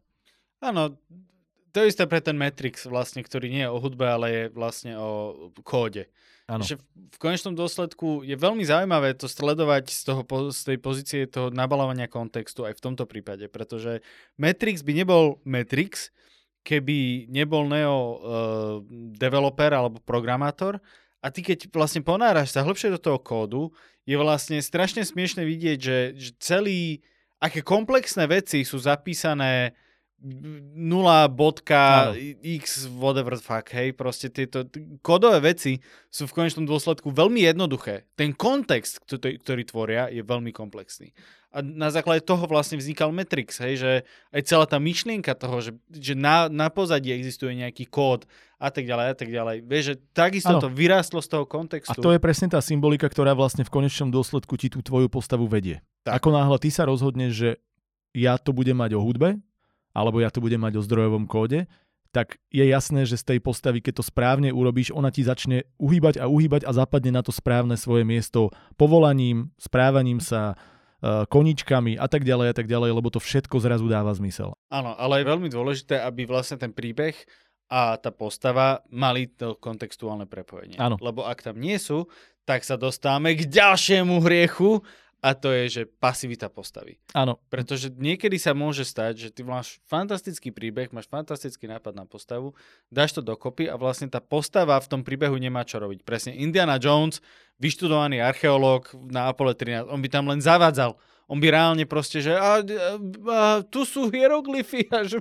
Áno, 0.60 0.96
to 1.76 1.84
isté 1.84 2.08
pre 2.08 2.24
ten 2.24 2.36
Matrix 2.36 2.88
vlastne, 2.88 3.20
ktorý 3.20 3.52
nie 3.52 3.64
je 3.68 3.72
o 3.72 3.76
hudbe, 3.76 4.08
ale 4.08 4.26
je 4.32 4.42
vlastne 4.56 4.96
o 4.96 5.10
kóde. 5.60 6.08
Ano. 6.46 6.62
Že 6.62 6.78
v 7.10 7.18
konečnom 7.18 7.58
dôsledku 7.58 8.22
je 8.22 8.38
veľmi 8.38 8.62
zaujímavé 8.62 9.18
to 9.18 9.26
sledovať 9.26 9.90
z, 9.90 10.00
toho, 10.06 10.22
z 10.54 10.60
tej 10.62 10.78
pozície 10.78 11.20
toho 11.26 11.50
nabalovania 11.50 12.06
kontextu 12.06 12.62
aj 12.62 12.78
v 12.78 12.84
tomto 12.86 13.04
prípade, 13.04 13.50
pretože 13.50 13.98
Matrix 14.38 14.86
by 14.86 14.92
nebol 14.94 15.42
Matrix, 15.42 16.14
keby 16.62 17.26
nebol 17.34 17.66
Neo 17.66 17.98
uh, 17.98 18.14
developer 19.18 19.74
alebo 19.74 19.98
programátor 20.06 20.78
a 21.18 21.34
ty 21.34 21.42
keď 21.42 21.66
vlastne 21.74 22.06
ponáraš 22.06 22.54
sa 22.54 22.62
hlbšie 22.62 22.94
do 22.94 23.02
toho 23.02 23.18
kódu, 23.18 23.74
je 24.06 24.14
vlastne 24.14 24.62
strašne 24.62 25.02
smiešne 25.02 25.42
vidieť, 25.42 25.78
že, 25.82 25.98
že 26.14 26.30
celý, 26.38 27.02
aké 27.42 27.66
komplexné 27.66 28.30
veci 28.30 28.62
sú 28.62 28.78
zapísané 28.78 29.74
0.x 30.24 31.36
whatever 32.96 33.36
fuck, 33.36 33.68
hej, 33.76 33.92
proste 33.92 34.32
tieto 34.32 34.64
kodové 35.04 35.52
veci 35.52 35.76
sú 36.08 36.24
v 36.24 36.32
konečnom 36.32 36.64
dôsledku 36.64 37.12
veľmi 37.12 37.44
jednoduché. 37.44 38.08
Ten 38.16 38.32
kontext, 38.32 39.04
ktorý 39.04 39.62
tvoria, 39.68 40.08
je 40.08 40.24
veľmi 40.24 40.56
komplexný. 40.56 41.12
A 41.56 41.64
na 41.64 41.88
základe 41.88 42.20
toho 42.20 42.44
vlastne 42.48 42.76
vznikal 42.76 43.12
Matrix, 43.12 43.60
hej, 43.64 43.80
že 43.80 43.92
aj 44.28 44.42
celá 44.44 44.68
tá 44.68 44.76
myšlienka 44.76 45.32
toho, 45.36 45.64
že, 45.64 45.72
že 45.88 46.12
na, 46.12 46.52
na 46.52 46.68
pozadí 46.68 47.12
existuje 47.12 47.56
nejaký 47.56 47.88
kód 47.88 48.28
a 48.60 48.68
tak 48.68 48.84
ďalej 48.84 49.06
a 49.12 49.14
tak 49.16 49.28
ďalej. 49.32 49.56
Vieš, 49.64 49.84
že 49.84 49.94
takisto 50.12 50.52
ano. 50.52 50.60
to 50.64 50.68
vyrástlo 50.68 51.20
z 51.24 51.28
toho 51.32 51.44
kontextu. 51.48 51.96
A 51.96 52.00
to 52.00 52.12
je 52.12 52.20
presne 52.20 52.52
tá 52.52 52.60
symbolika, 52.60 53.08
ktorá 53.08 53.32
vlastne 53.32 53.64
v 53.64 53.72
konečnom 53.72 54.12
dôsledku 54.12 54.56
ti 54.60 54.68
tú 54.68 54.84
tvoju 54.84 55.08
postavu 55.08 55.48
vedie. 55.48 55.80
Tak. 56.04 56.20
Ako 56.20 56.28
náhle 56.32 56.56
ty 56.60 56.68
sa 56.68 56.84
rozhodneš, 56.84 57.32
že 57.32 57.50
ja 58.16 58.36
to 58.40 58.52
budem 58.52 58.76
mať 58.76 58.96
o 58.96 59.00
hudbe, 59.00 59.40
alebo 59.96 60.20
ja 60.20 60.28
to 60.28 60.44
budem 60.44 60.60
mať 60.60 60.76
o 60.76 60.84
zdrojovom 60.84 61.24
kóde, 61.24 61.64
tak 62.12 62.40
je 62.48 62.64
jasné, 62.64 63.04
že 63.04 63.20
z 63.20 63.36
tej 63.36 63.38
postavy, 63.44 63.80
keď 63.80 64.00
to 64.00 64.04
správne 64.04 64.48
urobíš, 64.52 64.92
ona 64.92 65.08
ti 65.08 65.20
začne 65.24 65.68
uhýbať 65.76 66.20
a 66.20 66.28
uhýbať 66.28 66.64
a 66.64 66.72
zapadne 66.72 67.12
na 67.12 67.24
to 67.24 67.32
správne 67.32 67.76
svoje 67.76 68.08
miesto 68.08 68.52
povolaním, 68.80 69.52
správaním 69.60 70.20
sa, 70.20 70.56
e, 71.00 71.28
koničkami 71.28 72.00
a 72.00 72.08
tak 72.08 72.24
ďalej 72.24 72.52
a 72.52 72.54
tak 72.56 72.68
ďalej, 72.72 72.96
lebo 72.96 73.08
to 73.12 73.20
všetko 73.20 73.60
zrazu 73.60 73.84
dáva 73.88 74.16
zmysel. 74.16 74.56
Áno, 74.72 74.96
ale 74.96 75.20
je 75.20 75.30
veľmi 75.32 75.48
dôležité, 75.52 76.00
aby 76.00 76.24
vlastne 76.24 76.56
ten 76.56 76.72
príbeh 76.72 77.12
a 77.68 78.00
tá 78.00 78.08
postava 78.14 78.80
mali 78.88 79.28
to 79.28 79.58
kontextuálne 79.60 80.24
prepojenie. 80.24 80.80
Áno. 80.80 80.96
Lebo 81.02 81.26
ak 81.26 81.44
tam 81.44 81.60
nie 81.60 81.76
sú, 81.76 82.08
tak 82.46 82.62
sa 82.62 82.78
dostávame 82.78 83.34
k 83.34 83.44
ďalšiemu 83.44 84.22
hriechu 84.22 84.80
a 85.24 85.32
to 85.32 85.50
je, 85.50 85.64
že 85.68 85.82
pasivita 85.88 86.52
postavy. 86.52 87.00
Áno. 87.16 87.40
Pretože 87.48 87.88
niekedy 87.90 88.36
sa 88.36 88.52
môže 88.52 88.84
stať, 88.84 89.26
že 89.26 89.28
ty 89.32 89.42
máš 89.42 89.80
fantastický 89.88 90.52
príbeh, 90.52 90.92
máš 90.92 91.08
fantastický 91.08 91.66
nápad 91.66 91.96
na 91.96 92.04
postavu, 92.04 92.52
dáš 92.92 93.16
to 93.16 93.24
dokopy 93.24 93.66
a 93.66 93.80
vlastne 93.80 94.06
tá 94.06 94.20
postava 94.20 94.76
v 94.76 94.90
tom 94.90 95.02
príbehu 95.02 95.34
nemá 95.40 95.64
čo 95.64 95.80
robiť. 95.80 96.04
Presne 96.04 96.36
Indiana 96.36 96.76
Jones, 96.76 97.24
vyštudovaný 97.58 98.20
archeológ 98.20 98.92
na 99.08 99.32
Apollo 99.32 99.56
13, 99.56 99.88
on 99.88 100.00
by 100.04 100.08
tam 100.12 100.28
len 100.28 100.44
zavádzal 100.44 100.94
on 101.26 101.42
by 101.42 101.50
reálne 101.50 101.82
proste, 101.90 102.22
že 102.22 102.38
a, 102.38 102.62
a, 102.62 102.90
a 103.34 103.40
tu 103.66 103.82
sú 103.82 104.06
hieroglyfy 104.14 104.86
a 104.94 105.02
že... 105.02 105.18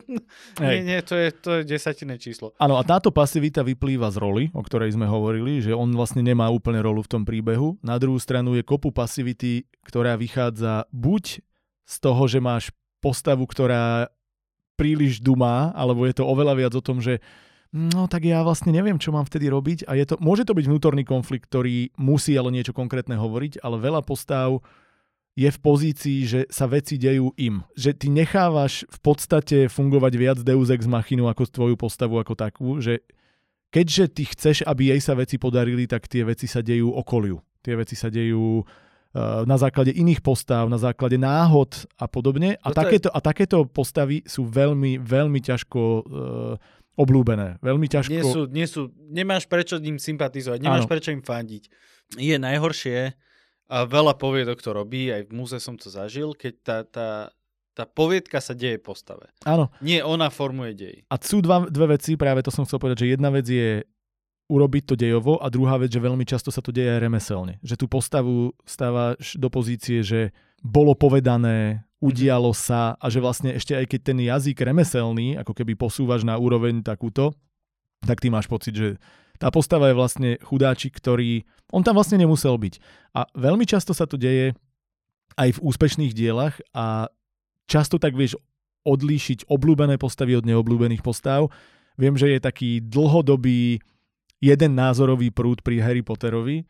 Nie, 0.62 0.86
nie, 0.86 1.00
to 1.02 1.18
je, 1.18 1.34
to 1.34 1.50
je 1.60 1.62
desatinné 1.66 2.22
číslo. 2.22 2.54
Áno, 2.62 2.78
a 2.78 2.86
táto 2.86 3.10
pasivita 3.10 3.66
vyplýva 3.66 4.14
z 4.14 4.18
roli, 4.22 4.44
o 4.54 4.62
ktorej 4.62 4.94
sme 4.94 5.10
hovorili, 5.10 5.66
že 5.66 5.74
on 5.74 5.90
vlastne 5.98 6.22
nemá 6.22 6.54
úplne 6.54 6.78
rolu 6.86 7.02
v 7.02 7.10
tom 7.10 7.24
príbehu. 7.26 7.82
Na 7.82 7.98
druhú 7.98 8.22
stranu 8.22 8.54
je 8.54 8.62
kopu 8.62 8.94
pasivity, 8.94 9.66
ktorá 9.82 10.14
vychádza 10.14 10.86
buď 10.94 11.42
z 11.90 11.96
toho, 11.98 12.24
že 12.30 12.38
máš 12.38 12.70
postavu, 13.02 13.50
ktorá 13.50 14.14
príliš 14.78 15.26
dumá, 15.26 15.74
alebo 15.74 16.06
je 16.06 16.14
to 16.22 16.28
oveľa 16.28 16.54
viac 16.54 16.74
o 16.78 16.86
tom, 16.86 17.02
že 17.02 17.18
no 17.74 18.06
tak 18.06 18.30
ja 18.30 18.46
vlastne 18.46 18.70
neviem, 18.70 19.02
čo 19.02 19.10
mám 19.10 19.26
vtedy 19.26 19.50
robiť 19.50 19.90
a 19.90 19.98
je 19.98 20.06
to, 20.06 20.16
môže 20.22 20.46
to 20.46 20.54
byť 20.54 20.66
vnútorný 20.70 21.04
konflikt, 21.08 21.50
ktorý 21.50 21.92
musí 21.98 22.36
ale 22.38 22.54
niečo 22.54 22.76
konkrétne 22.76 23.18
hovoriť, 23.18 23.64
ale 23.66 23.82
veľa 23.82 24.06
postav 24.06 24.62
je 25.36 25.50
v 25.52 25.60
pozícii, 25.60 26.20
že 26.24 26.40
sa 26.48 26.64
veci 26.66 26.96
dejú 26.96 27.36
im. 27.36 27.60
Že 27.76 27.92
ty 28.00 28.08
nechávaš 28.08 28.88
v 28.88 29.00
podstate 29.04 29.58
fungovať 29.68 30.14
viac 30.16 30.40
Deus 30.40 30.72
Ex 30.72 30.88
Machinu 30.88 31.28
ako 31.28 31.44
tvoju 31.52 31.76
postavu 31.76 32.16
ako 32.24 32.40
takú, 32.40 32.80
že 32.80 33.04
keďže 33.68 34.06
ty 34.16 34.24
chceš, 34.32 34.58
aby 34.64 34.96
jej 34.96 35.02
sa 35.04 35.12
veci 35.12 35.36
podarili, 35.36 35.92
tak 35.92 36.08
tie 36.08 36.24
veci 36.24 36.48
sa 36.48 36.64
dejú 36.64 36.88
okoliu. 36.96 37.44
Tie 37.60 37.76
veci 37.76 38.00
sa 38.00 38.08
dejú 38.08 38.64
uh, 38.64 39.44
na 39.44 39.60
základe 39.60 39.92
iných 39.92 40.24
postav, 40.24 40.72
na 40.72 40.80
základe 40.80 41.20
náhod 41.20 41.84
a 42.00 42.08
podobne. 42.08 42.56
A, 42.64 42.72
takéto, 42.72 43.12
a 43.12 43.20
takéto 43.20 43.68
postavy 43.68 44.24
sú 44.24 44.48
veľmi, 44.48 45.04
veľmi 45.04 45.44
ťažko 45.44 45.82
uh, 45.84 46.56
oblúbené. 46.96 47.60
Veľmi 47.60 47.92
ťažko... 47.92 48.16
Nie 48.16 48.24
sú, 48.24 48.42
nie 48.48 48.68
sú, 48.72 48.88
nemáš 49.12 49.52
prečo 49.52 49.76
im 49.84 50.00
sympatizovať, 50.00 50.64
nemáš 50.64 50.88
ano. 50.88 50.92
prečo 50.96 51.12
im 51.12 51.20
fandiť. 51.20 51.68
Je 52.16 52.40
najhoršie, 52.40 53.12
a 53.66 53.78
veľa 53.90 54.14
poviedok 54.18 54.62
to 54.62 54.72
robí, 54.74 55.10
aj 55.10 55.26
v 55.30 55.34
múze 55.34 55.58
som 55.58 55.74
to 55.74 55.90
zažil, 55.90 56.38
keď 56.38 56.54
tá, 56.62 56.78
tá, 56.86 57.10
tá 57.74 57.84
poviedka 57.90 58.38
sa 58.38 58.54
deje 58.54 58.78
postave. 58.78 59.34
Áno. 59.42 59.74
Nie 59.82 60.06
ona 60.06 60.30
formuje 60.30 60.74
dej. 60.78 60.96
A 61.10 61.18
sú 61.18 61.42
dva, 61.42 61.66
dve 61.66 61.98
veci, 61.98 62.14
práve 62.14 62.46
to 62.46 62.54
som 62.54 62.64
chcel 62.64 62.78
povedať, 62.78 63.06
že 63.06 63.18
jedna 63.18 63.34
vec 63.34 63.46
je 63.50 63.82
urobiť 64.46 64.84
to 64.86 64.94
dejovo 64.94 65.42
a 65.42 65.50
druhá 65.50 65.82
vec, 65.82 65.90
že 65.90 65.98
veľmi 65.98 66.22
často 66.22 66.54
sa 66.54 66.62
to 66.62 66.70
deje 66.70 66.94
aj 66.94 67.02
remeselne. 67.02 67.58
Že 67.66 67.76
tú 67.82 67.86
postavu 67.90 68.54
stávaš 68.62 69.34
do 69.34 69.50
pozície, 69.50 70.06
že 70.06 70.30
bolo 70.62 70.94
povedané, 70.94 71.82
udialo 71.98 72.54
mhm. 72.54 72.58
sa 72.58 72.82
a 73.02 73.06
že 73.10 73.18
vlastne 73.18 73.58
ešte 73.58 73.74
aj 73.74 73.86
keď 73.90 74.00
ten 74.06 74.20
jazyk 74.22 74.58
remeselný, 74.62 75.42
ako 75.42 75.58
keby 75.58 75.74
posúvaš 75.74 76.22
na 76.22 76.38
úroveň 76.38 76.86
takúto, 76.86 77.34
tak 78.06 78.22
ty 78.22 78.30
máš 78.30 78.46
pocit, 78.46 78.78
že 78.78 78.90
tá 79.38 79.52
postava 79.52 79.92
je 79.92 79.96
vlastne 79.98 80.30
chudáčik, 80.42 80.96
ktorý... 80.96 81.44
On 81.74 81.84
tam 81.84 81.98
vlastne 81.98 82.20
nemusel 82.22 82.56
byť. 82.56 82.80
A 83.16 83.28
veľmi 83.36 83.68
často 83.68 83.92
sa 83.92 84.08
to 84.08 84.16
deje 84.16 84.56
aj 85.36 85.60
v 85.60 85.64
úspešných 85.64 86.16
dielach 86.16 86.56
a 86.72 87.12
často 87.68 88.00
tak 88.00 88.16
vieš 88.16 88.40
odlíšiť 88.86 89.50
obľúbené 89.50 89.98
postavy 90.00 90.38
od 90.38 90.48
neobľúbených 90.48 91.04
postav. 91.04 91.50
Viem, 92.00 92.16
že 92.16 92.32
je 92.32 92.40
taký 92.40 92.80
dlhodobý 92.86 93.82
jeden 94.40 94.72
názorový 94.78 95.34
prúd 95.34 95.66
pri 95.66 95.82
Harry 95.82 96.06
Potterovi. 96.06 96.62
E, 96.62 96.66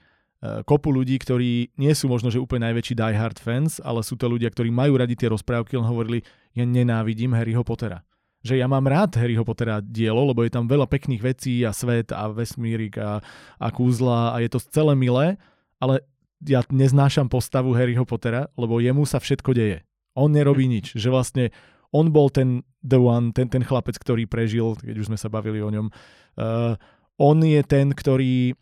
kopu 0.64 0.96
ľudí, 0.96 1.20
ktorí 1.20 1.76
nie 1.76 1.94
sú 1.94 2.08
možno, 2.08 2.32
že 2.32 2.40
úplne 2.40 2.72
najväčší 2.72 2.96
diehard 2.96 3.38
fans, 3.38 3.84
ale 3.84 4.02
sú 4.02 4.16
to 4.16 4.32
ľudia, 4.32 4.48
ktorí 4.48 4.72
majú 4.72 4.96
radi 4.96 5.14
tie 5.20 5.28
rozprávky, 5.28 5.76
len 5.76 5.86
hovorili, 5.86 6.24
ja 6.56 6.64
nenávidím 6.64 7.36
Harryho 7.36 7.68
Pottera 7.68 8.06
že 8.46 8.62
ja 8.62 8.70
mám 8.70 8.86
rád 8.86 9.18
Harryho 9.18 9.42
Pottera 9.42 9.82
dielo, 9.82 10.22
lebo 10.22 10.46
je 10.46 10.54
tam 10.54 10.70
veľa 10.70 10.86
pekných 10.86 11.18
vecí 11.26 11.66
a 11.66 11.74
svet 11.74 12.14
a 12.14 12.30
vesmírik 12.30 12.94
a, 13.02 13.18
a 13.58 13.68
kúzla 13.74 14.38
a 14.38 14.46
je 14.46 14.54
to 14.54 14.62
celé 14.62 14.94
milé, 14.94 15.42
ale 15.82 16.06
ja 16.46 16.62
neznášam 16.70 17.26
postavu 17.26 17.74
Harryho 17.74 18.06
Pottera, 18.06 18.54
lebo 18.54 18.78
jemu 18.78 19.02
sa 19.10 19.18
všetko 19.18 19.50
deje. 19.58 19.82
On 20.14 20.30
nerobí 20.30 20.70
nič, 20.70 20.94
že 20.94 21.10
vlastne 21.10 21.50
on 21.90 22.14
bol 22.14 22.30
ten 22.30 22.62
the 22.86 23.02
one, 23.02 23.34
ten, 23.34 23.50
ten 23.50 23.66
chlapec, 23.66 23.98
ktorý 23.98 24.30
prežil, 24.30 24.78
keď 24.78 24.96
už 25.02 25.10
sme 25.10 25.18
sa 25.18 25.26
bavili 25.26 25.66
o 25.66 25.74
ňom. 25.74 25.90
Uh, 26.38 26.78
on 27.18 27.42
je 27.42 27.66
ten, 27.66 27.90
ktorý 27.98 28.54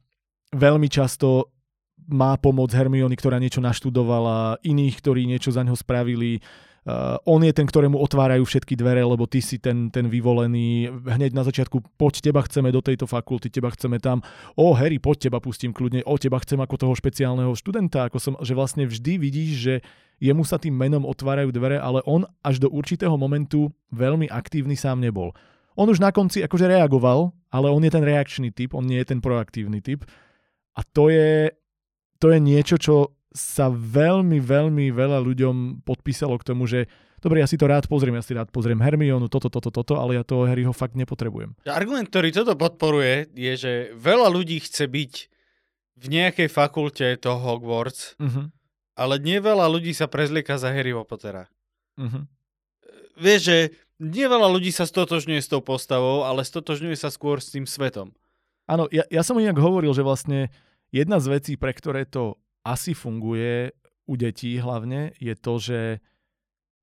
veľmi 0.56 0.88
často 0.88 1.52
má 2.08 2.40
pomoc 2.40 2.72
Hermiony, 2.72 3.20
ktorá 3.20 3.36
niečo 3.36 3.60
naštudovala, 3.60 4.64
iných, 4.64 4.96
ktorí 5.04 5.28
niečo 5.28 5.52
za 5.52 5.68
ňo 5.68 5.76
spravili. 5.76 6.40
Uh, 6.40 6.73
on 7.24 7.40
je 7.40 7.54
ten, 7.56 7.64
ktorému 7.64 7.96
otvárajú 7.96 8.44
všetky 8.44 8.76
dvere, 8.76 9.08
lebo 9.08 9.24
ty 9.24 9.40
si 9.40 9.56
ten, 9.56 9.88
ten 9.88 10.12
vyvolený. 10.12 10.92
Hneď 10.92 11.32
na 11.32 11.48
začiatku, 11.48 11.96
poď, 11.96 12.20
teba 12.20 12.44
chceme 12.44 12.76
do 12.76 12.84
tejto 12.84 13.08
fakulty, 13.08 13.48
teba 13.48 13.72
chceme 13.72 14.04
tam. 14.04 14.20
O, 14.60 14.76
Harry, 14.76 15.00
poď, 15.00 15.32
teba 15.32 15.40
pustím 15.40 15.72
kľudne. 15.72 16.04
O, 16.04 16.20
teba 16.20 16.44
chcem 16.44 16.60
ako 16.60 16.76
toho 16.76 16.94
špeciálneho 16.94 17.56
študenta. 17.56 18.12
Ako 18.12 18.20
som, 18.20 18.34
že 18.44 18.52
vlastne 18.52 18.84
vždy 18.84 19.16
vidíš, 19.16 19.52
že 19.56 19.74
jemu 20.20 20.44
sa 20.44 20.60
tým 20.60 20.76
menom 20.76 21.08
otvárajú 21.08 21.56
dvere, 21.56 21.80
ale 21.80 22.04
on 22.04 22.28
až 22.44 22.60
do 22.60 22.68
určitého 22.68 23.16
momentu 23.16 23.72
veľmi 23.96 24.28
aktívny 24.28 24.76
sám 24.76 25.00
nebol. 25.00 25.32
On 25.80 25.88
už 25.88 26.04
na 26.04 26.12
konci 26.12 26.44
akože 26.44 26.68
reagoval, 26.68 27.32
ale 27.48 27.72
on 27.72 27.82
je 27.82 27.92
ten 27.96 28.04
reakčný 28.04 28.52
typ, 28.52 28.76
on 28.76 28.86
nie 28.86 29.00
je 29.02 29.10
ten 29.10 29.24
proaktívny 29.24 29.80
typ. 29.80 30.04
A 30.76 30.84
to 30.84 31.10
je, 31.10 31.48
to 32.20 32.30
je 32.30 32.40
niečo, 32.44 32.76
čo 32.76 33.16
sa 33.34 33.68
veľmi, 33.74 34.38
veľmi 34.38 34.94
veľa 34.94 35.20
ľuďom 35.26 35.82
podpísalo 35.82 36.38
k 36.38 36.48
tomu, 36.48 36.70
že 36.70 36.86
dobre, 37.18 37.42
ja 37.42 37.50
si 37.50 37.58
to 37.58 37.66
rád 37.66 37.90
pozriem, 37.90 38.14
ja 38.14 38.24
si 38.24 38.38
rád 38.38 38.54
pozriem 38.54 38.78
Hermionu, 38.78 39.26
toto, 39.26 39.50
toto, 39.50 39.74
toto, 39.74 39.98
ale 39.98 40.22
ja 40.22 40.24
toho 40.24 40.46
Harryho 40.46 40.72
fakt 40.72 40.94
nepotrebujem. 40.94 41.58
Argument, 41.66 42.06
ktorý 42.08 42.30
toto 42.30 42.54
podporuje, 42.54 43.34
je, 43.34 43.54
že 43.58 43.74
veľa 43.98 44.30
ľudí 44.30 44.62
chce 44.62 44.86
byť 44.86 45.14
v 45.98 46.06
nejakej 46.10 46.48
fakulte 46.52 47.18
toho 47.18 47.42
Hogwarts, 47.42 48.20
uh-huh. 48.22 48.54
ale 48.94 49.16
nie 49.18 49.42
veľa 49.42 49.66
ľudí 49.72 49.96
sa 49.98 50.06
prezlieka 50.06 50.62
za 50.62 50.70
Harryho 50.70 51.02
Pottera. 51.08 51.50
Uh-huh. 51.98 52.28
Vieš, 53.18 53.42
že 53.42 53.58
nie 54.04 54.26
veľa 54.28 54.52
ľudí 54.52 54.74
sa 54.74 54.84
stotožňuje 54.84 55.40
s 55.40 55.48
tou 55.48 55.64
postavou, 55.64 56.28
ale 56.28 56.44
stotožňuje 56.44 56.98
sa 56.98 57.08
skôr 57.08 57.40
s 57.40 57.56
tým 57.56 57.64
svetom. 57.64 58.12
Áno, 58.68 58.92
ja, 58.92 59.08
ja 59.08 59.24
som 59.24 59.40
inak 59.40 59.56
hovoril, 59.60 59.96
že 59.96 60.04
vlastne 60.04 60.52
jedna 60.92 61.24
z 61.24 61.40
vecí, 61.40 61.54
pre 61.56 61.72
ktoré 61.72 62.04
to 62.04 62.36
asi 62.64 62.96
funguje 62.96 63.72
u 64.04 64.14
detí 64.16 64.60
hlavne, 64.60 65.16
je 65.20 65.36
to, 65.36 65.54
že 65.60 65.80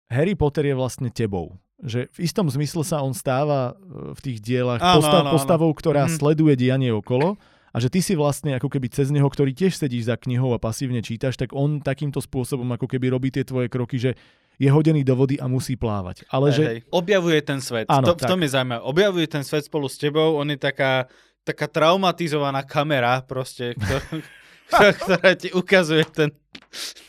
Harry 0.08 0.34
Potter 0.36 0.72
je 0.72 0.74
vlastne 0.76 1.08
tebou. 1.12 1.56
Že 1.80 2.12
v 2.12 2.18
istom 2.24 2.44
zmysle 2.48 2.84
sa 2.84 3.00
on 3.00 3.16
stáva 3.16 3.72
e, 3.72 4.12
v 4.12 4.20
tých 4.20 4.38
dielach 4.44 4.80
áno, 4.80 5.00
postav, 5.00 5.22
áno, 5.24 5.32
postavou, 5.32 5.70
ktorá 5.72 6.04
mm. 6.08 6.12
sleduje 6.20 6.54
dianie 6.56 6.92
okolo 6.92 7.40
a 7.70 7.76
že 7.78 7.88
ty 7.88 8.02
si 8.02 8.18
vlastne 8.18 8.58
ako 8.58 8.68
keby 8.68 8.90
cez 8.90 9.14
neho, 9.14 9.24
ktorý 9.24 9.54
tiež 9.54 9.78
sedíš 9.78 10.10
za 10.10 10.18
knihou 10.18 10.52
a 10.52 10.60
pasívne 10.60 11.00
čítaš, 11.00 11.38
tak 11.38 11.54
on 11.54 11.78
takýmto 11.78 12.18
spôsobom 12.18 12.66
ako 12.74 12.90
keby 12.90 13.06
robí 13.14 13.30
tie 13.30 13.46
tvoje 13.46 13.70
kroky, 13.70 13.96
že 13.96 14.18
je 14.60 14.68
hodený 14.68 15.06
do 15.06 15.16
vody 15.16 15.40
a 15.40 15.48
musí 15.48 15.78
plávať. 15.78 16.28
Ale 16.28 16.52
hej, 16.52 16.56
že... 16.58 16.64
Hej. 16.66 16.78
Objavuje 16.92 17.38
ten 17.40 17.64
svet. 17.64 17.88
Áno, 17.88 18.12
to, 18.12 18.20
v 18.20 18.28
tom 18.28 18.40
je 18.44 18.50
zaujímavé. 18.52 18.82
Objavuje 18.84 19.26
ten 19.30 19.40
svet 19.46 19.64
spolu 19.64 19.88
s 19.88 19.96
tebou, 19.96 20.36
on 20.36 20.52
je 20.52 20.58
taká, 20.60 21.08
taká 21.46 21.64
traumatizovaná 21.64 22.60
kamera 22.66 23.24
proste, 23.24 23.72
ktorá, 23.78 24.02
ktorá 25.02 25.34
ti 25.36 25.52
ukazuje 25.52 26.04
ten, 26.10 26.30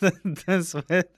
ten, 0.02 0.36
ten 0.36 0.60
svet. 0.66 1.10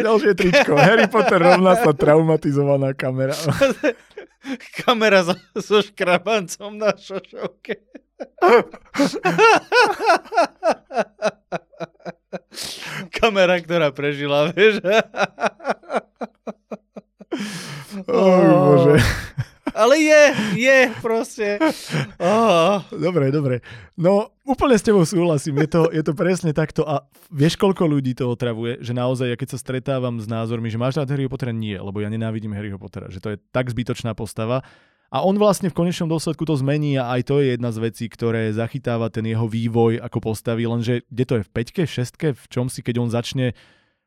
Ďalšie 0.00 0.32
tričko. 0.32 0.80
Harry 0.80 1.04
Potter 1.12 1.36
rovná 1.36 1.76
sa 1.76 1.92
traumatizovaná 1.92 2.96
kamera. 2.96 3.36
Kamera 4.84 5.24
so, 5.24 5.32
so 5.56 5.80
škrabancom 5.80 6.76
na 6.76 6.92
šošovke. 6.96 7.80
Kamera, 13.16 13.56
ktorá 13.60 13.92
prežila, 13.92 14.52
vieš. 14.52 14.80
Oh, 18.04 18.72
bože. 18.72 19.04
Ale 19.74 19.98
je, 19.98 20.22
je 20.54 20.78
proste. 21.02 21.58
Oh. 22.22 22.78
Dobre, 22.94 23.34
dobre. 23.34 23.58
No, 23.98 24.30
úplne 24.46 24.78
s 24.78 24.86
tebou 24.86 25.02
súhlasím. 25.02 25.58
Je 25.66 25.68
to, 25.68 25.82
je 25.90 26.02
to 26.06 26.14
presne 26.14 26.54
takto. 26.54 26.86
A 26.86 27.02
vieš, 27.34 27.58
koľko 27.58 27.90
ľudí 27.90 28.14
to 28.14 28.30
otravuje? 28.30 28.78
Že 28.78 28.92
naozaj, 28.94 29.26
ja 29.34 29.36
keď 29.36 29.48
sa 29.54 29.58
stretávam 29.58 30.22
s 30.22 30.30
názormi, 30.30 30.70
že 30.70 30.78
máš 30.78 30.94
rád 30.94 31.10
Harryho 31.10 31.26
Pottera, 31.26 31.50
nie, 31.50 31.74
lebo 31.74 31.98
ja 31.98 32.06
nenávidím 32.06 32.54
Harryho 32.54 32.78
Pottera. 32.78 33.10
Že 33.10 33.20
to 33.20 33.28
je 33.34 33.36
tak 33.50 33.66
zbytočná 33.66 34.14
postava. 34.14 34.62
A 35.14 35.22
on 35.22 35.38
vlastne 35.38 35.70
v 35.70 35.78
konečnom 35.78 36.10
dôsledku 36.10 36.42
to 36.42 36.58
zmení 36.58 36.98
a 36.98 37.14
aj 37.14 37.30
to 37.30 37.38
je 37.38 37.54
jedna 37.54 37.70
z 37.70 37.78
vecí, 37.78 38.10
ktoré 38.10 38.50
zachytáva 38.50 39.10
ten 39.14 39.22
jeho 39.22 39.46
vývoj 39.46 40.02
ako 40.02 40.18
postavy, 40.32 40.66
lenže 40.66 41.06
kde 41.06 41.24
to 41.26 41.34
je 41.38 41.46
v 41.46 41.50
peťke, 41.54 41.82
šestke, 41.86 42.34
v 42.34 42.46
čom 42.50 42.66
si, 42.66 42.82
keď 42.82 42.98
on 42.98 43.10
začne 43.14 43.54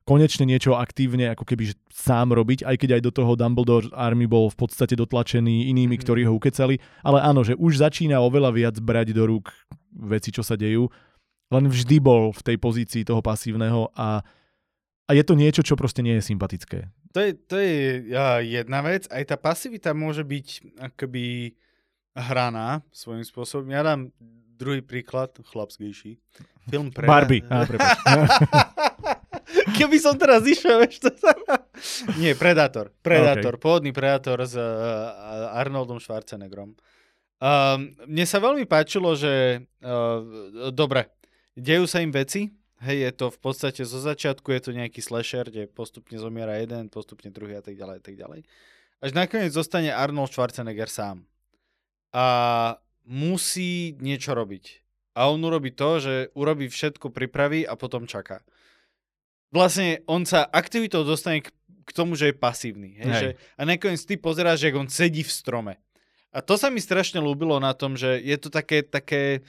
konečne 0.07 0.47
niečo 0.47 0.79
aktívne 0.79 1.35
ako 1.35 1.43
keby 1.43 1.75
sám 1.91 2.31
robiť, 2.31 2.63
aj 2.63 2.75
keď 2.79 2.89
aj 2.97 3.01
do 3.03 3.11
toho 3.11 3.35
Dumbledore 3.35 3.91
Army 3.91 4.23
bol 4.23 4.47
v 4.47 4.55
podstate 4.63 4.95
dotlačený 4.95 5.67
inými, 5.67 5.99
mm. 5.99 6.01
ktorí 6.07 6.23
ho 6.23 6.31
ukecali. 6.31 6.79
Ale 7.03 7.19
áno, 7.19 7.43
že 7.43 7.59
už 7.59 7.83
začína 7.83 8.23
oveľa 8.23 8.55
viac 8.55 8.75
brať 8.79 9.11
do 9.11 9.27
rúk 9.27 9.51
veci, 9.91 10.31
čo 10.31 10.47
sa 10.47 10.55
dejú. 10.55 10.87
Len 11.51 11.67
vždy 11.67 11.99
bol 11.99 12.31
v 12.31 12.41
tej 12.41 12.55
pozícii 12.55 13.03
toho 13.03 13.19
pasívneho 13.19 13.91
a, 13.99 14.23
a 15.07 15.11
je 15.11 15.23
to 15.27 15.35
niečo, 15.35 15.59
čo 15.59 15.75
proste 15.75 15.99
nie 15.99 16.15
je 16.19 16.23
sympatické. 16.23 16.87
To 17.11 17.19
je, 17.19 17.31
to 17.35 17.55
je 17.59 18.07
jedna 18.47 18.79
vec. 18.83 19.11
Aj 19.11 19.23
tá 19.27 19.35
pasivita 19.35 19.91
môže 19.91 20.23
byť 20.23 20.79
akoby 20.91 21.55
hraná 22.15 22.79
svojím 22.95 23.27
spôsobom. 23.27 23.67
Ja 23.71 23.83
dám 23.83 24.11
druhý 24.57 24.81
príklad, 24.81 25.35
chlapskejší. 25.39 26.17
Film 26.67 26.91
pre... 26.91 27.07
Barbie. 27.07 27.45
Á, 27.47 27.63
Keby 29.47 29.97
som 29.97 30.19
teraz 30.19 30.43
išiel, 30.43 30.83
vieš 30.83 30.99
to... 30.99 31.11
Nie, 32.19 32.35
Predator. 32.35 32.91
Predator. 32.99 33.55
Okay. 33.55 33.63
Pôvodný 33.63 33.91
Predator 33.95 34.43
s 34.43 34.59
uh, 34.59 35.55
Arnoldom 35.55 36.03
Schwarzeneggerom. 36.03 36.75
Um, 37.37 37.95
mne 38.09 38.25
sa 38.27 38.43
veľmi 38.43 38.67
páčilo, 38.67 39.15
že 39.15 39.63
uh, 39.85 40.19
dobre, 40.73 41.07
dejú 41.55 41.87
sa 41.87 42.03
im 42.03 42.11
veci, 42.11 42.51
hej, 42.83 42.97
je 43.07 43.11
to 43.13 43.25
v 43.29 43.39
podstate 43.39 43.81
zo 43.85 44.01
začiatku, 44.01 44.51
je 44.51 44.61
to 44.67 44.71
nejaký 44.75 44.99
slasher, 44.99 45.47
kde 45.47 45.69
postupne 45.69 46.17
zomiera 46.17 46.57
jeden, 46.59 46.89
postupne 46.91 47.29
druhý 47.29 47.61
a 47.61 47.63
tak 47.63 47.77
ďalej, 47.77 47.95
a 47.97 48.03
tak 48.03 48.15
ďalej. 48.17 48.41
Až 48.99 49.11
nakoniec 49.13 49.53
zostane 49.53 49.93
Arnold 49.93 50.33
Schwarzenegger 50.33 50.89
sám. 50.89 51.23
A 52.11 52.25
musí 53.05 53.93
niečo 54.01 54.33
robiť. 54.33 54.81
A 55.13 55.29
on 55.29 55.39
urobí 55.45 55.71
to, 55.71 56.01
že 56.01 56.13
urobí 56.33 56.67
všetko, 56.67 57.13
pripraví 57.13 57.63
a 57.63 57.77
potom 57.77 58.09
čaká 58.09 58.41
vlastne 59.51 60.03
on 60.07 60.27
sa 60.27 60.45
aktivitou 60.47 61.03
dostane 61.07 61.43
k, 61.43 61.51
k 61.87 61.91
tomu, 61.95 62.15
že 62.15 62.31
je 62.31 62.35
pasívny. 62.35 62.99
Hej? 62.99 63.11
Že, 63.11 63.29
a 63.57 63.61
nakoniec 63.63 64.01
ty 64.03 64.15
pozeráš, 64.19 64.67
že 64.67 64.75
on 64.75 64.91
sedí 64.91 65.23
v 65.23 65.31
strome. 65.31 65.73
A 66.35 66.43
to 66.43 66.59
sa 66.59 66.67
mi 66.67 66.83
strašne 66.83 67.23
ľúbilo 67.23 67.57
na 67.57 67.71
tom, 67.71 67.95
že 67.95 68.19
je 68.19 68.37
to 68.37 68.51
také, 68.51 68.83
také 68.83 69.41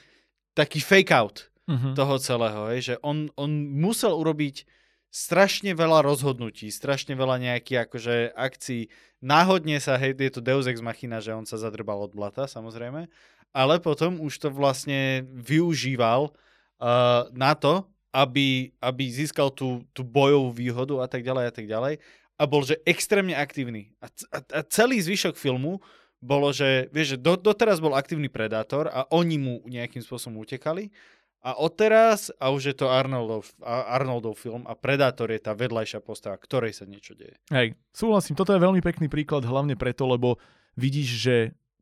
taký 0.58 0.82
fake 0.82 1.14
out 1.14 1.50
uh-huh. 1.70 1.94
toho 1.94 2.18
celého. 2.18 2.60
Hej? 2.74 2.80
Že 2.82 2.94
on, 3.06 3.16
on 3.38 3.50
musel 3.78 4.10
urobiť 4.10 4.66
strašne 5.08 5.72
veľa 5.72 6.04
rozhodnutí, 6.04 6.68
strašne 6.68 7.16
veľa 7.16 7.40
nejakých 7.40 7.88
akože 7.88 8.16
akcií. 8.36 8.92
Náhodne 9.24 9.80
sa, 9.80 9.96
hej, 9.96 10.14
je 10.14 10.32
to 10.34 10.44
Deus 10.44 10.68
Ex 10.68 10.84
Machina, 10.84 11.18
že 11.24 11.32
on 11.32 11.48
sa 11.48 11.56
zadrbal 11.56 11.96
od 12.04 12.12
blata, 12.12 12.44
samozrejme, 12.44 13.08
ale 13.56 13.74
potom 13.80 14.20
už 14.20 14.36
to 14.36 14.48
vlastne 14.52 15.24
využíval 15.32 16.28
uh, 16.28 17.24
na 17.32 17.56
to, 17.56 17.88
aby, 18.18 18.74
aby 18.82 19.04
získal 19.06 19.54
tú, 19.54 19.86
tú 19.94 20.02
bojovú 20.02 20.50
výhodu 20.50 20.98
a 20.98 21.06
tak 21.06 21.22
ďalej 21.22 21.44
a 21.46 21.52
tak 21.54 21.66
ďalej. 21.70 21.94
A 22.38 22.42
bol, 22.46 22.62
že 22.66 22.82
extrémne 22.82 23.34
aktívny. 23.34 23.94
A, 24.02 24.10
a, 24.34 24.38
a 24.42 24.60
celý 24.66 24.98
zvyšok 24.98 25.38
filmu 25.38 25.78
bolo, 26.18 26.50
že, 26.50 26.90
vieš, 26.90 27.14
že 27.14 27.18
do, 27.22 27.38
doteraz 27.38 27.78
bol 27.78 27.94
aktívny 27.94 28.26
predátor 28.26 28.90
a 28.90 29.06
oni 29.14 29.38
mu 29.38 29.54
nejakým 29.66 30.02
spôsobom 30.02 30.42
utekali. 30.42 30.90
A 31.38 31.54
odteraz, 31.54 32.34
a 32.42 32.50
už 32.50 32.74
je 32.74 32.76
to 32.76 32.90
Arnoldov, 32.90 33.46
Arnoldov 33.62 34.34
film 34.42 34.66
a 34.66 34.74
Predátor 34.74 35.30
je 35.30 35.38
tá 35.38 35.54
vedľajšia 35.54 36.02
postava, 36.02 36.34
ktorej 36.34 36.74
sa 36.74 36.82
niečo 36.82 37.14
deje. 37.14 37.38
Hej, 37.54 37.78
súhlasím, 37.94 38.34
toto 38.34 38.50
je 38.50 38.58
veľmi 38.58 38.82
pekný 38.82 39.06
príklad, 39.06 39.46
hlavne 39.46 39.78
preto, 39.78 40.10
lebo 40.10 40.42
vidíš, 40.74 41.08
že 41.22 41.36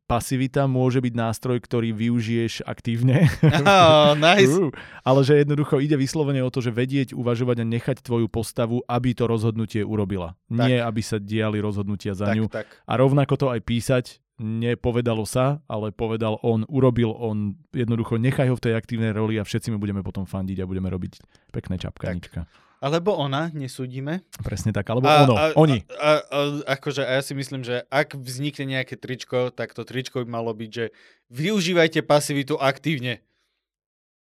pasivita 0.07 0.65
môže 0.65 1.03
byť 1.03 1.13
nástroj, 1.13 1.59
ktorý 1.59 1.91
využiješ 1.91 2.63
aktívne. 2.63 3.27
Oh, 3.67 4.15
nice. 4.15 4.55
uh, 4.55 4.71
ale 5.03 5.19
že 5.27 5.43
jednoducho 5.43 5.83
ide 5.83 5.99
vyslovene 5.99 6.39
o 6.41 6.49
to, 6.49 6.63
že 6.63 6.71
vedieť, 6.71 7.11
uvažovať 7.11 7.61
a 7.61 7.65
nechať 7.67 7.97
tvoju 7.99 8.31
postavu, 8.31 8.81
aby 8.87 9.11
to 9.11 9.27
rozhodnutie 9.27 9.83
urobila. 9.83 10.39
Tak. 10.47 10.67
Nie, 10.71 10.79
aby 10.79 11.03
sa 11.03 11.19
diali 11.19 11.59
rozhodnutia 11.59 12.15
za 12.15 12.31
tak, 12.31 12.35
ňu. 12.39 12.45
Tak. 12.47 12.65
A 12.87 12.93
rovnako 12.95 13.35
to 13.35 13.47
aj 13.51 13.59
písať, 13.67 14.05
nepovedalo 14.39 15.27
sa, 15.27 15.59
ale 15.67 15.91
povedal 15.91 16.39
on, 16.45 16.63
urobil 16.71 17.11
on, 17.11 17.57
jednoducho 17.75 18.15
nechaj 18.21 18.47
ho 18.47 18.55
v 18.55 18.63
tej 18.69 18.73
aktívnej 18.79 19.11
roli 19.11 19.41
a 19.41 19.43
všetci 19.43 19.73
my 19.73 19.77
budeme 19.81 20.01
potom 20.05 20.23
fandiť 20.23 20.63
a 20.63 20.69
budeme 20.69 20.87
robiť 20.87 21.19
pekné 21.51 21.75
čapkanička. 21.81 22.47
Tak. 22.47 22.66
Alebo 22.77 23.17
ona, 23.17 23.49
nesúdime. 23.57 24.21
Presne 24.45 24.69
tak, 24.69 24.85
alebo 24.93 25.09
a, 25.09 25.25
ono, 25.25 25.33
a, 25.33 25.45
oni. 25.57 25.81
A, 25.89 25.97
a, 25.97 26.09
a, 26.21 26.39
akože, 26.77 27.01
a 27.01 27.17
ja 27.17 27.21
si 27.25 27.33
myslím, 27.33 27.65
že 27.65 27.81
ak 27.89 28.13
vznikne 28.13 28.77
nejaké 28.77 28.93
tričko, 29.01 29.49
tak 29.49 29.73
to 29.73 29.81
tričko 29.81 30.21
by 30.21 30.27
malo 30.29 30.53
byť, 30.53 30.69
že 30.69 30.85
využívajte 31.33 32.05
pasivitu 32.05 32.53
aktívne. 32.61 33.25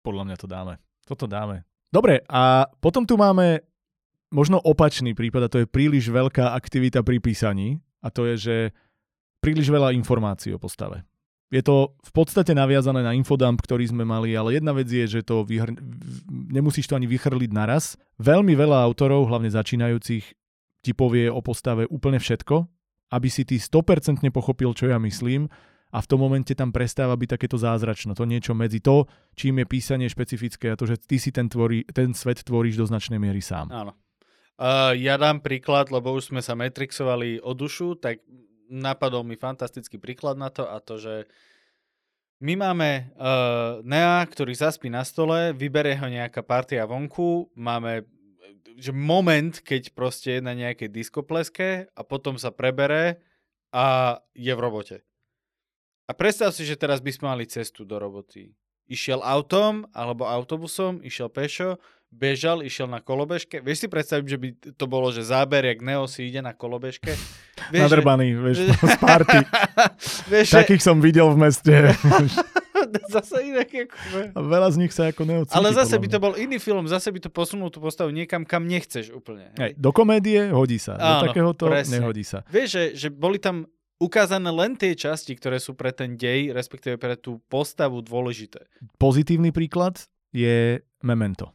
Podľa 0.04 0.24
mňa 0.28 0.36
to 0.36 0.48
dáme. 0.52 0.74
Toto 1.08 1.24
dáme. 1.24 1.64
Dobre, 1.88 2.20
a 2.28 2.68
potom 2.84 3.08
tu 3.08 3.16
máme 3.16 3.64
možno 4.34 4.60
opačný 4.60 5.16
prípad, 5.16 5.48
a 5.48 5.52
to 5.52 5.62
je 5.64 5.68
príliš 5.70 6.12
veľká 6.12 6.52
aktivita 6.52 7.00
pri 7.06 7.24
písaní. 7.24 7.80
A 8.04 8.12
to 8.12 8.28
je, 8.28 8.36
že 8.36 8.56
príliš 9.40 9.72
veľa 9.72 9.96
informácií 9.96 10.52
o 10.52 10.60
postave. 10.60 11.08
Je 11.54 11.62
to 11.62 11.94
v 12.02 12.12
podstate 12.18 12.58
naviazané 12.58 13.06
na 13.06 13.14
infodump, 13.14 13.62
ktorý 13.62 13.86
sme 13.86 14.02
mali, 14.02 14.34
ale 14.34 14.58
jedna 14.58 14.74
vec 14.74 14.90
je, 14.90 15.06
že 15.06 15.22
to 15.22 15.46
vyhr... 15.46 15.70
nemusíš 16.50 16.90
to 16.90 16.98
ani 16.98 17.06
vychrliť 17.06 17.54
naraz. 17.54 17.94
Veľmi 18.18 18.58
veľa 18.58 18.82
autorov, 18.82 19.30
hlavne 19.30 19.54
začínajúcich, 19.54 20.26
ti 20.82 20.92
povie 20.98 21.30
o 21.30 21.46
postave 21.46 21.86
úplne 21.86 22.18
všetko, 22.18 22.66
aby 23.14 23.30
si 23.30 23.46
ty 23.46 23.62
100% 23.62 24.26
pochopil, 24.34 24.74
čo 24.74 24.90
ja 24.90 24.98
myslím 24.98 25.46
a 25.94 26.02
v 26.02 26.10
tom 26.10 26.26
momente 26.26 26.58
tam 26.58 26.74
prestáva 26.74 27.14
byť 27.14 27.38
takéto 27.38 27.62
zázračno. 27.62 28.18
To 28.18 28.26
niečo 28.26 28.58
medzi 28.58 28.82
to, 28.82 29.06
čím 29.38 29.62
je 29.62 29.66
písanie 29.70 30.10
špecifické 30.10 30.74
a 30.74 30.76
to, 30.76 30.90
že 30.90 30.98
ty 30.98 31.22
si 31.22 31.30
ten, 31.30 31.46
tvorí, 31.46 31.86
ten 31.86 32.18
svet 32.18 32.42
tvoríš 32.42 32.82
do 32.82 32.90
značnej 32.90 33.22
miery 33.22 33.46
sám. 33.46 33.70
Áno. 33.70 33.94
Uh, 34.58 34.98
ja 34.98 35.22
dám 35.22 35.42
príklad, 35.46 35.94
lebo 35.94 36.14
už 36.18 36.34
sme 36.34 36.42
sa 36.42 36.58
Matrixovali 36.58 37.42
o 37.46 37.54
dušu, 37.54 38.02
tak 38.02 38.26
napadol 38.74 39.22
mi 39.22 39.38
fantastický 39.38 40.02
príklad 40.02 40.34
na 40.34 40.50
to 40.50 40.66
a 40.66 40.82
to, 40.82 40.98
že 40.98 41.30
my 42.42 42.58
máme 42.58 43.14
uh, 43.16 43.80
Nea, 43.86 44.26
ktorý 44.26 44.52
zaspí 44.58 44.90
na 44.90 45.06
stole, 45.06 45.54
vyberie 45.54 45.96
ho 45.96 46.10
nejaká 46.10 46.42
partia 46.42 46.84
vonku, 46.84 47.54
máme 47.54 48.10
že 48.74 48.90
moment, 48.90 49.54
keď 49.62 49.94
proste 49.94 50.40
je 50.40 50.42
na 50.42 50.58
nejakej 50.58 50.90
diskopleske 50.90 51.88
a 51.94 52.02
potom 52.02 52.42
sa 52.42 52.50
prebere 52.50 53.22
a 53.70 54.18
je 54.34 54.50
v 54.50 54.60
robote. 54.60 54.98
A 56.10 56.12
predstav 56.12 56.52
si, 56.52 56.66
že 56.66 56.76
teraz 56.76 57.00
by 57.00 57.12
sme 57.14 57.26
mali 57.32 57.46
cestu 57.46 57.88
do 57.88 57.96
roboty. 58.02 58.52
Išiel 58.90 59.24
autom 59.24 59.88
alebo 59.96 60.28
autobusom, 60.28 61.00
išiel 61.00 61.32
pešo, 61.32 61.80
bežal, 62.14 62.62
išiel 62.62 62.86
na 62.86 63.02
kolobežke. 63.02 63.60
Vieš 63.60 63.86
si 63.86 63.88
predstaviť, 63.90 64.26
že 64.30 64.38
by 64.38 64.48
to 64.78 64.86
bolo, 64.86 65.10
že 65.10 65.26
záber, 65.26 65.66
jak 65.66 65.82
Neo 65.82 66.06
si 66.06 66.30
ide 66.30 66.46
na 66.46 66.54
kolobežke? 66.54 67.18
Vieš, 67.74 67.86
Nadrbaný, 67.86 68.28
že... 68.34 68.40
vieš, 68.44 68.58
z 68.76 68.98
party. 69.00 69.40
vieš, 70.34 70.48
Takých 70.52 70.82
že... 70.84 70.88
som 70.90 70.98
videl 71.00 71.32
v 71.32 71.38
meste. 71.48 71.74
zase 73.14 73.38
inak 73.46 73.70
ako... 73.70 73.96
Veľa 74.36 74.70
z 74.74 74.78
nich 74.82 74.92
sa 74.92 75.14
ako 75.14 75.22
Neo 75.24 75.44
cíti, 75.46 75.56
Ale 75.56 75.70
zase 75.72 75.96
by 75.96 76.08
to 76.10 76.20
bol 76.20 76.34
iný 76.36 76.58
film, 76.60 76.86
zase 76.90 77.14
by 77.14 77.24
to 77.24 77.30
posunul 77.32 77.70
tú 77.70 77.80
postavu 77.80 78.12
niekam, 78.12 78.44
kam 78.44 78.68
nechceš 78.68 79.14
úplne. 79.14 79.54
Hej, 79.56 79.78
do 79.80 79.96
komédie 79.96 80.52
hodí 80.52 80.82
sa, 80.82 80.98
Áno, 80.98 81.24
do 81.24 81.32
takéhoto 81.32 81.70
presne. 81.70 82.02
nehodí 82.02 82.26
sa. 82.26 82.44
Vieš, 82.50 82.68
že, 82.68 82.84
že 82.98 83.08
boli 83.14 83.40
tam 83.40 83.70
ukázané 84.02 84.52
len 84.52 84.76
tie 84.76 84.92
časti, 84.98 85.38
ktoré 85.38 85.62
sú 85.64 85.78
pre 85.78 85.96
ten 85.96 86.20
dej, 86.20 86.52
respektíve 86.52 87.00
pre 87.00 87.16
tú 87.16 87.40
postavu 87.48 88.04
dôležité. 88.04 88.68
Pozitívny 89.00 89.56
príklad 89.56 90.04
je 90.36 90.84
Memento 91.00 91.54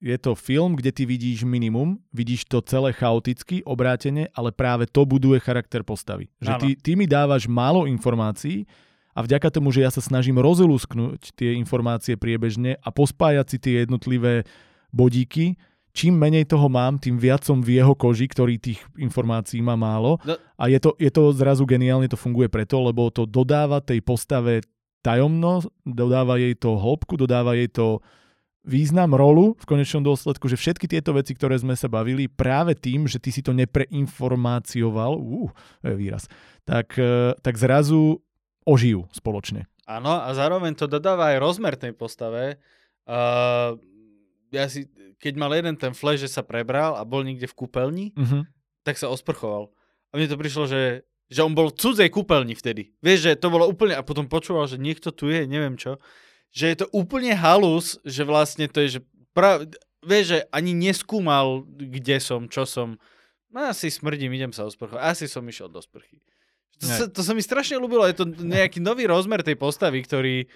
je 0.00 0.16
to 0.16 0.32
film, 0.32 0.80
kde 0.80 0.90
ty 0.96 1.04
vidíš 1.04 1.44
minimum, 1.44 2.00
vidíš 2.10 2.48
to 2.48 2.64
celé 2.64 2.96
chaoticky, 2.96 3.60
obrátene, 3.68 4.32
ale 4.32 4.48
práve 4.48 4.88
to 4.88 5.04
buduje 5.04 5.36
charakter 5.44 5.84
postavy. 5.84 6.32
Že 6.40 6.52
ty, 6.56 6.68
ty 6.80 6.90
mi 6.96 7.04
dávaš 7.04 7.44
málo 7.44 7.84
informácií 7.84 8.64
a 9.12 9.20
vďaka 9.20 9.52
tomu, 9.52 9.68
že 9.68 9.84
ja 9.84 9.92
sa 9.92 10.00
snažím 10.00 10.40
rozlúsknuť 10.40 11.36
tie 11.36 11.52
informácie 11.60 12.16
priebežne 12.16 12.80
a 12.80 12.88
pospájať 12.88 13.46
si 13.52 13.56
tie 13.60 13.74
jednotlivé 13.84 14.48
bodíky, 14.88 15.60
čím 15.92 16.16
menej 16.16 16.48
toho 16.48 16.72
mám, 16.72 16.96
tým 16.96 17.20
viac 17.20 17.44
som 17.44 17.60
v 17.60 17.76
jeho 17.76 17.92
koži, 17.92 18.24
ktorý 18.24 18.56
tých 18.56 18.80
informácií 18.96 19.60
má 19.60 19.76
málo. 19.76 20.16
No. 20.24 20.40
A 20.56 20.72
je 20.72 20.80
to, 20.80 20.96
je 20.96 21.12
to 21.12 21.36
zrazu 21.36 21.68
geniálne, 21.68 22.08
to 22.08 22.16
funguje 22.16 22.48
preto, 22.48 22.80
lebo 22.80 23.12
to 23.12 23.28
dodáva 23.28 23.84
tej 23.84 24.00
postave 24.00 24.64
tajomno, 25.04 25.60
dodáva 25.84 26.40
jej 26.40 26.56
to 26.56 26.76
hĺbku, 26.76 27.20
dodáva 27.20 27.52
jej 27.52 27.68
to 27.68 28.00
význam, 28.64 29.16
rolu 29.16 29.56
v 29.56 29.64
konečnom 29.64 30.04
dôsledku, 30.04 30.46
že 30.48 30.60
všetky 30.60 30.84
tieto 30.84 31.16
veci, 31.16 31.32
ktoré 31.32 31.56
sme 31.56 31.72
sa 31.72 31.88
bavili, 31.88 32.28
práve 32.28 32.76
tým, 32.76 33.08
že 33.08 33.16
ty 33.16 33.32
si 33.32 33.40
to 33.40 33.56
nepreinformácioval, 33.56 35.16
uh, 35.16 35.48
je 35.84 35.96
výraz, 35.96 36.28
tak, 36.68 36.94
eh, 37.00 37.32
tak 37.40 37.56
zrazu 37.56 38.20
ožijú 38.68 39.08
spoločne. 39.10 39.64
Áno, 39.88 40.22
a 40.22 40.30
zároveň 40.36 40.76
to 40.78 40.86
dodáva 40.86 41.34
aj 41.34 41.42
rozmer 41.42 41.74
tej 41.74 41.96
postave. 41.96 42.62
Uh, 43.08 43.74
ja 44.54 44.70
si, 44.70 44.86
keď 45.18 45.32
mal 45.34 45.50
jeden 45.50 45.74
ten 45.74 45.90
flash, 45.96 46.22
že 46.22 46.30
sa 46.30 46.46
prebral 46.46 46.94
a 46.94 47.02
bol 47.02 47.26
niekde 47.26 47.50
v 47.50 47.58
kúpeľni, 47.58 48.06
Uh-huh. 48.14 48.46
tak 48.86 49.00
sa 49.00 49.10
osprchoval. 49.10 49.74
A 50.10 50.18
mne 50.18 50.30
to 50.30 50.38
prišlo, 50.38 50.70
že, 50.70 51.02
že 51.26 51.40
on 51.42 51.58
bol 51.58 51.74
v 51.74 51.78
cudzej 51.78 52.06
kúpeľni 52.06 52.54
vtedy. 52.54 52.94
Vieš, 53.02 53.18
že 53.30 53.32
to 53.38 53.50
bolo 53.50 53.66
úplne... 53.66 53.98
A 53.98 54.06
potom 54.06 54.30
počúval, 54.30 54.70
že 54.70 54.78
niekto 54.78 55.10
tu 55.10 55.26
je, 55.26 55.42
neviem 55.46 55.74
čo. 55.74 55.98
Že 56.50 56.64
je 56.66 56.76
to 56.82 56.86
úplne 56.90 57.30
halus, 57.34 58.00
že 58.02 58.26
vlastne 58.26 58.66
to 58.66 58.82
je, 58.82 58.98
že... 58.98 59.00
Pra, 59.30 59.62
vieš, 60.02 60.24
že 60.34 60.38
ani 60.50 60.74
neskúmal, 60.74 61.62
kde 61.66 62.18
som, 62.18 62.50
čo 62.50 62.66
som. 62.66 62.98
No 63.50 63.70
asi 63.70 63.90
smrdím, 63.90 64.34
idem 64.34 64.50
sa 64.50 64.66
osprchovať. 64.66 65.02
Asi 65.02 65.26
som 65.30 65.46
išiel 65.46 65.70
do 65.70 65.78
sprchy. 65.78 66.18
To 66.80 66.86
sa, 66.88 67.04
to 67.06 67.20
sa 67.20 67.36
mi 67.36 67.44
strašne 67.44 67.76
ľúbilo. 67.76 68.08
Je 68.08 68.16
to 68.16 68.26
nejaký 68.26 68.80
nový 68.80 69.04
rozmer 69.04 69.44
tej 69.44 69.54
postavy, 69.60 70.00
ktorý 70.00 70.48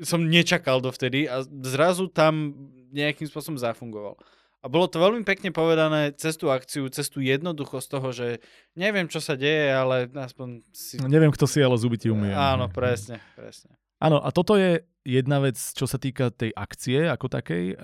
som 0.00 0.22
nečakal 0.22 0.80
dovtedy 0.80 1.26
a 1.26 1.42
zrazu 1.66 2.08
tam 2.08 2.54
nejakým 2.94 3.26
spôsobom 3.28 3.58
zafungoval. 3.58 4.16
A 4.62 4.70
bolo 4.70 4.86
to 4.86 5.02
veľmi 5.02 5.26
pekne 5.26 5.50
povedané 5.50 6.14
cez 6.14 6.38
tú 6.38 6.46
akciu, 6.54 6.86
cez 6.86 7.10
tú 7.10 7.18
jednoduchosť 7.18 7.88
toho, 7.98 8.08
že 8.14 8.38
neviem, 8.78 9.10
čo 9.10 9.18
sa 9.18 9.34
deje, 9.34 9.74
ale 9.74 10.06
aspoň 10.14 10.62
si... 10.70 11.02
No, 11.02 11.10
neviem, 11.10 11.34
kto 11.34 11.50
si, 11.50 11.58
ale 11.58 11.74
zuby 11.74 11.98
ti 11.98 12.14
umie. 12.14 12.30
Áno, 12.30 12.70
presne, 12.70 13.18
presne. 13.34 13.74
Áno, 13.98 14.22
a 14.22 14.30
toto 14.30 14.54
je 14.54 14.86
jedna 15.02 15.42
vec, 15.42 15.58
čo 15.58 15.86
sa 15.90 15.98
týka 15.98 16.30
tej 16.30 16.54
akcie 16.54 17.10
ako 17.10 17.26
takej, 17.26 17.64
eh, 17.74 17.76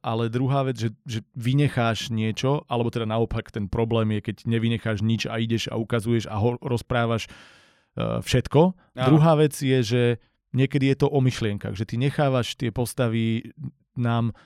ale 0.00 0.28
druhá 0.28 0.64
vec, 0.68 0.76
že, 0.76 0.90
že 1.08 1.24
vynecháš 1.32 2.12
niečo, 2.12 2.64
alebo 2.68 2.92
teda 2.92 3.08
naopak 3.08 3.48
ten 3.48 3.66
problém 3.66 4.20
je, 4.20 4.32
keď 4.32 4.36
nevynecháš 4.44 5.00
nič 5.00 5.24
a 5.28 5.40
ideš 5.40 5.72
a 5.72 5.80
ukazuješ 5.80 6.28
a 6.28 6.36
ho, 6.36 6.60
rozprávaš 6.60 7.28
eh, 7.28 8.20
všetko. 8.20 8.60
Áno. 8.72 9.06
Druhá 9.08 9.36
vec 9.40 9.56
je, 9.56 9.78
že 9.82 10.02
niekedy 10.52 10.92
je 10.92 10.96
to 11.04 11.08
o 11.08 11.20
myšlienkach, 11.20 11.76
že 11.76 11.88
ty 11.88 11.96
nechávaš 12.00 12.56
tie 12.56 12.72
postavy 12.72 13.52
nám 13.96 14.36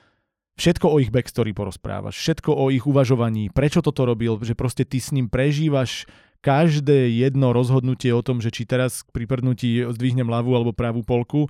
všetko 0.59 0.87
o 0.91 0.99
ich 0.99 1.11
backstory 1.11 1.55
porozprávaš, 1.55 2.19
všetko 2.19 2.51
o 2.51 2.67
ich 2.71 2.83
uvažovaní, 2.83 3.51
prečo 3.51 3.79
toto 3.79 4.03
robil, 4.03 4.39
že 4.43 4.55
proste 4.55 4.83
ty 4.83 4.99
s 4.99 5.15
ním 5.15 5.31
prežívaš 5.31 6.07
každé 6.41 7.21
jedno 7.21 7.53
rozhodnutie 7.53 8.09
o 8.11 8.25
tom, 8.25 8.41
že 8.41 8.49
či 8.49 8.65
teraz 8.65 9.05
pri 9.13 9.29
prdnutí 9.29 9.85
zdvihnem 9.93 10.25
ľavú 10.25 10.57
alebo 10.57 10.73
pravú 10.73 11.05
polku 11.05 11.47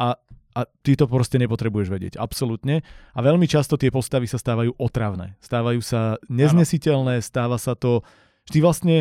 a, 0.00 0.16
a 0.56 0.60
ty 0.80 0.96
to 0.96 1.04
proste 1.04 1.36
nepotrebuješ 1.36 1.88
vedieť, 1.92 2.14
absolútne. 2.16 2.80
A 3.12 3.20
veľmi 3.20 3.44
často 3.44 3.76
tie 3.76 3.92
postavy 3.92 4.24
sa 4.24 4.40
stávajú 4.40 4.80
otravné, 4.80 5.36
stávajú 5.44 5.84
sa 5.84 6.16
neznesiteľné, 6.32 7.20
stáva 7.20 7.60
sa 7.60 7.76
to, 7.76 8.00
že 8.48 8.56
ty 8.56 8.58
vlastne 8.64 8.96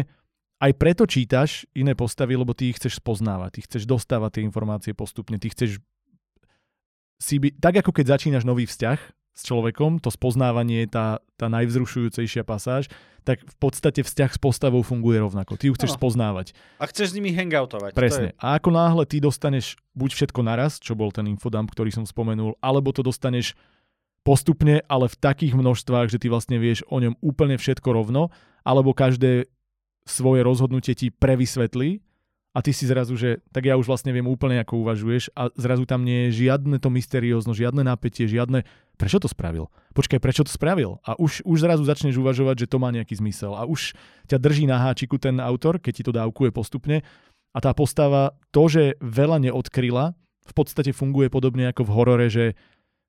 aj 0.59 0.75
preto 0.75 1.07
čítaš 1.07 1.63
iné 1.71 1.95
postavy, 1.95 2.35
lebo 2.35 2.51
ty 2.51 2.69
ich 2.69 2.77
chceš 2.77 2.99
spoznávať, 2.99 3.49
ty 3.55 3.59
chceš 3.63 3.87
dostávať 3.87 4.39
tie 4.39 4.43
informácie 4.43 4.91
postupne, 4.91 5.39
ty 5.39 5.47
chceš 5.47 5.79
si 7.19 7.35
by, 7.39 7.55
tak 7.55 7.83
ako 7.83 7.91
keď 7.95 8.19
začínaš 8.19 8.47
nový 8.47 8.67
vzťah 8.67 8.99
s 9.39 9.47
človekom, 9.47 10.03
to 10.03 10.11
spoznávanie 10.11 10.83
je 10.83 10.89
tá, 10.91 11.07
tá 11.39 11.47
najvzrušujúcejšia 11.47 12.43
pasáž, 12.43 12.91
tak 13.23 13.39
v 13.39 13.55
podstate 13.55 14.03
vzťah 14.03 14.31
s 14.35 14.39
postavou 14.39 14.83
funguje 14.83 15.19
rovnako. 15.21 15.55
Ty 15.55 15.71
ju 15.71 15.73
chceš 15.79 15.95
Áno. 15.95 15.99
spoznávať. 16.01 16.47
A 16.81 16.87
chceš 16.87 17.13
s 17.13 17.15
nimi 17.15 17.31
hangoutovať. 17.31 17.91
to 17.93 17.99
Presne. 17.99 18.27
je- 18.31 18.37
A 18.41 18.59
ako 18.59 18.69
náhle 18.73 19.03
ty 19.07 19.23
dostaneš 19.23 19.79
buď 19.95 20.09
všetko 20.15 20.39
naraz, 20.43 20.79
čo 20.81 20.95
bol 20.95 21.11
ten 21.13 21.27
infodump, 21.27 21.71
ktorý 21.71 21.91
som 21.93 22.03
spomenul, 22.03 22.59
alebo 22.59 22.91
to 22.91 22.99
dostaneš 22.99 23.55
postupne, 24.23 24.83
ale 24.85 25.07
v 25.07 25.15
takých 25.15 25.55
množstvách, 25.55 26.11
že 26.11 26.19
ty 26.19 26.27
vlastne 26.27 26.59
vieš 26.59 26.83
o 26.91 26.99
ňom 26.99 27.15
úplne 27.23 27.55
všetko 27.55 27.87
rovno, 27.95 28.29
alebo 28.67 28.91
každé 28.91 29.47
svoje 30.03 30.41
rozhodnutie 30.43 30.93
ti 30.97 31.07
prevysvetlí 31.09 32.01
a 32.53 32.59
ty 32.65 32.73
si 32.73 32.89
zrazu, 32.89 33.13
že 33.13 33.45
tak 33.53 33.69
ja 33.69 33.77
už 33.77 33.85
vlastne 33.85 34.09
viem 34.09 34.25
úplne, 34.25 34.57
ako 34.59 34.81
uvažuješ 34.81 35.31
a 35.37 35.53
zrazu 35.53 35.85
tam 35.85 36.01
nie 36.01 36.27
je 36.29 36.49
žiadne 36.49 36.81
to 36.81 36.89
mysteriózno, 36.89 37.53
žiadne 37.53 37.85
napätie, 37.85 38.25
žiadne 38.25 38.65
prečo 38.99 39.23
to 39.23 39.31
spravil? 39.31 39.71
Počkaj, 39.95 40.19
prečo 40.19 40.43
to 40.43 40.51
spravil? 40.51 40.99
A 41.07 41.15
už, 41.15 41.47
už 41.47 41.63
zrazu 41.63 41.87
začneš 41.87 42.19
uvažovať, 42.19 42.67
že 42.67 42.69
to 42.69 42.83
má 42.83 42.91
nejaký 42.91 43.15
zmysel 43.15 43.55
a 43.55 43.63
už 43.63 43.95
ťa 44.27 44.35
drží 44.35 44.67
na 44.67 44.75
háčiku 44.75 45.15
ten 45.15 45.39
autor, 45.39 45.79
keď 45.79 45.93
ti 45.95 46.03
to 46.03 46.11
dávkuje 46.11 46.51
postupne 46.51 46.99
a 47.55 47.57
tá 47.63 47.71
postava 47.71 48.35
to, 48.51 48.67
že 48.67 48.83
veľa 48.99 49.39
neodkryla, 49.47 50.11
v 50.19 50.53
podstate 50.53 50.91
funguje 50.91 51.31
podobne 51.31 51.71
ako 51.71 51.87
v 51.87 51.93
horore, 51.95 52.27
že 52.27 52.59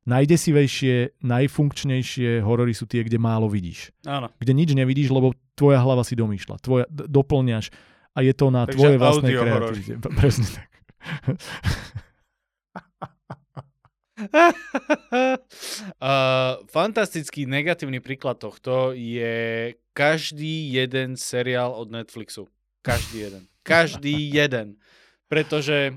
najdesivejšie, 0.09 1.20
najfunkčnejšie 1.20 2.41
horory 2.41 2.72
sú 2.72 2.88
tie, 2.88 3.05
kde 3.05 3.20
málo 3.20 3.51
vidíš. 3.51 3.93
Áno. 4.09 4.32
Kde 4.41 4.53
nič 4.57 4.72
nevidíš, 4.72 5.12
lebo 5.12 5.36
tvoja 5.59 5.82
hlava 5.82 6.07
si 6.07 6.16
domýšľa, 6.16 6.57
tvoja, 6.64 6.86
doplňaš 6.88 7.68
a 8.16 8.18
je 8.24 8.32
to 8.32 8.47
na 8.49 8.64
Takže 8.64 8.78
tvoje 8.78 8.97
vlastnej 8.97 9.34
kreativite. 9.36 9.93
Presne 10.16 10.47
tak. 10.49 10.68
uh, 16.00 16.54
fantastický 16.68 17.48
negatívny 17.48 18.04
príklad 18.04 18.36
tohto 18.38 18.92
je 18.92 19.74
každý 19.96 20.70
jeden 20.72 21.16
seriál 21.16 21.72
od 21.72 21.88
Netflixu. 21.88 22.48
Každý 22.80 23.16
jeden. 23.28 23.42
Každý 23.64 24.16
jeden. 24.32 24.80
Pretože 25.28 25.96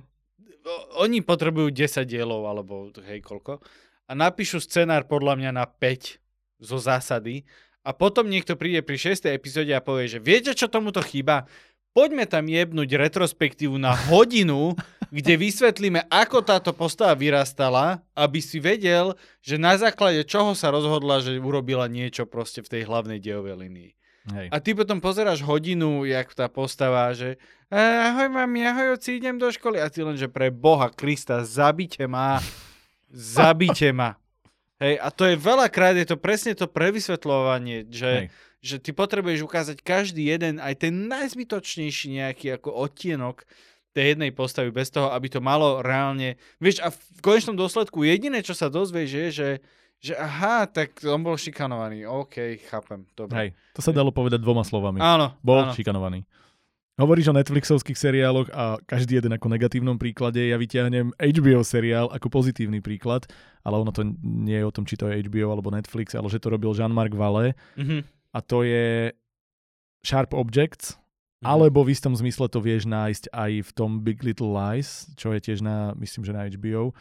oni 1.00 1.20
potrebujú 1.24 1.72
10 1.72 2.08
dielov, 2.08 2.48
alebo 2.48 2.92
hej, 3.04 3.20
koľko. 3.24 3.60
A 4.08 4.12
napíšu 4.16 4.60
scenár 4.64 5.08
podľa 5.08 5.40
mňa 5.40 5.52
na 5.56 5.66
5 5.68 6.20
zo 6.64 6.78
zásady. 6.80 7.44
A 7.84 7.92
potom 7.92 8.32
niekto 8.32 8.56
príde 8.56 8.80
pri 8.80 8.96
6. 8.96 9.28
epizóde 9.28 9.76
a 9.76 9.84
povie, 9.84 10.08
že 10.08 10.24
viete, 10.24 10.56
čo 10.56 10.72
tomuto 10.72 11.04
chýba? 11.04 11.48
Poďme 11.92 12.26
tam 12.26 12.48
jebnúť 12.48 12.90
retrospektívu 12.96 13.76
na 13.78 13.94
hodinu, 13.94 14.74
kde 15.14 15.38
vysvetlíme, 15.38 16.10
ako 16.10 16.42
táto 16.42 16.74
postava 16.74 17.14
vyrastala, 17.14 18.02
aby 18.18 18.42
si 18.42 18.58
vedel, 18.58 19.14
že 19.46 19.62
na 19.62 19.78
základe 19.78 20.26
čoho 20.26 20.58
sa 20.58 20.74
rozhodla, 20.74 21.22
že 21.22 21.38
urobila 21.38 21.86
niečo 21.86 22.26
proste 22.26 22.66
v 22.66 22.72
tej 22.74 22.82
hlavnej 22.90 23.22
dejovej 23.22 23.62
linii. 23.62 23.92
Hej. 24.34 24.48
A 24.50 24.58
ty 24.58 24.74
potom 24.74 24.98
pozeráš 24.98 25.46
hodinu, 25.46 26.02
jak 26.10 26.34
tá 26.34 26.50
postava, 26.50 27.14
že 27.14 27.38
"Eh, 27.70 28.00
ahoj 28.10 28.32
mami, 28.32 28.66
ahoj 28.66 28.98
oci, 28.98 29.22
idem 29.22 29.38
do 29.38 29.52
školy. 29.54 29.78
A 29.78 29.92
ty 29.92 30.02
len, 30.02 30.18
že 30.18 30.32
pre 30.32 30.50
Boha 30.50 30.90
Krista, 30.90 31.46
zabite 31.46 32.10
ma. 32.10 32.42
Zabite 33.14 33.94
ma. 33.94 34.18
Hej, 34.84 34.98
a 34.98 35.08
to 35.14 35.30
je 35.30 35.38
veľakrát, 35.38 35.94
je 35.94 36.08
to 36.10 36.18
presne 36.18 36.58
to 36.58 36.66
prevysvetľovanie, 36.66 37.86
že, 37.94 38.12
Hej. 38.12 38.28
že 38.66 38.76
ty 38.82 38.90
potrebuješ 38.96 39.46
ukázať 39.46 39.78
každý 39.86 40.26
jeden, 40.26 40.58
aj 40.58 40.88
ten 40.88 41.06
najzbytočnejší 41.06 42.18
nejaký 42.18 42.58
ako 42.58 42.74
odtienok 42.74 43.46
tej 43.94 44.06
jednej 44.12 44.30
postavy, 44.30 44.70
bez 44.70 44.90
toho, 44.90 45.10
aby 45.10 45.30
to 45.30 45.38
malo 45.38 45.80
reálne... 45.80 46.34
Vieš, 46.58 46.82
a 46.82 46.90
v 46.90 46.98
konečnom 47.22 47.54
dôsledku 47.54 48.02
jediné, 48.02 48.42
čo 48.42 48.52
sa 48.52 48.66
dozvieš, 48.66 49.10
je, 49.10 49.28
že, 49.30 49.50
že 50.02 50.14
aha, 50.14 50.66
tak 50.66 50.98
on 51.04 51.22
bol 51.22 51.34
šikanovaný. 51.34 52.04
OK, 52.04 52.58
chápem, 52.66 53.06
dobre. 53.14 53.38
Hej. 53.38 53.50
To 53.74 53.82
sa 53.82 53.94
dalo 53.94 54.10
povedať 54.10 54.42
dvoma 54.42 54.62
slovami. 54.62 54.98
Áno, 54.98 55.38
Bol 55.40 55.64
áno. 55.64 55.72
šikanovaný. 55.72 56.26
Hovoríš 56.94 57.30
o 57.30 57.38
Netflixovských 57.38 57.98
seriáloch 57.98 58.54
a 58.54 58.78
každý 58.86 59.18
jeden 59.18 59.34
ako 59.34 59.50
negatívnom 59.50 59.98
príklade. 59.98 60.38
Ja 60.42 60.62
vyťahnem 60.62 61.10
HBO 61.14 61.66
seriál 61.66 62.06
ako 62.10 62.30
pozitívny 62.30 62.86
príklad, 62.86 63.26
ale 63.62 63.82
ono 63.82 63.90
to 63.90 64.06
nie 64.22 64.62
je 64.62 64.66
o 64.66 64.70
tom, 64.70 64.86
či 64.86 64.94
to 64.94 65.10
je 65.10 65.26
HBO 65.26 65.54
alebo 65.54 65.74
Netflix, 65.74 66.14
ale 66.14 66.30
že 66.30 66.38
to 66.38 66.54
robil 66.54 66.70
Jean-Marc 66.74 67.14
Vallée 67.14 67.58
Mhm. 67.78 68.06
a 68.30 68.40
to 68.46 68.62
je 68.62 69.10
Sharp 70.06 70.38
Objects, 70.38 71.02
Mhm. 71.44 71.48
alebo 71.52 71.84
v 71.84 71.92
istom 71.92 72.16
zmysle 72.16 72.48
to 72.48 72.64
vieš 72.64 72.88
nájsť 72.88 73.30
aj 73.36 73.52
v 73.68 73.72
tom 73.76 74.00
Big 74.00 74.24
Little 74.24 74.56
Lies, 74.56 75.12
čo 75.20 75.36
je 75.36 75.44
tiež 75.44 75.60
na, 75.60 75.92
myslím, 76.00 76.24
že 76.24 76.32
na 76.32 76.48
HBO. 76.48 76.96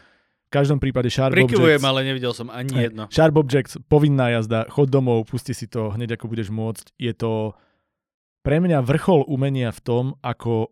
V 0.47 0.51
každom 0.51 0.77
prípade 0.77 1.09
Sharp 1.09 1.33
Prikyvujem, 1.33 1.81
Objects... 1.81 1.89
ale 1.89 1.99
nevidel 2.05 2.33
som 2.35 2.51
ani 2.53 2.69
Hej. 2.77 2.83
jedno. 2.93 3.03
Sharp 3.09 3.35
Objects, 3.39 3.79
povinná 3.89 4.29
jazda, 4.29 4.69
chod 4.69 4.93
domov, 4.93 5.25
pusti 5.25 5.55
si 5.55 5.65
to 5.65 5.89
hneď 5.89 6.19
ako 6.19 6.29
budeš 6.29 6.53
môcť. 6.53 6.93
Je 7.01 7.09
to 7.17 7.57
pre 8.45 8.61
mňa 8.61 8.85
vrchol 8.85 9.25
umenia 9.25 9.73
v 9.73 9.81
tom, 9.81 10.05
ako 10.21 10.69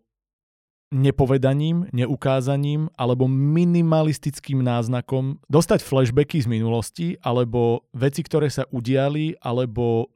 nepovedaním, 0.91 1.87
neukázaním 1.95 2.91
alebo 2.99 3.25
minimalistickým 3.31 4.59
náznakom 4.59 5.39
dostať 5.47 5.79
flashbacky 5.87 6.43
z 6.43 6.51
minulosti 6.51 7.07
alebo 7.23 7.87
veci, 7.95 8.21
ktoré 8.21 8.51
sa 8.51 8.67
udiali 8.69 9.39
alebo 9.39 10.11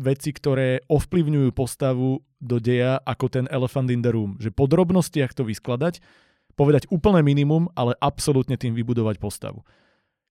veci, 0.00 0.32
ktoré 0.32 0.80
ovplyvňujú 0.88 1.52
postavu 1.52 2.24
do 2.40 2.60
deja 2.60 3.00
ako 3.02 3.26
ten 3.32 3.44
elephant 3.48 3.88
in 3.88 4.04
the 4.04 4.12
room. 4.12 4.36
Že 4.36 4.52
podrobnostiach 4.52 5.32
to 5.32 5.44
vyskladať, 5.44 6.00
povedať 6.56 6.88
úplné 6.88 7.20
minimum, 7.20 7.68
ale 7.76 7.96
absolútne 8.00 8.56
tým 8.56 8.72
vybudovať 8.72 9.20
postavu. 9.20 9.64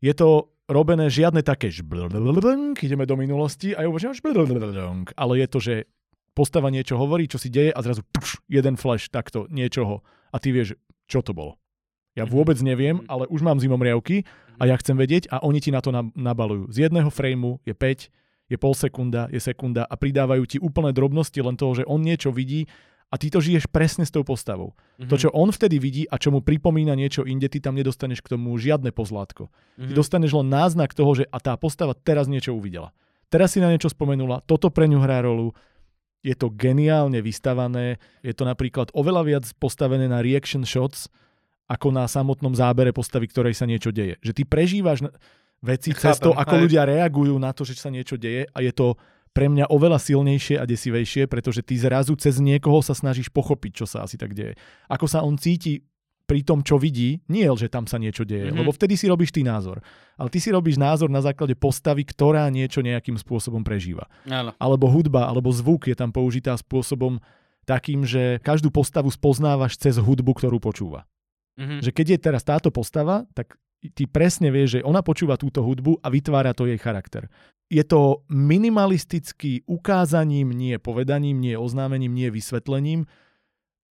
Je 0.01 0.13
to 0.13 0.49
robené 0.65 1.09
žiadne 1.09 1.45
také 1.45 1.69
žblblblblblng, 1.69 2.77
ideme 2.81 3.05
do 3.05 3.13
minulosti 3.17 3.73
a 3.77 3.85
ja 3.85 3.89
uvažujem 3.89 4.17
ale 5.15 5.33
je 5.41 5.47
to, 5.49 5.59
že 5.61 5.75
postava 6.33 6.73
niečo 6.73 6.97
hovorí, 6.97 7.29
čo 7.29 7.37
si 7.37 7.53
deje 7.53 7.71
a 7.71 7.79
zrazu 7.85 8.01
pš, 8.11 8.41
jeden 8.49 8.75
flash 8.75 9.07
takto 9.07 9.45
niečoho 9.49 10.01
a 10.33 10.37
ty 10.41 10.51
vieš, 10.51 10.75
čo 11.05 11.21
to 11.21 11.31
bolo. 11.31 11.57
Ja 12.17 12.25
Mhm. 12.25 12.31
vôbec 12.31 12.57
neviem, 12.59 12.95
Mhm. 13.01 13.07
ale 13.07 13.23
už 13.29 13.41
mám 13.45 13.59
zimomriavky 13.61 14.25
a 14.59 14.65
ja 14.65 14.75
chcem 14.81 14.97
vedieť 14.97 15.29
a 15.31 15.43
oni 15.45 15.59
ti 15.61 15.69
na 15.71 15.79
to 15.81 15.91
na- 15.93 16.09
nabalujú. 16.15 16.71
Z 16.71 16.89
jedného 16.89 17.09
frameu 17.13 17.59
je 17.63 17.73
5, 17.75 18.09
je 18.45 18.57
pol 18.61 18.73
sekunda, 18.77 19.25
je 19.33 19.41
sekunda 19.41 19.85
a 19.85 19.95
pridávajú 19.97 20.43
ti 20.45 20.57
úplné 20.61 20.93
drobnosti 20.93 21.37
len 21.41 21.57
toho, 21.57 21.81
že 21.81 21.87
on 21.89 22.01
niečo 22.01 22.29
vidí 22.29 22.69
a 23.09 23.21
ty 23.21 23.29
to 23.29 23.41
žiješ 23.41 23.69
presne 23.69 24.05
s 24.05 24.11
tou 24.13 24.25
postavou. 24.25 24.73
Mhm. 25.01 25.09
To, 25.09 25.15
čo 25.17 25.29
on 25.33 25.49
vtedy 25.49 25.77
vidí 25.81 26.03
a 26.09 26.17
čo 26.17 26.29
mu 26.33 26.41
pripomína 26.41 26.93
niečo 26.97 27.25
inde, 27.25 27.49
ty 27.49 27.61
tam 27.61 27.77
nedostaneš 27.77 28.21
k 28.21 28.37
tomu 28.37 28.53
žiadne 28.57 28.89
pozlátko. 28.93 29.49
Ty 29.77 29.91
Mhm. 29.91 29.97
dostaneš 29.97 30.31
len 30.41 30.47
náznak 30.49 30.93
toho, 30.93 31.11
že 31.17 31.25
a 31.29 31.37
tá 31.41 31.57
postava 31.57 31.93
teraz 31.97 32.29
niečo 32.29 32.53
uvidela. 32.53 32.93
Teraz 33.33 33.57
si 33.57 33.59
na 33.61 33.73
niečo 33.73 33.89
spomenula, 33.89 34.45
toto 34.45 34.69
pre 34.69 34.85
ňu 34.85 35.01
hrá 35.01 35.25
rolu, 35.25 35.57
je 36.25 36.33
to 36.33 36.49
geniálne 36.49 37.21
vystavané, 37.21 38.01
je 38.25 38.33
to 38.33 38.45
napríklad 38.49 38.89
oveľa 38.97 39.21
viac 39.25 39.45
postavené 39.61 40.09
na 40.09 40.25
reaction 40.25 40.65
shots, 40.65 41.09
ako 41.65 41.89
na 41.93 42.05
samotnom 42.05 42.53
zábere 42.53 42.93
postavy, 42.93 43.25
ktorej 43.29 43.57
sa 43.57 43.65
niečo 43.65 43.89
deje. 43.89 44.17
Že 44.21 44.31
ty 44.37 44.43
prežívaš 44.45 45.05
veci 45.65 45.91
cez 45.91 46.21
to, 46.21 46.31
Chápem, 46.31 46.41
ako 46.45 46.53
hej. 46.55 46.61
ľudia 46.69 46.81
reagujú 46.85 47.35
na 47.35 47.51
to, 47.51 47.65
že 47.65 47.75
sa 47.75 47.89
niečo 47.89 48.15
deje 48.15 48.45
a 48.45 48.57
je 48.61 48.69
to 48.69 48.93
pre 49.33 49.51
mňa 49.51 49.67
oveľa 49.67 49.99
silnejšie 49.99 50.55
a 50.55 50.63
desivejšie, 50.63 51.27
pretože 51.27 51.59
ty 51.59 51.75
zrazu 51.75 52.15
cez 52.15 52.39
niekoho 52.39 52.79
sa 52.79 52.95
snažíš 52.95 53.27
pochopiť, 53.27 53.83
čo 53.83 53.85
sa 53.89 54.05
asi 54.05 54.15
tak 54.15 54.31
deje. 54.31 54.55
Ako 54.87 55.09
sa 55.11 55.25
on 55.25 55.35
cíti 55.35 55.83
pri 56.25 56.41
tom, 56.41 56.65
čo 56.65 56.81
vidí, 56.81 57.21
nie 57.29 57.45
je, 57.45 57.67
že 57.67 57.69
tam 57.69 57.85
sa 57.85 58.01
niečo 58.01 58.23
deje, 58.23 58.47
Mhm. 58.47 58.55
mm-hmm. 58.55 58.59
lebo 58.63 58.71
vtedy 58.71 58.95
si 58.95 59.05
robíš 59.05 59.29
ty 59.29 59.43
názor. 59.45 59.83
Ale 60.15 60.31
ty 60.31 60.39
si 60.39 60.49
robíš 60.49 60.79
názor 60.79 61.05
na 61.11 61.21
základe 61.21 61.53
postavy, 61.53 62.01
ktorá 62.01 62.47
niečo 62.49 62.81
nejakým 62.81 63.19
spôsobom 63.19 63.61
prežíva. 63.61 64.07
Áno. 64.25 64.55
Alebo 64.57 64.87
hudba, 64.89 65.27
alebo 65.29 65.51
zvuk 65.51 65.85
je 65.85 65.93
tam 65.93 66.09
použitá 66.09 66.55
spôsobom 66.55 67.19
takým, 67.67 68.05
že 68.07 68.39
každú 68.41 68.71
postavu 68.71 69.11
spoznávaš 69.11 69.75
cez 69.77 69.97
hudbu, 69.99 70.31
ktorú 70.37 70.57
počúva. 70.57 71.05
Mhm. 71.59 71.83
Že 71.83 71.91
keď 71.91 72.05
je 72.07 72.17
teraz 72.23 72.41
táto 72.41 72.71
postava, 72.71 73.27
tak 73.35 73.59
ty 73.93 74.03
presne 74.09 74.49
vieš, 74.49 74.79
že 74.79 74.85
ona 74.85 75.05
počúva 75.05 75.37
túto 75.39 75.61
hudbu 75.61 76.01
a 76.01 76.07
vytvára 76.09 76.55
to 76.55 76.65
jej 76.65 76.79
charakter. 76.79 77.29
Je 77.65 77.81
to 77.81 78.21
minimalistický 78.29 79.65
ukázaním, 79.65 80.53
nie 80.53 80.77
povedaním, 80.77 81.41
nie 81.41 81.57
oznámením, 81.57 82.13
nie 82.13 82.29
vysvetlením, 82.29 83.09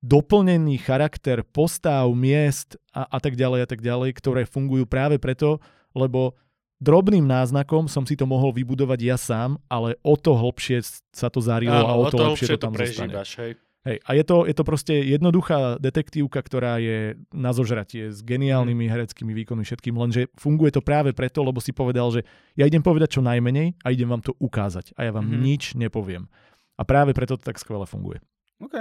doplnený 0.04 0.78
charakter 0.84 1.42
postav, 1.42 2.06
miest 2.12 2.76
a, 2.92 3.08
a 3.08 3.18
tak 3.18 3.34
ďalej 3.34 3.60
a 3.64 3.68
tak 3.68 3.80
ďalej, 3.80 4.10
ktoré 4.20 4.42
fungujú 4.44 4.84
práve 4.84 5.16
preto, 5.16 5.58
lebo 5.96 6.36
drobným 6.78 7.24
náznakom 7.24 7.88
som 7.88 8.04
si 8.04 8.12
to 8.14 8.28
mohol 8.28 8.52
vybudovať 8.52 9.00
ja 9.00 9.16
sám, 9.16 9.56
ale 9.66 9.96
o 10.04 10.14
to 10.20 10.36
hlbšie 10.36 10.84
sa 11.10 11.32
to 11.32 11.40
zarilo 11.40 11.88
a 11.88 11.92
o 11.96 12.04
to, 12.12 12.20
lepšie 12.20 12.54
to 12.54 12.60
tam 12.60 12.76
zostane. 12.76 13.10
prežívaš, 13.10 13.30
hej. 13.40 13.52
Hej, 13.84 14.00
a 14.00 14.10
je 14.16 14.24
to, 14.24 14.36
je 14.48 14.54
to 14.56 14.64
proste 14.64 14.94
jednoduchá 14.96 15.76
detektívka, 15.76 16.40
ktorá 16.40 16.80
je 16.80 17.20
na 17.36 17.52
zožratie 17.52 18.08
s 18.08 18.24
geniálnymi 18.24 18.88
hereckými 18.88 19.36
výkonmi 19.44 19.60
všetkým, 19.60 19.92
lenže 19.92 20.32
funguje 20.40 20.72
to 20.72 20.80
práve 20.80 21.12
preto, 21.12 21.44
lebo 21.44 21.60
si 21.60 21.68
povedal, 21.70 22.08
že 22.08 22.24
ja 22.56 22.64
idem 22.64 22.80
povedať 22.80 23.16
čo 23.16 23.22
najmenej 23.22 23.76
a 23.84 23.92
idem 23.92 24.08
vám 24.08 24.24
to 24.24 24.32
ukázať 24.40 24.96
a 24.96 25.04
ja 25.04 25.12
vám 25.12 25.28
Mhm. 25.28 25.36
nič 25.36 25.62
nepoviem. 25.76 26.32
A 26.74 26.82
práve 26.82 27.12
preto 27.12 27.36
to 27.36 27.44
tak 27.44 27.60
skvele 27.60 27.84
funguje. 27.84 28.24
OK. 28.58 28.72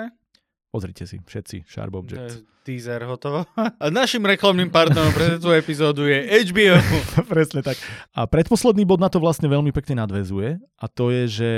Pozrite 0.71 1.05
si, 1.05 1.19
všetci, 1.19 1.69
Sharp 1.69 1.93
Objects. 1.93 2.41
Teaser 2.63 3.03
hotovo. 3.03 3.43
A 3.83 3.91
našim 3.93 4.23
reklamným 4.23 4.71
partnerom 4.71 5.11
pre 5.11 5.35
túto 5.37 5.51
epizódu 5.51 6.07
je 6.07 6.17
HBO. 6.47 6.79
Presne 7.35 7.59
tak. 7.61 7.75
A 8.15 8.23
predposledný 8.23 8.81
bod 8.81 8.97
na 8.97 9.11
to 9.11 9.19
vlastne 9.19 9.45
veľmi 9.45 9.69
pekne 9.69 9.99
nadvezuje 9.99 10.57
a 10.79 10.85
to 10.87 11.11
je, 11.11 11.23
že 11.27 11.49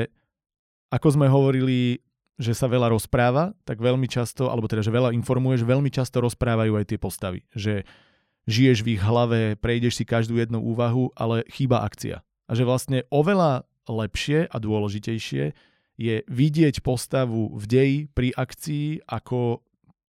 ako 0.90 1.08
sme 1.14 1.30
hovorili, 1.30 2.02
že 2.36 2.52
sa 2.52 2.68
veľa 2.68 2.92
rozpráva, 2.92 3.56
tak 3.64 3.80
veľmi 3.80 4.12
často, 4.12 4.52
alebo 4.52 4.68
teda, 4.68 4.84
že 4.84 4.92
veľa 4.92 5.16
informuješ, 5.16 5.64
veľmi 5.64 5.88
často 5.88 6.20
rozprávajú 6.20 6.76
aj 6.76 6.86
tie 6.92 7.00
postavy. 7.00 7.48
Že 7.56 7.88
žiješ 8.46 8.84
v 8.84 9.00
ich 9.00 9.02
hlave, 9.02 9.56
prejdeš 9.56 10.02
si 10.02 10.06
každú 10.06 10.38
jednu 10.38 10.60
úvahu, 10.60 11.16
ale 11.16 11.48
chýba 11.48 11.82
akcia. 11.88 12.22
A 12.46 12.52
že 12.54 12.68
vlastne 12.68 13.08
oveľa 13.10 13.66
lepšie 13.88 14.52
a 14.52 14.58
dôležitejšie 14.60 15.44
je 15.96 16.16
vidieť 16.28 16.84
postavu 16.84 17.56
v 17.56 17.64
deji 17.66 18.00
pri 18.12 18.36
akcii, 18.36 19.08
ako 19.08 19.64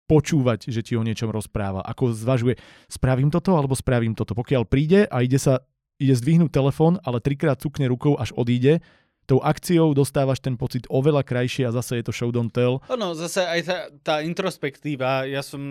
počúvať, 0.07 0.71
že 0.71 0.83
ti 0.83 0.93
o 0.95 1.03
niečom 1.03 1.31
rozpráva. 1.31 1.83
Ako 1.83 2.15
zvažuje, 2.15 2.59
spravím 2.87 3.31
toto 3.31 3.55
alebo 3.55 3.75
spravím 3.75 4.15
toto. 4.15 4.35
Pokiaľ 4.35 4.63
príde 4.67 5.07
a 5.07 5.23
ide 5.23 5.39
sa 5.39 5.63
ide 6.01 6.15
zdvihnúť 6.17 6.51
telefón, 6.51 6.99
ale 7.05 7.23
trikrát 7.23 7.61
cukne 7.61 7.87
rukou, 7.87 8.17
až 8.19 8.35
odíde, 8.35 8.81
tou 9.23 9.39
akciou 9.39 9.95
dostávaš 9.95 10.43
ten 10.43 10.59
pocit 10.59 10.83
oveľa 10.91 11.23
krajšie 11.23 11.67
a 11.67 11.75
zase 11.75 11.99
je 11.99 12.05
to 12.05 12.13
show 12.15 12.29
don't 12.29 12.51
tell. 12.51 12.83
Ono, 12.91 13.15
zase 13.15 13.43
aj 13.43 13.61
tá, 13.63 13.77
tá 14.03 14.15
introspektíva, 14.19 15.23
ja 15.23 15.39
som 15.39 15.61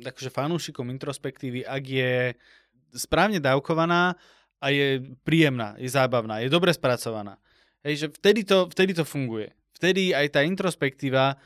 akože 0.00 0.32
fanúšikom 0.32 0.88
introspektívy, 0.88 1.68
ak 1.68 1.84
je 1.84 2.12
správne 2.96 3.42
dávkovaná 3.42 4.16
a 4.62 4.66
je 4.72 5.04
príjemná, 5.26 5.76
je 5.76 5.90
zábavná, 5.92 6.40
je 6.40 6.48
dobre 6.48 6.72
spracovaná. 6.72 7.36
Hej, 7.84 7.94
že 8.00 8.06
vtedy 8.16 8.48
to, 8.48 8.64
vtedy 8.72 8.96
to 8.96 9.04
funguje. 9.04 9.52
Vtedy 9.76 10.16
aj 10.16 10.40
tá 10.40 10.40
introspektíva, 10.40 11.36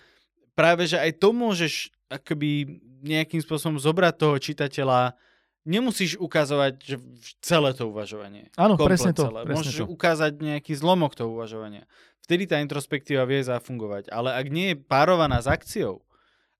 práve 0.54 0.86
že 0.86 1.00
aj 1.00 1.18
to 1.18 1.34
môžeš 1.34 1.90
akoby 2.06 2.78
nejakým 3.02 3.42
spôsobom 3.42 3.78
zobrať 3.78 4.14
toho 4.14 4.36
čitateľa, 4.38 5.18
nemusíš 5.66 6.20
ukazovať 6.20 6.72
že 6.80 6.96
celé 7.42 7.74
to 7.74 7.90
uvažovanie. 7.90 8.50
Áno, 8.54 8.78
presne 8.78 9.16
to. 9.16 9.26
celé. 9.30 9.42
Presne 9.44 9.54
Môžeš 9.58 9.76
to. 9.82 9.86
ukázať 9.88 10.32
nejaký 10.38 10.72
zlomok 10.78 11.16
toho 11.18 11.34
uvažovania. 11.34 11.88
Vtedy 12.22 12.44
tá 12.44 12.60
introspektíva 12.60 13.24
vie 13.24 13.40
zafungovať. 13.40 14.12
Ale 14.12 14.36
ak 14.36 14.46
nie 14.52 14.72
je 14.72 14.76
párovaná 14.76 15.40
s 15.40 15.48
akciou, 15.48 16.04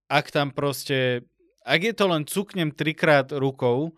ak 0.09 0.33
tam 0.33 0.49
proste, 0.51 1.29
ak 1.63 1.81
je 1.85 1.93
to 1.93 2.05
len 2.09 2.25
cuknem 2.25 2.73
trikrát 2.73 3.29
rukou, 3.37 3.93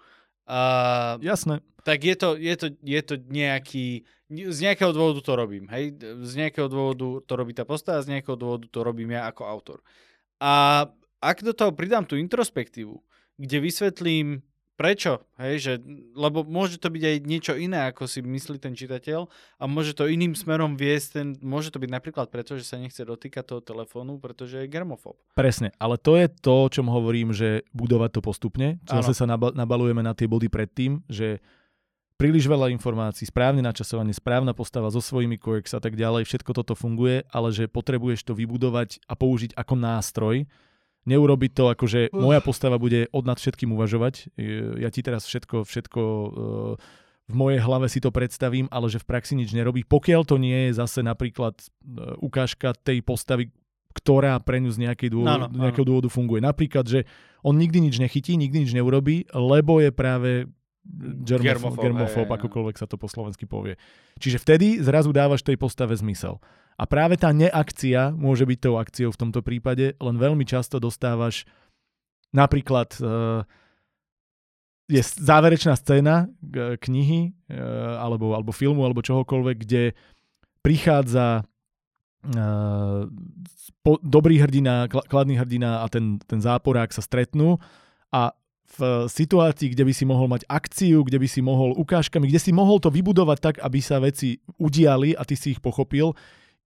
a, 0.51 1.15
Jasné. 1.23 1.63
tak 1.87 2.03
je 2.03 2.15
to, 2.19 2.35
je, 2.35 2.55
to, 2.59 2.67
je 2.83 3.01
to 3.07 3.15
nejaký, 3.31 4.03
z 4.27 4.59
nejakého 4.67 4.91
dôvodu 4.91 5.23
to 5.23 5.33
robím, 5.39 5.71
hej? 5.71 5.95
Z 6.27 6.33
nejakého 6.35 6.67
dôvodu 6.67 7.23
to 7.23 7.33
robí 7.39 7.55
tá 7.55 7.63
postava, 7.63 8.03
z 8.03 8.19
nejakého 8.19 8.35
dôvodu 8.35 8.67
to 8.67 8.83
robím 8.83 9.15
ja 9.15 9.31
ako 9.31 9.47
autor. 9.47 9.79
A 10.43 10.87
ak 11.23 11.47
do 11.47 11.55
toho 11.55 11.71
pridám 11.71 12.03
tú 12.03 12.19
introspektívu, 12.19 12.99
kde 13.39 13.57
vysvetlím 13.63 14.43
prečo, 14.81 15.21
hej, 15.37 15.55
že, 15.61 15.73
lebo 16.17 16.41
môže 16.41 16.81
to 16.81 16.89
byť 16.89 17.05
aj 17.05 17.17
niečo 17.29 17.53
iné, 17.53 17.93
ako 17.93 18.09
si 18.09 18.25
myslí 18.25 18.57
ten 18.57 18.73
čitateľ 18.73 19.29
a 19.61 19.65
môže 19.69 19.93
to 19.93 20.09
iným 20.09 20.33
smerom 20.33 20.81
viesť, 20.81 21.09
ten, 21.13 21.27
môže 21.45 21.69
to 21.69 21.77
byť 21.77 21.91
napríklad 21.93 22.33
preto, 22.33 22.57
že 22.57 22.65
sa 22.65 22.81
nechce 22.81 23.05
dotýkať 23.05 23.45
toho 23.45 23.61
telefónu, 23.61 24.17
pretože 24.17 24.65
je 24.65 24.73
germofób. 24.73 25.21
Presne, 25.37 25.77
ale 25.77 26.01
to 26.01 26.17
je 26.17 26.33
to, 26.33 26.65
o 26.65 26.73
čom 26.73 26.89
hovorím, 26.89 27.37
že 27.37 27.69
budovať 27.77 28.17
to 28.17 28.21
postupne. 28.25 28.81
Zase 28.89 29.13
sa 29.13 29.29
naba- 29.29 29.53
nabalujeme 29.53 30.01
na 30.01 30.17
tie 30.17 30.25
body 30.25 30.49
predtým, 30.49 31.05
že 31.13 31.45
príliš 32.17 32.49
veľa 32.49 32.73
informácií, 32.73 33.29
správne 33.29 33.61
načasovanie, 33.61 34.17
správna 34.17 34.57
postava 34.57 34.89
so 34.89 35.05
svojimi 35.05 35.37
quirks 35.37 35.77
a 35.77 35.81
tak 35.85 35.93
ďalej, 35.93 36.25
všetko 36.25 36.57
toto 36.57 36.73
funguje, 36.73 37.29
ale 37.29 37.53
že 37.53 37.69
potrebuješ 37.69 38.25
to 38.25 38.33
vybudovať 38.33 39.05
a 39.05 39.13
použiť 39.13 39.53
ako 39.61 39.75
nástroj. 39.77 40.49
Neurobiť 41.09 41.51
to 41.57 41.65
ako, 41.73 41.85
že 41.89 42.01
Uf. 42.13 42.21
moja 42.21 42.45
postava 42.45 42.77
bude 42.77 43.09
od 43.09 43.25
nad 43.25 43.41
všetkým 43.41 43.73
uvažovať. 43.73 44.37
Ja 44.77 44.93
ti 44.93 45.01
teraz 45.01 45.25
všetko, 45.25 45.65
všetko 45.65 46.01
e, 46.01 46.29
v 47.31 47.35
mojej 47.35 47.61
hlave 47.63 47.89
si 47.89 48.05
to 48.05 48.13
predstavím, 48.13 48.69
ale 48.69 48.93
že 48.93 49.01
v 49.01 49.09
praxi 49.09 49.33
nič 49.33 49.55
nerobí. 49.57 49.87
Pokiaľ 49.87 50.23
to 50.29 50.37
nie 50.37 50.69
je 50.69 50.77
zase 50.77 51.01
napríklad 51.01 51.57
e, 51.57 51.67
ukážka 52.21 52.77
tej 52.77 53.01
postavy, 53.01 53.49
ktorá 53.91 54.39
pre 54.45 54.61
ňu 54.61 54.71
z 54.71 54.87
nejakej 54.87 55.09
dôvodu, 55.11 55.35
Áno, 55.35 55.47
áno. 55.49 55.57
nejakého 55.67 55.87
dôvodu 55.89 56.09
funguje. 56.13 56.45
Napríklad, 56.45 56.85
že 56.85 57.09
on 57.41 57.57
nikdy 57.57 57.91
nič 57.91 57.97
nechytí, 57.97 58.37
nikdy 58.37 58.69
nič 58.69 58.73
neurobí, 58.77 59.25
lebo 59.33 59.81
je 59.81 59.91
práve 59.91 60.31
germofób, 60.85 61.45
Germofób, 61.45 61.81
germofób 61.81 62.29
hej, 62.29 62.37
akokoľvek 62.41 62.77
sa 62.81 62.87
to 62.89 62.97
po 62.97 63.07
slovensky 63.07 63.45
povie. 63.45 63.77
Čiže 64.17 64.41
vtedy 64.41 64.81
zrazu 64.81 65.13
dávaš 65.13 65.45
tej 65.45 65.61
postave 65.61 65.93
zmysel. 65.93 66.41
A 66.81 66.89
práve 66.89 67.21
tá 67.21 67.29
neakcia 67.29 68.17
môže 68.17 68.49
byť 68.49 68.59
tou 68.59 68.81
akciou 68.81 69.13
v 69.13 69.21
tomto 69.21 69.45
prípade, 69.45 69.93
len 70.01 70.17
veľmi 70.17 70.49
často 70.49 70.81
dostávaš 70.81 71.45
napríklad 72.33 72.97
uh, 73.05 73.45
je 74.89 75.03
záverečná 75.05 75.77
scéna 75.77 76.33
k- 76.41 76.81
knihy 76.81 77.37
uh, 77.53 78.01
alebo, 78.01 78.33
alebo 78.33 78.51
filmu 78.57 78.83
alebo 78.89 79.05
čohokoľvek, 79.05 79.57
kde 79.61 79.93
prichádza 80.65 81.45
uh, 81.45 83.05
po, 83.85 84.01
dobrý 84.01 84.41
hrdina, 84.41 84.89
kla- 84.89 85.05
kladný 85.05 85.37
hrdina 85.37 85.85
a 85.85 85.87
ten, 85.93 86.17
ten 86.25 86.41
záporák 86.41 86.97
sa 86.97 87.05
stretnú 87.05 87.61
a 88.09 88.33
v 88.79 89.11
situácii, 89.11 89.75
kde 89.75 89.83
by 89.83 89.93
si 89.95 90.05
mohol 90.07 90.31
mať 90.31 90.47
akciu, 90.47 91.03
kde 91.03 91.19
by 91.19 91.27
si 91.27 91.43
mohol 91.43 91.75
ukážkami, 91.75 92.31
kde 92.31 92.39
si 92.39 92.55
mohol 92.55 92.79
to 92.79 92.87
vybudovať 92.87 93.39
tak, 93.43 93.57
aby 93.59 93.79
sa 93.83 93.99
veci 93.99 94.39
udiali 94.63 95.19
a 95.19 95.27
ty 95.27 95.35
si 95.35 95.59
ich 95.59 95.61
pochopil, 95.61 96.15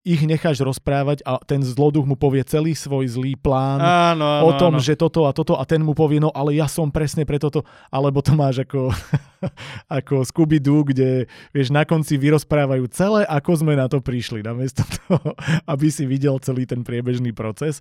ich 0.05 0.21
necháš 0.21 0.61
rozprávať 0.61 1.25
a 1.25 1.41
ten 1.41 1.65
zloduch 1.65 2.05
mu 2.05 2.13
povie 2.13 2.45
celý 2.45 2.77
svoj 2.77 3.09
zlý 3.09 3.41
plán 3.41 3.81
Áno, 3.81 4.21
áno, 4.21 4.45
o 4.45 4.53
tom, 4.61 4.77
áno. 4.77 4.85
že 4.85 5.01
toto 5.01 5.25
a 5.25 5.33
toto 5.33 5.57
a 5.57 5.65
ten 5.65 5.81
mu 5.81 5.97
povie, 5.97 6.21
no 6.21 6.29
ale 6.29 6.61
ja 6.61 6.69
som 6.69 6.93
presne 6.93 7.25
pre 7.25 7.41
toto, 7.41 7.65
alebo 7.89 8.21
to 8.21 8.37
máš 8.37 8.69
ako, 8.69 8.93
ako 10.05 10.29
Scooby-Doo, 10.29 10.85
kde 10.93 11.25
vieš, 11.57 11.73
na 11.73 11.89
konci 11.89 12.21
vyrozprávajú 12.21 12.85
celé, 12.93 13.25
ako 13.25 13.65
sme 13.65 13.81
na 13.81 13.89
to 13.89 14.05
prišli, 14.05 14.45
namiesto 14.45 14.85
toho, 14.85 15.33
aby 15.73 15.89
si 15.89 16.05
videl 16.05 16.37
celý 16.45 16.69
ten 16.69 16.85
priebežný 16.85 17.33
proces 17.33 17.81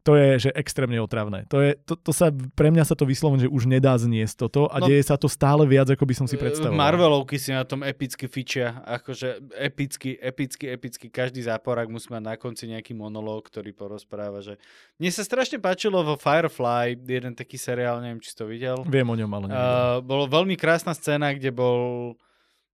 to 0.00 0.16
je 0.16 0.48
že 0.48 0.50
extrémne 0.56 0.96
otravné. 0.96 1.44
To, 1.52 1.60
je, 1.60 1.76
to, 1.76 1.92
to 1.92 2.12
sa, 2.16 2.32
pre 2.32 2.72
mňa 2.72 2.88
sa 2.88 2.96
to 2.96 3.04
vyslovene, 3.04 3.44
že 3.44 3.52
už 3.52 3.68
nedá 3.68 3.92
zniesť 4.00 4.48
toto 4.48 4.64
a 4.66 4.80
No, 4.80 4.88
deje 4.88 5.04
sa 5.04 5.20
to 5.20 5.28
stále 5.28 5.68
viac, 5.68 5.92
ako 5.92 6.08
by 6.08 6.14
som 6.16 6.24
si 6.24 6.40
predstavoval. 6.40 6.72
Marvelovky 6.72 7.36
si 7.36 7.52
na 7.52 7.68
tom 7.68 7.84
epicky 7.84 8.24
fičia, 8.24 8.80
akože 8.88 9.52
epicky, 9.60 10.16
epicky, 10.16 10.72
epicky, 10.72 11.06
každý 11.12 11.44
záporák 11.44 11.92
musí 11.92 12.08
mať 12.08 12.22
na 12.24 12.34
konci 12.40 12.64
nejaký 12.72 12.96
monológ, 12.96 13.52
ktorý 13.52 13.76
porozpráva, 13.76 14.40
že 14.40 14.56
mne 14.96 15.12
sa 15.12 15.20
strašne 15.20 15.60
páčilo 15.60 16.00
vo 16.00 16.16
Firefly, 16.16 16.96
jeden 16.96 17.36
taký 17.36 17.60
seriál, 17.60 18.00
neviem, 18.00 18.24
či 18.24 18.32
si 18.32 18.36
to 18.40 18.48
videl. 18.48 18.80
Viem 18.88 19.12
o 19.12 19.16
ňom, 19.20 19.30
ale 19.36 19.44
nevidel. 19.52 19.68
Uh, 19.68 19.98
bolo 20.00 20.24
veľmi 20.32 20.56
krásna 20.56 20.96
scéna, 20.96 21.36
kde 21.36 21.52
bol 21.52 22.16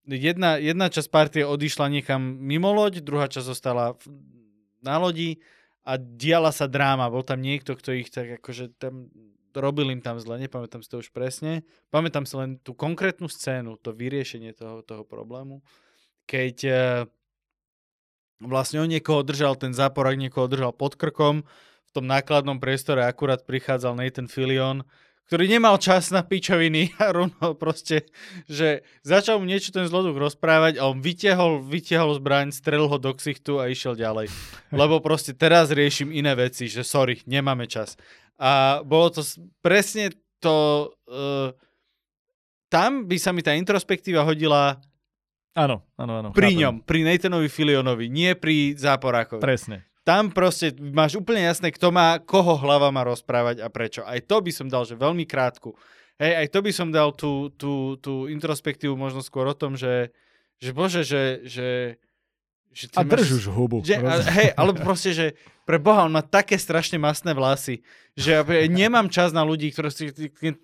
jedna, 0.06 0.62
jedna 0.62 0.86
časť 0.86 1.08
partie 1.10 1.42
odišla 1.42 1.90
niekam 1.90 2.22
mimo 2.22 2.70
loď, 2.70 3.02
druhá 3.02 3.26
časť 3.26 3.46
zostala 3.50 3.98
v, 3.98 4.14
na 4.78 5.02
lodi 5.02 5.42
a 5.86 5.94
diala 5.94 6.50
sa 6.50 6.66
dráma. 6.66 7.06
Bol 7.06 7.22
tam 7.22 7.38
niekto, 7.38 7.78
kto 7.78 7.94
ich 7.94 8.10
tak 8.10 8.42
akože 8.42 8.74
tam 8.76 9.06
robil 9.56 9.88
im 9.88 10.04
tam 10.04 10.20
zle, 10.20 10.36
nepamätám 10.36 10.84
si 10.84 10.90
to 10.90 11.00
už 11.00 11.14
presne. 11.14 11.64
Pamätám 11.88 12.28
si 12.28 12.36
len 12.36 12.60
tú 12.60 12.76
konkrétnu 12.76 13.30
scénu, 13.30 13.80
to 13.80 13.94
vyriešenie 13.96 14.52
toho, 14.52 14.84
toho 14.84 15.06
problému, 15.06 15.64
keď 16.28 16.56
uh, 16.68 16.76
vlastne 18.42 18.84
on 18.84 18.90
niekoho 18.92 19.24
držal, 19.24 19.56
ten 19.56 19.72
záporak 19.72 20.20
niekoho 20.20 20.50
držal 20.50 20.76
pod 20.76 21.00
krkom, 21.00 21.46
v 21.86 21.90
tom 21.94 22.04
nákladnom 22.04 22.60
priestore 22.60 23.08
akurát 23.08 23.48
prichádzal 23.48 23.96
Nathan 23.96 24.28
Fillion, 24.28 24.84
ktorý 25.26 25.50
nemal 25.50 25.74
čas 25.82 26.14
na 26.14 26.22
pičoviny 26.22 26.94
a 27.02 27.10
rovno 27.10 27.58
proste, 27.58 28.06
že 28.46 28.86
začal 29.02 29.42
mu 29.42 29.46
niečo 29.46 29.74
ten 29.74 29.86
zloduch 29.90 30.14
rozprávať 30.14 30.78
a 30.78 30.86
on 30.86 31.02
vytiahol, 31.02 31.62
vytiahol 31.66 32.14
zbraň, 32.18 32.54
strelil 32.54 32.86
ho 32.86 32.98
do 32.98 33.10
ksichtu 33.10 33.58
a 33.58 33.66
išiel 33.66 33.98
ďalej. 33.98 34.30
Lebo 34.70 35.02
proste 35.02 35.34
teraz 35.34 35.74
riešim 35.74 36.14
iné 36.14 36.34
veci, 36.38 36.70
že 36.70 36.86
sorry, 36.86 37.20
nemáme 37.26 37.66
čas. 37.66 37.98
A 38.38 38.80
bolo 38.86 39.10
to 39.10 39.22
presne 39.60 40.14
to... 40.38 40.88
Uh, 41.10 41.50
tam 42.66 43.06
by 43.06 43.14
sa 43.14 43.30
mi 43.30 43.46
tá 43.46 43.54
introspektíva 43.54 44.26
hodila 44.26 44.82
Áno, 45.56 45.86
áno, 45.96 46.12
áno. 46.20 46.28
pri 46.36 46.52
chápem. 46.52 46.60
ňom, 46.60 46.74
pri 46.84 47.00
Nathanovi 47.06 47.48
Filionovi, 47.48 48.12
nie 48.12 48.36
pri 48.36 48.76
záporákovi. 48.76 49.40
Presne. 49.40 49.88
Tam 50.06 50.30
proste 50.30 50.70
máš 50.78 51.18
úplne 51.18 51.42
jasné, 51.42 51.74
kto 51.74 51.90
má, 51.90 52.22
koho 52.22 52.54
hlava 52.54 52.94
má 52.94 53.02
rozprávať 53.02 53.58
a 53.58 53.66
prečo. 53.66 54.06
Aj 54.06 54.22
to 54.22 54.38
by 54.38 54.54
som 54.54 54.70
dal, 54.70 54.86
že 54.86 54.94
veľmi 54.94 55.26
krátku. 55.26 55.74
Hej, 56.22 56.46
aj 56.46 56.48
to 56.54 56.58
by 56.62 56.70
som 56.70 56.88
dal 56.94 57.10
tú, 57.10 57.50
tú, 57.58 57.98
tú 57.98 58.30
introspektívu 58.30 58.94
možno 58.94 59.18
skôr 59.18 59.50
o 59.50 59.56
tom, 59.58 59.74
že, 59.74 60.14
že 60.62 60.70
bože, 60.70 61.02
že, 61.02 61.42
že, 61.42 61.98
že 62.70 62.86
A 62.94 63.02
drž 63.02 63.42
už 63.42 63.44
hubu. 63.50 63.82
že, 63.82 63.98
a, 63.98 64.22
hej, 64.30 64.54
ale 64.54 64.78
proste, 64.78 65.10
že 65.10 65.26
pre 65.66 65.82
Boha, 65.82 66.06
on 66.06 66.14
má 66.14 66.22
také 66.22 66.54
strašne 66.54 67.02
masné 67.02 67.34
vlasy, 67.34 67.82
že 68.14 68.38
ja 68.38 68.46
nemám 68.70 69.10
čas 69.10 69.34
na 69.34 69.42
ľudí, 69.42 69.74
ktorí 69.74 69.90
si, 69.90 70.04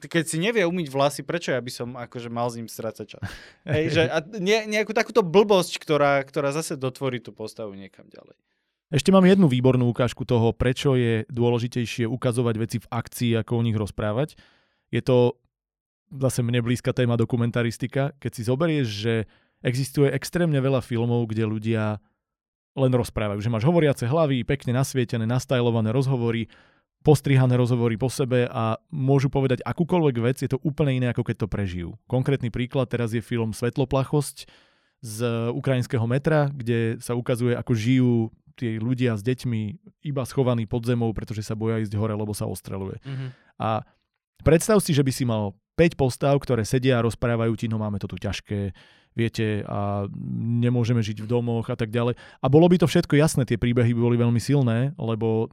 keď 0.06 0.22
si 0.22 0.38
nevie 0.38 0.62
umyť 0.62 0.86
vlasy, 0.86 1.20
prečo 1.26 1.50
ja 1.50 1.58
by 1.58 1.72
som 1.74 1.98
akože 1.98 2.30
mal 2.30 2.46
s 2.46 2.62
ním 2.62 2.70
strácať 2.70 3.18
čas. 3.18 3.22
Hej, 3.66 3.84
že, 3.90 4.02
a 4.06 4.22
nie, 4.38 4.70
nejakú 4.70 4.94
takúto 4.94 5.26
blbosť, 5.26 5.82
ktorá, 5.82 6.22
ktorá 6.22 6.54
zase 6.54 6.78
dotvorí 6.78 7.18
tú 7.18 7.34
postavu 7.34 7.74
niekam 7.74 8.06
ďalej. 8.06 8.38
Ešte 8.92 9.08
mám 9.08 9.24
jednu 9.24 9.48
výbornú 9.48 9.88
ukážku 9.88 10.28
toho, 10.28 10.52
prečo 10.52 10.92
je 11.00 11.24
dôležitejšie 11.32 12.04
ukazovať 12.04 12.54
veci 12.60 12.76
v 12.76 12.90
akcii, 12.92 13.40
ako 13.40 13.52
o 13.56 13.64
nich 13.64 13.72
rozprávať. 13.72 14.36
Je 14.92 15.00
to 15.00 15.40
zase 16.12 16.44
mne 16.44 16.60
blízka 16.60 16.92
téma 16.92 17.16
dokumentaristika. 17.16 18.12
Keď 18.20 18.30
si 18.36 18.42
zoberieš, 18.44 18.86
že 18.92 19.14
existuje 19.64 20.12
extrémne 20.12 20.60
veľa 20.60 20.84
filmov, 20.84 21.24
kde 21.32 21.48
ľudia 21.48 22.04
len 22.76 22.92
rozprávajú. 22.92 23.40
Že 23.40 23.52
máš 23.56 23.64
hovoriace 23.64 24.04
hlavy, 24.04 24.44
pekne 24.44 24.76
nasvietené, 24.76 25.24
nastajlované 25.24 25.88
rozhovory, 25.88 26.52
postrihané 27.00 27.56
rozhovory 27.56 27.96
po 27.96 28.12
sebe 28.12 28.44
a 28.44 28.76
môžu 28.92 29.32
povedať 29.32 29.64
akúkoľvek 29.64 30.16
vec, 30.20 30.36
je 30.44 30.52
to 30.52 30.60
úplne 30.60 31.00
iné, 31.00 31.06
ako 31.16 31.24
keď 31.24 31.36
to 31.40 31.48
prežijú. 31.48 31.88
Konkrétny 32.12 32.52
príklad, 32.52 32.92
teraz 32.92 33.16
je 33.16 33.24
film 33.24 33.56
Svetloplachosť 33.56 34.52
z 35.02 35.16
ukrajinského 35.50 36.04
metra, 36.06 36.52
kde 36.52 37.00
sa 37.02 37.18
ukazuje, 37.18 37.58
ako 37.58 37.72
žijú 37.74 38.12
tí 38.54 38.76
ľudia 38.78 39.16
s 39.18 39.22
deťmi 39.24 39.60
iba 40.06 40.22
schovaní 40.24 40.68
pod 40.68 40.84
zemou, 40.86 41.10
pretože 41.12 41.42
sa 41.44 41.56
boja 41.56 41.80
ísť 41.80 41.94
hore, 41.96 42.14
lebo 42.14 42.32
sa 42.36 42.46
ostreluje. 42.48 43.00
Mhm. 43.04 43.26
A 43.60 43.84
predstav 44.42 44.78
si, 44.80 44.92
že 44.92 45.04
by 45.04 45.12
si 45.12 45.24
mal 45.24 45.56
5 45.76 45.96
postav, 45.96 46.36
ktoré 46.38 46.62
sedia 46.68 47.00
a 47.00 47.04
rozprávajú 47.04 47.56
ti, 47.56 47.66
no 47.66 47.80
máme 47.80 47.96
to 47.96 48.06
tu 48.10 48.20
ťažké, 48.20 48.76
viete, 49.12 49.64
a 49.68 50.08
nemôžeme 50.62 51.04
žiť 51.04 51.24
v 51.24 51.30
domoch 51.30 51.68
a 51.68 51.76
tak 51.76 51.92
ďalej. 51.92 52.16
A 52.16 52.46
bolo 52.48 52.68
by 52.68 52.80
to 52.80 52.88
všetko 52.88 53.16
jasné, 53.16 53.44
tie 53.44 53.60
príbehy 53.60 53.92
by 53.92 54.00
boli 54.00 54.16
veľmi 54.16 54.40
silné, 54.40 54.96
lebo 54.96 55.52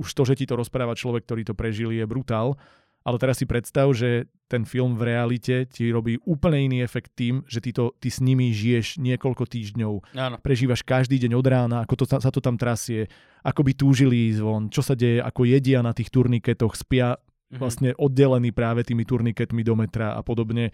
už 0.00 0.08
to, 0.10 0.22
že 0.26 0.34
ti 0.40 0.44
to 0.48 0.58
rozpráva 0.58 0.96
človek, 0.96 1.24
ktorý 1.28 1.42
to 1.46 1.54
prežil, 1.54 1.94
je 1.94 2.04
brutál. 2.08 2.58
Ale 3.04 3.20
teraz 3.20 3.36
si 3.36 3.44
predstav, 3.44 3.92
že 3.92 4.26
ten 4.48 4.64
film 4.64 4.96
v 4.96 5.12
realite 5.12 5.68
ti 5.68 5.92
robí 5.92 6.16
úplne 6.24 6.64
iný 6.64 6.80
efekt 6.80 7.12
tým, 7.12 7.44
že 7.44 7.60
ty, 7.60 7.70
to, 7.70 7.92
ty 7.96 8.08
s 8.08 8.18
nimi 8.18 8.48
žiješ 8.48 8.96
niekoľko 8.96 9.44
týždňov 9.44 10.16
Áno. 10.16 10.36
prežívaš 10.40 10.80
každý 10.80 11.20
deň 11.20 11.36
od 11.36 11.44
rána, 11.44 11.76
ako 11.84 11.94
to, 12.00 12.04
sa 12.08 12.32
to 12.32 12.40
tam 12.40 12.56
trasie, 12.56 13.04
ako 13.40 13.60
by 13.60 13.72
túžili 13.72 14.32
ísť 14.32 14.40
von, 14.40 14.68
čo 14.68 14.80
sa 14.80 14.92
deje, 14.92 15.20
ako 15.20 15.44
jedia 15.44 15.80
na 15.80 15.92
tých 15.92 16.08
turniketoch, 16.08 16.72
spia 16.74 17.20
Mhm. 17.44 17.60
vlastne 17.60 17.90
oddelení 17.94 18.50
práve 18.50 18.82
tými 18.82 19.04
turniketmi 19.04 19.62
do 19.62 19.76
metra 19.76 20.16
a 20.16 20.24
podobne. 20.24 20.72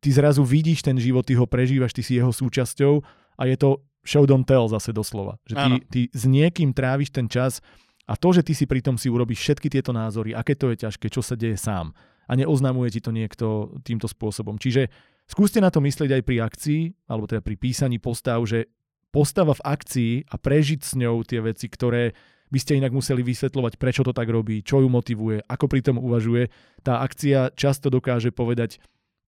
Ty 0.00 0.08
zrazu 0.10 0.42
vidíš 0.42 0.82
ten 0.82 0.98
život, 0.98 1.22
ty 1.22 1.32
ho 1.32 1.46
prežívaš, 1.46 1.94
ty 1.94 2.02
si 2.02 2.18
jeho 2.18 2.28
súčasťou 2.28 3.00
a 3.38 3.42
je 3.46 3.56
to 3.56 3.70
show 4.02 4.26
don't 4.26 4.44
tell 4.44 4.66
zase 4.66 4.90
doslova. 4.90 5.38
Že 5.46 5.54
ty, 5.54 5.62
Áno. 5.62 5.76
ty 5.86 6.00
s 6.10 6.24
niekým 6.26 6.72
tráviš 6.72 7.14
ten 7.14 7.24
čas 7.24 7.62
a 8.08 8.14
to, 8.16 8.28
že 8.32 8.46
ty 8.46 8.52
si 8.56 8.64
pri 8.64 8.80
tom 8.80 8.96
si 8.96 9.10
urobíš 9.12 9.40
všetky 9.42 9.68
tieto 9.68 9.90
názory, 9.90 10.32
aké 10.32 10.56
to 10.56 10.72
je 10.72 10.86
ťažké, 10.86 11.06
čo 11.12 11.20
sa 11.20 11.36
deje 11.36 11.60
sám 11.60 11.92
a 12.30 12.38
neoznamuje 12.38 12.94
ti 12.94 13.00
to 13.02 13.10
niekto 13.10 13.74
týmto 13.82 14.06
spôsobom. 14.06 14.54
Čiže 14.54 14.86
skúste 15.26 15.58
na 15.58 15.74
to 15.74 15.82
myslieť 15.82 16.14
aj 16.14 16.22
pri 16.22 16.36
akcii, 16.46 16.80
alebo 17.10 17.26
teda 17.26 17.42
pri 17.42 17.58
písaní 17.58 17.98
postav, 17.98 18.38
že 18.46 18.70
postava 19.10 19.58
v 19.58 19.66
akcii 19.66 20.12
a 20.30 20.38
prežiť 20.38 20.80
s 20.86 20.94
ňou 20.94 21.26
tie 21.26 21.42
veci, 21.42 21.66
ktoré 21.66 22.14
by 22.50 22.58
ste 22.58 22.78
inak 22.78 22.94
museli 22.94 23.22
vysvetľovať, 23.26 23.78
prečo 23.78 24.02
to 24.06 24.14
tak 24.14 24.30
robí, 24.30 24.62
čo 24.62 24.82
ju 24.82 24.90
motivuje, 24.90 25.42
ako 25.46 25.66
pri 25.70 25.80
tom 25.82 25.98
uvažuje. 25.98 26.50
Tá 26.82 27.02
akcia 27.02 27.54
často 27.54 27.90
dokáže 27.90 28.30
povedať 28.30 28.78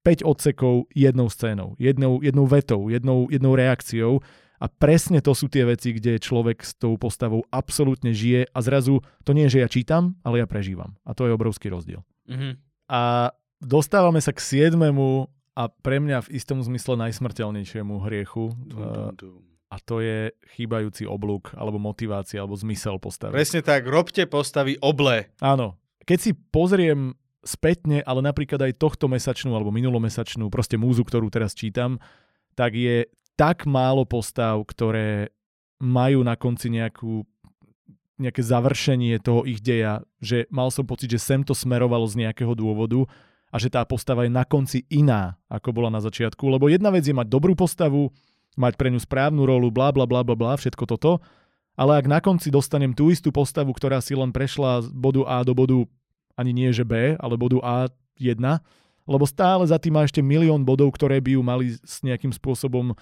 5 0.03 0.27
odsekov 0.27 0.91
jednou 0.91 1.31
scénou, 1.31 1.79
jednou, 1.79 2.19
jednou 2.19 2.47
vetou, 2.51 2.91
jednou, 2.91 3.31
jednou 3.31 3.55
reakciou 3.55 4.19
a 4.63 4.71
presne 4.71 5.19
to 5.19 5.35
sú 5.35 5.51
tie 5.51 5.67
veci, 5.67 5.91
kde 5.91 6.23
človek 6.23 6.63
s 6.63 6.79
tou 6.79 6.95
postavou 6.95 7.43
absolútne 7.51 8.15
žije 8.15 8.47
a 8.47 8.59
zrazu 8.63 9.03
to 9.27 9.35
nie 9.35 9.51
je, 9.51 9.59
že 9.59 9.63
ja 9.67 9.69
čítam, 9.69 10.15
ale 10.23 10.39
ja 10.39 10.47
prežívam. 10.47 10.95
A 11.03 11.19
to 11.19 11.27
je 11.27 11.35
obrovský 11.35 11.67
rozdiel. 11.67 12.07
Mhm. 12.31 12.63
A 12.87 13.35
dostávame 13.59 14.23
sa 14.23 14.31
k 14.31 14.39
siedmemu 14.39 15.27
a 15.59 15.67
pre 15.67 15.99
mňa 15.99 16.31
v 16.31 16.39
istom 16.39 16.63
zmysle 16.63 16.95
najsmrteľnejšiemu 16.95 17.95
hriechu. 18.07 18.55
Dum, 18.55 18.79
eh, 18.79 19.11
dum, 19.19 19.35
dum. 19.35 19.43
a 19.73 19.77
to 19.83 20.05
je 20.05 20.31
chýbajúci 20.55 21.09
oblúk, 21.09 21.57
alebo 21.57 21.81
motivácia, 21.81 22.45
alebo 22.45 22.55
zmysel 22.55 23.01
postavy. 23.01 23.33
Presne 23.33 23.65
tak, 23.65 23.89
robte 23.89 24.29
postavy 24.29 24.77
oblé. 24.85 25.33
Áno. 25.41 25.81
Keď 26.05 26.19
si 26.21 26.31
pozriem 26.37 27.17
spätne, 27.43 28.05
ale 28.07 28.21
napríklad 28.23 28.63
aj 28.63 28.79
tohto 28.79 29.11
mesačnú 29.11 29.57
alebo 29.57 29.75
minulomesačnú, 29.75 30.47
proste 30.53 30.79
múzu, 30.79 31.03
ktorú 31.03 31.33
teraz 31.33 31.57
čítam, 31.57 31.99
tak 32.55 32.77
je 32.77 33.09
tak 33.37 33.65
málo 33.65 34.05
postav, 34.05 34.61
ktoré 34.65 35.33
majú 35.83 36.23
na 36.23 36.39
konci 36.39 36.71
nejakú 36.71 37.27
nejaké 38.23 38.39
završenie 38.45 39.19
toho 39.19 39.43
ich 39.43 39.59
deja, 39.59 40.07
že 40.23 40.47
mal 40.47 40.71
som 40.71 40.87
pocit, 40.87 41.11
že 41.11 41.19
sem 41.19 41.43
to 41.43 41.59
smerovalo 41.59 42.07
z 42.07 42.23
nejakého 42.23 42.55
dôvodu 42.55 43.03
a 43.51 43.57
že 43.59 43.67
tá 43.67 43.83
postava 43.83 44.23
je 44.23 44.31
na 44.31 44.47
konci 44.47 44.87
iná, 44.87 45.35
ako 45.51 45.75
bola 45.75 45.91
na 45.91 45.99
začiatku. 45.99 46.47
Lebo 46.47 46.71
jedna 46.71 46.95
vec 46.95 47.03
je 47.03 47.13
mať 47.13 47.27
dobrú 47.27 47.59
postavu, 47.59 48.15
mať 48.55 48.79
pre 48.79 48.95
ňu 48.95 49.03
správnu 49.03 49.43
rolu, 49.43 49.75
bla 49.75 49.91
bla 49.91 50.07
bla 50.07 50.23
bla 50.23 50.39
bla, 50.39 50.55
všetko 50.55 50.87
toto. 50.87 51.19
Ale 51.75 51.99
ak 51.99 52.07
na 52.07 52.21
konci 52.23 52.53
dostanem 52.53 52.95
tú 52.95 53.11
istú 53.11 53.33
postavu, 53.35 53.73
ktorá 53.75 53.99
si 53.99 54.15
len 54.15 54.31
prešla 54.31 54.87
z 54.87 54.89
bodu 54.93 55.25
A 55.27 55.43
do 55.43 55.57
bodu 55.57 55.89
ani 56.37 56.53
nie 56.53 56.71
že 56.73 56.85
B, 56.85 57.17
ale 57.17 57.35
bodu 57.37 57.59
A1, 57.61 58.41
lebo 59.09 59.25
stále 59.27 59.67
za 59.67 59.81
tým 59.81 59.99
má 59.99 60.07
ešte 60.07 60.23
milión 60.23 60.63
bodov, 60.63 60.95
ktoré 60.95 61.19
by 61.19 61.37
ju 61.37 61.43
mali 61.43 61.67
s 61.81 62.01
nejakým 62.05 62.31
spôsobom 62.31 62.95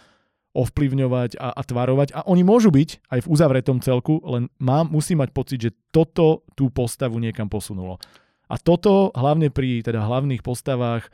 ovplyvňovať 0.50 1.38
a, 1.38 1.54
a 1.54 1.62
tvarovať. 1.62 2.08
A 2.14 2.26
oni 2.26 2.42
môžu 2.42 2.74
byť 2.74 3.06
aj 3.06 3.20
v 3.22 3.30
uzavretom 3.30 3.78
celku, 3.78 4.18
len 4.26 4.50
mám, 4.58 4.90
musí 4.90 5.14
mať 5.14 5.30
pocit, 5.30 5.58
že 5.62 5.76
toto 5.94 6.42
tú 6.58 6.74
postavu 6.74 7.22
niekam 7.22 7.46
posunulo. 7.46 8.02
A 8.50 8.58
toto 8.58 9.14
hlavne 9.14 9.54
pri 9.54 9.86
teda 9.86 10.02
hlavných 10.02 10.42
postavách 10.42 11.06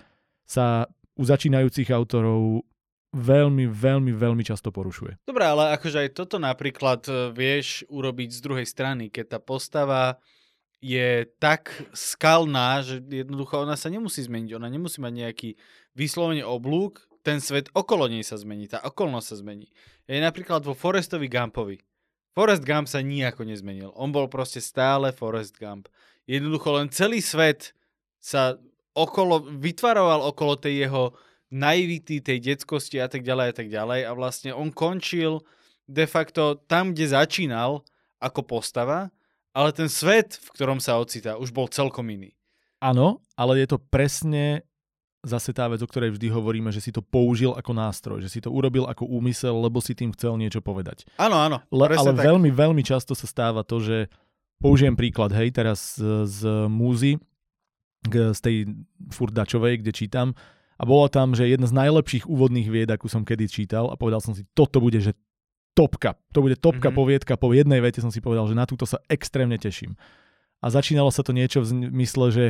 sa 0.49 0.89
u 1.17 1.23
začínajúcich 1.25 1.93
autorov 1.93 2.65
veľmi, 3.13 3.69
veľmi, 3.69 4.13
veľmi 4.13 4.43
často 4.45 4.73
porušuje. 4.73 5.25
Dobre, 5.29 5.45
ale 5.45 5.77
akože 5.77 6.09
aj 6.09 6.11
toto 6.17 6.37
napríklad 6.37 7.05
e, 7.09 7.13
vieš 7.33 7.85
urobiť 7.89 8.29
z 8.29 8.41
druhej 8.45 8.67
strany, 8.69 9.09
keď 9.09 9.37
tá 9.37 9.39
postava 9.41 10.21
je 10.85 11.25
tak 11.41 11.73
skalná, 11.97 12.85
že 12.85 13.01
jednoducho 13.01 13.65
ona 13.65 13.81
sa 13.81 13.89
nemusí 13.89 14.21
zmeniť, 14.21 14.51
ona 14.61 14.69
nemusí 14.69 15.01
mať 15.01 15.13
nejaký 15.13 15.51
vyslovene 15.97 16.45
oblúk, 16.45 17.01
ten 17.27 17.43
svet 17.43 17.67
okolo 17.75 18.07
nej 18.07 18.23
sa 18.23 18.39
zmení, 18.39 18.71
tá 18.71 18.79
okolnosť 18.87 19.27
sa 19.27 19.37
zmení. 19.43 19.67
Je 20.07 20.23
napríklad 20.23 20.63
vo 20.63 20.79
Forestovi 20.79 21.27
Gumpovi. 21.27 21.83
Forest 22.31 22.63
Gump 22.63 22.87
sa 22.87 23.03
nijako 23.03 23.43
nezmenil. 23.43 23.91
On 23.99 24.15
bol 24.15 24.31
proste 24.31 24.63
stále 24.63 25.11
Forest 25.11 25.59
Gump. 25.59 25.91
Jednoducho 26.31 26.79
len 26.79 26.87
celý 26.93 27.19
svet 27.19 27.75
sa 28.23 28.55
okolo, 28.95 29.43
vytvaroval 29.57 30.23
okolo 30.31 30.55
tej 30.61 30.87
jeho 30.87 31.17
naivity, 31.49 32.21
tej 32.21 32.39
detskosti 32.45 33.01
a 33.01 33.09
tak 33.09 33.25
ďalej 33.25 33.47
a 33.51 33.55
tak 33.57 33.69
ďalej 33.73 34.01
a 34.05 34.13
vlastne 34.13 34.51
on 34.53 34.69
končil 34.69 35.43
de 35.87 36.05
facto 36.05 36.61
tam, 36.67 36.93
kde 36.93 37.15
začínal 37.15 37.87
ako 38.19 38.43
postava, 38.45 39.09
ale 39.57 39.71
ten 39.73 39.89
svet, 39.89 40.37
v 40.37 40.49
ktorom 40.53 40.83
sa 40.83 41.01
ocitá, 41.01 41.39
už 41.41 41.55
bol 41.55 41.71
celkom 41.71 42.05
iný. 42.11 42.37
Áno, 42.83 43.25
ale 43.39 43.65
je 43.65 43.73
to 43.73 43.79
presne 43.81 44.66
zase 45.27 45.51
tá 45.51 45.67
vec, 45.67 45.83
o 45.83 45.91
ktorej 45.91 46.15
vždy 46.15 46.31
hovoríme, 46.31 46.71
že 46.71 46.79
si 46.79 46.95
to 46.95 47.03
použil 47.03 47.53
ako 47.59 47.75
nástroj, 47.75 48.23
že 48.23 48.31
si 48.31 48.39
to 48.39 48.55
urobil 48.55 48.87
ako 48.87 49.05
úmysel, 49.11 49.59
lebo 49.59 49.83
si 49.83 49.99
tým 49.99 50.15
chcel 50.15 50.39
niečo 50.39 50.63
povedať. 50.63 51.03
Áno, 51.19 51.35
áno. 51.35 51.59
Le, 51.75 51.87
ale 51.91 52.15
tak. 52.15 52.23
veľmi, 52.23 52.51
veľmi 52.55 52.83
často 52.87 53.19
sa 53.19 53.27
stáva 53.27 53.67
to, 53.67 53.83
že 53.83 54.07
použijem 54.63 54.95
príklad, 54.95 55.35
hej, 55.35 55.51
teraz 55.51 55.99
z, 55.99 56.25
z 56.31 56.41
múzy, 56.71 57.19
z 58.07 58.39
tej 58.39 58.57
furdačovej, 59.11 59.83
kde 59.83 59.93
čítam, 59.93 60.29
a 60.77 60.85
bolo 60.85 61.09
tam, 61.09 61.33
že 61.33 61.49
jedna 61.49 61.65
z 61.65 61.75
najlepších 61.75 62.29
úvodných 62.29 62.69
vied, 62.69 62.93
akú 62.93 63.09
som 63.09 63.25
kedy 63.25 63.49
čítal 63.49 63.89
a 63.89 63.97
povedal 63.97 64.21
som 64.21 64.37
si, 64.37 64.45
toto 64.53 64.77
bude, 64.77 65.01
že 65.01 65.17
topka. 65.73 66.21
To 66.37 66.45
bude 66.45 66.61
topka 66.61 66.89
mm-hmm. 66.89 67.01
poviedka. 67.01 67.41
Po 67.41 67.53
jednej 67.53 67.81
vete 67.81 68.05
som 68.05 68.13
si 68.13 68.21
povedal, 68.21 68.45
že 68.49 68.57
na 68.57 68.69
túto 68.69 68.85
sa 68.85 69.01
extrémne 69.09 69.57
teším. 69.57 69.97
A 70.61 70.73
začínalo 70.73 71.09
sa 71.13 71.25
to 71.25 71.33
niečo 71.37 71.65
v 71.65 71.93
zmysle, 71.93 72.27
že 72.33 72.45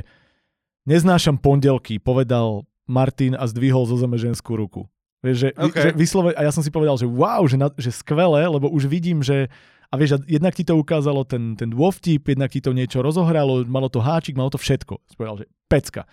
neznášam 0.87 1.37
pondelky, 1.37 1.99
povedal 1.99 2.65
Martin 2.87 3.35
a 3.35 3.45
zdvihol 3.45 3.85
zo 3.85 3.99
zeme 3.99 4.17
ženskú 4.17 4.55
ruku. 4.55 4.87
Vieš, 5.21 5.37
že, 5.37 5.49
okay. 5.59 5.83
že 5.83 5.89
vyslove, 5.99 6.31
a 6.39 6.47
ja 6.47 6.53
som 6.55 6.63
si 6.63 6.71
povedal, 6.71 6.95
že 6.95 7.11
wow, 7.11 7.43
že, 7.51 7.59
na, 7.59 7.69
že 7.75 7.91
skvelé, 7.91 8.47
lebo 8.47 8.71
už 8.71 8.87
vidím, 8.87 9.27
že 9.27 9.51
a 9.91 9.95
vieš, 9.99 10.23
jednak 10.27 10.55
ti 10.55 10.67
to 10.67 10.75
ukázalo 10.75 11.23
ten, 11.23 11.55
ten 11.55 11.71
dôvtip, 11.71 12.27
jednak 12.27 12.51
ti 12.51 12.59
to 12.63 12.75
niečo 12.75 13.03
rozohralo, 13.03 13.63
malo 13.67 13.87
to 13.87 14.03
háčik, 14.03 14.35
malo 14.35 14.51
to 14.51 14.59
všetko. 14.59 14.99
Si 15.07 15.15
povedal, 15.15 15.43
že 15.43 15.47
pecka. 15.71 16.11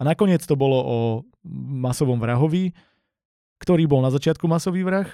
A 0.00 0.02
nakoniec 0.04 0.40
to 0.44 0.56
bolo 0.56 0.78
o 0.80 0.98
masovom 1.76 2.16
vrahovi, 2.16 2.72
ktorý 3.60 3.84
bol 3.86 4.00
na 4.02 4.10
začiatku 4.10 4.48
masový 4.48 4.82
vrah 4.82 5.06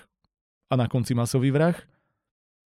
a 0.71 0.75
na 0.79 0.87
konci 0.87 1.13
masový 1.13 1.53
vrah 1.53 1.77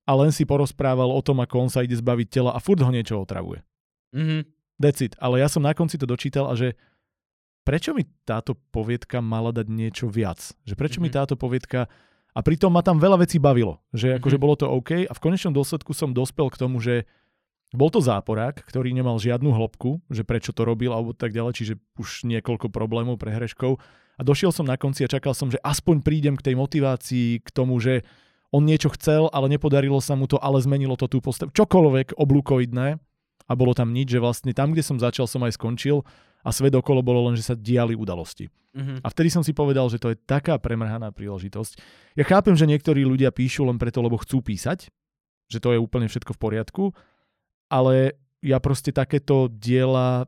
a 0.06 0.12
len 0.14 0.30
si 0.30 0.46
porozprával 0.46 1.10
o 1.10 1.20
tom, 1.24 1.42
ako 1.42 1.66
on 1.66 1.70
sa 1.72 1.82
ide 1.82 1.96
zbaviť 1.98 2.28
tela 2.28 2.50
a 2.54 2.62
furt 2.62 2.78
ho 2.82 2.90
niečo 2.90 3.18
otravuje. 3.18 3.64
Mm-hmm. 4.14 4.40
Decid. 4.82 5.14
Ale 5.22 5.38
ja 5.38 5.46
som 5.46 5.62
na 5.62 5.70
konci 5.70 5.94
to 5.94 6.10
dočítal 6.10 6.50
a 6.50 6.58
že 6.58 6.74
prečo 7.62 7.94
mi 7.94 8.02
táto 8.26 8.58
poviedka 8.74 9.22
mala 9.22 9.54
dať 9.54 9.70
niečo 9.70 10.10
viac? 10.10 10.42
Že 10.66 10.74
prečo 10.74 10.98
mm-hmm. 10.98 11.14
mi 11.14 11.14
táto 11.14 11.38
poviedka... 11.38 11.86
A 12.32 12.40
pritom 12.40 12.72
ma 12.72 12.80
tam 12.80 12.96
veľa 12.96 13.22
vecí 13.22 13.36
bavilo. 13.36 13.84
Že 13.92 14.18
akože 14.18 14.40
mm-hmm. 14.40 14.42
bolo 14.42 14.54
to 14.56 14.66
OK 14.66 15.04
a 15.04 15.12
v 15.12 15.22
konečnom 15.22 15.52
dôsledku 15.52 15.92
som 15.92 16.16
dospel 16.16 16.48
k 16.48 16.56
tomu, 16.58 16.80
že 16.80 17.04
bol 17.72 17.88
to 17.88 18.04
záporák, 18.04 18.60
ktorý 18.68 18.92
nemal 18.92 19.16
žiadnu 19.16 19.52
hĺbku, 19.52 20.04
že 20.12 20.24
prečo 20.28 20.52
to 20.52 20.64
robil 20.64 20.92
alebo 20.92 21.16
tak 21.16 21.32
ďalej, 21.32 21.52
čiže 21.56 21.74
už 21.96 22.28
niekoľko 22.28 22.68
problémov, 22.68 23.16
prehreškov. 23.16 23.80
A 24.16 24.22
došiel 24.24 24.52
som 24.52 24.68
na 24.68 24.76
konci 24.76 25.04
a 25.04 25.12
čakal 25.12 25.32
som, 25.32 25.48
že 25.48 25.60
aspoň 25.64 26.04
prídem 26.04 26.36
k 26.36 26.52
tej 26.52 26.54
motivácii, 26.56 27.40
k 27.40 27.48
tomu, 27.48 27.80
že 27.80 28.04
on 28.52 28.68
niečo 28.68 28.92
chcel, 28.92 29.32
ale 29.32 29.48
nepodarilo 29.48 29.96
sa 30.04 30.12
mu 30.12 30.28
to, 30.28 30.36
ale 30.36 30.60
zmenilo 30.60 31.00
to 31.00 31.08
tú 31.08 31.24
postavu. 31.24 31.48
Čokoľvek 31.56 32.20
oblúkoidné 32.20 33.00
a 33.46 33.52
bolo 33.54 33.72
tam 33.74 33.90
nič, 33.90 34.12
že 34.12 34.22
vlastne 34.22 34.52
tam, 34.54 34.72
kde 34.72 34.84
som 34.84 34.96
začal, 34.98 35.26
som 35.26 35.42
aj 35.42 35.56
skončil 35.58 36.02
a 36.42 36.50
svet 36.50 36.74
okolo 36.74 37.00
bolo 37.02 37.30
len, 37.30 37.38
že 37.38 37.46
sa 37.46 37.54
diali 37.54 37.94
udalosti. 37.94 38.50
Mm-hmm. 38.72 39.04
A 39.04 39.06
vtedy 39.12 39.28
som 39.28 39.44
si 39.44 39.52
povedal, 39.52 39.86
že 39.92 40.00
to 40.00 40.10
je 40.10 40.18
taká 40.18 40.56
premrhaná 40.56 41.12
príležitosť. 41.12 41.78
Ja 42.16 42.24
chápem, 42.24 42.56
že 42.56 42.66
niektorí 42.66 43.04
ľudia 43.04 43.30
píšu 43.30 43.68
len 43.68 43.76
preto, 43.76 44.00
lebo 44.00 44.18
chcú 44.18 44.40
písať, 44.40 44.88
že 45.52 45.58
to 45.60 45.76
je 45.76 45.78
úplne 45.78 46.08
všetko 46.08 46.32
v 46.34 46.40
poriadku, 46.40 46.84
ale 47.68 48.16
ja 48.42 48.58
proste 48.58 48.90
takéto 48.90 49.46
diela 49.52 50.26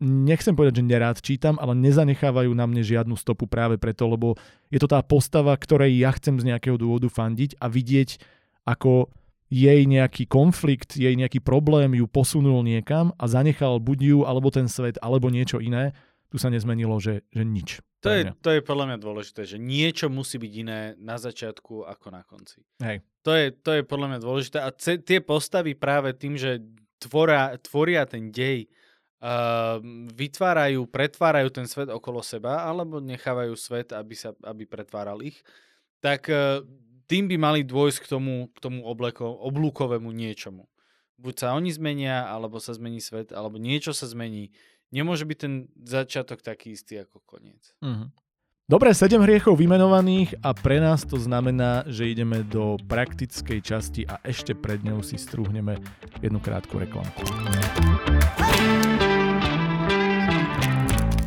nechcem 0.00 0.56
povedať, 0.56 0.80
že 0.80 0.88
nerád 0.88 1.16
čítam, 1.20 1.60
ale 1.60 1.76
nezanechávajú 1.76 2.50
na 2.56 2.64
mne 2.64 2.80
žiadnu 2.80 3.20
stopu 3.20 3.44
práve 3.44 3.76
preto, 3.76 4.08
lebo 4.08 4.40
je 4.72 4.80
to 4.80 4.88
tá 4.88 5.04
postava, 5.04 5.52
ktorej 5.52 5.92
ja 6.00 6.10
chcem 6.16 6.40
z 6.40 6.48
nejakého 6.48 6.80
dôvodu 6.80 7.12
fandiť 7.12 7.60
a 7.60 7.68
vidieť, 7.68 8.16
ako 8.64 9.12
jej 9.50 9.82
nejaký 9.82 10.30
konflikt, 10.30 10.94
jej 10.94 11.12
nejaký 11.18 11.42
problém 11.42 11.98
ju 11.98 12.06
posunul 12.06 12.62
niekam 12.62 13.10
a 13.18 13.26
zanechal 13.26 13.82
buď 13.82 13.98
ju, 13.98 14.18
alebo 14.22 14.48
ten 14.54 14.70
svet, 14.70 14.96
alebo 15.02 15.26
niečo 15.26 15.58
iné. 15.58 15.90
Tu 16.30 16.38
sa 16.38 16.46
nezmenilo, 16.46 17.02
že, 17.02 17.26
že 17.34 17.42
nič. 17.42 17.82
To 18.00 18.08
je, 18.14 18.32
to 18.40 18.48
je 18.54 18.62
podľa 18.64 18.94
mňa 18.94 18.98
dôležité, 19.02 19.44
že 19.44 19.58
niečo 19.60 20.08
musí 20.08 20.40
byť 20.40 20.52
iné 20.56 20.80
na 20.96 21.20
začiatku 21.20 21.84
ako 21.84 22.06
na 22.14 22.22
konci. 22.24 22.62
Hej. 22.80 23.04
To 23.26 23.34
je, 23.36 23.52
to 23.52 23.70
je 23.76 23.82
podľa 23.84 24.06
mňa 24.14 24.20
dôležité. 24.22 24.58
A 24.62 24.72
ce, 24.72 24.96
tie 25.02 25.20
postavy 25.20 25.76
práve 25.76 26.16
tým, 26.16 26.38
že 26.38 26.64
tvoria, 26.96 27.58
tvoria 27.60 28.08
ten 28.08 28.32
dej, 28.32 28.70
uh, 29.20 29.82
vytvárajú, 30.16 30.88
pretvárajú 30.88 31.48
ten 31.52 31.66
svet 31.68 31.92
okolo 31.92 32.24
seba, 32.24 32.64
alebo 32.64 33.04
nechávajú 33.04 33.52
svet, 33.58 33.92
aby, 33.92 34.14
sa, 34.16 34.32
aby 34.48 34.64
pretváral 34.64 35.20
ich, 35.20 35.42
tak 36.00 36.30
uh, 36.32 36.64
tým 37.10 37.26
by 37.26 37.36
mali 37.42 37.60
dôjsť 37.66 38.06
k 38.06 38.10
tomu, 38.14 38.46
k 38.54 38.58
tomu 38.62 38.86
obleko, 38.86 39.26
oblúkovému 39.26 40.14
niečomu. 40.14 40.70
Buď 41.18 41.34
sa 41.42 41.46
oni 41.58 41.74
zmenia, 41.74 42.30
alebo 42.30 42.62
sa 42.62 42.70
zmení 42.70 43.02
svet, 43.02 43.34
alebo 43.34 43.58
niečo 43.58 43.90
sa 43.90 44.06
zmení 44.06 44.54
nemôže 44.94 45.26
byť 45.26 45.38
ten 45.38 45.54
začiatok 45.82 46.42
taký 46.42 46.74
istý 46.74 47.02
ako 47.02 47.22
koniec. 47.26 47.74
Uh-huh. 47.82 48.10
Dobre, 48.70 48.94
7 48.94 49.18
hriechov 49.26 49.58
vymenovaných 49.58 50.38
a 50.46 50.54
pre 50.54 50.78
nás 50.78 51.02
to 51.02 51.18
znamená, 51.18 51.82
že 51.90 52.06
ideme 52.06 52.46
do 52.46 52.78
praktickej 52.86 53.58
časti 53.58 54.06
a 54.06 54.22
ešte 54.22 54.54
pred 54.54 54.78
ňou 54.86 55.02
si 55.02 55.18
strúhneme 55.18 55.82
jednu 56.22 56.38
krátku 56.38 56.78
reklamku. 56.78 57.26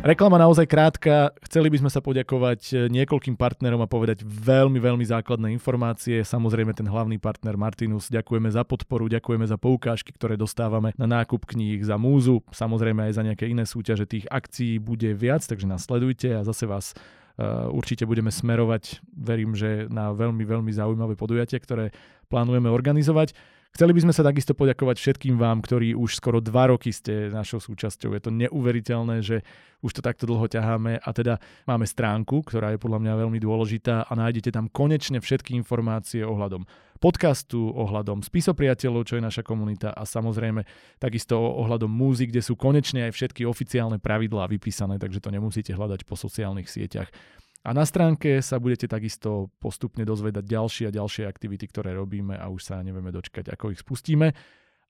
Reklama 0.04 0.36
naozaj 0.36 0.68
krátka. 0.68 1.32
Chceli 1.48 1.72
by 1.72 1.80
sme 1.80 1.88
sa 1.88 2.04
poďakovať 2.04 2.60
eh, 2.68 2.92
niekoľkým 2.92 3.40
partnerom 3.40 3.80
a 3.80 3.88
povedať 3.88 4.20
veľmi, 4.20 4.76
veľmi 4.76 5.00
základné 5.00 5.48
informácie. 5.56 6.20
Samozrejme 6.20 6.76
ten 6.76 6.84
hlavný 6.84 7.16
partner 7.16 7.56
Martinus. 7.56 8.12
Ďakujeme 8.12 8.52
za 8.52 8.68
podporu, 8.68 9.08
ďakujeme 9.08 9.48
za 9.48 9.56
poukážky, 9.56 10.12
ktoré 10.12 10.36
dostávame 10.36 10.92
na 11.00 11.08
nákup 11.08 11.48
kníh 11.48 11.80
za 11.80 11.96
múzu. 11.96 12.44
Samozrejme 12.52 13.08
aj 13.08 13.12
za 13.16 13.22
nejaké 13.24 13.48
iné 13.48 13.64
súťaže 13.64 14.04
tých 14.04 14.28
akcií 14.28 14.76
bude 14.76 15.08
viac, 15.16 15.40
takže 15.40 15.64
nás 15.64 15.88
sledujte 15.88 16.36
a 16.36 16.44
zase 16.44 16.68
vás 16.68 16.92
uh, 17.40 17.72
určite 17.72 18.04
budeme 18.04 18.28
smerovať, 18.28 19.00
verím, 19.08 19.56
že 19.56 19.88
na 19.88 20.12
veľmi, 20.12 20.44
veľmi 20.44 20.68
zaujímavé 20.68 21.16
podujatie, 21.16 21.56
ktoré 21.64 21.96
plánujeme 22.28 22.68
organizovať. 22.68 23.32
Chceli 23.74 23.90
by 23.90 24.06
sme 24.06 24.14
sa 24.14 24.22
takisto 24.22 24.54
poďakovať 24.54 25.02
všetkým 25.02 25.34
vám, 25.34 25.58
ktorí 25.58 25.98
už 25.98 26.22
skoro 26.22 26.38
dva 26.38 26.70
roky 26.70 26.94
ste 26.94 27.26
našou 27.26 27.58
súčasťou. 27.58 28.14
Je 28.14 28.22
to 28.22 28.30
neuveriteľné, 28.30 29.18
že 29.18 29.42
už 29.82 29.98
to 29.98 30.00
takto 30.00 30.30
dlho 30.30 30.46
ťaháme 30.46 31.02
a 31.02 31.10
teda 31.10 31.42
máme 31.66 31.82
stránku, 31.82 32.46
ktorá 32.46 32.70
je 32.70 32.78
podľa 32.78 33.02
mňa 33.02 33.26
veľmi 33.26 33.42
dôležitá 33.42 34.06
a 34.06 34.12
nájdete 34.14 34.54
tam 34.54 34.70
konečne 34.70 35.18
všetky 35.18 35.58
informácie 35.58 36.22
ohľadom 36.22 36.62
podcastu, 37.02 37.74
ohľadom 37.74 38.22
spisopriateľov, 38.22 39.10
čo 39.10 39.18
je 39.18 39.26
naša 39.26 39.42
komunita 39.42 39.90
a 39.90 40.06
samozrejme 40.06 40.62
takisto 41.02 41.34
ohľadom 41.34 41.90
múzik, 41.90 42.30
kde 42.30 42.46
sú 42.46 42.54
konečne 42.54 43.10
aj 43.10 43.12
všetky 43.18 43.42
oficiálne 43.42 43.98
pravidlá 43.98 44.46
vypísané, 44.54 45.02
takže 45.02 45.18
to 45.18 45.34
nemusíte 45.34 45.74
hľadať 45.74 46.06
po 46.06 46.14
sociálnych 46.14 46.70
sieťach. 46.70 47.10
A 47.64 47.72
na 47.72 47.88
stránke 47.88 48.44
sa 48.44 48.60
budete 48.60 48.84
takisto 48.84 49.48
postupne 49.56 50.04
dozvedať 50.04 50.44
ďalšie 50.44 50.84
a 50.92 50.94
ďalšie 50.94 51.24
aktivity, 51.24 51.64
ktoré 51.64 51.96
robíme 51.96 52.36
a 52.36 52.52
už 52.52 52.60
sa 52.60 52.84
nevieme 52.84 53.08
dočkať, 53.08 53.48
ako 53.48 53.72
ich 53.72 53.80
spustíme. 53.80 54.36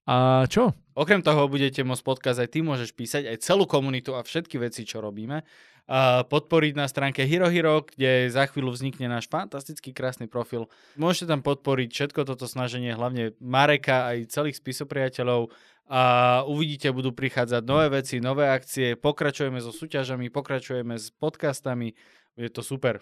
A 0.05 0.45
čo? 0.45 0.69
Okrem 0.93 1.23
toho 1.25 1.49
budete 1.49 1.81
môcť 1.81 2.03
podcast 2.05 2.37
aj 2.37 2.53
ty 2.53 2.61
môžeš 2.61 2.93
písať 2.93 3.25
aj 3.25 3.37
celú 3.41 3.65
komunitu 3.65 4.13
a 4.13 4.21
všetky 4.21 4.61
veci, 4.61 4.85
čo 4.85 5.01
robíme. 5.01 5.41
A 5.85 6.25
podporiť 6.25 6.73
na 6.77 6.85
stránke 6.85 7.25
Hero 7.25 7.49
Hero, 7.49 7.85
kde 7.85 8.29
za 8.29 8.45
chvíľu 8.45 8.73
vznikne 8.73 9.09
náš 9.09 9.25
fantastický 9.31 9.93
krásny 9.95 10.29
profil. 10.29 10.69
Môžete 10.97 11.33
tam 11.33 11.41
podporiť 11.41 11.89
všetko 11.89 12.21
toto 12.27 12.45
snaženie, 12.45 12.93
hlavne 12.93 13.33
Mareka 13.41 14.13
aj 14.13 14.29
celých 14.29 14.61
spisopriateľov 14.61 15.49
a 15.85 16.01
uvidíte, 16.49 16.89
budú 16.89 17.13
prichádzať 17.13 17.61
nové 17.65 17.89
veci, 17.93 18.17
nové 18.17 18.49
akcie, 18.49 18.97
pokračujeme 18.97 19.61
so 19.61 19.69
súťažami, 19.69 20.33
pokračujeme 20.33 20.97
s 20.97 21.13
podcastami, 21.13 21.93
je 22.35 22.49
to 22.51 22.61
super. 22.61 22.99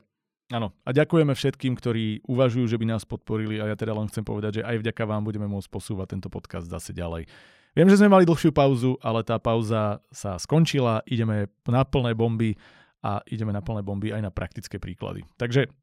Áno. 0.53 0.69
A 0.86 0.93
ďakujeme 0.93 1.34
všetkým, 1.34 1.73
ktorí 1.73 2.21
uvažujú, 2.29 2.69
že 2.69 2.77
by 2.77 2.86
nás 2.86 3.07
podporili 3.07 3.57
a 3.57 3.71
ja 3.71 3.75
teda 3.79 3.95
len 3.95 4.05
chcem 4.11 4.21
povedať, 4.21 4.61
že 4.61 4.65
aj 4.65 4.86
vďaka 4.86 5.03
vám 5.09 5.23
budeme 5.25 5.49
môcť 5.49 5.69
posúvať 5.71 6.17
tento 6.17 6.29
podcast 6.29 6.69
zase 6.69 6.93
ďalej. 6.93 7.25
Viem, 7.73 7.89
že 7.89 7.97
sme 7.97 8.13
mali 8.13 8.27
dlhšiu 8.29 8.53
pauzu, 8.53 9.01
ale 9.01 9.25
tá 9.25 9.41
pauza 9.41 9.97
sa 10.13 10.38
skončila, 10.38 11.01
ideme 11.09 11.49
na 11.65 11.81
plné 11.81 12.13
bomby 12.13 12.53
a 13.01 13.25
ideme 13.25 13.49
na 13.49 13.65
plné 13.65 13.81
bomby 13.81 14.13
aj 14.13 14.21
na 14.21 14.29
praktické 14.29 14.77
príklady. 14.77 15.25
Takže 15.41 15.73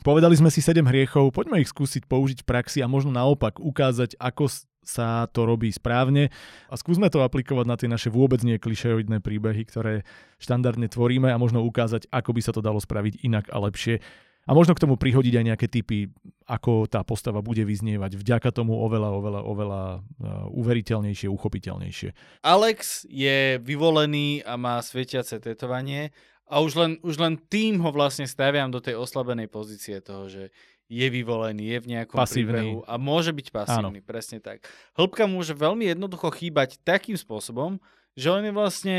Povedali 0.00 0.34
sme 0.34 0.48
si 0.48 0.64
7 0.64 0.82
hriechov, 0.88 1.36
poďme 1.36 1.60
ich 1.60 1.68
skúsiť 1.68 2.08
použiť 2.08 2.42
v 2.42 2.48
praxi 2.48 2.78
a 2.80 2.88
možno 2.88 3.12
naopak 3.12 3.60
ukázať, 3.60 4.16
ako 4.16 4.48
sa 4.82 5.30
to 5.30 5.46
robí 5.46 5.70
správne 5.70 6.34
a 6.66 6.74
skúsme 6.74 7.06
to 7.06 7.22
aplikovať 7.22 7.66
na 7.70 7.76
tie 7.78 7.86
naše 7.86 8.10
vôbec 8.10 8.42
nie 8.42 8.58
klišejoidné 8.58 9.22
príbehy, 9.22 9.62
ktoré 9.70 10.02
štandardne 10.42 10.90
tvoríme 10.90 11.30
a 11.30 11.38
možno 11.38 11.62
ukázať, 11.62 12.10
ako 12.10 12.30
by 12.34 12.40
sa 12.42 12.50
to 12.50 12.60
dalo 12.60 12.82
spraviť 12.82 13.22
inak 13.22 13.46
a 13.54 13.62
lepšie. 13.62 14.02
A 14.42 14.58
možno 14.58 14.74
k 14.74 14.82
tomu 14.82 14.98
prihodiť 14.98 15.38
aj 15.38 15.46
nejaké 15.54 15.66
typy, 15.70 16.10
ako 16.50 16.90
tá 16.90 17.06
postava 17.06 17.38
bude 17.38 17.62
vyznievať. 17.62 18.18
Vďaka 18.18 18.50
tomu 18.50 18.74
oveľa, 18.74 19.14
oveľa, 19.14 19.40
oveľa 19.46 19.82
uh, 19.94 20.02
uveriteľnejšie, 20.50 21.30
uchopiteľnejšie. 21.30 22.42
Alex 22.42 23.06
je 23.06 23.62
vyvolený 23.62 24.42
a 24.42 24.58
má 24.58 24.82
svetiace 24.82 25.38
tetovanie 25.38 26.10
a 26.52 26.60
už 26.60 26.72
len, 26.76 26.92
už 27.00 27.16
len 27.16 27.40
tým 27.48 27.80
ho 27.80 27.88
vlastne 27.88 28.28
staviam 28.28 28.68
do 28.68 28.76
tej 28.76 29.00
oslabenej 29.00 29.48
pozície 29.48 30.04
toho, 30.04 30.28
že 30.28 30.52
je 30.92 31.06
vyvolený, 31.08 31.72
je 31.72 31.78
v 31.80 31.90
nejakom 31.96 32.20
pasívny. 32.20 32.52
príbehu 32.52 32.78
a 32.84 33.00
môže 33.00 33.32
byť 33.32 33.48
pasívny, 33.48 34.04
Áno. 34.04 34.04
presne 34.04 34.44
tak. 34.44 34.68
Hĺbka 34.92 35.24
môže 35.24 35.56
veľmi 35.56 35.88
jednoducho 35.88 36.28
chýbať 36.36 36.76
takým 36.84 37.16
spôsobom, 37.16 37.80
že 38.12 38.28
on 38.28 38.44
je 38.44 38.52
vlastne 38.52 38.98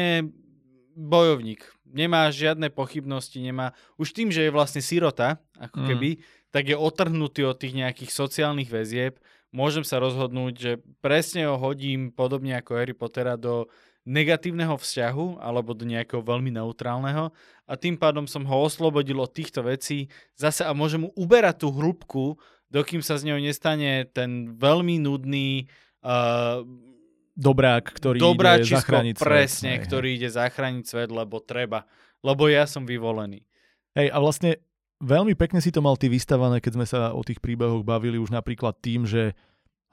bojovník. 0.97 1.61
Nemá 1.85 2.25
žiadne 2.33 2.73
pochybnosti, 2.73 3.37
nemá... 3.37 3.77
Už 4.01 4.17
tým, 4.17 4.33
že 4.33 4.49
je 4.49 4.49
vlastne 4.49 4.81
sirota, 4.81 5.37
ako 5.61 5.77
mm. 5.77 5.87
keby, 5.93 6.09
tak 6.49 6.73
je 6.73 6.77
otrhnutý 6.77 7.45
od 7.45 7.61
tých 7.61 7.77
nejakých 7.77 8.09
sociálnych 8.09 8.73
väzieb. 8.73 9.21
Môžem 9.53 9.85
sa 9.85 10.01
rozhodnúť, 10.01 10.53
že 10.57 10.71
presne 11.05 11.45
ho 11.45 11.61
hodím 11.61 12.09
podobne 12.09 12.57
ako 12.57 12.73
Harry 12.73 12.97
Pottera 12.97 13.37
do 13.37 13.69
negatívneho 14.03 14.75
vzťahu 14.75 15.39
alebo 15.39 15.71
do 15.71 15.87
nejakého 15.87 16.19
veľmi 16.19 16.51
neutrálneho 16.51 17.31
a 17.63 17.73
tým 17.79 17.95
pádom 17.95 18.27
som 18.27 18.43
ho 18.43 18.57
oslobodil 18.67 19.23
od 19.23 19.31
týchto 19.31 19.63
vecí 19.63 20.11
zase 20.35 20.67
a 20.67 20.75
môžem 20.75 21.07
mu 21.07 21.09
uberať 21.15 21.63
tú 21.63 21.71
hrúbku, 21.71 22.35
dokým 22.67 22.99
sa 22.99 23.15
z 23.15 23.31
neho 23.31 23.39
nestane 23.39 24.03
ten 24.11 24.51
veľmi 24.59 24.99
nudný 24.99 25.71
uh, 26.03 26.67
dobrák, 27.33 27.85
ktorý 27.95 28.19
ide 28.19 28.67
zachrániť 28.67 29.15
svet. 29.17 29.25
presne, 29.25 29.71
hej, 29.77 29.83
ktorý 29.87 30.07
ide 30.19 30.29
zachrániť 30.29 30.83
svet, 30.85 31.09
lebo 31.09 31.39
treba. 31.39 31.87
Lebo 32.19 32.47
ja 32.47 32.67
som 32.67 32.83
vyvolený. 32.83 33.43
Hej, 33.95 34.11
a 34.11 34.17
vlastne 34.19 34.59
veľmi 34.99 35.33
pekne 35.35 35.59
si 35.59 35.71
to 35.73 35.83
mal 35.83 35.95
ty 35.95 36.07
vystavané, 36.07 36.59
keď 36.59 36.71
sme 36.75 36.85
sa 36.87 37.11
o 37.15 37.21
tých 37.25 37.39
príbehoch 37.39 37.83
bavili 37.83 38.19
už 38.19 38.31
napríklad 38.31 38.77
tým, 38.79 39.07
že 39.07 39.37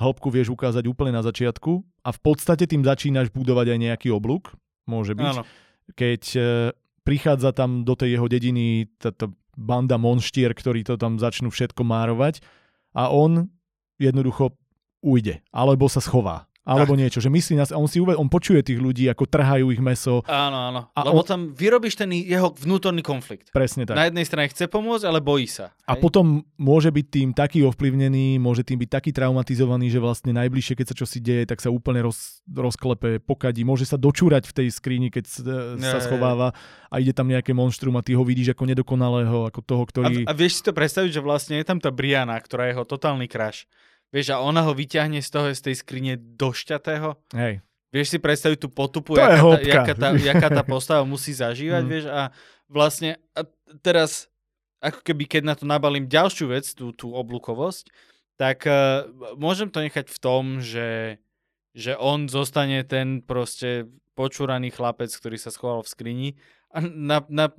hĺbku 0.01 0.33
vieš 0.33 0.51
ukázať 0.57 0.89
úplne 0.89 1.13
na 1.15 1.23
začiatku 1.23 1.85
a 2.03 2.11
v 2.11 2.21
podstate 2.25 2.65
tým 2.65 2.83
začínaš 2.83 3.29
budovať 3.31 3.77
aj 3.77 3.79
nejaký 3.79 4.09
oblúk, 4.11 4.57
môže 4.89 5.13
byť. 5.15 5.29
Áno. 5.37 5.45
Keď 5.93 6.23
e, 6.35 6.41
prichádza 7.05 7.53
tam 7.53 7.85
do 7.85 7.95
tej 7.95 8.19
jeho 8.19 8.27
dediny 8.27 8.89
táto 8.99 9.37
banda 9.55 10.01
monštier, 10.01 10.57
ktorí 10.57 10.83
to 10.83 10.97
tam 10.97 11.21
začnú 11.21 11.53
všetko 11.53 11.85
márovať 11.85 12.41
a 12.97 13.13
on 13.13 13.53
jednoducho 14.01 14.57
ujde, 15.05 15.45
alebo 15.53 15.87
sa 15.87 16.01
schová. 16.03 16.50
Alebo 16.71 16.95
tak. 16.95 17.01
niečo, 17.03 17.19
že 17.19 17.27
myslí 17.27 17.59
nás, 17.59 17.75
on 17.75 17.91
si 17.91 17.99
uved, 17.99 18.15
on 18.15 18.31
počuje 18.31 18.63
tých 18.63 18.79
ľudí, 18.79 19.11
ako 19.11 19.27
trhajú 19.27 19.75
ich 19.75 19.83
meso. 19.83 20.23
Áno, 20.31 20.71
áno. 20.71 20.81
A 20.95 21.03
Lebo 21.03 21.21
on... 21.21 21.27
tam 21.27 21.41
vyrobíš 21.51 21.99
ten 21.99 22.15
jeho 22.15 22.55
vnútorný 22.55 23.03
konflikt. 23.03 23.51
Presne 23.51 23.91
tak. 23.91 23.99
Na 23.99 24.07
jednej 24.07 24.23
strane 24.23 24.47
chce 24.47 24.71
pomôcť, 24.71 25.03
ale 25.03 25.19
bojí 25.19 25.51
sa. 25.51 25.75
A 25.83 25.99
hej? 25.99 26.03
potom 26.07 26.47
môže 26.55 26.95
byť 26.95 27.07
tým 27.11 27.29
taký 27.35 27.67
ovplyvnený, 27.67 28.39
môže 28.39 28.63
tým 28.63 28.79
byť 28.79 28.91
taký 28.91 29.11
traumatizovaný, 29.11 29.91
že 29.91 29.99
vlastne 29.99 30.31
najbližšie, 30.31 30.79
keď 30.79 30.87
sa 30.87 30.95
čo 30.95 31.07
si 31.11 31.19
deje, 31.19 31.43
tak 31.51 31.59
sa 31.59 31.75
úplne 31.75 32.07
roz, 32.07 32.47
rozklepe, 32.47 33.19
pokadí, 33.19 33.67
môže 33.67 33.83
sa 33.83 33.99
dočúrať 33.99 34.47
v 34.47 34.57
tej 34.63 34.69
skríni, 34.71 35.11
keď 35.11 35.25
sa 35.27 35.43
ne, 35.75 35.99
schováva 35.99 36.55
a 36.87 36.95
ide 37.03 37.11
tam 37.11 37.27
nejaké 37.27 37.51
monštrum 37.51 37.99
a 37.99 38.05
ty 38.07 38.15
ho 38.15 38.23
vidíš 38.23 38.55
ako 38.55 38.71
nedokonalého, 38.71 39.51
ako 39.51 39.61
toho, 39.67 39.83
ktorý... 39.91 40.23
A, 40.23 40.31
a 40.31 40.39
vieš 40.39 40.63
si 40.63 40.63
to 40.63 40.71
predstaviť, 40.71 41.19
že 41.19 41.25
vlastne 41.25 41.59
je 41.59 41.67
tam 41.67 41.83
tá 41.83 41.91
Briana, 41.91 42.39
ktorá 42.39 42.71
je 42.71 42.79
jeho 42.79 42.87
totálny 42.87 43.27
crash 43.27 43.67
Vieš, 44.11 44.35
a 44.35 44.43
ona 44.43 44.67
ho 44.67 44.75
vyťahne 44.75 45.23
z 45.23 45.31
toho, 45.31 45.47
z 45.55 45.63
tej 45.71 45.75
skrine 45.79 46.19
došťatého. 46.19 47.15
Hej. 47.35 47.63
Vieš 47.91 48.07
si 48.15 48.19
predstaviť 48.23 48.59
tú 48.59 48.69
potupu, 48.71 49.19
to 49.19 49.23
jaká, 49.23 49.43
tá, 49.43 49.59
jaká, 49.63 49.95
tá, 49.95 50.09
jaká 50.15 50.49
tá 50.59 50.63
postava 50.63 51.03
musí 51.03 51.35
zažívať, 51.35 51.83
mm. 51.83 51.91
vieš, 51.91 52.05
a 52.11 52.31
vlastne 52.71 53.19
a 53.35 53.43
teraz, 53.83 54.31
ako 54.79 55.03
keby 55.03 55.27
keď 55.27 55.43
na 55.43 55.55
to 55.59 55.67
nabalím 55.67 56.07
ďalšiu 56.07 56.55
vec, 56.55 56.67
tú, 56.75 56.95
tú 56.95 57.15
oblúkovosť, 57.15 57.91
tak 58.39 58.65
uh, 58.65 59.11
môžem 59.35 59.69
to 59.69 59.83
nechať 59.83 60.07
v 60.07 60.19
tom, 60.23 60.63
že, 60.63 61.19
že 61.75 61.99
on 61.99 62.31
zostane 62.31 62.87
ten 62.87 63.21
proste 63.21 63.91
počúraný 64.15 64.71
chlapec, 64.71 65.11
ktorý 65.11 65.37
sa 65.37 65.51
schoval 65.51 65.83
v 65.83 65.93
skrini 65.93 66.29
a 66.71 66.79
na, 66.83 67.19
na, 67.27 67.51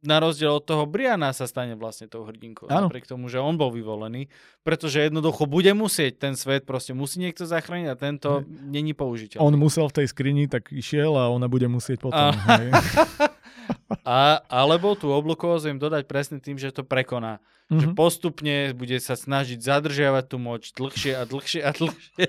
na 0.00 0.16
rozdiel 0.16 0.56
od 0.56 0.64
toho 0.64 0.88
Briana 0.88 1.36
sa 1.36 1.44
stane 1.44 1.76
vlastne 1.76 2.08
tou 2.08 2.24
hrdinkou. 2.24 2.72
Ano. 2.72 2.88
Napriek 2.88 3.04
tomu, 3.04 3.28
že 3.28 3.36
on 3.36 3.60
bol 3.60 3.68
vyvolený. 3.68 4.32
Pretože 4.64 5.04
jednoducho 5.04 5.44
bude 5.44 5.72
musieť 5.76 6.16
ten 6.16 6.34
svet, 6.36 6.64
proste 6.64 6.96
musí 6.96 7.20
niekto 7.20 7.44
zachrániť 7.44 7.88
a 7.92 7.96
tento 8.00 8.40
ne. 8.40 8.80
není 8.80 8.96
použiteľný. 8.96 9.44
On 9.44 9.52
musel 9.60 9.88
v 9.92 10.00
tej 10.00 10.06
skrini, 10.08 10.48
tak 10.48 10.72
išiel 10.72 11.16
a 11.20 11.28
ona 11.28 11.52
bude 11.52 11.68
musieť 11.68 12.00
potom. 12.00 12.32
A, 12.32 12.32
a 14.08 14.18
alebo 14.48 14.96
tú 14.96 15.12
oblukovosť 15.12 15.68
im 15.68 15.78
dodať 15.80 16.08
presne 16.08 16.40
tým, 16.40 16.56
že 16.56 16.72
to 16.72 16.80
prekoná. 16.80 17.40
Mm-hmm. 17.70 17.80
Že 17.80 17.86
mhm. 17.86 17.94
postupne 17.94 18.56
bude 18.74 18.98
sa 18.98 19.14
snažiť 19.14 19.60
zadržiavať 19.62 20.24
tú 20.26 20.36
moč 20.42 20.74
dlhšie 20.74 21.12
a 21.14 21.22
dlhšie 21.22 21.60
a 21.62 21.70
dlhšie. 21.70 22.26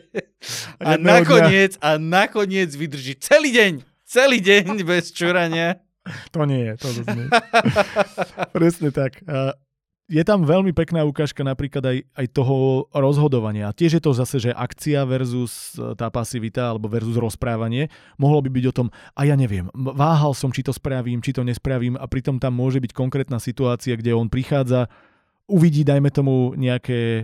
A, 0.77 0.97
a 0.97 1.01
nakoniec, 1.01 1.79
dňa. 1.79 1.81
a 1.81 1.89
nakoniec 1.97 2.69
vydrží 2.75 3.17
celý 3.17 3.49
deň. 3.55 3.73
Celý 4.05 4.37
deň 4.43 4.83
bez 4.83 5.09
čurania. 5.15 5.81
To 6.33 6.49
nie 6.49 6.65
je, 6.65 6.73
to 6.81 6.87
nie. 7.13 7.29
Presne 8.57 8.89
tak. 8.89 9.21
Je 10.11 10.27
tam 10.27 10.43
veľmi 10.43 10.75
pekná 10.75 11.07
ukážka 11.07 11.39
napríklad 11.39 11.87
aj, 11.87 11.97
aj 12.19 12.25
toho 12.35 12.83
rozhodovania. 12.91 13.71
Tiež 13.71 13.95
je 13.95 14.03
to 14.03 14.11
zase, 14.11 14.43
že 14.43 14.51
akcia 14.51 15.07
versus 15.07 15.79
e, 15.79 15.95
tá 15.95 16.11
pasivita 16.11 16.67
alebo 16.67 16.91
versus 16.91 17.15
rozprávanie. 17.15 17.87
Mohlo 18.19 18.43
by 18.43 18.49
byť 18.51 18.65
o 18.67 18.75
tom, 18.75 18.87
a 19.15 19.23
ja 19.23 19.39
neviem, 19.39 19.71
váhal 19.71 20.35
som, 20.35 20.51
či 20.51 20.67
to 20.67 20.75
spravím, 20.75 21.23
či 21.23 21.31
to 21.31 21.47
nespravím 21.47 21.95
a 21.95 22.03
pritom 22.11 22.43
tam 22.43 22.59
môže 22.59 22.83
byť 22.83 22.91
konkrétna 22.91 23.39
situácia, 23.39 23.95
kde 23.95 24.11
on 24.11 24.27
prichádza, 24.27 24.91
uvidí, 25.47 25.87
dajme 25.87 26.11
tomu, 26.11 26.59
nejaké 26.59 26.99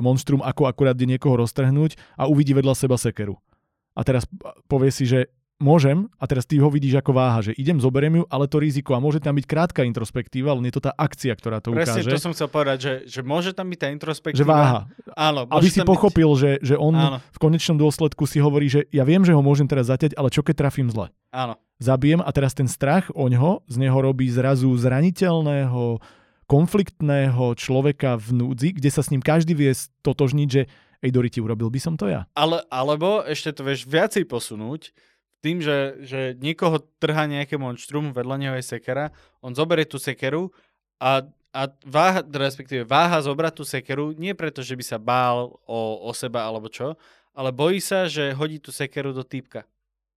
monštrum, 0.00 0.40
ako 0.40 0.72
akurát 0.72 0.96
ide 0.96 1.12
niekoho 1.12 1.36
roztrhnúť 1.36 2.00
a 2.16 2.32
uvidí 2.32 2.56
vedľa 2.56 2.72
seba 2.72 2.96
sekeru. 2.96 3.36
A 3.92 4.08
teraz 4.08 4.24
povie 4.72 4.88
si, 4.88 5.04
že 5.04 5.28
môžem, 5.62 6.10
a 6.18 6.26
teraz 6.26 6.42
ty 6.44 6.58
ho 6.58 6.66
vidíš 6.66 6.98
ako 6.98 7.14
váha, 7.14 7.40
že 7.40 7.52
idem, 7.54 7.78
zoberiem 7.78 8.20
ju, 8.20 8.24
ale 8.26 8.50
to 8.50 8.58
riziko 8.58 8.92
a 8.92 9.00
môže 9.00 9.22
tam 9.22 9.38
byť 9.38 9.46
krátka 9.46 9.86
introspektíva, 9.86 10.50
ale 10.50 10.66
nie 10.66 10.74
je 10.74 10.82
to 10.82 10.90
tá 10.90 10.92
akcia, 10.92 11.30
ktorá 11.38 11.62
to 11.62 11.70
Presne, 11.70 12.02
ukáže. 12.02 12.10
Presne, 12.10 12.18
to 12.18 12.26
som 12.26 12.34
chcel 12.34 12.48
povedať, 12.50 12.78
že, 12.82 12.92
že 13.06 13.20
môže 13.22 13.54
tam 13.54 13.70
byť 13.70 13.78
tá 13.78 13.88
introspektíva. 13.94 14.42
Že 14.42 14.50
váha. 14.50 14.80
Áno. 15.14 15.46
Aby 15.46 15.70
si 15.70 15.80
pochopil, 15.86 16.26
byť... 16.26 16.40
že, 16.42 16.50
že 16.60 16.74
on 16.74 16.94
Áno. 16.98 17.18
v 17.22 17.38
konečnom 17.38 17.78
dôsledku 17.78 18.26
si 18.26 18.42
hovorí, 18.42 18.66
že 18.66 18.90
ja 18.90 19.06
viem, 19.06 19.22
že 19.22 19.30
ho 19.30 19.40
môžem 19.40 19.70
teraz 19.70 19.86
zaťať, 19.86 20.18
ale 20.18 20.28
čo 20.34 20.42
keď 20.42 20.66
trafím 20.66 20.90
zle? 20.90 21.14
Áno. 21.30 21.54
Zabijem 21.78 22.18
a 22.18 22.30
teraz 22.34 22.52
ten 22.52 22.66
strach 22.66 23.08
o 23.14 23.30
ňo 23.30 23.62
z 23.70 23.78
neho 23.78 23.98
robí 24.02 24.26
zrazu 24.26 24.74
zraniteľného, 24.74 26.02
konfliktného 26.46 27.56
človeka 27.56 28.20
v 28.20 28.28
núdzi, 28.36 28.76
kde 28.76 28.90
sa 28.92 29.00
s 29.00 29.08
ním 29.08 29.24
každý 29.24 29.56
vie 29.56 29.72
stotožniť, 29.72 30.48
že 30.50 30.68
ej 31.02 31.10
Doriti, 31.10 31.42
urobil 31.42 31.66
by 31.66 31.80
som 31.82 31.94
to 31.98 32.06
ja. 32.06 32.30
Ale, 32.38 32.62
alebo 32.70 33.26
ešte 33.26 33.50
to 33.56 33.66
vieš 33.66 33.88
viacej 33.90 34.28
posunúť, 34.30 34.94
tým, 35.42 35.58
že, 35.58 35.98
že 36.06 36.20
niekoho 36.38 36.78
trhá 37.02 37.26
nejaké 37.26 37.58
monštrum, 37.58 38.14
vedľa 38.14 38.36
neho 38.38 38.54
je 38.56 38.64
sekera, 38.64 39.10
on 39.42 39.52
zoberie 39.52 39.82
tú 39.82 39.98
sekeru 39.98 40.54
a, 41.02 41.26
a 41.50 41.60
váha, 41.82 42.22
respektíve 42.22 42.86
váha 42.86 43.18
zobrať 43.18 43.52
tú 43.58 43.64
sekeru 43.66 44.14
nie 44.14 44.32
preto, 44.38 44.62
že 44.62 44.78
by 44.78 44.84
sa 44.86 45.02
bál 45.02 45.58
o, 45.66 45.80
o 46.06 46.10
seba 46.14 46.46
alebo 46.46 46.70
čo, 46.70 46.94
ale 47.34 47.50
bojí 47.50 47.82
sa, 47.82 48.06
že 48.06 48.30
hodí 48.38 48.62
tú 48.62 48.70
sekeru 48.70 49.10
do 49.10 49.26
týpka. 49.26 49.66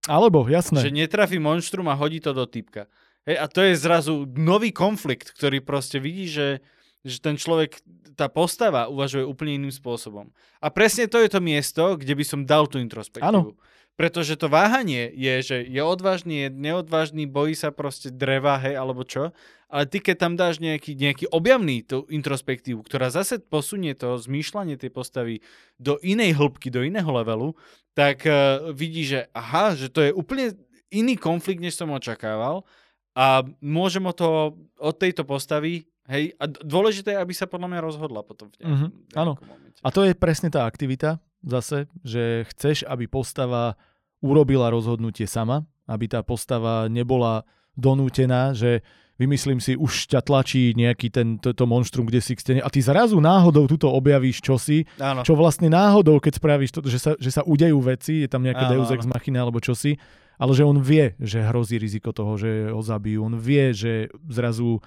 Alebo, 0.06 0.46
jasné. 0.46 0.86
Že 0.86 0.94
netrafí 0.94 1.42
monštrum 1.42 1.90
a 1.90 1.98
hodí 1.98 2.22
to 2.22 2.30
do 2.30 2.46
týpka. 2.46 2.86
Hej, 3.26 3.42
a 3.42 3.46
to 3.50 3.66
je 3.66 3.74
zrazu 3.74 4.30
nový 4.38 4.70
konflikt, 4.70 5.34
ktorý 5.34 5.66
proste 5.66 5.98
vidí, 5.98 6.30
že, 6.30 6.62
že 7.02 7.18
ten 7.18 7.34
človek, 7.34 7.82
tá 8.14 8.30
postava 8.30 8.86
uvažuje 8.86 9.26
úplne 9.26 9.58
iným 9.58 9.74
spôsobom. 9.74 10.30
A 10.62 10.70
presne 10.70 11.10
to 11.10 11.18
je 11.18 11.30
to 11.34 11.42
miesto, 11.42 11.98
kde 11.98 12.14
by 12.14 12.22
som 12.22 12.46
dal 12.46 12.70
tú 12.70 12.78
introspektívu. 12.78 13.26
Áno. 13.26 13.58
Pretože 13.96 14.36
to 14.36 14.52
váhanie 14.52 15.08
je, 15.16 15.34
že 15.40 15.58
je 15.64 15.80
odvážny, 15.80 16.48
je 16.48 16.50
neodvážny, 16.52 17.24
bojí 17.24 17.56
sa 17.56 17.72
proste 17.72 18.12
dreva, 18.12 18.60
hej, 18.60 18.76
alebo 18.76 19.08
čo. 19.08 19.32
Ale 19.72 19.88
ty, 19.88 20.04
keď 20.04 20.16
tam 20.20 20.34
dáš 20.36 20.60
nejaký, 20.60 21.00
nejaký 21.00 21.26
objavný 21.32 21.80
tú 21.80 22.04
introspektívu, 22.12 22.84
ktorá 22.84 23.08
zase 23.08 23.40
posunie 23.40 23.96
to 23.96 24.20
zmýšľanie 24.20 24.76
tej 24.76 24.92
postavy 24.92 25.36
do 25.80 25.96
inej 26.04 26.36
hĺbky, 26.36 26.68
do 26.68 26.84
iného 26.84 27.08
levelu, 27.08 27.56
tak 27.96 28.28
uh, 28.28 28.70
vidí, 28.76 29.08
že 29.08 29.32
aha, 29.32 29.80
že 29.80 29.88
to 29.88 30.04
je 30.04 30.12
úplne 30.12 30.54
iný 30.92 31.16
konflikt, 31.16 31.64
než 31.64 31.80
som 31.80 31.88
očakával 31.96 32.68
a 33.16 33.48
môžem 33.64 34.04
o 34.04 34.14
to, 34.14 34.60
od 34.76 34.96
tejto 35.00 35.24
postavy 35.24 35.88
Hej, 36.06 36.38
a 36.38 36.46
dôležité 36.46 37.18
je, 37.18 37.22
aby 37.22 37.34
sa 37.34 37.50
podľa 37.50 37.66
mňa 37.66 37.82
rozhodla 37.82 38.22
potom 38.22 38.54
v 38.54 38.62
nejakom, 38.62 38.94
mm-hmm, 38.94 39.18
áno. 39.18 39.34
momente. 39.42 39.82
A 39.82 39.90
to 39.90 40.06
je 40.06 40.14
presne 40.14 40.54
tá 40.54 40.70
aktivita, 40.70 41.18
zase, 41.46 41.88
že 42.02 42.44
chceš, 42.50 42.84
aby 42.90 43.06
postava 43.06 43.78
urobila 44.20 44.74
rozhodnutie 44.74 45.30
sama, 45.30 45.64
aby 45.86 46.10
tá 46.10 46.26
postava 46.26 46.90
nebola 46.90 47.46
donútená, 47.78 48.58
že 48.58 48.82
vymyslím 49.16 49.64
si, 49.64 49.80
už 49.80 50.12
ťa 50.12 50.20
tlačí 50.26 50.76
nejaký 50.76 51.08
ten, 51.08 51.40
to, 51.40 51.56
to 51.56 51.64
monštrum, 51.64 52.04
kde 52.10 52.20
si 52.20 52.36
k 52.36 52.44
stene 52.44 52.62
a 52.62 52.68
ty 52.68 52.84
zrazu 52.84 53.16
náhodou 53.24 53.64
tuto 53.64 53.88
objavíš 53.88 54.44
čosi, 54.44 54.84
Áno. 55.00 55.24
čo 55.24 55.40
vlastne 55.40 55.72
náhodou, 55.72 56.20
keď 56.20 56.34
spravíš 56.36 56.72
to, 56.76 56.80
že 56.84 57.00
sa, 57.00 57.12
že 57.16 57.32
sa 57.32 57.42
udejú 57.48 57.80
veci, 57.80 58.28
je 58.28 58.30
tam 58.30 58.44
nejaké 58.44 58.68
Áno, 58.68 58.72
Deus 58.76 58.92
Ex. 58.92 59.08
Machina 59.08 59.48
alebo 59.48 59.64
čosi, 59.64 59.96
ale 60.36 60.52
že 60.52 60.68
on 60.68 60.84
vie, 60.84 61.16
že 61.16 61.48
hrozí 61.48 61.80
riziko 61.80 62.12
toho, 62.12 62.36
že 62.36 62.68
ho 62.68 62.84
zabijú. 62.84 63.24
On 63.24 63.36
vie, 63.40 63.72
že 63.72 64.12
zrazu 64.28 64.84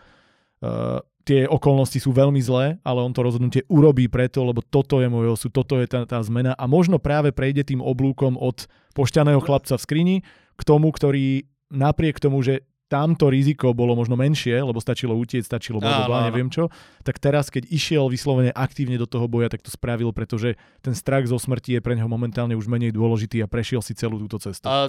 uh, 0.62 1.02
tie 1.28 1.44
okolnosti 1.44 2.00
sú 2.00 2.16
veľmi 2.16 2.40
zlé, 2.40 2.80
ale 2.80 3.04
on 3.04 3.12
to 3.12 3.20
rozhodnutie 3.20 3.61
urobí 3.68 4.09
preto, 4.09 4.40
lebo 4.48 4.64
toto 4.64 5.04
je 5.04 5.12
môj 5.12 5.36
osud, 5.36 5.52
toto 5.52 5.76
je 5.76 5.84
tá, 5.84 6.09
tá 6.09 6.24
zmena 6.24 6.56
a 6.56 6.64
možno 6.64 6.96
práve 6.96 7.36
prejde 7.36 7.68
tým 7.68 7.84
oblúkom 7.84 8.40
od 8.40 8.64
pošťaného 8.96 9.44
chlapca 9.44 9.76
v 9.76 9.84
skrini 9.84 10.16
k 10.56 10.62
tomu, 10.64 10.88
ktorý 10.88 11.44
napriek 11.68 12.16
tomu, 12.16 12.40
že 12.40 12.64
tamto 12.88 13.28
riziko 13.28 13.76
bolo 13.76 13.92
možno 13.92 14.16
menšie, 14.16 14.56
lebo 14.56 14.80
stačilo 14.80 15.12
utieť, 15.12 15.44
stačilo 15.44 15.76
Áno, 15.78 15.84
bla, 15.84 15.92
bla, 15.92 16.06
bla, 16.09 16.18
áno. 16.24 16.26
neviem 16.32 16.48
čo, 16.48 16.72
tak 17.04 17.20
teraz, 17.20 17.52
keď 17.52 17.68
išiel 17.68 18.09
vyslovene 18.09 18.48
aktívne 18.56 18.96
do 18.96 19.04
toho 19.04 19.28
boja, 19.28 19.52
tak 19.52 19.61
to 19.61 19.68
spravil, 19.68 20.11
pretože 20.16 20.56
ten 20.80 20.96
strach 20.96 21.28
zo 21.28 21.36
smrti 21.36 21.78
je 21.78 21.84
pre 21.84 21.92
neho 21.92 22.09
momentálne 22.09 22.56
už 22.56 22.64
menej 22.64 22.96
dôležitý 22.96 23.44
a 23.44 23.46
prešiel 23.46 23.84
si 23.84 23.92
celú 23.92 24.16
túto 24.24 24.40
cestu. 24.40 24.64
A 24.64 24.88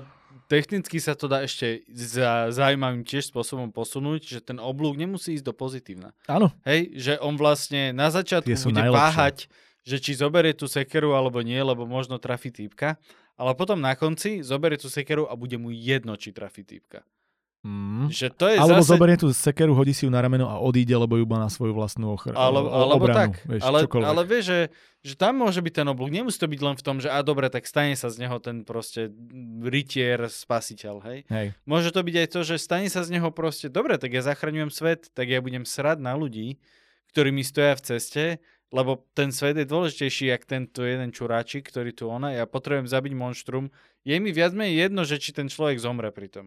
technicky 0.49 0.97
sa 0.97 1.13
to 1.13 1.29
dá 1.29 1.45
ešte 1.45 1.85
za 1.93 2.49
zaujímavým 2.49 3.05
tiež 3.05 3.29
spôsobom 3.29 3.69
posunúť, 3.69 4.25
že 4.25 4.39
ten 4.41 4.57
oblúk 4.57 4.97
nemusí 4.97 5.37
ísť 5.37 5.45
do 5.45 5.53
pozitívna. 5.53 6.09
Áno, 6.25 6.49
Hej, 6.65 6.89
že 6.97 7.13
on 7.21 7.37
vlastne 7.37 7.93
na 7.93 8.09
začiatku 8.09 8.49
bude 8.49 8.81
najlepšie. 8.81 8.97
váhať, 8.97 9.37
že 9.85 9.97
či 10.01 10.17
zoberie 10.17 10.57
tú 10.57 10.65
sekeru 10.65 11.13
alebo 11.13 11.39
nie, 11.45 11.61
lebo 11.61 11.85
možno 11.85 12.17
trafi 12.17 12.49
týpka, 12.49 12.97
ale 13.39 13.55
potom 13.55 13.79
na 13.79 13.93
konci 13.95 14.41
zoberie 14.43 14.75
tú 14.75 14.89
sekeru 14.91 15.29
a 15.29 15.37
bude 15.37 15.55
mu 15.55 15.71
jedno, 15.71 16.17
či 16.19 16.33
trafi 16.35 16.65
týpka. 16.65 17.05
Mm. 17.65 18.07
Že 18.09 18.27
to 18.33 18.45
je 18.47 18.55
Alebo 18.57 18.81
zase... 18.83 18.91
zoberie 18.95 19.17
tú 19.19 19.27
sekeru, 19.35 19.75
hodí 19.75 19.91
si 19.91 20.07
ju 20.07 20.11
na 20.11 20.23
rameno 20.23 20.47
a 20.47 20.59
odíde, 20.59 20.95
lebo 20.95 21.19
ju 21.19 21.25
má 21.27 21.39
na 21.41 21.51
svoju 21.51 21.75
vlastnú 21.75 22.15
ochr- 22.15 22.31
Alebo, 22.33 22.67
o- 22.67 22.73
alebo 22.73 23.05
obranu, 23.05 23.17
tak. 23.19 23.31
Vieš, 23.45 23.61
ale, 23.61 23.79
čokoľvek. 23.85 24.07
ale 24.07 24.21
vieš, 24.23 24.45
že, 24.47 24.59
že 25.03 25.13
tam 25.19 25.33
môže 25.39 25.59
byť 25.59 25.73
ten 25.83 25.87
oblúk. 25.91 26.09
Nemusí 26.09 26.37
to 26.39 26.47
byť 26.47 26.61
len 26.63 26.75
v 26.79 26.83
tom, 26.83 26.97
že 27.03 27.11
a 27.11 27.19
dobre, 27.21 27.51
tak 27.51 27.67
stane 27.67 27.95
sa 27.99 28.07
z 28.07 28.23
neho 28.23 28.37
ten 28.39 28.63
proste 28.63 29.11
rytier, 29.63 30.25
spasiteľ, 30.31 30.95
hej. 31.05 31.19
Hej. 31.27 31.47
Môže 31.67 31.91
to 31.91 31.99
byť 32.03 32.15
aj 32.15 32.27
to, 32.31 32.39
že 32.47 32.55
stane 32.59 32.87
sa 32.87 33.03
z 33.03 33.15
neho 33.15 33.29
proste, 33.31 33.67
dobre, 33.67 33.99
tak 33.99 34.15
ja 34.15 34.23
zachraňujem 34.23 34.71
svet, 34.71 35.11
tak 35.11 35.27
ja 35.27 35.43
budem 35.43 35.67
srať 35.67 35.99
na 35.99 36.15
ľudí, 36.15 36.59
ktorí 37.11 37.33
mi 37.33 37.43
stoja 37.43 37.73
v 37.75 37.83
ceste, 37.83 38.25
lebo 38.69 39.01
ten 39.17 39.33
svet 39.33 39.57
je 39.57 39.65
dôležitejší, 39.65 40.29
jak 40.29 40.45
tento 40.45 40.85
jeden 40.85 41.09
čuráčik, 41.09 41.65
ktorý 41.73 41.89
tu 41.89 42.05
ona, 42.05 42.37
ja 42.37 42.45
potrebujem 42.45 42.85
zabiť 42.85 43.13
monštrum. 43.17 43.73
Je 44.05 44.13
mi 44.21 44.29
viac 44.29 44.53
menej 44.53 44.87
jedno, 44.87 45.01
že 45.09 45.17
či 45.17 45.33
ten 45.33 45.49
človek 45.49 45.81
zomre 45.81 46.13
pri 46.13 46.29
tom. 46.29 46.45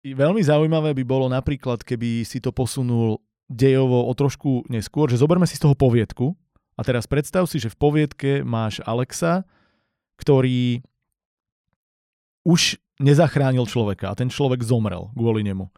Veľmi 0.00 0.40
zaujímavé 0.40 0.96
by 0.96 1.04
bolo 1.04 1.28
napríklad, 1.28 1.84
keby 1.84 2.24
si 2.24 2.40
to 2.40 2.56
posunul 2.56 3.20
dejovo 3.52 4.08
o 4.08 4.12
trošku 4.16 4.64
neskôr, 4.72 5.12
že 5.12 5.20
zoberme 5.20 5.44
si 5.44 5.60
z 5.60 5.68
toho 5.68 5.76
poviedku 5.76 6.32
a 6.72 6.80
teraz 6.80 7.04
predstav 7.04 7.44
si, 7.44 7.60
že 7.60 7.68
v 7.68 7.76
poviedke 7.76 8.30
máš 8.40 8.80
Alexa, 8.88 9.44
ktorý 10.16 10.80
už 12.48 12.80
nezachránil 12.96 13.68
človeka 13.68 14.08
a 14.08 14.16
ten 14.16 14.32
človek 14.32 14.64
zomrel 14.64 15.12
kvôli 15.12 15.44
nemu. 15.44 15.68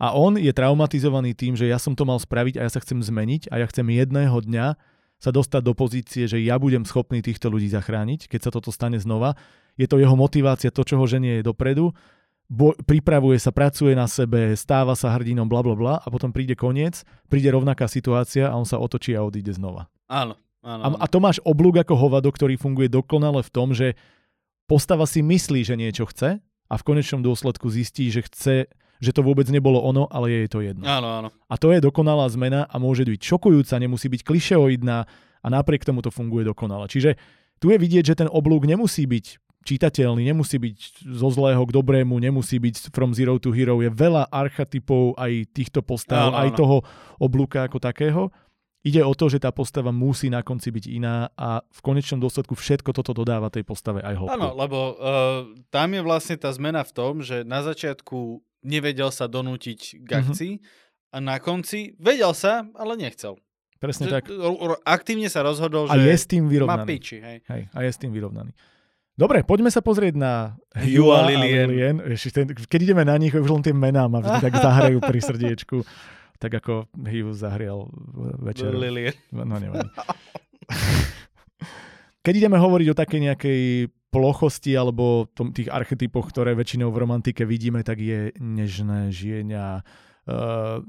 A 0.00 0.12
on 0.12 0.36
je 0.36 0.52
traumatizovaný 0.52 1.32
tým, 1.32 1.56
že 1.56 1.68
ja 1.68 1.80
som 1.80 1.96
to 1.96 2.04
mal 2.04 2.20
spraviť 2.20 2.60
a 2.60 2.68
ja 2.68 2.70
sa 2.72 2.84
chcem 2.84 3.00
zmeniť 3.00 3.48
a 3.48 3.64
ja 3.64 3.66
chcem 3.68 3.84
jedného 3.88 4.36
dňa 4.44 4.76
sa 5.20 5.30
dostať 5.32 5.60
do 5.64 5.72
pozície, 5.76 6.24
že 6.24 6.40
ja 6.40 6.56
budem 6.56 6.84
schopný 6.88 7.20
týchto 7.20 7.52
ľudí 7.52 7.68
zachrániť, 7.68 8.28
keď 8.28 8.40
sa 8.48 8.50
toto 8.52 8.72
stane 8.72 8.96
znova. 8.96 9.36
Je 9.76 9.84
to 9.84 10.00
jeho 10.00 10.16
motivácia, 10.16 10.72
to, 10.72 10.84
čo 10.84 10.96
ho 10.96 11.04
ženie 11.04 11.40
je 11.40 11.48
dopredu 11.48 11.92
bo, 12.50 12.74
pripravuje 12.82 13.38
sa, 13.38 13.54
pracuje 13.54 13.94
na 13.94 14.10
sebe, 14.10 14.58
stáva 14.58 14.98
sa 14.98 15.14
hrdinom, 15.14 15.46
bla 15.46 15.62
bla 15.62 15.78
bla 15.78 15.94
a 16.02 16.06
potom 16.10 16.34
príde 16.34 16.58
koniec, 16.58 17.06
príde 17.30 17.46
rovnaká 17.46 17.86
situácia 17.86 18.50
a 18.50 18.58
on 18.58 18.66
sa 18.66 18.82
otočí 18.82 19.14
a 19.14 19.22
odíde 19.22 19.54
znova. 19.54 19.86
Áno, 20.10 20.34
áno. 20.66 20.82
A, 20.82 20.88
a 20.98 21.06
to 21.06 21.22
máš 21.22 21.38
oblúk 21.46 21.78
ako 21.78 21.94
hovado, 21.94 22.26
ktorý 22.34 22.58
funguje 22.58 22.90
dokonale 22.90 23.46
v 23.46 23.50
tom, 23.54 23.70
že 23.70 23.94
postava 24.66 25.06
si 25.06 25.22
myslí, 25.22 25.62
že 25.62 25.78
niečo 25.78 26.10
chce 26.10 26.42
a 26.42 26.74
v 26.74 26.82
konečnom 26.82 27.22
dôsledku 27.22 27.70
zistí, 27.70 28.10
že 28.10 28.26
chce, 28.26 28.66
že 28.98 29.10
to 29.14 29.22
vôbec 29.22 29.46
nebolo 29.46 29.78
ono, 29.78 30.10
ale 30.10 30.34
je 30.34 30.38
jej 30.42 30.50
to 30.50 30.58
jedno. 30.66 30.84
Áno, 30.90 31.08
áno. 31.22 31.28
A 31.46 31.54
to 31.54 31.70
je 31.70 31.78
dokonalá 31.78 32.26
zmena 32.34 32.66
a 32.66 32.76
môže 32.82 33.06
byť 33.06 33.22
šokujúca, 33.22 33.78
nemusí 33.78 34.10
byť 34.10 34.26
klišeoidná 34.26 34.98
a 35.40 35.46
napriek 35.46 35.86
tomu 35.86 36.02
to 36.02 36.10
funguje 36.10 36.42
dokonale. 36.42 36.90
Čiže 36.90 37.14
tu 37.62 37.70
je 37.70 37.78
vidieť, 37.78 38.04
že 38.10 38.18
ten 38.26 38.28
oblúk 38.30 38.66
nemusí 38.66 39.06
byť 39.06 39.49
čitateľný, 39.64 40.24
nemusí 40.24 40.56
byť 40.56 40.76
zo 41.04 41.28
zlého 41.28 41.60
k 41.68 41.74
dobrému, 41.74 42.16
nemusí 42.16 42.56
byť 42.56 42.92
from 42.92 43.12
zero 43.12 43.36
to 43.36 43.52
hero. 43.52 43.84
Je 43.84 43.92
veľa 43.92 44.28
archetypov 44.32 45.14
aj 45.20 45.52
týchto 45.52 45.84
postav, 45.84 46.32
Áno, 46.32 46.40
aj 46.40 46.48
áno. 46.52 46.56
toho 46.56 46.76
oblúka 47.20 47.64
ako 47.68 47.78
takého. 47.78 48.22
Ide 48.80 49.04
o 49.04 49.12
to, 49.12 49.28
že 49.28 49.44
tá 49.44 49.52
postava 49.52 49.92
musí 49.92 50.32
na 50.32 50.40
konci 50.40 50.72
byť 50.72 50.84
iná 50.88 51.28
a 51.36 51.60
v 51.60 51.80
konečnom 51.84 52.16
dôsledku 52.16 52.56
všetko 52.56 52.96
toto 52.96 53.12
dodáva 53.12 53.52
tej 53.52 53.60
postave 53.60 54.00
aj 54.00 54.16
hĺbku. 54.16 54.32
Áno, 54.40 54.56
lebo 54.56 54.78
uh, 54.96 55.44
tam 55.68 55.92
je 55.92 56.00
vlastne 56.00 56.40
tá 56.40 56.48
zmena 56.48 56.80
v 56.80 56.92
tom, 56.96 57.20
že 57.20 57.44
na 57.44 57.60
začiatku 57.60 58.40
nevedel 58.64 59.12
sa 59.12 59.28
donútiť 59.28 60.00
k 60.00 60.08
akcii 60.24 60.52
a 61.12 61.20
na 61.20 61.36
konci 61.36 61.92
vedel 62.00 62.32
sa, 62.32 62.64
ale 62.72 62.96
nechcel. 62.96 63.36
Presne 63.80 64.08
Že, 64.08 64.12
tak. 64.16 64.24
aktívne 64.84 65.28
sa 65.32 65.40
rozhodol, 65.44 65.88
A 65.88 65.96
že 65.96 66.12
je 66.12 66.16
s 66.16 66.24
tým 66.28 66.44
má 66.44 66.52
vyrovnaný. 66.52 66.84
piči. 66.88 67.16
Hej. 67.20 67.36
Hej, 67.48 67.62
a 67.72 67.78
je 67.84 67.90
s 67.92 67.98
tým 68.00 68.12
vyrovnaný. 68.12 68.52
Dobre, 69.20 69.44
poďme 69.44 69.68
sa 69.68 69.84
pozrieť 69.84 70.16
na 70.16 70.56
Hugh 70.72 71.12
a 71.12 71.20
Hugha 71.20 71.28
Lillian. 71.28 71.68
Lillian. 71.68 71.96
Ešte 72.08 72.40
ten, 72.40 72.56
keď 72.56 72.80
ideme 72.88 73.04
na 73.04 73.20
nich, 73.20 73.36
už 73.36 73.52
len 73.52 73.60
tie 73.60 73.76
mená 73.76 74.08
ma 74.08 74.24
vždy 74.24 74.48
tak 74.48 74.56
zahrajú 74.56 74.96
pri 75.04 75.20
srdiečku. 75.20 75.84
Tak 76.40 76.64
ako 76.64 76.88
Hugh 77.04 77.36
zahrial 77.36 77.92
večer. 78.40 78.72
Lilian. 78.72 79.12
No 79.28 79.60
nevadí. 79.60 79.92
Keď 82.24 82.32
ideme 82.32 82.56
hovoriť 82.56 82.86
o 82.88 82.96
takej 82.96 83.20
nejakej 83.28 83.60
plochosti 84.08 84.72
alebo 84.72 85.28
tom, 85.36 85.52
tých 85.52 85.68
archetypoch, 85.68 86.32
ktoré 86.32 86.56
väčšinou 86.56 86.88
v 86.88 87.00
romantike 87.04 87.44
vidíme, 87.44 87.84
tak 87.84 88.00
je 88.00 88.32
nežné 88.40 89.12
žienia, 89.12 89.84
uh, 90.24 90.80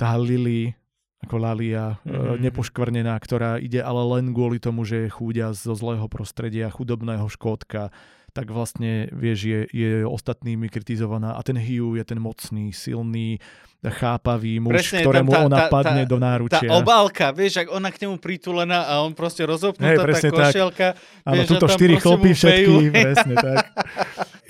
tá 0.00 0.16
Lily, 0.16 0.72
ako 1.18 1.34
Lalia, 1.36 1.98
mm-hmm. 2.02 2.38
Mhm. 2.38 2.40
nepoškvrnená, 2.46 3.14
ktorá 3.18 3.58
ide 3.58 3.82
ale 3.82 4.02
len 4.18 4.30
kvôli 4.30 4.62
tomu, 4.62 4.86
že 4.86 5.06
je 5.06 5.14
chúďa 5.14 5.50
zo 5.54 5.74
zlého 5.74 6.06
prostredia, 6.06 6.70
chudobného 6.70 7.26
škódka, 7.26 7.90
tak 8.30 8.54
vlastne, 8.54 9.10
vieš, 9.10 9.38
je, 9.50 9.60
je 9.72 9.90
ostatnými 10.06 10.70
kritizovaná 10.70 11.34
a 11.34 11.42
ten 11.42 11.58
Hugh 11.58 11.98
je 11.98 12.04
ten 12.06 12.20
mocný, 12.22 12.70
silný, 12.70 13.42
chápavý 13.82 14.58
muž, 14.58 14.90
Presne, 14.90 15.02
ktorému 15.06 15.30
tá- 15.30 15.42
ona 15.46 15.58
tá- 15.66 15.70
padne 15.70 16.02
tá- 16.02 16.10
do 16.10 16.16
Tá 16.18 16.22
náručia. 16.22 16.70
obálka, 16.70 17.30
vieš, 17.30 17.62
ak 17.62 17.68
ona 17.70 17.90
k 17.90 18.06
nemu 18.06 18.18
pritulená 18.18 18.86
a 18.86 19.02
on 19.02 19.14
proste 19.14 19.42
rozopnutá, 19.46 19.94
tá 19.94 20.02
presne 20.06 20.30
tak. 20.30 20.38
košielka. 20.50 20.86
Áno, 21.22 21.34
vieš, 21.34 21.46
a 21.46 21.50
tuto 21.50 21.66
štyri 21.70 21.94
chlopy 21.98 22.30
všetky, 22.34 22.74
presne 23.06 23.34
tak. 23.38 23.64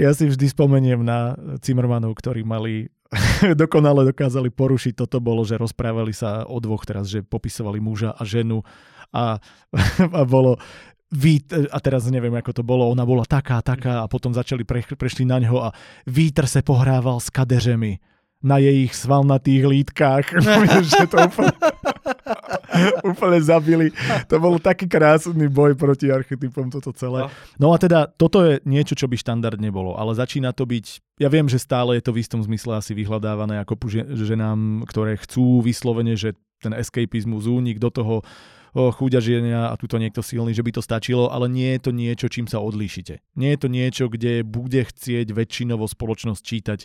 Ja 0.00 0.10
si 0.16 0.24
vždy 0.28 0.46
spomeniem 0.48 1.00
na 1.04 1.36
Zimmermanov, 1.60 2.16
ktorí 2.16 2.40
mali 2.44 2.88
dokonale 3.62 4.04
dokázali 4.12 4.52
porušiť 4.52 4.92
toto 4.92 5.18
bolo, 5.20 5.40
že 5.44 5.56
rozprávali 5.56 6.12
sa 6.12 6.44
o 6.44 6.60
dvoch 6.60 6.84
teraz, 6.84 7.08
že 7.08 7.24
popisovali 7.24 7.80
muža 7.80 8.12
a 8.12 8.22
ženu 8.24 8.60
a, 9.12 9.40
a 10.18 10.22
bolo 10.28 10.60
vít, 11.08 11.48
a 11.52 11.78
teraz 11.80 12.04
neviem, 12.12 12.36
ako 12.36 12.60
to 12.60 12.62
bolo, 12.64 12.84
ona 12.92 13.04
bola 13.08 13.24
taká, 13.24 13.64
taká 13.64 14.04
a 14.04 14.10
potom 14.10 14.36
začali 14.36 14.64
pre, 14.68 14.84
prešli 14.84 15.24
na 15.24 15.40
ňo 15.40 15.56
a 15.64 15.68
vítr 16.04 16.44
se 16.44 16.60
pohrával 16.60 17.16
s 17.20 17.32
kadeřemi 17.32 17.96
na 18.42 18.58
jejich 18.58 18.94
svalnatých 18.94 19.66
lítkách. 19.66 20.26
Že 20.94 21.06
to 21.10 21.16
úplne, 21.26 21.52
úplne 23.10 23.38
zabili. 23.40 23.88
To 24.28 24.36
bol 24.38 24.60
taký 24.60 24.86
krásny 24.86 25.48
boj 25.48 25.74
proti 25.74 26.12
archetypom 26.12 26.68
toto 26.68 26.92
celé. 26.94 27.26
No 27.56 27.72
a 27.72 27.76
teda 27.80 28.08
toto 28.08 28.44
je 28.44 28.60
niečo, 28.68 28.94
čo 28.94 29.08
by 29.08 29.16
štandardne 29.16 29.68
bolo, 29.72 29.96
ale 29.96 30.16
začína 30.16 30.52
to 30.52 30.68
byť, 30.68 31.18
ja 31.22 31.28
viem, 31.28 31.48
že 31.50 31.60
stále 31.60 31.98
je 31.98 32.04
to 32.04 32.14
v 32.14 32.20
istom 32.22 32.40
zmysle 32.44 32.78
asi 32.78 32.92
vyhľadávané 32.94 33.60
ako 33.62 33.88
ženám, 34.14 34.84
ktoré 34.86 35.18
chcú 35.18 35.64
vyslovene, 35.64 36.14
že 36.14 36.36
ten 36.58 36.74
escapizmus, 36.74 37.46
únik 37.46 37.78
do 37.78 37.90
toho 37.90 38.26
o, 38.74 38.90
chúďa 38.90 39.22
ženia 39.22 39.70
a 39.70 39.78
tuto 39.78 39.96
niekto 39.96 40.20
silný, 40.20 40.50
že 40.52 40.66
by 40.66 40.74
to 40.74 40.82
stačilo, 40.82 41.30
ale 41.30 41.46
nie 41.46 41.78
je 41.78 41.80
to 41.88 41.90
niečo, 41.94 42.26
čím 42.26 42.50
sa 42.50 42.58
odlíšite. 42.58 43.22
Nie 43.38 43.54
je 43.54 43.60
to 43.62 43.68
niečo, 43.70 44.04
kde 44.10 44.42
bude 44.42 44.82
chcieť 44.82 45.30
väčšinovo 45.30 45.86
spoločnosť 45.86 46.42
čítať 46.42 46.78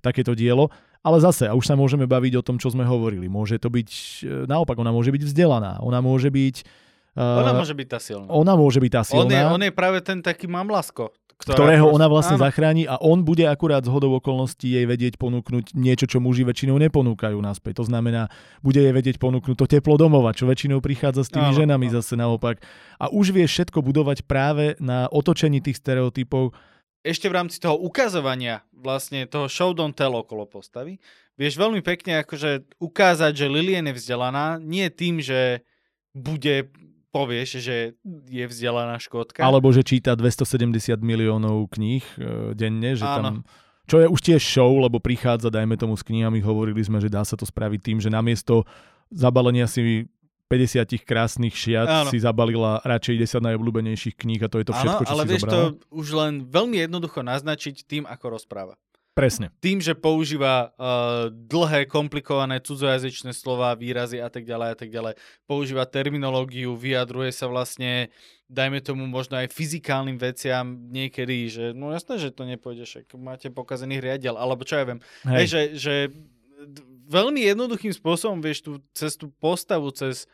takéto 0.00 0.34
dielo, 0.34 0.72
ale 1.00 1.18
zase, 1.18 1.48
a 1.48 1.56
už 1.56 1.64
sa 1.64 1.74
môžeme 1.74 2.04
baviť 2.04 2.38
o 2.38 2.42
tom, 2.44 2.60
čo 2.60 2.68
sme 2.68 2.84
hovorili. 2.84 3.26
Môže 3.26 3.56
to 3.56 3.72
byť, 3.72 3.88
e, 4.22 4.44
naopak, 4.44 4.76
ona 4.76 4.92
môže 4.92 5.08
byť 5.08 5.22
vzdelaná, 5.24 5.80
ona 5.80 6.04
môže 6.04 6.28
byť... 6.28 6.56
Uh, 7.18 7.42
Ona 7.42 7.52
môže 7.58 7.74
byť 7.74 7.88
tá 7.90 7.98
silná. 7.98 8.30
ona 8.30 8.54
môže 8.54 8.78
byť 8.78 8.90
tá 8.94 9.02
silná 9.02 9.26
On 9.26 9.30
je, 9.34 9.40
on 9.42 9.62
je 9.66 9.72
práve 9.74 9.98
ten 9.98 10.22
taký 10.22 10.46
mamlasko. 10.46 11.10
ktorá 11.40 11.56
ktorého 11.58 11.90
ona 11.90 12.06
vlastne 12.06 12.36
áno. 12.36 12.44
zachráni 12.46 12.84
a 12.86 13.00
on 13.00 13.24
bude 13.24 13.48
akurát 13.48 13.80
z 13.82 13.90
hodou 13.90 14.12
okolností 14.20 14.76
jej 14.76 14.84
vedieť 14.86 15.16
ponúknuť 15.16 15.72
niečo, 15.74 16.04
čo 16.06 16.20
muži 16.20 16.44
väčšinou 16.46 16.76
neponúkajú 16.78 17.40
naspäť. 17.40 17.80
To 17.82 17.88
znamená, 17.90 18.28
bude 18.62 18.78
jej 18.78 18.92
vedieť 18.94 19.16
ponúknuť 19.18 19.56
to 19.56 19.66
teplo 19.66 19.96
domova, 19.98 20.30
čo 20.36 20.44
väčšinou 20.46 20.78
prichádza 20.84 21.24
s 21.26 21.32
tými 21.32 21.50
Áno, 21.50 21.58
ženami 21.58 21.88
áno. 21.90 21.94
zase 21.98 22.14
naopak. 22.14 22.60
A 23.00 23.08
už 23.10 23.32
vie 23.34 23.48
všetko 23.48 23.80
budovať 23.82 24.28
práve 24.28 24.76
na 24.78 25.08
otočení 25.10 25.58
tých 25.64 25.80
stereotypov. 25.82 26.52
Ešte 27.00 27.32
v 27.32 27.36
rámci 27.36 27.56
toho 27.56 27.80
ukazovania 27.80 28.60
vlastne 28.76 29.24
toho 29.24 29.48
show 29.48 29.72
don't 29.72 29.96
tell 29.96 30.12
okolo 30.12 30.44
postavy, 30.44 31.00
vieš 31.40 31.56
veľmi 31.56 31.80
pekne 31.80 32.20
akože 32.20 32.76
ukázať, 32.76 33.32
že 33.32 33.46
Lilien 33.48 33.88
je 33.88 33.96
vzdelaná, 33.96 34.60
nie 34.60 34.84
tým, 34.92 35.24
že 35.24 35.64
bude 36.12 36.68
povieš, 37.10 37.64
že 37.64 37.96
je 38.28 38.44
vzdelaná 38.46 39.00
škótka. 39.00 39.42
Alebo 39.42 39.72
že 39.72 39.82
číta 39.82 40.14
270 40.14 41.00
miliónov 41.02 41.72
kníh 41.72 42.04
e, 42.20 42.54
denne, 42.54 42.94
že 42.94 43.06
Áno. 43.08 43.16
tam 43.18 43.36
čo 43.90 43.98
je 43.98 44.06
už 44.06 44.20
tiež 44.22 44.38
show, 44.38 44.70
lebo 44.78 45.02
prichádza, 45.02 45.50
dajme 45.50 45.74
tomu 45.74 45.98
s 45.98 46.06
knihami, 46.06 46.38
hovorili 46.38 46.78
sme, 46.78 47.02
že 47.02 47.10
dá 47.10 47.26
sa 47.26 47.34
to 47.34 47.42
spraviť 47.42 47.80
tým, 47.82 47.98
že 47.98 48.06
namiesto 48.06 48.62
zabalenia 49.10 49.66
si 49.66 50.06
50 50.50 51.06
krásnych 51.06 51.54
šiat 51.54 51.86
Áno. 51.86 52.10
si 52.10 52.18
zabalila 52.18 52.82
radšej 52.82 53.38
10 53.38 53.46
najobľúbenejších 53.54 54.18
kníh 54.18 54.42
a 54.42 54.50
to 54.50 54.58
je 54.58 54.66
to 54.66 54.74
všetko, 54.74 55.02
Áno, 55.02 55.06
čo 55.06 55.12
ale 55.14 55.22
si 55.22 55.28
vieš 55.30 55.42
zobrala. 55.46 55.54
to 55.54 55.62
už 55.94 56.06
len 56.10 56.32
veľmi 56.50 56.76
jednoducho 56.82 57.22
naznačiť 57.22 57.86
tým, 57.86 58.02
ako 58.02 58.34
rozpráva. 58.34 58.74
Presne. 59.14 59.50
Tým, 59.58 59.82
že 59.82 59.94
používa 59.94 60.70
uh, 60.74 61.30
dlhé, 61.30 61.86
komplikované 61.86 62.62
cudzojazyčné 62.62 63.34
slova, 63.34 63.74
výrazy 63.74 64.22
a 64.22 64.30
tak 64.30 64.46
ďalej 64.46 64.68
a 64.70 64.76
tak 64.78 64.90
ďalej. 64.90 65.14
Používa 65.46 65.86
terminológiu, 65.86 66.74
vyjadruje 66.78 67.30
sa 67.34 67.50
vlastne, 67.50 68.10
dajme 68.46 68.78
tomu 68.82 69.06
možno 69.10 69.38
aj 69.38 69.50
fyzikálnym 69.50 70.18
veciam 70.18 70.78
niekedy, 70.90 71.46
že 71.50 71.64
no 71.74 71.90
jasné, 71.94 72.22
že 72.22 72.34
to 72.34 72.46
nepôjde, 72.46 72.86
však 72.86 73.10
máte 73.18 73.50
pokazený 73.50 73.98
riadel, 73.98 74.38
alebo 74.38 74.62
čo 74.62 74.78
ja 74.78 74.84
viem. 74.86 75.02
Hej. 75.26 75.36
Hej, 75.36 75.46
že, 75.46 75.60
že 75.74 75.94
veľmi 77.10 77.42
jednoduchým 77.50 77.90
spôsobom 77.90 78.38
vieš 78.38 78.62
tú, 78.62 78.78
cez 78.94 79.18
tú 79.18 79.34
postavu, 79.42 79.90
cez 79.90 80.30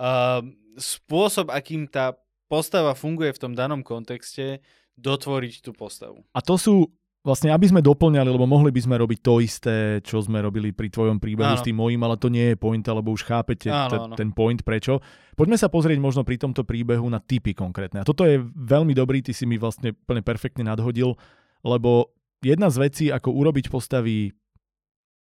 uh, 0.00 0.40
spôsob, 0.80 1.52
akým 1.52 1.84
tá 1.84 2.16
postava 2.48 2.96
funguje 2.96 3.36
v 3.36 3.40
tom 3.46 3.52
danom 3.52 3.84
kontexte, 3.84 4.64
dotvoriť 4.96 5.62
tú 5.62 5.70
postavu. 5.76 6.24
A 6.32 6.40
to 6.40 6.56
sú 6.56 6.88
vlastne, 7.20 7.52
aby 7.52 7.68
sme 7.68 7.84
doplňali, 7.84 8.28
lebo 8.32 8.48
mohli 8.48 8.72
by 8.72 8.80
sme 8.80 8.96
robiť 8.96 9.18
to 9.20 9.34
isté, 9.44 9.76
čo 10.00 10.24
sme 10.24 10.40
robili 10.40 10.72
pri 10.72 10.88
tvojom 10.88 11.20
príbehu 11.20 11.52
áno. 11.52 11.60
s 11.60 11.66
tým 11.68 11.76
mojím, 11.76 12.00
ale 12.00 12.16
to 12.16 12.32
nie 12.32 12.52
je 12.52 12.56
point, 12.56 12.80
lebo 12.80 13.12
už 13.12 13.28
chápete 13.28 13.68
áno, 13.68 13.88
t- 13.92 14.00
áno. 14.00 14.14
ten 14.16 14.32
point, 14.32 14.60
prečo. 14.64 15.04
Poďme 15.36 15.60
sa 15.60 15.68
pozrieť 15.68 16.00
možno 16.00 16.24
pri 16.24 16.40
tomto 16.40 16.64
príbehu 16.64 17.04
na 17.12 17.20
typy 17.20 17.52
konkrétne. 17.52 18.00
A 18.00 18.08
toto 18.08 18.24
je 18.24 18.40
veľmi 18.40 18.96
dobrý, 18.96 19.20
ty 19.20 19.36
si 19.36 19.44
mi 19.44 19.60
vlastne 19.60 19.92
plne 19.92 20.24
perfektne 20.24 20.64
nadhodil, 20.64 21.16
lebo 21.60 22.16
jedna 22.40 22.72
z 22.72 22.76
vecí, 22.88 23.04
ako 23.12 23.36
urobiť 23.36 23.68
postavy 23.68 24.32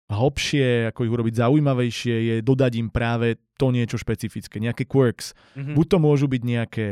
hlbšie, 0.10 0.90
ako 0.90 1.06
ich 1.06 1.14
urobiť 1.14 1.36
zaujímavejšie, 1.38 2.16
je 2.18 2.36
dodať 2.42 2.74
im 2.82 2.90
práve 2.90 3.38
to 3.62 3.70
niečo 3.70 4.02
špecifické, 4.02 4.58
nejaké 4.58 4.90
quirks. 4.90 5.38
Mm-hmm. 5.54 5.76
Buď 5.78 5.86
to 5.86 5.98
môžu 6.02 6.26
byť 6.26 6.42
nejaké 6.42 6.90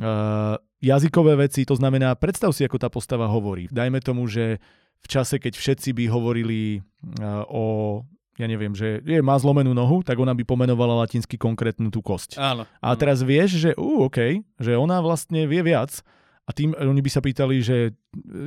uh, 0.00 0.54
jazykové 0.78 1.34
veci, 1.34 1.66
to 1.66 1.74
znamená, 1.74 2.14
predstav 2.14 2.54
si, 2.54 2.62
ako 2.62 2.78
tá 2.78 2.86
postava 2.86 3.26
hovorí. 3.26 3.66
Dajme 3.74 3.98
tomu, 3.98 4.30
že 4.30 4.62
v 5.02 5.06
čase, 5.10 5.42
keď 5.42 5.58
všetci 5.58 5.90
by 5.92 6.04
hovorili 6.08 6.80
uh, 7.20 7.42
o 7.50 7.64
ja 8.34 8.50
neviem, 8.50 8.74
že 8.74 8.98
je, 9.06 9.22
má 9.22 9.38
zlomenú 9.38 9.70
nohu, 9.70 10.02
tak 10.02 10.18
ona 10.18 10.34
by 10.34 10.42
pomenovala 10.42 11.06
latinsky 11.06 11.38
konkrétnu 11.38 11.86
tú 11.94 12.02
kosť. 12.02 12.34
Áno. 12.42 12.66
A 12.82 12.88
teraz 12.98 13.22
vieš, 13.22 13.62
že 13.62 13.70
ú, 13.78 14.10
OK, 14.10 14.42
že 14.58 14.74
ona 14.74 14.98
vlastne 14.98 15.46
vie 15.46 15.62
viac 15.62 16.02
a 16.44 16.50
tým 16.50 16.74
oni 16.74 17.00
by 17.00 17.10
sa 17.10 17.24
pýtali, 17.24 17.62
že 17.64 17.96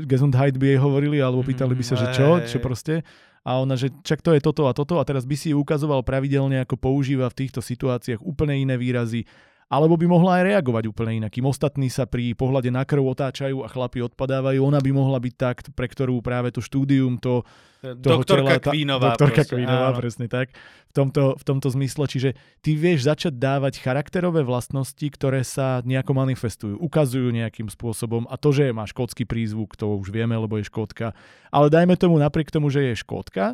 Gesundheit 0.06 0.60
by 0.60 0.76
jej 0.76 0.80
hovorili, 0.80 1.18
alebo 1.18 1.42
pýtali 1.42 1.74
by 1.74 1.84
sa, 1.88 1.96
že 1.98 2.14
čo, 2.14 2.44
čo 2.46 2.60
proste. 2.62 3.02
A 3.48 3.64
ona, 3.64 3.80
že 3.80 3.96
čak 4.04 4.20
to 4.20 4.36
je 4.36 4.44
toto 4.44 4.68
a 4.68 4.76
toto 4.76 5.00
a 5.00 5.08
teraz 5.08 5.24
by 5.24 5.40
si 5.40 5.56
ukazoval 5.56 6.04
pravidelne, 6.04 6.60
ako 6.68 6.76
používa 6.76 7.32
v 7.32 7.48
týchto 7.48 7.64
situáciách 7.64 8.20
úplne 8.20 8.60
iné 8.60 8.76
výrazy 8.76 9.24
alebo 9.68 10.00
by 10.00 10.08
mohla 10.08 10.40
aj 10.40 10.44
reagovať 10.56 10.84
úplne 10.88 11.24
inak. 11.24 11.32
Kým 11.36 11.48
ostatní 11.48 11.92
sa 11.92 12.08
pri 12.08 12.32
pohľade 12.32 12.72
na 12.72 12.88
krv 12.88 13.04
otáčajú 13.04 13.64
a 13.64 13.68
chlapi 13.68 14.00
odpadávajú, 14.08 14.64
ona 14.64 14.80
by 14.80 14.92
mohla 14.96 15.20
byť 15.20 15.34
tak, 15.36 15.56
pre 15.76 15.92
ktorú 15.92 16.24
práve 16.24 16.56
to 16.56 16.64
štúdium, 16.64 17.20
to 17.20 17.44
doktorka 17.84 18.64
tela, 18.64 18.74
Kvínová. 18.74 19.14
Doktorka 19.14 19.44
proste, 19.44 19.54
Kvínová, 19.60 19.90
áno. 19.92 20.00
presne 20.00 20.26
tak. 20.32 20.56
V 20.88 20.94
tomto, 20.96 21.36
v 21.36 21.44
tomto 21.44 21.68
zmysle. 21.70 22.04
Čiže 22.08 22.30
ty 22.64 22.80
vieš 22.80 23.06
začať 23.06 23.36
dávať 23.36 23.84
charakterové 23.84 24.42
vlastnosti, 24.42 25.04
ktoré 25.04 25.44
sa 25.44 25.84
nejako 25.84 26.12
manifestujú, 26.16 26.76
ukazujú 26.80 27.30
nejakým 27.30 27.68
spôsobom. 27.68 28.26
A 28.32 28.40
to, 28.40 28.56
že 28.56 28.72
má 28.74 28.88
škótsky 28.88 29.28
prízvuk, 29.28 29.76
to 29.78 30.00
už 30.00 30.10
vieme, 30.10 30.34
lebo 30.34 30.58
je 30.58 30.66
škótka. 30.66 31.14
Ale 31.52 31.68
dajme 31.68 32.00
tomu 32.00 32.18
napriek 32.18 32.50
tomu, 32.50 32.72
že 32.72 32.94
je 32.94 33.04
škótka, 33.04 33.54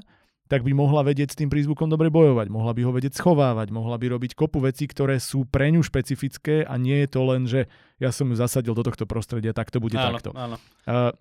tak 0.51 0.67
by 0.67 0.75
mohla 0.75 1.01
vedieť 1.07 1.33
s 1.33 1.39
tým 1.39 1.47
prízvukom 1.47 1.87
dobre 1.87 2.11
bojovať, 2.11 2.51
mohla 2.51 2.75
by 2.75 2.81
ho 2.83 2.91
vedieť 2.91 3.15
schovávať, 3.15 3.71
mohla 3.71 3.95
by 3.95 4.11
robiť 4.11 4.35
kopu 4.35 4.59
vecí, 4.59 4.85
ktoré 4.85 5.17
sú 5.17 5.47
pre 5.47 5.71
ňu 5.71 5.81
špecifické 5.81 6.67
a 6.67 6.75
nie 6.75 7.03
je 7.03 7.09
to 7.09 7.21
len, 7.23 7.47
že 7.47 7.71
ja 7.97 8.11
som 8.11 8.27
ju 8.27 8.35
zasadil 8.35 8.75
do 8.75 8.83
tohto 8.83 9.07
prostredia, 9.07 9.55
tak 9.55 9.71
to 9.71 9.79
bude 9.79 9.95
áno, 9.95 10.19
takto. 10.19 10.29
Áno. 10.35 10.59
Uh, 10.83 11.15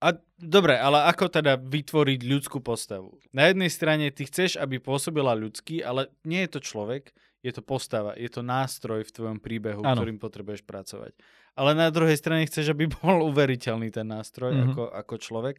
a 0.00 0.16
dobre, 0.40 0.80
ale 0.80 1.04
ako 1.12 1.28
teda 1.28 1.60
vytvoriť 1.60 2.20
ľudskú 2.24 2.64
postavu? 2.64 3.20
Na 3.36 3.52
jednej 3.52 3.68
strane 3.68 4.08
ty 4.08 4.24
chceš, 4.24 4.56
aby 4.56 4.80
pôsobila 4.80 5.36
ľudský, 5.36 5.84
ale 5.84 6.08
nie 6.24 6.40
je 6.48 6.56
to 6.56 6.60
človek, 6.64 7.12
je 7.40 7.52
to 7.52 7.64
postava, 7.64 8.16
je 8.16 8.28
to 8.28 8.40
nástroj 8.40 9.04
v 9.04 9.12
tvojom 9.12 9.38
príbehu, 9.40 9.84
ano. 9.84 10.00
ktorým 10.00 10.20
potrebuješ 10.20 10.64
pracovať. 10.64 11.16
Ale 11.56 11.76
na 11.76 11.88
druhej 11.92 12.16
strane 12.16 12.48
chceš, 12.48 12.72
aby 12.72 12.88
bol 12.96 13.28
uveriteľný 13.28 13.92
ten 13.92 14.08
nástroj 14.08 14.56
mm-hmm. 14.56 14.66
ako, 14.72 14.84
ako 14.88 15.14
človek, 15.20 15.56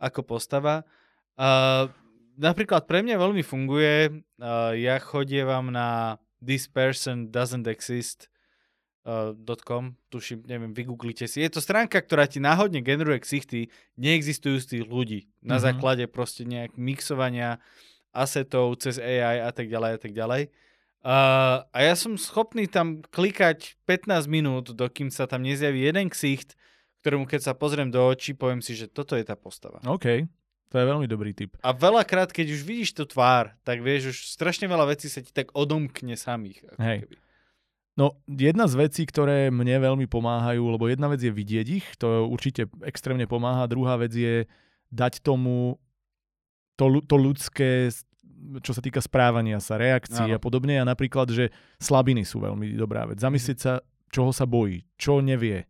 ako 0.00 0.20
postava. 0.24 0.88
Uh, 1.36 1.88
napríklad 2.36 2.88
pre 2.88 3.04
mňa 3.04 3.16
veľmi 3.18 3.42
funguje, 3.44 4.24
uh, 4.40 4.72
ja 4.76 4.96
chodievam 5.02 5.72
na 5.72 6.18
this 6.42 6.66
person 6.66 7.30
doesn't 7.30 7.68
exist 7.70 8.32
uh, 9.06 9.34
.com, 9.62 9.94
tuším, 10.10 10.42
neviem, 10.46 10.72
vygooglite 10.74 11.26
si. 11.26 11.42
Je 11.42 11.50
to 11.50 11.62
stránka, 11.62 11.98
ktorá 12.02 12.26
ti 12.26 12.42
náhodne 12.42 12.82
generuje 12.82 13.22
ksichty 13.22 13.70
neexistujúcich 13.98 14.86
ľudí 14.86 15.30
na 15.42 15.56
mm-hmm. 15.56 15.62
základe 15.62 16.04
proste 16.10 16.46
nejak 16.46 16.74
mixovania 16.78 17.62
asetov 18.12 18.76
cez 18.78 19.00
AI 19.00 19.40
a 19.42 19.50
tak 19.50 19.72
ďalej 19.72 19.90
a 19.96 19.98
tak 19.98 20.12
ďalej. 20.12 20.42
Uh, 21.02 21.66
a 21.74 21.78
ja 21.82 21.98
som 21.98 22.14
schopný 22.14 22.70
tam 22.70 23.02
klikať 23.02 23.74
15 23.90 24.30
minút, 24.30 24.70
dokým 24.70 25.10
sa 25.10 25.26
tam 25.26 25.42
nezjaví 25.42 25.82
jeden 25.82 26.06
ksicht, 26.06 26.54
ktorému 27.02 27.26
keď 27.26 27.50
sa 27.50 27.58
pozriem 27.58 27.90
do 27.90 27.98
očí, 27.98 28.38
poviem 28.38 28.62
si, 28.62 28.78
že 28.78 28.86
toto 28.86 29.18
je 29.18 29.26
tá 29.26 29.34
postava. 29.34 29.82
OK. 29.82 30.30
To 30.72 30.80
je 30.80 30.86
veľmi 30.88 31.04
dobrý 31.04 31.36
tip. 31.36 31.60
A 31.60 31.76
veľakrát, 31.76 32.32
keď 32.32 32.56
už 32.56 32.60
vidíš 32.64 32.96
tú 32.96 33.04
tvár, 33.04 33.52
tak 33.60 33.84
vieš, 33.84 34.16
už 34.16 34.18
strašne 34.32 34.64
veľa 34.64 34.96
vecí 34.96 35.12
sa 35.12 35.20
ti 35.20 35.28
tak 35.28 35.52
odomkne 35.52 36.16
samých. 36.16 36.64
Hej. 36.80 37.04
Keby. 37.04 37.16
No, 37.92 38.16
jedna 38.24 38.64
z 38.64 38.88
vecí, 38.88 39.04
ktoré 39.04 39.52
mne 39.52 39.76
veľmi 39.76 40.08
pomáhajú, 40.08 40.64
lebo 40.64 40.88
jedna 40.88 41.12
vec 41.12 41.20
je 41.20 41.28
vidieť 41.28 41.66
ich, 41.68 41.86
to 42.00 42.24
určite 42.24 42.72
extrémne 42.88 43.28
pomáha, 43.28 43.68
druhá 43.68 44.00
vec 44.00 44.16
je 44.16 44.48
dať 44.88 45.20
tomu 45.20 45.76
to, 46.80 47.04
to 47.04 47.16
ľudské, 47.20 47.92
čo 48.64 48.72
sa 48.72 48.80
týka 48.80 49.04
správania 49.04 49.60
sa, 49.60 49.76
reakcií 49.76 50.32
a 50.32 50.40
podobne. 50.40 50.80
A 50.80 50.88
napríklad, 50.88 51.28
že 51.28 51.52
slabiny 51.84 52.24
sú 52.24 52.40
veľmi 52.40 52.72
dobrá 52.80 53.04
vec. 53.04 53.20
Zamyslieť 53.20 53.58
sa, 53.60 53.84
čoho 54.08 54.32
sa 54.32 54.48
bojí, 54.48 54.88
čo 54.96 55.20
nevie 55.20 55.68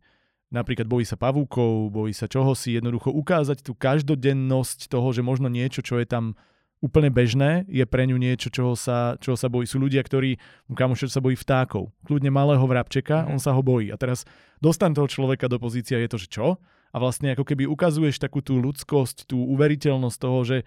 napríklad 0.53 0.85
bojí 0.85 1.03
sa 1.03 1.17
pavúkov, 1.17 1.89
bojí 1.89 2.13
sa 2.13 2.29
čoho 2.29 2.53
si, 2.53 2.77
jednoducho 2.77 3.09
ukázať 3.09 3.65
tú 3.65 3.73
každodennosť 3.73 4.87
toho, 4.87 5.09
že 5.09 5.25
možno 5.25 5.49
niečo, 5.49 5.81
čo 5.81 5.97
je 5.97 6.05
tam 6.05 6.37
úplne 6.83 7.07
bežné, 7.07 7.63
je 7.71 7.81
pre 7.87 8.03
ňu 8.03 8.19
niečo, 8.19 8.51
čoho 8.51 8.75
sa, 8.75 9.15
čoho 9.23 9.39
sa 9.39 9.47
bojí. 9.47 9.63
Sú 9.63 9.79
ľudia, 9.79 10.03
ktorí, 10.03 10.35
kamošer 10.67 11.07
sa 11.07 11.23
bojí 11.23 11.39
vtákov. 11.39 11.95
Kľudne 12.03 12.27
malého 12.27 12.61
vrabčeka, 12.67 13.25
on 13.31 13.39
sa 13.39 13.55
ho 13.55 13.63
bojí. 13.63 13.87
A 13.87 13.95
teraz 13.95 14.27
dostan 14.59 14.91
toho 14.91 15.07
človeka 15.07 15.47
do 15.47 15.57
pozícia 15.63 15.95
je 15.95 16.11
to, 16.11 16.19
že 16.19 16.27
čo? 16.27 16.59
A 16.93 16.99
vlastne 16.99 17.33
ako 17.33 17.47
keby 17.47 17.65
ukazuješ 17.65 18.19
takú 18.19 18.43
tú 18.43 18.59
ľudskosť, 18.59 19.31
tú 19.31 19.39
uveriteľnosť 19.55 20.17
toho, 20.19 20.39
že 20.43 20.57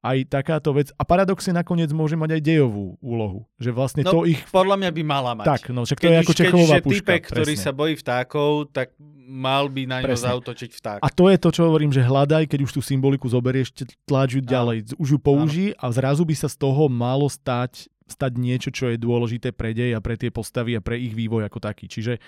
aj 0.00 0.32
takáto 0.32 0.72
vec. 0.72 0.88
A 0.96 1.04
paradoxne 1.04 1.52
nakoniec 1.52 1.92
môže 1.92 2.16
mať 2.16 2.40
aj 2.40 2.42
dejovú 2.42 2.96
úlohu. 3.04 3.44
Že 3.60 3.70
vlastne 3.76 4.02
no, 4.04 4.12
to 4.12 4.18
ich... 4.24 4.40
podľa 4.48 4.80
mňa 4.80 4.90
by 4.96 5.02
mala 5.04 5.32
mať. 5.36 5.46
Tak, 5.46 5.62
no 5.76 5.84
však 5.84 6.00
to 6.00 6.02
keď 6.02 6.10
je 6.10 6.20
ako 6.24 6.32
Čechová 6.32 6.76
puška. 6.80 6.96
typek, 7.04 7.22
ktorý 7.28 7.54
sa 7.54 7.70
bojí 7.76 7.94
vtákov, 8.00 8.72
tak 8.72 8.96
mal 9.30 9.68
by 9.68 9.82
na 9.84 9.98
ňo 10.00 10.16
zautočiť 10.16 10.70
vták. 10.72 10.98
A 11.04 11.08
to 11.12 11.28
je 11.28 11.36
to, 11.36 11.48
čo 11.52 11.68
hovorím, 11.68 11.92
že 11.92 12.00
hľadaj, 12.00 12.48
keď 12.48 12.60
už 12.64 12.72
tú 12.74 12.82
symboliku 12.82 13.28
zoberieš, 13.28 13.76
tlač 14.08 14.40
ju 14.40 14.42
ďalej. 14.42 14.96
Už 14.96 15.08
ju 15.14 15.18
použij 15.20 15.76
a 15.76 15.86
zrazu 15.92 16.24
by 16.24 16.34
sa 16.34 16.48
z 16.48 16.56
toho 16.56 16.88
malo 16.88 17.28
stať, 17.28 17.86
stať 18.08 18.32
niečo, 18.40 18.72
čo 18.72 18.90
je 18.90 18.98
dôležité 18.98 19.52
pre 19.52 19.76
dej 19.76 19.94
a 19.94 20.00
pre 20.00 20.16
tie 20.16 20.32
postavy 20.32 20.74
a 20.74 20.82
pre 20.82 20.96
ich 20.96 21.12
vývoj 21.12 21.46
ako 21.46 21.60
taký. 21.60 21.86
Čiže 21.86 22.18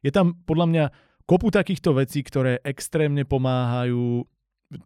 je 0.00 0.10
tam 0.14 0.38
podľa 0.46 0.66
mňa 0.70 0.84
kopu 1.26 1.50
takýchto 1.50 1.92
vecí, 1.92 2.22
ktoré 2.22 2.62
extrémne 2.62 3.26
pomáhajú 3.26 4.22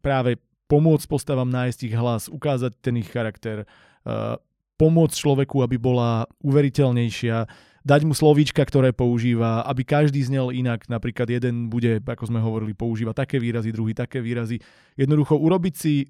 práve 0.01 0.41
pomôcť 0.70 1.10
postavám 1.10 1.51
nájsť 1.51 1.90
ich 1.90 1.94
hlas, 1.98 2.30
ukázať 2.30 2.78
ten 2.78 2.94
ich 3.02 3.10
charakter, 3.10 3.66
uh, 4.06 4.38
pomôcť 4.78 5.18
človeku, 5.18 5.66
aby 5.66 5.76
bola 5.76 6.30
uveriteľnejšia, 6.47 7.51
dať 7.84 8.01
mu 8.06 8.14
slovíčka, 8.14 8.62
ktoré 8.62 8.94
používa, 8.94 9.66
aby 9.66 9.84
každý 9.84 10.22
znel 10.22 10.55
inak. 10.55 10.86
Napríklad 10.88 11.28
jeden 11.28 11.68
bude, 11.68 12.01
ako 12.01 12.30
sme 12.30 12.40
hovorili, 12.40 12.72
používa 12.72 13.12
také 13.12 13.42
výrazy, 13.42 13.74
druhý 13.74 13.92
také 13.92 14.22
výrazy. 14.22 14.62
Jednoducho 14.97 15.36
urobiť 15.36 15.74
si 15.76 16.09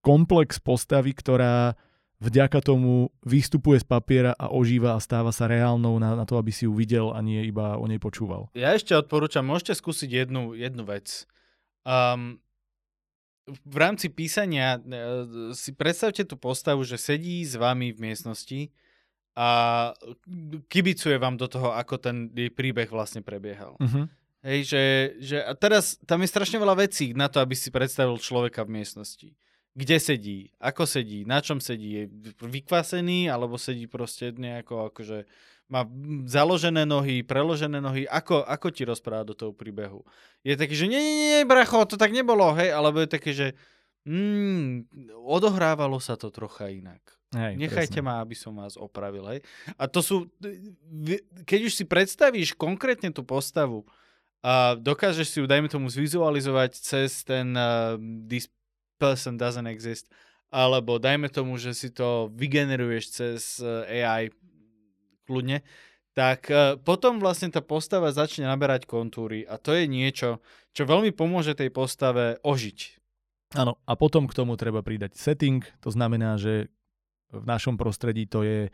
komplex 0.00 0.62
postavy, 0.62 1.12
ktorá 1.12 1.76
vďaka 2.18 2.58
tomu 2.60 3.14
vystupuje 3.22 3.78
z 3.78 3.86
papiera 3.86 4.32
a 4.34 4.50
ožíva 4.50 4.98
a 4.98 5.02
stáva 5.02 5.30
sa 5.30 5.46
reálnou 5.46 6.00
na, 6.02 6.18
na 6.18 6.24
to, 6.26 6.34
aby 6.36 6.50
si 6.50 6.66
ju 6.66 6.72
videl 6.74 7.14
a 7.14 7.22
nie 7.22 7.46
iba 7.46 7.78
o 7.78 7.84
nej 7.86 8.02
počúval. 8.02 8.50
Ja 8.58 8.74
ešte 8.74 8.94
odporúčam, 8.94 9.46
môžete 9.46 9.78
skúsiť 9.78 10.26
jednu, 10.26 10.52
jednu 10.58 10.82
vec. 10.82 11.28
Um, 11.86 12.42
v 13.48 13.76
rámci 13.76 14.12
písania 14.12 14.76
e, 14.76 14.80
si 15.56 15.72
predstavte 15.72 16.24
tú 16.24 16.36
postavu, 16.36 16.84
že 16.84 17.00
sedí 17.00 17.40
s 17.44 17.56
vami 17.56 17.92
v 17.96 18.12
miestnosti 18.12 18.68
a 19.38 19.48
kibicuje 20.66 21.14
vám 21.16 21.38
do 21.38 21.46
toho, 21.46 21.70
ako 21.70 21.94
ten 22.02 22.28
jej 22.34 22.50
príbeh 22.50 22.90
vlastne 22.90 23.22
prebiehal. 23.22 23.78
Uh-huh. 23.78 24.10
Hej, 24.42 24.60
že, 24.70 24.82
že 25.22 25.36
a 25.42 25.54
teraz 25.54 25.98
tam 26.06 26.22
je 26.22 26.30
strašne 26.30 26.58
veľa 26.58 26.86
vecí 26.86 27.14
na 27.14 27.30
to, 27.30 27.38
aby 27.38 27.54
si 27.54 27.70
predstavil 27.70 28.18
človeka 28.18 28.66
v 28.66 28.82
miestnosti. 28.82 29.28
Kde 29.78 29.96
sedí, 30.02 30.50
ako 30.58 30.90
sedí, 30.90 31.22
na 31.22 31.38
čom 31.38 31.62
sedí, 31.62 32.02
je 32.02 32.04
vykvasený, 32.42 33.30
alebo 33.30 33.54
sedí 33.54 33.86
proste 33.86 34.34
nejako 34.34 34.90
akože 34.90 35.26
má 35.68 35.84
založené 36.24 36.88
nohy, 36.88 37.20
preložené 37.20 37.78
nohy, 37.78 38.08
ako, 38.08 38.40
ako 38.40 38.66
ti 38.72 38.88
rozpráva 38.88 39.28
do 39.28 39.36
toho 39.36 39.52
príbehu. 39.52 40.00
Je 40.40 40.56
taký, 40.56 40.72
že 40.72 40.88
nie, 40.88 40.96
nie, 40.96 41.16
nie, 41.20 41.40
bracho, 41.44 41.84
to 41.84 42.00
tak 42.00 42.10
nebolo, 42.10 42.56
hej, 42.56 42.72
alebo 42.72 43.04
je 43.04 43.08
také, 43.08 43.30
že 43.36 43.46
mm, 44.08 44.88
odohrávalo 45.28 46.00
sa 46.00 46.16
to 46.16 46.32
trocha 46.32 46.72
inak. 46.72 47.04
Hej, 47.36 47.60
Nechajte 47.60 48.00
presne. 48.00 48.08
ma, 48.08 48.24
aby 48.24 48.32
som 48.32 48.56
vás 48.56 48.80
opravil, 48.80 49.20
hej. 49.28 49.40
A 49.76 49.84
to 49.84 50.00
sú, 50.00 50.32
keď 51.44 51.60
už 51.68 51.76
si 51.76 51.84
predstavíš 51.84 52.56
konkrétne 52.56 53.12
tú 53.12 53.20
postavu 53.20 53.84
a 54.40 54.72
dokážeš 54.72 55.26
si 55.28 55.36
ju, 55.36 55.44
dajme 55.44 55.68
tomu, 55.68 55.92
zvizualizovať 55.92 56.80
cez 56.80 57.20
ten 57.28 57.52
uh, 57.52 58.00
this 58.24 58.48
person 58.96 59.36
doesn't 59.36 59.68
exist, 59.68 60.08
alebo 60.48 60.96
dajme 60.96 61.28
tomu, 61.28 61.60
že 61.60 61.76
si 61.76 61.92
to 61.92 62.32
vygeneruješ 62.32 63.04
cez 63.12 63.60
uh, 63.60 63.84
AI 63.84 64.32
kľudne, 65.28 65.60
tak 66.16 66.48
uh, 66.48 66.80
potom 66.80 67.20
vlastne 67.20 67.52
tá 67.52 67.60
postava 67.60 68.10
začne 68.10 68.48
naberať 68.48 68.88
kontúry 68.88 69.44
a 69.44 69.60
to 69.60 69.76
je 69.76 69.84
niečo, 69.84 70.40
čo 70.72 70.88
veľmi 70.88 71.12
pomôže 71.12 71.52
tej 71.52 71.68
postave 71.68 72.40
ožiť. 72.40 72.98
Áno, 73.56 73.76
a 73.84 73.92
potom 73.96 74.28
k 74.28 74.36
tomu 74.36 74.56
treba 74.56 74.80
pridať 74.80 75.16
setting, 75.16 75.64
to 75.84 75.92
znamená, 75.92 76.40
že 76.40 76.72
v 77.28 77.44
našom 77.44 77.76
prostredí 77.76 78.24
to 78.24 78.44
je, 78.44 78.72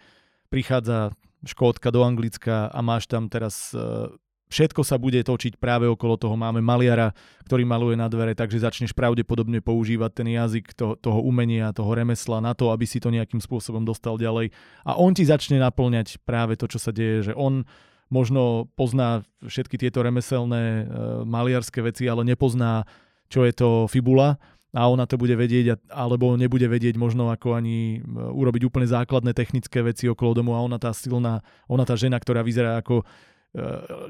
prichádza 0.50 1.10
Škótka 1.44 1.92
do 1.92 2.00
Anglicka 2.00 2.72
a 2.72 2.80
máš 2.80 3.04
tam 3.04 3.28
teraz 3.28 3.74
uh, 3.76 4.08
všetko 4.54 4.86
sa 4.86 4.94
bude 5.02 5.18
točiť 5.18 5.58
práve 5.58 5.90
okolo 5.90 6.14
toho. 6.14 6.38
Máme 6.38 6.62
maliara, 6.62 7.10
ktorý 7.42 7.66
maluje 7.66 7.98
na 7.98 8.06
dvere, 8.06 8.38
takže 8.38 8.62
začneš 8.62 8.94
pravdepodobne 8.94 9.58
používať 9.58 10.22
ten 10.22 10.30
jazyk 10.30 10.78
to, 10.78 10.94
toho 11.02 11.18
umenia, 11.26 11.74
toho 11.74 11.90
remesla 11.90 12.38
na 12.38 12.54
to, 12.54 12.70
aby 12.70 12.86
si 12.86 13.02
to 13.02 13.10
nejakým 13.10 13.42
spôsobom 13.42 13.82
dostal 13.82 14.14
ďalej. 14.14 14.54
A 14.86 14.94
on 14.94 15.10
ti 15.10 15.26
začne 15.26 15.58
naplňať 15.58 16.22
práve 16.22 16.54
to, 16.54 16.70
čo 16.70 16.78
sa 16.78 16.94
deje, 16.94 17.30
že 17.30 17.32
on 17.34 17.66
možno 18.14 18.70
pozná 18.78 19.26
všetky 19.42 19.74
tieto 19.74 20.06
remeselné 20.06 20.62
uh, 20.62 20.84
maliarské 21.26 21.82
veci, 21.82 22.06
ale 22.06 22.22
nepozná, 22.22 22.86
čo 23.26 23.42
je 23.42 23.50
to 23.50 23.90
fibula 23.90 24.38
a 24.74 24.90
ona 24.90 25.06
to 25.06 25.14
bude 25.14 25.34
vedieť, 25.38 25.86
alebo 25.86 26.34
nebude 26.34 26.66
vedieť 26.66 26.98
možno 26.98 27.30
ako 27.30 27.54
ani 27.54 28.02
urobiť 28.10 28.66
úplne 28.66 28.90
základné 28.90 29.30
technické 29.30 29.86
veci 29.86 30.10
okolo 30.10 30.34
domu 30.34 30.50
a 30.58 30.66
ona 30.66 30.82
tá 30.82 30.90
silná, 30.90 31.46
ona 31.70 31.86
tá 31.86 31.94
žena, 31.94 32.18
ktorá 32.18 32.42
vyzerá 32.42 32.82
ako 32.82 33.06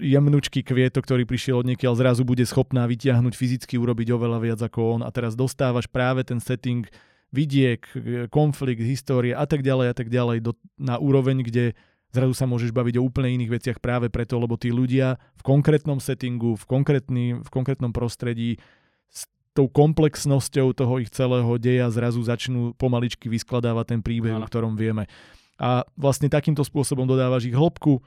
jemnučký 0.01 0.65
kvieto, 0.65 1.05
ktorý 1.05 1.29
prišiel 1.29 1.61
od 1.61 1.69
niekiaľ, 1.69 2.01
zrazu 2.01 2.25
bude 2.25 2.43
schopná 2.49 2.89
vytiahnuť 2.89 3.35
fyzicky, 3.37 3.77
urobiť 3.77 4.17
oveľa 4.17 4.39
viac 4.41 4.61
ako 4.65 4.99
on 4.99 5.01
a 5.05 5.13
teraz 5.13 5.37
dostávaš 5.37 5.85
práve 5.85 6.25
ten 6.25 6.41
setting 6.41 6.89
vidiek, 7.29 7.85
konflikt, 8.33 8.81
histórie 8.81 9.37
a 9.37 9.45
tak 9.45 9.61
ďalej 9.61 9.87
a 9.91 9.95
tak 9.95 10.09
ďalej 10.09 10.39
do, 10.41 10.53
na 10.81 10.97
úroveň, 10.97 11.45
kde 11.45 11.77
zrazu 12.15 12.33
sa 12.33 12.47
môžeš 12.47 12.71
baviť 12.71 12.97
o 12.97 13.05
úplne 13.05 13.35
iných 13.35 13.53
veciach 13.59 13.79
práve 13.83 14.07
preto, 14.09 14.39
lebo 14.39 14.55
tí 14.55 14.71
ľudia 14.71 15.19
v 15.35 15.43
konkrétnom 15.43 15.99
settingu, 15.99 16.55
v, 16.55 16.65
v 17.43 17.51
konkrétnom 17.51 17.91
prostredí 17.91 18.63
tou 19.55 19.71
komplexnosťou 19.71 20.75
toho 20.75 20.95
ich 20.99 21.15
celého 21.15 21.47
deja 21.63 21.87
zrazu 21.91 22.19
začnú 22.23 22.75
pomaličky 22.75 23.31
vyskladávať 23.31 23.87
ten 23.95 24.01
príbeh, 24.03 24.35
o 24.35 24.43
ktorom 24.43 24.75
vieme. 24.75 25.07
A 25.59 25.87
vlastne 25.95 26.27
takýmto 26.27 26.67
spôsobom 26.67 27.07
dodávaš 27.07 27.47
ich 27.47 27.55
hĺbku. 27.55 28.03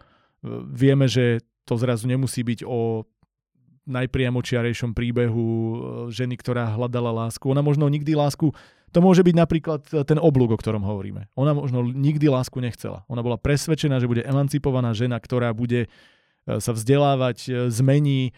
Vieme, 0.72 1.09
že 1.09 1.41
to 1.65 1.77
zrazu 1.77 2.05
nemusí 2.05 2.43
byť 2.45 2.64
o 2.68 3.05
najpriamočiarejšom 3.88 4.91
príbehu 4.91 5.45
ženy, 6.11 6.35
ktorá 6.35 6.76
hľadala 6.76 7.11
lásku. 7.26 7.47
Ona 7.47 7.64
možno 7.64 7.88
nikdy 7.88 8.14
lásku... 8.14 8.51
To 8.95 9.03
môže 9.03 9.19
byť 9.19 9.35
napríklad 9.35 9.81
ten 10.07 10.15
oblúk, 10.15 10.55
o 10.55 10.57
ktorom 10.59 10.80
hovoríme. 10.80 11.27
Ona 11.35 11.51
možno 11.51 11.84
nikdy 11.84 12.31
lásku 12.31 12.55
nechcela. 12.64 13.03
Ona 13.11 13.19
bola 13.19 13.35
presvedčená, 13.35 13.99
že 13.99 14.07
bude 14.07 14.23
emancipovaná 14.23 14.95
žena, 14.95 15.19
ktorá 15.19 15.51
bude 15.51 15.91
sa 16.47 16.72
vzdelávať, 16.72 17.68
zmení 17.68 18.31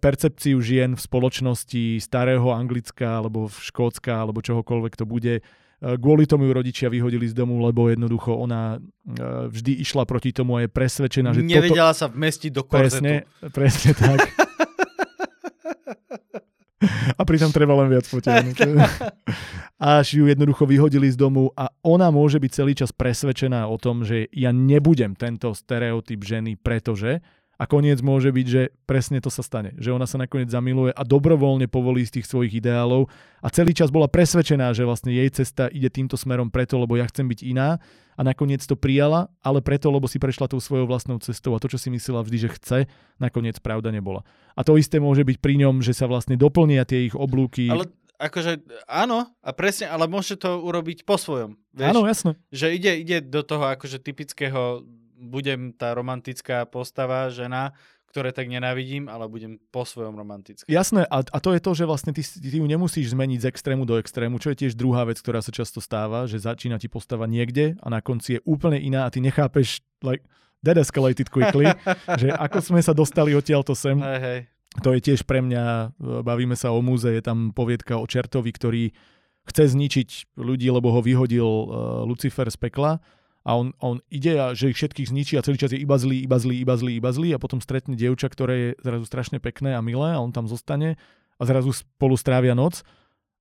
percepciu 0.00 0.56
žien 0.64 0.96
v 0.96 1.04
spoločnosti 1.04 2.00
starého 2.00 2.48
Anglicka 2.48 3.20
alebo 3.20 3.52
v 3.52 3.56
Škótska 3.60 4.24
alebo 4.24 4.40
čohokoľvek 4.40 4.96
to 4.96 5.04
bude. 5.04 5.44
Kvôli 5.82 6.30
tomu 6.30 6.46
ju 6.46 6.52
rodičia 6.54 6.86
vyhodili 6.86 7.26
z 7.26 7.34
domu, 7.34 7.58
lebo 7.58 7.90
jednoducho 7.90 8.38
ona 8.38 8.78
vždy 9.50 9.82
išla 9.82 10.06
proti 10.06 10.30
tomu 10.30 10.54
a 10.54 10.62
je 10.62 10.70
presvedčená, 10.70 11.34
že 11.34 11.42
Nevedela 11.42 11.90
toto... 11.90 12.00
sa 12.00 12.06
vmestiť 12.06 12.50
do 12.54 12.62
korzetu. 12.62 13.02
Presne, 13.02 13.14
presne 13.50 13.90
tak. 13.98 14.18
a 17.18 17.22
pritom 17.22 17.50
treba 17.50 17.74
len 17.78 17.88
viac 17.90 18.06
potiahnuť. 18.06 18.58
Až 19.98 20.22
ju 20.22 20.24
jednoducho 20.30 20.62
vyhodili 20.66 21.10
z 21.10 21.18
domu 21.18 21.50
a 21.58 21.70
ona 21.82 22.14
môže 22.14 22.38
byť 22.38 22.50
celý 22.54 22.72
čas 22.78 22.94
presvedčená 22.94 23.66
o 23.66 23.76
tom, 23.78 24.06
že 24.06 24.30
ja 24.30 24.54
nebudem 24.54 25.18
tento 25.18 25.50
stereotyp 25.54 26.22
ženy, 26.22 26.54
pretože 26.54 27.18
a 27.62 27.64
koniec 27.70 28.02
môže 28.02 28.34
byť, 28.34 28.46
že 28.50 28.74
presne 28.90 29.22
to 29.22 29.30
sa 29.30 29.46
stane. 29.46 29.78
Že 29.78 29.94
ona 29.94 30.10
sa 30.10 30.18
nakoniec 30.18 30.50
zamiluje 30.50 30.90
a 30.90 31.02
dobrovoľne 31.06 31.70
povolí 31.70 32.02
z 32.02 32.18
tých 32.18 32.26
svojich 32.26 32.58
ideálov 32.58 33.06
a 33.38 33.48
celý 33.54 33.70
čas 33.70 33.94
bola 33.94 34.10
presvedčená, 34.10 34.74
že 34.74 34.82
vlastne 34.82 35.14
jej 35.14 35.30
cesta 35.30 35.70
ide 35.70 35.86
týmto 35.86 36.18
smerom 36.18 36.50
preto, 36.50 36.74
lebo 36.82 36.98
ja 36.98 37.06
chcem 37.06 37.30
byť 37.30 37.40
iná 37.46 37.78
a 38.18 38.20
nakoniec 38.26 38.66
to 38.66 38.74
prijala, 38.74 39.30
ale 39.46 39.62
preto, 39.62 39.94
lebo 39.94 40.10
si 40.10 40.18
prešla 40.18 40.50
tou 40.50 40.58
svojou 40.58 40.90
vlastnou 40.90 41.22
cestou 41.22 41.54
a 41.54 41.62
to, 41.62 41.70
čo 41.70 41.78
si 41.78 41.86
myslela 41.94 42.26
vždy, 42.26 42.38
že 42.42 42.54
chce, 42.58 42.78
nakoniec 43.22 43.62
pravda 43.62 43.94
nebola. 43.94 44.26
A 44.58 44.66
to 44.66 44.74
isté 44.74 44.98
môže 44.98 45.22
byť 45.22 45.38
pri 45.38 45.54
ňom, 45.62 45.86
že 45.86 45.94
sa 45.94 46.10
vlastne 46.10 46.34
doplnia 46.34 46.82
tie 46.82 47.06
ich 47.06 47.14
oblúky. 47.14 47.70
Ale 47.70 47.86
akože 48.18 48.58
áno, 48.90 49.30
a 49.38 49.50
presne, 49.54 49.86
ale 49.86 50.10
môže 50.10 50.34
to 50.34 50.58
urobiť 50.66 51.06
po 51.06 51.14
svojom. 51.14 51.54
Vieš? 51.70 51.88
Áno, 51.94 52.02
jasno. 52.10 52.34
Že 52.50 52.66
ide, 52.74 52.92
ide 53.06 53.16
do 53.22 53.46
toho 53.46 53.70
akože 53.70 54.02
typického 54.02 54.82
budem 55.22 55.70
tá 55.70 55.94
romantická 55.94 56.66
postava, 56.66 57.30
žena, 57.30 57.70
ktoré 58.12 58.28
tak 58.28 58.52
nenávidím, 58.52 59.08
ale 59.08 59.24
budem 59.24 59.56
po 59.72 59.88
svojom 59.88 60.12
romantický. 60.12 60.68
Jasné, 60.68 61.08
a, 61.08 61.24
a 61.24 61.38
to 61.40 61.56
je 61.56 61.60
to, 61.64 61.72
že 61.72 61.88
vlastne 61.88 62.12
ty, 62.12 62.20
ty 62.20 62.60
ju 62.60 62.66
nemusíš 62.68 63.16
zmeniť 63.16 63.40
z 63.40 63.48
extrému 63.48 63.88
do 63.88 63.96
extrému, 63.96 64.36
čo 64.36 64.52
je 64.52 64.66
tiež 64.66 64.76
druhá 64.76 65.08
vec, 65.08 65.16
ktorá 65.16 65.40
sa 65.40 65.48
často 65.48 65.80
stáva, 65.80 66.28
že 66.28 66.36
začína 66.36 66.76
ti 66.76 66.92
postava 66.92 67.24
niekde 67.24 67.80
a 67.80 67.88
na 67.88 68.04
konci 68.04 68.36
je 68.36 68.40
úplne 68.44 68.76
iná 68.76 69.08
a 69.08 69.12
ty 69.14 69.24
nechápeš, 69.24 69.80
like, 70.04 70.20
that 70.60 70.76
escalated 70.76 71.32
quickly, 71.32 71.72
že 72.20 72.28
ako 72.36 72.60
sme 72.60 72.84
sa 72.84 72.92
dostali 72.92 73.32
odtiaľto 73.32 73.72
sem. 73.72 73.96
Hej, 73.96 74.20
hej. 74.20 74.38
To 74.84 74.92
je 74.92 75.00
tiež 75.04 75.24
pre 75.24 75.40
mňa, 75.40 75.96
bavíme 76.24 76.56
sa 76.56 76.72
o 76.72 76.80
múze, 76.84 77.08
je 77.08 77.24
tam 77.24 77.52
poviedka 77.52 77.96
o 77.96 78.08
čertovi, 78.08 78.52
ktorý 78.52 78.84
chce 79.48 79.72
zničiť 79.72 80.36
ľudí, 80.36 80.68
lebo 80.68 80.92
ho 80.92 81.00
vyhodil 81.04 81.44
uh, 81.44 81.66
Lucifer 82.08 82.48
z 82.48 82.56
pekla 82.56 83.00
a 83.42 83.58
on, 83.58 83.74
on 83.82 83.98
ide 84.06 84.38
a 84.38 84.46
že 84.54 84.70
ich 84.70 84.78
všetkých 84.78 85.10
zničí 85.10 85.34
a 85.34 85.42
celý 85.42 85.58
čas 85.58 85.74
je 85.74 85.82
iba 85.82 85.98
zlý, 85.98 86.22
iba 86.22 86.38
zlý, 86.38 86.62
iba 86.62 86.74
zlý, 86.78 86.92
iba 87.02 87.10
zlý 87.10 87.28
a 87.34 87.42
potom 87.42 87.58
stretne 87.58 87.98
dievča, 87.98 88.30
ktoré 88.30 88.54
je 88.54 88.70
zrazu 88.82 89.04
strašne 89.06 89.38
pekné 89.42 89.74
a 89.74 89.82
milé 89.82 90.14
a 90.14 90.22
on 90.22 90.30
tam 90.30 90.46
zostane 90.46 90.94
a 91.36 91.42
zrazu 91.42 91.74
spolu 91.74 92.14
strávia 92.14 92.54
noc 92.54 92.86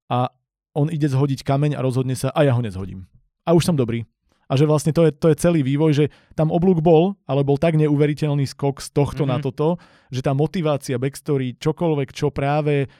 a 0.09 0.33
on 0.73 0.89
ide 0.89 1.05
zhodiť 1.05 1.45
kameň 1.45 1.77
a 1.77 1.85
rozhodne 1.85 2.17
sa 2.17 2.33
a 2.33 2.41
ja 2.41 2.57
ho 2.57 2.61
nezhodím. 2.63 3.05
A 3.45 3.53
už 3.53 3.69
som 3.69 3.77
dobrý. 3.77 4.07
A 4.51 4.59
že 4.59 4.67
vlastne 4.67 4.91
to 4.91 5.07
je, 5.07 5.15
to 5.15 5.31
je 5.31 5.39
celý 5.39 5.63
vývoj, 5.63 5.91
že 5.95 6.05
tam 6.35 6.51
oblúk 6.51 6.83
bol, 6.83 7.15
ale 7.23 7.47
bol 7.47 7.55
tak 7.55 7.79
neuveriteľný 7.79 8.43
skok 8.51 8.83
z 8.83 8.91
tohto 8.91 9.23
mm-hmm. 9.23 9.31
na 9.31 9.37
toto, 9.39 9.79
že 10.11 10.19
tá 10.19 10.35
motivácia, 10.35 10.99
backstory, 10.99 11.55
čokoľvek, 11.55 12.09
čo 12.11 12.35
práve 12.35 12.91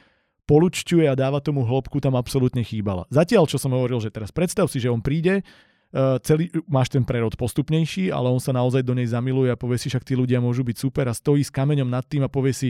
polučťuje 0.48 1.12
a 1.12 1.14
dáva 1.14 1.44
tomu 1.44 1.68
hĺbku, 1.68 2.00
tam 2.00 2.16
absolútne 2.16 2.64
chýbala. 2.64 3.04
Zatiaľ, 3.12 3.44
čo 3.44 3.60
som 3.60 3.76
hovoril, 3.76 4.00
že 4.00 4.08
teraz 4.08 4.32
predstav 4.32 4.64
si, 4.72 4.80
že 4.80 4.88
on 4.88 5.04
príde, 5.04 5.44
celý, 6.24 6.48
máš 6.64 6.88
ten 6.88 7.04
prerod 7.04 7.36
postupnejší, 7.36 8.08
ale 8.08 8.32
on 8.32 8.40
sa 8.40 8.56
naozaj 8.56 8.80
do 8.80 8.96
nej 8.96 9.06
zamiluje 9.06 9.52
a 9.52 9.60
povie 9.60 9.76
si, 9.76 9.92
však 9.92 10.08
tí 10.08 10.16
ľudia 10.16 10.40
môžu 10.40 10.64
byť 10.64 10.76
super 10.80 11.04
a 11.06 11.14
stojí 11.14 11.44
s 11.44 11.52
kameňom 11.52 11.88
nad 11.88 12.04
tým 12.08 12.24
a 12.24 12.32
povie 12.32 12.56
si, 12.56 12.68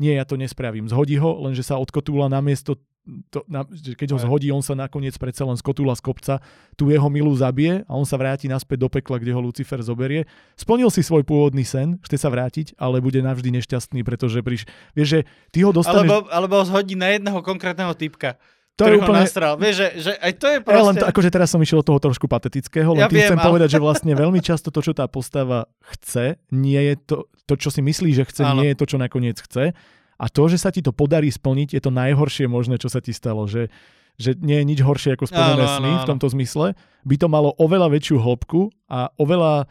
nie, 0.00 0.16
ja 0.16 0.24
to 0.24 0.34
nespravím. 0.34 0.88
Zhodí 0.88 1.20
ho, 1.20 1.38
lenže 1.44 1.62
sa 1.62 1.78
odkotúla 1.78 2.26
na 2.32 2.40
miesto, 2.40 2.80
to, 3.28 3.44
na, 3.44 3.68
keď 3.68 4.16
ho 4.16 4.18
zhodí, 4.18 4.48
on 4.48 4.64
sa 4.64 4.72
nakoniec 4.72 5.12
predsa 5.20 5.44
len 5.44 5.60
skotúla 5.60 5.92
z 5.92 6.00
kopca, 6.00 6.34
tu 6.72 6.88
jeho 6.88 7.04
milú 7.12 7.36
zabije 7.36 7.84
a 7.84 7.92
on 7.92 8.08
sa 8.08 8.16
vráti 8.16 8.48
naspäť 8.48 8.80
do 8.80 8.88
pekla, 8.88 9.20
kde 9.20 9.36
ho 9.36 9.44
Lucifer 9.44 9.76
zoberie. 9.84 10.24
Splnil 10.56 10.88
si 10.88 11.04
svoj 11.04 11.20
pôvodný 11.20 11.68
sen, 11.68 12.00
chce 12.00 12.16
sa 12.16 12.32
vrátiť, 12.32 12.72
ale 12.80 13.04
bude 13.04 13.20
navždy 13.20 13.60
nešťastný, 13.60 14.00
pretože 14.08 14.40
priš, 14.40 14.64
vieš, 14.96 15.08
že 15.08 15.20
ty 15.52 15.60
ho 15.68 15.70
dostaneš... 15.70 16.08
Alebo, 16.08 16.32
alebo 16.32 16.54
ho 16.56 16.64
zhodí 16.64 16.96
na 16.96 17.12
jedného 17.12 17.44
konkrétneho 17.44 17.92
typka. 17.92 18.40
To 18.74 18.90
je 18.90 18.98
úplne... 18.98 19.22
nastral. 19.22 19.54
Vieš, 19.54 19.74
že, 19.78 19.88
že 20.02 20.12
aj 20.18 20.32
to 20.34 20.46
je 20.50 20.58
proste... 20.58 20.78
Ja 20.82 20.88
len 20.90 20.96
to, 20.98 21.06
akože 21.06 21.30
teraz 21.30 21.48
som 21.54 21.62
išiel 21.62 21.78
od 21.78 21.86
toho 21.86 22.02
trošku 22.02 22.26
patetického, 22.26 22.90
len 22.90 23.06
ja 23.06 23.10
tým 23.10 23.22
viem, 23.22 23.28
chcem 23.30 23.38
ale... 23.38 23.46
povedať, 23.46 23.68
že 23.70 23.78
vlastne 23.78 24.12
veľmi 24.18 24.40
často 24.42 24.74
to, 24.74 24.80
čo 24.82 24.92
tá 24.98 25.06
postava 25.06 25.70
chce, 25.94 26.42
nie 26.50 26.82
je 26.82 26.94
to, 26.98 27.16
to 27.46 27.54
čo 27.54 27.70
si 27.70 27.78
myslí, 27.86 28.10
že 28.10 28.26
chce, 28.26 28.42
ale... 28.42 28.58
nie 28.58 28.68
je 28.74 28.78
to, 28.82 28.86
čo 28.90 28.98
nakoniec 28.98 29.38
chce. 29.38 29.78
A 30.18 30.26
to, 30.26 30.42
že 30.50 30.58
sa 30.58 30.74
ti 30.74 30.82
to 30.82 30.90
podarí 30.90 31.30
splniť, 31.30 31.74
je 31.74 31.82
to 31.82 31.94
najhoršie 31.94 32.50
možné, 32.50 32.78
čo 32.82 32.90
sa 32.90 32.98
ti 32.98 33.14
stalo. 33.14 33.46
Že, 33.46 33.70
že 34.18 34.38
nie 34.38 34.62
je 34.62 34.64
nič 34.66 34.80
horšie 34.82 35.18
ako 35.18 35.26
splnené 35.26 35.66
Áno, 35.66 35.74
sny 35.78 35.90
áno, 35.90 35.98
v 35.98 36.04
áno. 36.06 36.10
tomto 36.10 36.26
zmysle. 36.34 36.78
By 37.02 37.16
to 37.18 37.26
malo 37.26 37.50
oveľa 37.58 37.90
väčšiu 37.90 38.22
hĺbku 38.22 38.70
a 38.90 39.10
oveľa 39.18 39.66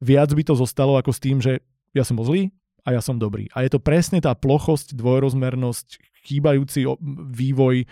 viac 0.00 0.30
by 0.32 0.42
to 0.44 0.54
zostalo 0.56 1.00
ako 1.00 1.12
s 1.12 1.20
tým, 1.20 1.40
že 1.40 1.64
ja 1.96 2.04
som 2.04 2.20
bol 2.20 2.28
zlý 2.28 2.52
a 2.84 2.96
ja 2.96 3.00
som 3.00 3.16
dobrý. 3.16 3.48
A 3.56 3.64
je 3.64 3.72
to 3.72 3.80
presne 3.80 4.20
tá 4.20 4.36
plochosť, 4.36 4.92
dvojrozmernosť, 4.92 6.00
chýbajúci 6.28 6.84
vývoj, 7.32 7.88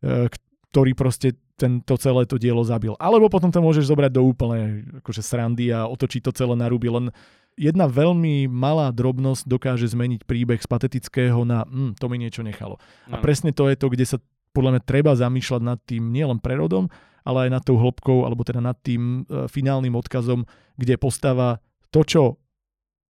ktorý 0.00 0.92
proste 0.94 1.34
tento 1.58 1.98
celé 1.98 2.22
to 2.24 2.38
dielo 2.38 2.62
zabil. 2.62 2.94
Alebo 3.02 3.26
potom 3.26 3.50
to 3.50 3.58
môžeš 3.58 3.90
zobrať 3.90 4.14
do 4.14 4.22
úplne 4.22 4.86
akože 5.02 5.22
srandy 5.26 5.74
a 5.74 5.90
otočiť 5.90 6.30
to 6.30 6.30
celé 6.30 6.54
na 6.54 6.70
ruby, 6.70 6.86
len 6.86 7.10
jedna 7.58 7.90
veľmi 7.90 8.46
malá 8.46 8.94
drobnosť 8.94 9.42
dokáže 9.50 9.90
zmeniť 9.90 10.22
príbeh 10.22 10.62
z 10.62 10.68
patetického 10.70 11.42
na 11.42 11.66
hm, 11.66 11.98
to 11.98 12.06
mi 12.06 12.22
niečo 12.22 12.46
nechalo. 12.46 12.78
A 13.10 13.18
presne 13.18 13.50
to 13.50 13.66
je 13.66 13.74
to, 13.74 13.90
kde 13.90 14.06
sa 14.06 14.18
podľa 14.54 14.78
mňa 14.78 14.82
treba 14.86 15.12
zamýšľať 15.18 15.62
nad 15.66 15.78
tým 15.82 16.14
nielen 16.14 16.38
prerodom, 16.38 16.86
ale 17.26 17.50
aj 17.50 17.60
nad 17.60 17.62
tou 17.66 17.76
hĺbkou, 17.76 18.24
alebo 18.24 18.46
teda 18.46 18.62
nad 18.62 18.78
tým 18.80 19.26
e, 19.26 19.50
finálnym 19.50 19.92
odkazom, 19.98 20.48
kde 20.78 20.94
postava 20.96 21.60
to, 21.92 22.00
čo 22.06 22.22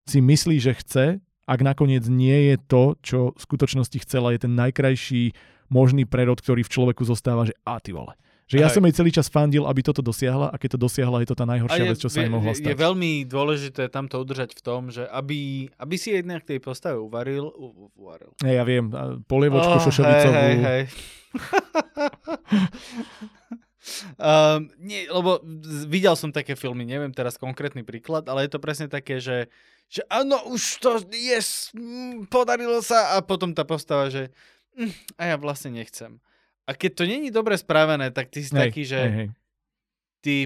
si 0.06 0.22
myslí, 0.22 0.56
že 0.62 0.72
chce, 0.78 1.04
ak 1.46 1.60
nakoniec 1.60 2.06
nie 2.06 2.54
je 2.54 2.56
to, 2.62 2.82
čo 3.02 3.18
v 3.34 3.40
skutočnosti 3.42 3.98
chcela, 4.06 4.32
je 4.32 4.46
ten 4.46 4.54
najkrajší 4.54 5.34
možný 5.68 6.04
prerod, 6.04 6.38
ktorý 6.38 6.62
v 6.62 6.70
človeku 6.70 7.02
zostáva, 7.02 7.44
že 7.44 7.54
a 7.62 7.78
ty 7.78 7.90
vole. 7.90 8.14
Že 8.46 8.62
ja 8.62 8.70
Hej. 8.70 8.78
som 8.78 8.86
jej 8.86 8.94
celý 8.94 9.10
čas 9.10 9.26
fandil, 9.26 9.66
aby 9.66 9.82
toto 9.82 9.98
dosiahla 9.98 10.54
a 10.54 10.56
keď 10.56 10.78
to 10.78 10.86
dosiahla, 10.86 11.18
je 11.18 11.28
to 11.28 11.34
tá 11.34 11.42
najhoršia 11.42 11.82
je, 11.82 11.90
vec, 11.90 11.98
čo 11.98 12.06
sa 12.06 12.22
jej 12.22 12.30
je- 12.30 12.34
mohla 12.38 12.54
je 12.54 12.62
stať. 12.62 12.78
veľmi 12.78 13.26
dôležité 13.26 13.82
tam 13.90 14.06
to 14.06 14.22
udržať 14.22 14.54
v 14.54 14.62
tom, 14.62 14.86
že 14.94 15.02
aby, 15.02 15.66
aby 15.74 15.94
si 15.98 16.14
jednak 16.14 16.46
tej 16.46 16.62
postave 16.62 16.94
uvaril, 16.94 17.50
u, 17.50 17.90
uvaril. 17.98 18.30
Ja, 18.46 18.62
ja 18.62 18.64
viem, 18.64 18.86
polievočku 19.26 19.76
Oh, 19.76 19.82
šošovicovú. 19.82 20.30
Hej, 20.30 20.54
hej, 20.54 20.56
hej. 20.62 20.82
um, 24.22 24.70
nie, 24.88 25.10
lebo 25.10 25.42
videl 25.86 26.14
som 26.14 26.30
také 26.30 26.54
filmy, 26.54 26.86
neviem 26.86 27.10
teraz 27.10 27.34
konkrétny 27.34 27.82
príklad, 27.82 28.26
ale 28.30 28.46
je 28.46 28.54
to 28.54 28.62
presne 28.62 28.86
také, 28.86 29.18
že, 29.18 29.50
že 29.86 30.06
áno, 30.06 30.38
už 30.50 30.62
to 30.78 30.90
yes, 31.10 31.74
mm, 31.74 32.30
podarilo 32.30 32.78
sa 32.78 33.18
a 33.18 33.22
potom 33.22 33.50
tá 33.50 33.66
postava, 33.66 34.06
že 34.06 34.30
a 35.20 35.22
ja 35.24 35.36
vlastne 35.40 35.72
nechcem. 35.74 36.20
A 36.66 36.74
keď 36.74 36.90
to 36.98 37.04
není 37.06 37.30
dobre 37.30 37.54
spravené, 37.54 38.10
tak 38.10 38.28
ty 38.28 38.42
si 38.42 38.50
Hej, 38.50 38.58
taký, 38.58 38.82
že 38.82 39.00
hej, 39.00 39.12
hej. 39.14 39.28
ty 40.20 40.36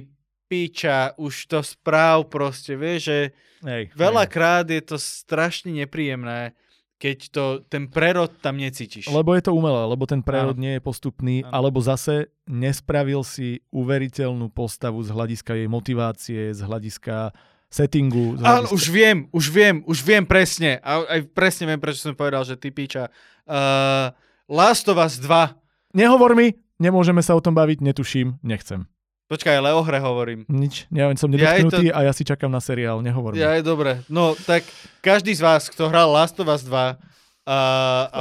piča, 0.51 1.17
už 1.17 1.47
to 1.47 1.59
správ 1.63 2.29
proste, 2.29 2.75
vieš, 2.77 3.01
že 3.09 3.19
Hej, 3.65 3.85
hej. 3.89 3.97
veľakrát 3.97 4.67
je 4.69 4.83
to 4.85 4.97
strašne 5.01 5.73
nepríjemné, 5.73 6.53
keď 7.01 7.19
to, 7.33 7.45
ten 7.65 7.89
prerod 7.89 8.29
tam 8.45 8.61
necítiš. 8.61 9.09
Lebo 9.09 9.33
je 9.33 9.49
to 9.49 9.57
umelé, 9.57 9.89
lebo 9.89 10.05
ten 10.05 10.21
prerod 10.21 10.59
Áno. 10.59 10.61
nie 10.61 10.77
je 10.77 10.83
postupný, 10.85 11.41
Áno. 11.49 11.53
alebo 11.57 11.81
zase 11.81 12.29
nespravil 12.45 13.25
si 13.25 13.65
uveriteľnú 13.73 14.53
postavu 14.53 15.01
z 15.01 15.09
hľadiska 15.09 15.57
jej 15.57 15.69
motivácie, 15.71 16.41
z 16.53 16.61
hľadiska 16.61 17.33
settingu. 17.71 18.35
Áno, 18.43 18.69
už 18.75 18.91
viem, 18.91 19.31
už 19.31 19.49
viem, 19.49 19.81
už 19.87 20.03
viem 20.03 20.27
presne. 20.27 20.83
A 20.83 21.07
aj 21.07 21.21
presne 21.31 21.71
viem, 21.71 21.79
prečo 21.79 22.03
som 22.03 22.19
povedal, 22.19 22.43
že 22.43 22.59
ty 22.59 22.75
píča. 22.75 23.09
Uh, 23.47 24.11
Last 24.51 24.91
of 24.91 24.99
Us 24.99 25.23
2. 25.23 25.55
Nehovor 25.95 26.35
mi, 26.35 26.59
nemôžeme 26.83 27.23
sa 27.23 27.39
o 27.39 27.41
tom 27.41 27.55
baviť, 27.55 27.79
netuším, 27.79 28.43
nechcem. 28.43 28.91
Počkaj, 29.31 29.63
ale 29.63 29.71
o 29.71 29.83
hre 29.87 30.03
hovorím. 30.03 30.43
Nič, 30.51 30.91
ja 30.91 31.07
som 31.15 31.31
Ja 31.31 31.55
je 31.55 31.63
nedotknutý 31.63 31.87
a 31.95 32.03
ja 32.03 32.11
si 32.11 32.27
čakám 32.27 32.51
na 32.51 32.59
seriál, 32.59 32.99
nehovor 32.99 33.39
mi. 33.39 33.39
Ja 33.39 33.55
je 33.55 33.63
dobre. 33.63 34.03
No, 34.11 34.35
tak 34.35 34.67
každý 34.99 35.31
z 35.39 35.47
vás, 35.47 35.71
kto 35.71 35.87
hral 35.87 36.11
Last 36.11 36.35
of 36.43 36.51
Us 36.51 36.67
2 36.67 37.10
uh, 37.51 38.07
a, 38.07 38.19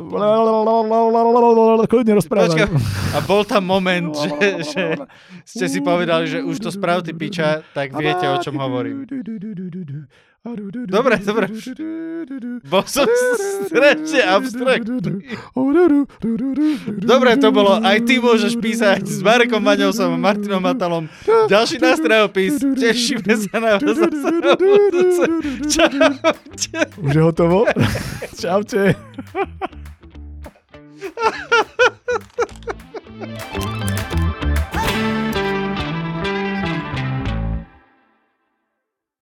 Kľudne 1.91 2.13
rozprávaj. 2.17 2.65
A 3.13 3.19
bol 3.21 3.45
tam 3.45 3.69
moment, 3.69 4.09
že, 4.25 4.65
že 4.65 4.83
ste 5.45 5.65
si 5.69 5.79
povedali, 5.85 6.25
že 6.25 6.41
už 6.41 6.57
to 6.57 6.69
sprav 6.73 7.05
ty 7.05 7.13
piča, 7.13 7.61
tak 7.77 7.93
viete, 7.93 8.25
o 8.25 8.37
čom 8.41 8.57
hovorím. 8.57 9.05
Dobre, 10.89 11.15
dobre. 11.21 11.45
Bol 12.65 12.83
som 12.85 13.05
strašne 13.69 14.21
abstraktný. 14.25 15.21
Dobre 16.99 17.31
to 17.37 17.49
bolo, 17.53 17.79
aj 17.81 17.97
ty 18.05 18.17
môžeš 18.17 18.57
písať 18.57 19.05
s 19.05 19.21
Marekom 19.21 19.61
Maňovsom 19.61 20.15
a 20.15 20.19
Martinom 20.19 20.61
Matalom. 20.61 21.05
Ďalší 21.47 21.77
nástrojopis. 21.81 22.59
Tešíme 22.59 23.33
sa 23.37 23.57
na 23.57 23.77
vás 23.77 23.85
zase 23.85 24.31
na 24.41 24.53
budúce. 24.57 25.23
Čaute. 25.69 26.79
Už 26.99 27.13
je 27.13 27.21
hotovo? 27.21 27.65
Čaute. 28.35 28.95